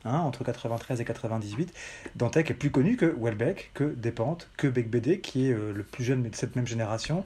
hein, 0.05 0.17
entre 0.19 0.43
93 0.43 1.01
et 1.01 1.05
98. 1.05 1.73
Dantec 2.15 2.49
est 2.49 2.55
plus 2.55 2.71
connu 2.71 2.95
que 2.97 3.05
Welbeck, 3.05 3.71
que 3.73 3.83
Despentes, 3.83 4.49
que 4.57 4.67
Beck 4.67 4.89
BD, 4.89 5.19
qui 5.19 5.49
est 5.49 5.53
le 5.53 5.83
plus 5.83 6.03
jeune 6.03 6.23
de 6.23 6.35
cette 6.35 6.55
même 6.55 6.67
génération, 6.67 7.25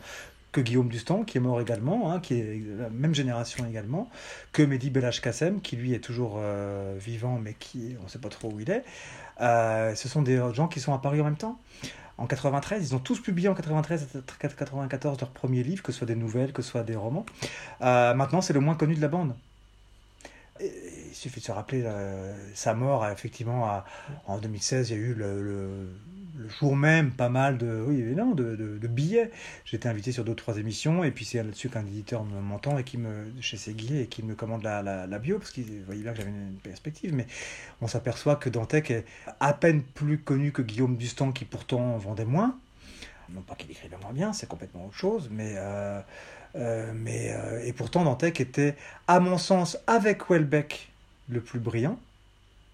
que 0.51 0.61
Guillaume 0.61 0.89
Dustan, 0.89 1.23
qui 1.23 1.37
est 1.37 1.41
mort 1.41 1.61
également, 1.61 2.11
hein, 2.11 2.19
qui 2.19 2.39
est 2.39 2.61
la 2.77 2.89
même 2.89 3.13
génération 3.13 3.65
également, 3.65 4.09
que 4.51 4.63
Mehdi 4.63 4.89
Belach 4.89 5.21
Kassem, 5.21 5.61
qui 5.61 5.75
lui 5.75 5.93
est 5.93 5.99
toujours 5.99 6.37
euh, 6.37 6.95
vivant, 6.99 7.37
mais 7.39 7.53
qui 7.53 7.95
on 7.99 8.05
ne 8.05 8.09
sait 8.09 8.19
pas 8.19 8.29
trop 8.29 8.51
où 8.51 8.59
il 8.59 8.69
est. 8.69 8.83
Euh, 9.41 9.93
ce 9.95 10.09
sont 10.09 10.21
des 10.21 10.37
gens 10.53 10.67
qui 10.67 10.79
sont 10.79 10.93
apparus 10.93 11.21
en 11.21 11.25
même 11.25 11.37
temps. 11.37 11.59
En 12.17 12.27
93, 12.27 12.89
ils 12.89 12.95
ont 12.95 12.99
tous 12.99 13.21
publié 13.21 13.47
en 13.47 13.55
93 13.55 14.09
94 14.39 15.21
leurs 15.21 15.29
premiers 15.29 15.63
livres, 15.63 15.83
que 15.83 15.91
ce 15.91 15.99
soit 15.99 16.07
des 16.07 16.15
nouvelles, 16.15 16.51
que 16.51 16.61
ce 16.61 16.71
soit 16.71 16.83
des 16.83 16.95
romans. 16.95 17.25
Euh, 17.81 18.13
maintenant, 18.13 18.41
c'est 18.41 18.53
le 18.53 18.59
moins 18.59 18.75
connu 18.75 18.95
de 18.95 19.01
la 19.01 19.07
bande. 19.07 19.35
il 20.59 21.13
suffit 21.13 21.39
de 21.39 21.45
se 21.45 21.51
rappeler 21.51 21.85
sa 22.53 22.73
mort, 22.73 23.07
effectivement, 23.07 23.83
en 24.25 24.37
2016, 24.37 24.89
il 24.89 24.97
y 24.97 24.99
a 24.99 25.01
eu 25.01 25.13
le 25.13 25.87
jour 26.47 26.75
même 26.75 27.11
pas 27.11 27.29
mal 27.29 27.57
de, 27.57 27.83
oui, 27.85 28.01
non, 28.15 28.31
de, 28.31 28.55
de, 28.55 28.87
billets. 28.87 29.31
J'étais 29.65 29.89
invité 29.89 30.11
sur 30.11 30.23
deux 30.23 30.35
trois 30.35 30.57
émissions 30.57 31.03
et 31.03 31.11
puis 31.11 31.25
c'est 31.25 31.43
là-dessus 31.43 31.69
qu'un 31.69 31.85
éditeur 31.85 32.23
m'entend 32.23 32.77
et 32.77 32.83
qui 32.83 32.97
me 32.97 33.25
chez 33.41 33.57
Seguier 33.57 34.01
et 34.01 34.07
qui 34.07 34.23
me 34.23 34.35
commande 34.35 34.63
la, 34.63 34.81
la, 34.81 35.19
bio 35.19 35.39
parce 35.39 35.51
qu'il 35.51 35.83
voyait 35.85 36.01
bien 36.01 36.11
que 36.11 36.17
j'avais 36.17 36.29
une 36.29 36.57
perspective. 36.63 37.13
Mais 37.13 37.27
on 37.81 37.87
s'aperçoit 37.87 38.35
que 38.35 38.49
Dantec 38.49 38.91
est 38.91 39.05
à 39.39 39.53
peine 39.53 39.81
plus 39.81 40.19
connu 40.19 40.51
que 40.51 40.61
Guillaume 40.61 40.97
Dustan 40.97 41.31
qui 41.31 41.45
pourtant 41.45 41.97
vendait 41.97 42.25
moins. 42.25 42.57
Non 43.29 43.41
pas 43.41 43.55
qu'il 43.55 43.69
écrivait 43.69 43.97
moins 44.01 44.13
bien, 44.13 44.33
c'est 44.33 44.47
complètement 44.47 44.85
autre 44.85 44.95
chose, 44.95 45.29
mais 45.31 45.53
euh, 45.57 46.01
euh, 46.55 46.91
mais 46.95 47.31
euh, 47.31 47.63
et 47.63 47.73
pourtant 47.73 48.03
Dantec 48.03 48.41
était, 48.41 48.75
à 49.07 49.19
mon 49.19 49.37
sens, 49.37 49.77
avec 49.87 50.29
Welbeck 50.29 50.91
le 51.29 51.41
plus 51.41 51.59
brillant. 51.59 51.99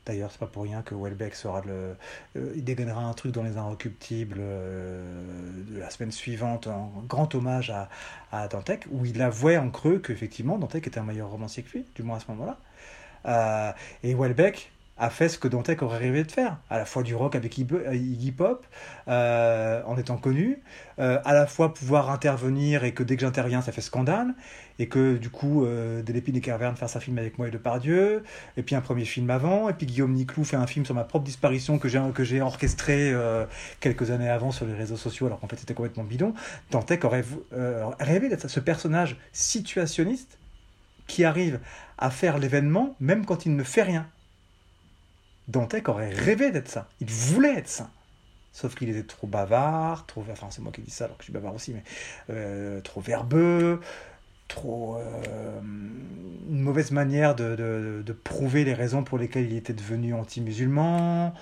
D'ailleurs, 0.05 0.31
c'est 0.31 0.39
pas 0.39 0.45
pour 0.45 0.63
rien 0.63 0.83
que 0.83 0.93
Welbeck 0.93 1.33
sera 1.33 1.61
le. 1.65 1.95
Euh, 2.37 2.53
il 2.55 2.63
dégainera 2.63 3.03
un 3.03 3.13
truc 3.13 3.31
dans 3.31 3.41
les 3.41 3.57
Inrecuptibles 3.57 4.37
euh, 4.39 5.01
de 5.67 5.79
la 5.79 5.89
semaine 5.89 6.11
suivante, 6.11 6.67
en 6.67 7.03
grand 7.07 7.33
hommage 7.33 7.71
à, 7.71 7.89
à 8.31 8.47
Dantec, 8.47 8.85
où 8.91 9.05
il 9.05 9.21
avouait 9.21 9.57
en 9.57 9.71
creux 9.71 9.97
qu'effectivement 9.99 10.57
Dantec 10.59 10.85
était 10.85 10.99
un 10.99 11.03
meilleur 11.03 11.29
romancier 11.29 11.63
que 11.63 11.71
lui, 11.77 11.85
du 11.95 12.03
moins 12.03 12.17
à 12.17 12.19
ce 12.19 12.25
moment-là. 12.29 12.59
Euh, 13.25 13.71
et 14.03 14.13
Welbeck, 14.13 14.71
a 14.97 15.09
fait 15.09 15.27
ce 15.27 15.37
que 15.37 15.49
Dantec 15.49 15.81
aurait 15.81 15.97
rêvé 15.97 16.23
de 16.23 16.31
faire, 16.31 16.57
à 16.69 16.77
la 16.77 16.85
fois 16.85 17.03
du 17.03 17.15
rock 17.15 17.35
avec 17.35 17.57
Iggy 17.57 18.31
Pop, 18.31 18.65
euh, 19.09 19.81
en 19.85 19.97
étant 19.97 20.15
connu, 20.15 20.61
euh, 20.99 21.19
à 21.25 21.33
la 21.33 21.47
fois 21.47 21.73
pouvoir 21.73 22.09
intervenir 22.09 22.85
et 22.85 22.93
que 22.93 23.03
dès 23.03 23.15
que 23.15 23.21
j'interviens 23.21 23.61
ça 23.61 23.73
fait 23.73 23.81
scandale, 23.81 24.33
et 24.79 24.87
que 24.87 25.17
du 25.17 25.29
coup 25.29 25.65
euh, 25.65 26.01
Delépine 26.01 26.37
et 26.37 26.41
Carverne 26.41 26.77
fassent 26.77 26.95
un 26.95 27.01
film 27.01 27.17
avec 27.17 27.37
moi 27.37 27.49
et 27.49 27.51
Depardieu, 27.51 28.23
et 28.55 28.63
puis 28.63 28.73
un 28.75 28.81
premier 28.81 29.03
film 29.03 29.29
avant, 29.29 29.67
et 29.67 29.73
puis 29.73 29.85
Guillaume 29.85 30.13
Niclou 30.13 30.45
fait 30.45 30.55
un 30.55 30.67
film 30.67 30.85
sur 30.85 30.95
ma 30.95 31.03
propre 31.03 31.25
disparition 31.25 31.77
que 31.77 31.89
j'ai 31.89 32.01
que 32.13 32.23
j'ai 32.23 32.41
orchestré 32.41 33.11
euh, 33.11 33.45
quelques 33.81 34.11
années 34.11 34.29
avant 34.29 34.51
sur 34.51 34.65
les 34.65 34.73
réseaux 34.73 34.97
sociaux 34.97 35.25
alors 35.25 35.41
qu'en 35.41 35.47
fait 35.47 35.57
c'était 35.57 35.73
complètement 35.73 36.05
bidon. 36.05 36.33
Dantec 36.71 37.03
aurait 37.03 37.25
rêvé 37.99 38.29
d'être 38.29 38.47
ce 38.47 38.59
personnage 38.61 39.17
situationniste 39.33 40.37
qui 41.07 41.25
arrive 41.25 41.59
à 41.97 42.09
faire 42.09 42.37
l'événement 42.37 42.95
même 43.01 43.25
quand 43.25 43.45
il 43.45 43.55
ne 43.57 43.63
fait 43.63 43.83
rien 43.83 44.07
Dantec 45.47 45.89
aurait 45.89 46.09
rêvé 46.09 46.51
d'être 46.51 46.67
ça. 46.67 46.87
Il 46.99 47.09
voulait 47.09 47.55
être 47.57 47.67
ça. 47.67 47.89
sauf 48.51 48.75
qu'il 48.75 48.89
était 48.89 49.03
trop 49.03 49.27
bavard, 49.27 50.05
trop, 50.05 50.23
enfin 50.31 50.47
c'est 50.49 50.61
moi 50.61 50.71
qui 50.71 50.81
dis 50.81 50.91
ça 50.91 51.05
alors 51.05 51.17
que 51.17 51.23
je 51.23 51.25
suis 51.25 51.33
bavard 51.33 51.53
aussi, 51.53 51.73
mais 51.73 51.83
euh, 52.29 52.81
trop 52.81 53.01
verbeux, 53.01 53.79
trop 54.47 54.97
euh, 54.97 55.59
une 55.61 56.61
mauvaise 56.61 56.91
manière 56.91 57.35
de, 57.35 57.55
de, 57.55 58.03
de, 58.05 58.13
prouver 58.13 58.63
les 58.63 58.73
raisons 58.73 59.03
pour 59.03 59.17
lesquelles 59.17 59.51
il 59.51 59.57
était 59.57 59.73
devenu 59.73 60.13
anti-musulman, 60.13 61.33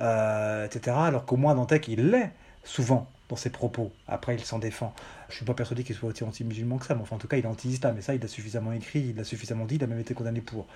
euh, 0.00 0.66
etc. 0.66 0.96
Alors 0.98 1.24
qu'au 1.24 1.36
moins 1.36 1.54
Dantec, 1.54 1.88
il 1.88 2.10
l'est 2.10 2.32
souvent 2.64 3.10
dans 3.28 3.36
ses 3.36 3.50
propos. 3.50 3.92
Après, 4.06 4.34
il 4.34 4.44
s'en 4.44 4.58
défend. 4.58 4.94
Je 5.28 5.36
suis 5.36 5.44
pas 5.44 5.54
persuadé 5.54 5.84
qu'il 5.84 5.94
soit 5.94 6.08
aussi 6.08 6.24
anti-musulman 6.24 6.78
que 6.78 6.86
ça, 6.86 6.94
mais 6.94 7.02
enfin, 7.02 7.16
en 7.16 7.18
tout 7.18 7.28
cas, 7.28 7.36
il 7.36 7.44
est 7.44 7.48
anti-islam. 7.48 7.98
Et 7.98 8.00
ça, 8.00 8.14
il 8.14 8.24
a 8.24 8.28
suffisamment 8.28 8.72
écrit, 8.72 9.00
il 9.00 9.16
l'a 9.16 9.24
suffisamment 9.24 9.66
dit, 9.66 9.74
il 9.74 9.84
a 9.84 9.86
même 9.86 9.98
été 9.98 10.14
condamné 10.14 10.40
pour. 10.40 10.66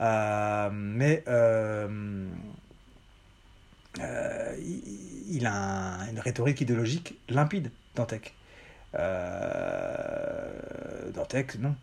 Euh, 0.00 0.70
mais 0.72 1.22
euh, 1.28 2.26
euh, 4.00 4.56
il, 5.28 5.46
a 5.46 5.52
un, 5.54 6.08
une 6.08 6.20
rhétorique 6.20 6.60
idéologique 6.60 7.18
limpide, 7.28 7.70
Dantec. 7.94 8.34
Euh, 8.94 10.48
Dantec, 11.12 11.58
non. 11.58 11.74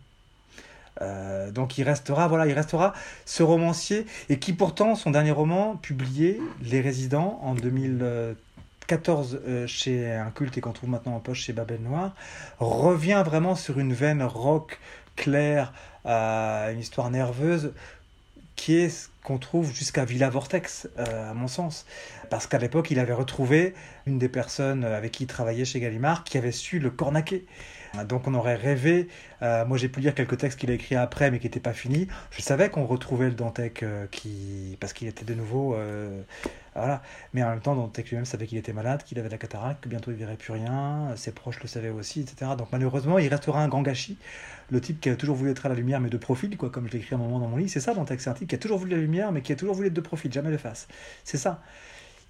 Donc 1.52 1.76
il 1.76 1.84
restera, 1.84 2.26
voilà, 2.26 2.46
il 2.46 2.54
restera 2.54 2.94
ce 3.26 3.42
romancier 3.42 4.06
et 4.30 4.38
qui 4.38 4.54
pourtant 4.54 4.94
son 4.94 5.10
dernier 5.10 5.30
roman 5.30 5.76
publié, 5.76 6.40
Les 6.62 6.80
Résidents, 6.80 7.38
en 7.42 7.54
2014 8.88 9.40
euh, 9.46 9.66
chez 9.66 10.12
un 10.12 10.30
culte 10.30 10.56
et 10.58 10.60
qu'on 10.60 10.72
trouve 10.72 10.90
maintenant 10.90 11.16
en 11.16 11.20
poche 11.20 11.42
chez 11.42 11.52
Babel 11.52 11.80
Noir, 11.80 12.14
revient 12.58 13.22
vraiment 13.24 13.54
sur 13.54 13.78
une 13.78 13.92
veine 13.92 14.22
rock 14.22 14.78
claire, 15.16 15.72
euh, 16.06 16.72
une 16.72 16.78
histoire 16.78 17.10
nerveuse 17.10 17.72
qui 18.54 18.76
est 18.76 18.88
ce 18.88 19.08
qu'on 19.22 19.38
trouve 19.38 19.74
jusqu'à 19.74 20.04
Villa 20.04 20.30
Vortex, 20.30 20.88
euh, 20.98 21.30
à 21.30 21.34
mon 21.34 21.48
sens. 21.48 21.84
Parce 22.30 22.46
qu'à 22.46 22.58
l'époque, 22.58 22.90
il 22.90 22.98
avait 22.98 23.12
retrouvé 23.12 23.74
une 24.06 24.18
des 24.18 24.28
personnes 24.28 24.84
avec 24.84 25.12
qui 25.12 25.24
il 25.24 25.26
travaillait 25.26 25.64
chez 25.64 25.80
Gallimard 25.80 26.24
qui 26.24 26.38
avait 26.38 26.52
su 26.52 26.78
le 26.78 26.90
cornaquer. 26.90 27.44
Donc 28.08 28.26
on 28.28 28.34
aurait 28.34 28.56
rêvé, 28.56 29.08
moi 29.40 29.78
j'ai 29.78 29.88
pu 29.88 30.00
lire 30.00 30.14
quelques 30.14 30.36
textes 30.36 30.58
qu'il 30.58 30.70
a 30.70 30.74
écrits 30.74 30.96
après 30.96 31.30
mais 31.30 31.38
qui 31.38 31.46
n'étaient 31.46 31.60
pas 31.60 31.72
finis. 31.72 32.08
Je 32.30 32.42
savais 32.42 32.68
qu'on 32.68 32.84
retrouvait 32.84 33.26
le 33.26 33.34
Dantec 33.34 33.82
qui... 34.10 34.76
parce 34.80 34.92
qu'il 34.92 35.08
était 35.08 35.24
de 35.24 35.32
nouveau... 35.32 35.74
Voilà. 36.76 37.02
Mais 37.32 37.42
en 37.42 37.50
même 37.50 37.60
temps, 37.60 37.74
Dantec 37.74 38.08
lui-même 38.10 38.24
savait 38.24 38.46
qu'il 38.46 38.58
était 38.58 38.72
malade, 38.72 39.02
qu'il 39.02 39.18
avait 39.18 39.28
de 39.28 39.32
la 39.32 39.38
cataracte, 39.38 39.82
que 39.82 39.88
bientôt 39.88 40.10
il 40.10 40.16
verrait 40.16 40.36
plus 40.36 40.52
rien, 40.52 41.14
ses 41.16 41.32
proches 41.32 41.60
le 41.62 41.68
savaient 41.68 41.90
aussi, 41.90 42.20
etc. 42.20 42.52
Donc 42.58 42.68
malheureusement, 42.72 43.18
il 43.18 43.28
restera 43.28 43.62
un 43.62 43.68
grand 43.68 43.82
gâchis. 43.82 44.18
Le 44.70 44.80
type 44.80 45.00
qui 45.00 45.08
a 45.08 45.16
toujours 45.16 45.36
voulu 45.36 45.50
être 45.50 45.66
à 45.66 45.68
la 45.68 45.74
lumière 45.74 46.00
mais 46.00 46.10
de 46.10 46.18
profil, 46.18 46.56
quoi, 46.56 46.70
comme 46.70 46.86
je 46.88 46.92
l'ai 46.92 46.98
écrit 46.98 47.14
un 47.14 47.18
moment 47.18 47.38
dans 47.38 47.48
mon 47.48 47.56
livre, 47.56 47.70
c'est 47.70 47.80
ça 47.80 47.94
Dantec, 47.94 48.20
c'est 48.20 48.30
un 48.30 48.34
type 48.34 48.48
qui 48.48 48.54
a 48.54 48.58
toujours 48.58 48.78
voulu 48.78 48.92
la 48.92 48.98
lumière 48.98 49.32
mais 49.32 49.42
qui 49.42 49.52
a 49.52 49.56
toujours 49.56 49.74
voulu 49.74 49.88
être 49.88 49.94
de 49.94 50.00
profil, 50.00 50.32
jamais 50.32 50.50
de 50.50 50.56
face. 50.56 50.88
C'est 51.24 51.38
ça 51.38 51.62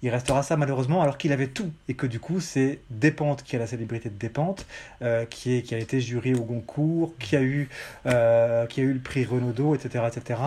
il 0.01 0.09
restera 0.09 0.43
ça 0.43 0.57
malheureusement 0.57 1.01
alors 1.01 1.17
qu'il 1.17 1.31
avait 1.31 1.47
tout. 1.47 1.71
Et 1.87 1.95
que 1.95 2.05
du 2.05 2.19
coup 2.19 2.39
c'est 2.39 2.79
Despentes 2.89 3.43
qui 3.43 3.55
a 3.55 3.59
la 3.59 3.67
célébrité 3.67 4.09
de 4.09 4.15
Despentes 4.15 4.65
euh, 5.01 5.25
qui, 5.25 5.57
est, 5.57 5.61
qui 5.61 5.75
a 5.75 5.77
été 5.77 5.99
jury 5.99 6.33
au 6.33 6.43
Goncourt 6.43 7.13
qui 7.19 7.35
a 7.35 7.41
eu, 7.41 7.69
euh, 8.05 8.65
qui 8.67 8.81
a 8.81 8.83
eu 8.83 8.93
le 8.93 8.99
prix 8.99 9.25
Renaudot 9.25 9.75
etc 9.75 10.05
etc 10.07 10.39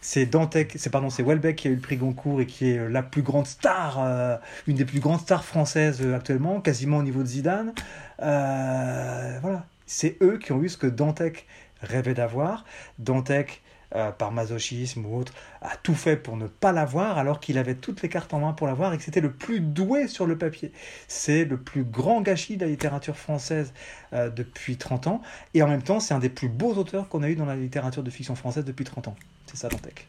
c'est 0.00 0.26
Dantec 0.26 0.72
c'est 0.76 0.90
pardon 0.90 1.10
c'est 1.10 1.22
Welbeck 1.22 1.56
qui 1.56 1.68
a 1.68 1.70
eu 1.70 1.74
le 1.74 1.80
prix 1.80 1.96
Goncourt 1.96 2.40
et 2.40 2.46
qui 2.46 2.70
est 2.70 2.88
la 2.88 3.02
plus 3.02 3.22
grande 3.22 3.46
star 3.46 3.98
euh, 4.00 4.36
une 4.66 4.76
des 4.76 4.84
plus 4.84 5.00
grandes 5.00 5.20
stars 5.20 5.44
françaises 5.44 6.02
actuellement 6.14 6.60
quasiment 6.60 6.98
au 6.98 7.02
niveau 7.02 7.22
de 7.22 7.28
Zidane. 7.28 7.72
Voilà. 8.18 9.66
C'est 9.86 10.16
eux 10.20 10.38
qui 10.38 10.50
ont 10.52 10.62
eu 10.62 10.68
ce 10.68 10.76
que 10.76 10.88
Dantec 10.88 11.46
rêvait 11.80 12.14
d'avoir. 12.14 12.64
Dantec 12.98 13.62
euh, 13.94 14.10
par 14.10 14.32
masochisme 14.32 15.06
ou 15.06 15.18
autre, 15.18 15.32
a 15.62 15.76
tout 15.76 15.94
fait 15.94 16.16
pour 16.16 16.36
ne 16.36 16.46
pas 16.46 16.72
l'avoir 16.72 17.18
alors 17.18 17.38
qu'il 17.38 17.56
avait 17.56 17.76
toutes 17.76 18.02
les 18.02 18.08
cartes 18.08 18.34
en 18.34 18.40
main 18.40 18.52
pour 18.52 18.66
l'avoir 18.66 18.92
et 18.92 18.98
que 18.98 19.04
c'était 19.04 19.20
le 19.20 19.32
plus 19.32 19.60
doué 19.60 20.08
sur 20.08 20.26
le 20.26 20.36
papier. 20.36 20.72
C'est 21.08 21.44
le 21.44 21.56
plus 21.56 21.84
grand 21.84 22.20
gâchis 22.20 22.56
de 22.56 22.64
la 22.64 22.70
littérature 22.70 23.16
française 23.16 23.72
euh, 24.12 24.28
depuis 24.28 24.76
30 24.76 25.06
ans 25.06 25.22
et 25.54 25.62
en 25.62 25.68
même 25.68 25.82
temps 25.82 26.00
c'est 26.00 26.14
un 26.14 26.18
des 26.18 26.28
plus 26.28 26.48
beaux 26.48 26.74
auteurs 26.74 27.08
qu'on 27.08 27.22
a 27.22 27.28
eu 27.28 27.36
dans 27.36 27.46
la 27.46 27.56
littérature 27.56 28.02
de 28.02 28.10
fiction 28.10 28.34
française 28.34 28.64
depuis 28.64 28.84
30 28.84 29.08
ans. 29.08 29.16
C'est 29.46 29.56
ça 29.56 29.68
Dantec. 29.68 30.08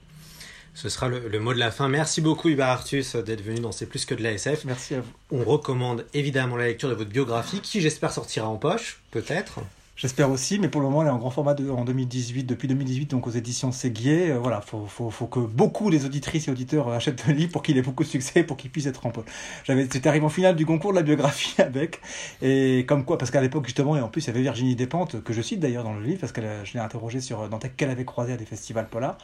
Ce 0.73 0.89
sera 0.89 1.07
le, 1.07 1.27
le, 1.27 1.39
mot 1.39 1.53
de 1.53 1.59
la 1.59 1.71
fin. 1.71 1.89
Merci 1.89 2.21
beaucoup 2.21 2.49
Hubert 2.49 2.67
Artus 2.67 3.15
d'être 3.15 3.41
venu 3.41 3.59
dans 3.59 3.71
C'est 3.71 3.87
plus 3.87 4.05
que 4.05 4.13
de 4.13 4.21
la 4.21 4.31
SF. 4.33 4.65
Merci 4.65 4.95
à 4.95 5.01
vous. 5.01 5.11
On 5.31 5.43
recommande 5.43 6.05
évidemment 6.13 6.55
la 6.55 6.67
lecture 6.67 6.89
de 6.89 6.93
votre 6.93 7.09
biographie 7.09 7.61
qui 7.61 7.81
j'espère 7.81 8.11
sortira 8.11 8.47
en 8.47 8.57
poche, 8.57 9.01
peut-être. 9.09 9.59
J'espère 9.97 10.29
aussi, 10.29 10.59
mais 10.59 10.69
pour 10.69 10.79
le 10.79 10.87
moment, 10.87 11.01
elle 11.01 11.07
est 11.07 11.11
en 11.11 11.17
grand 11.17 11.31
format 11.31 11.55
de, 11.55 11.71
en 11.71 11.83
2018, 11.83 12.43
depuis 12.43 12.67
2018, 12.67 13.07
donc 13.07 13.25
aux 13.25 13.31
éditions 13.31 13.71
Séguier. 13.71 14.29
Euh, 14.29 14.37
voilà, 14.37 14.61
faut, 14.61 14.85
faut, 14.85 15.09
faut 15.09 15.25
que 15.25 15.39
beaucoup 15.39 15.89
les 15.89 16.05
auditrices 16.05 16.47
et 16.47 16.51
auditeurs 16.51 16.89
achètent 16.89 17.25
le 17.25 17.33
livre 17.33 17.51
pour 17.51 17.63
qu'il 17.63 17.79
ait 17.79 17.81
beaucoup 17.81 18.03
de 18.03 18.07
succès, 18.07 18.43
pour 18.43 18.57
qu'il 18.57 18.69
puisse 18.69 18.85
être 18.85 19.07
en 19.07 19.09
poche. 19.09 19.25
J'avais, 19.63 19.87
c'était 19.91 20.07
arrivé 20.07 20.23
en 20.23 20.29
finale 20.29 20.55
du 20.55 20.67
concours 20.67 20.91
de 20.91 20.97
la 20.97 21.01
biographie 21.01 21.59
avec, 21.61 21.99
et 22.43 22.85
comme 22.87 23.05
quoi, 23.05 23.17
parce 23.17 23.31
qu'à 23.31 23.41
l'époque 23.41 23.65
justement, 23.65 23.97
et 23.97 24.01
en 24.01 24.07
plus, 24.07 24.25
il 24.25 24.27
y 24.27 24.29
avait 24.29 24.41
Virginie 24.41 24.75
Despentes, 24.75 25.23
que 25.23 25.33
je 25.33 25.41
cite 25.41 25.59
d'ailleurs 25.59 25.83
dans 25.83 25.95
le 25.95 26.03
livre, 26.03 26.19
parce 26.19 26.31
que 26.31 26.41
je 26.63 26.73
l'ai 26.73 26.79
interrogée 26.79 27.19
sur 27.19 27.49
Dantec 27.49 27.75
qu'elle 27.75 27.89
avait 27.89 28.05
croisé 28.05 28.33
à 28.33 28.37
des 28.37 28.45
festivals 28.45 28.89
polars. 28.89 29.17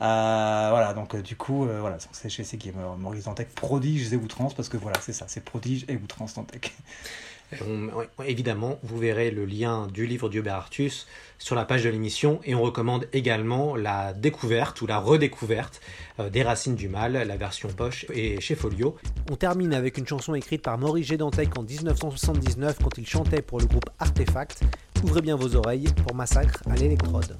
Euh, 0.00 0.66
voilà, 0.70 0.92
donc 0.92 1.14
euh, 1.14 1.22
du 1.22 1.36
coup, 1.36 1.66
euh, 1.66 1.78
voilà, 1.80 1.98
c'est 2.10 2.30
chez 2.30 2.42
Séguier, 2.42 2.72
Maurice 2.98 3.24
Dantec, 3.26 3.54
prodige 3.54 4.12
et 4.12 4.16
outrance, 4.16 4.54
parce 4.54 4.68
que 4.68 4.76
voilà, 4.76 4.98
c'est 5.00 5.12
ça, 5.12 5.26
c'est 5.28 5.44
prodige 5.44 5.84
et 5.88 5.94
outrance 5.94 6.34
Dantec. 6.34 6.72
Évidemment, 8.24 8.78
vous 8.82 8.98
verrez 8.98 9.30
le 9.30 9.44
lien 9.44 9.86
du 9.86 10.06
livre 10.06 10.28
d'Hubert 10.28 10.68
sur 11.38 11.54
la 11.54 11.64
page 11.64 11.84
de 11.84 11.90
l'émission 11.90 12.40
et 12.44 12.54
on 12.54 12.62
recommande 12.62 13.08
également 13.12 13.76
la 13.76 14.12
découverte 14.12 14.80
ou 14.82 14.86
la 14.86 14.98
redécouverte 14.98 15.80
euh, 16.18 16.30
des 16.30 16.42
Racines 16.42 16.74
du 16.74 16.88
Mal, 16.88 17.12
la 17.12 17.36
version 17.36 17.68
poche 17.68 18.06
et 18.12 18.40
chez 18.40 18.54
Folio. 18.54 18.96
On 19.30 19.36
termine 19.36 19.74
avec 19.74 19.98
une 19.98 20.06
chanson 20.06 20.34
écrite 20.34 20.62
par 20.62 20.78
Maurice 20.78 21.06
Gédantec 21.06 21.56
en 21.58 21.62
1979 21.62 22.78
quand 22.82 22.98
il 22.98 23.06
chantait 23.06 23.42
pour 23.42 23.60
le 23.60 23.66
groupe 23.66 23.88
Artefact. 23.98 24.62
Ouvrez 25.04 25.20
bien 25.20 25.36
vos 25.36 25.56
oreilles 25.56 25.88
pour 26.04 26.14
Massacre 26.14 26.62
à 26.68 26.74
l'électrode. 26.74 27.36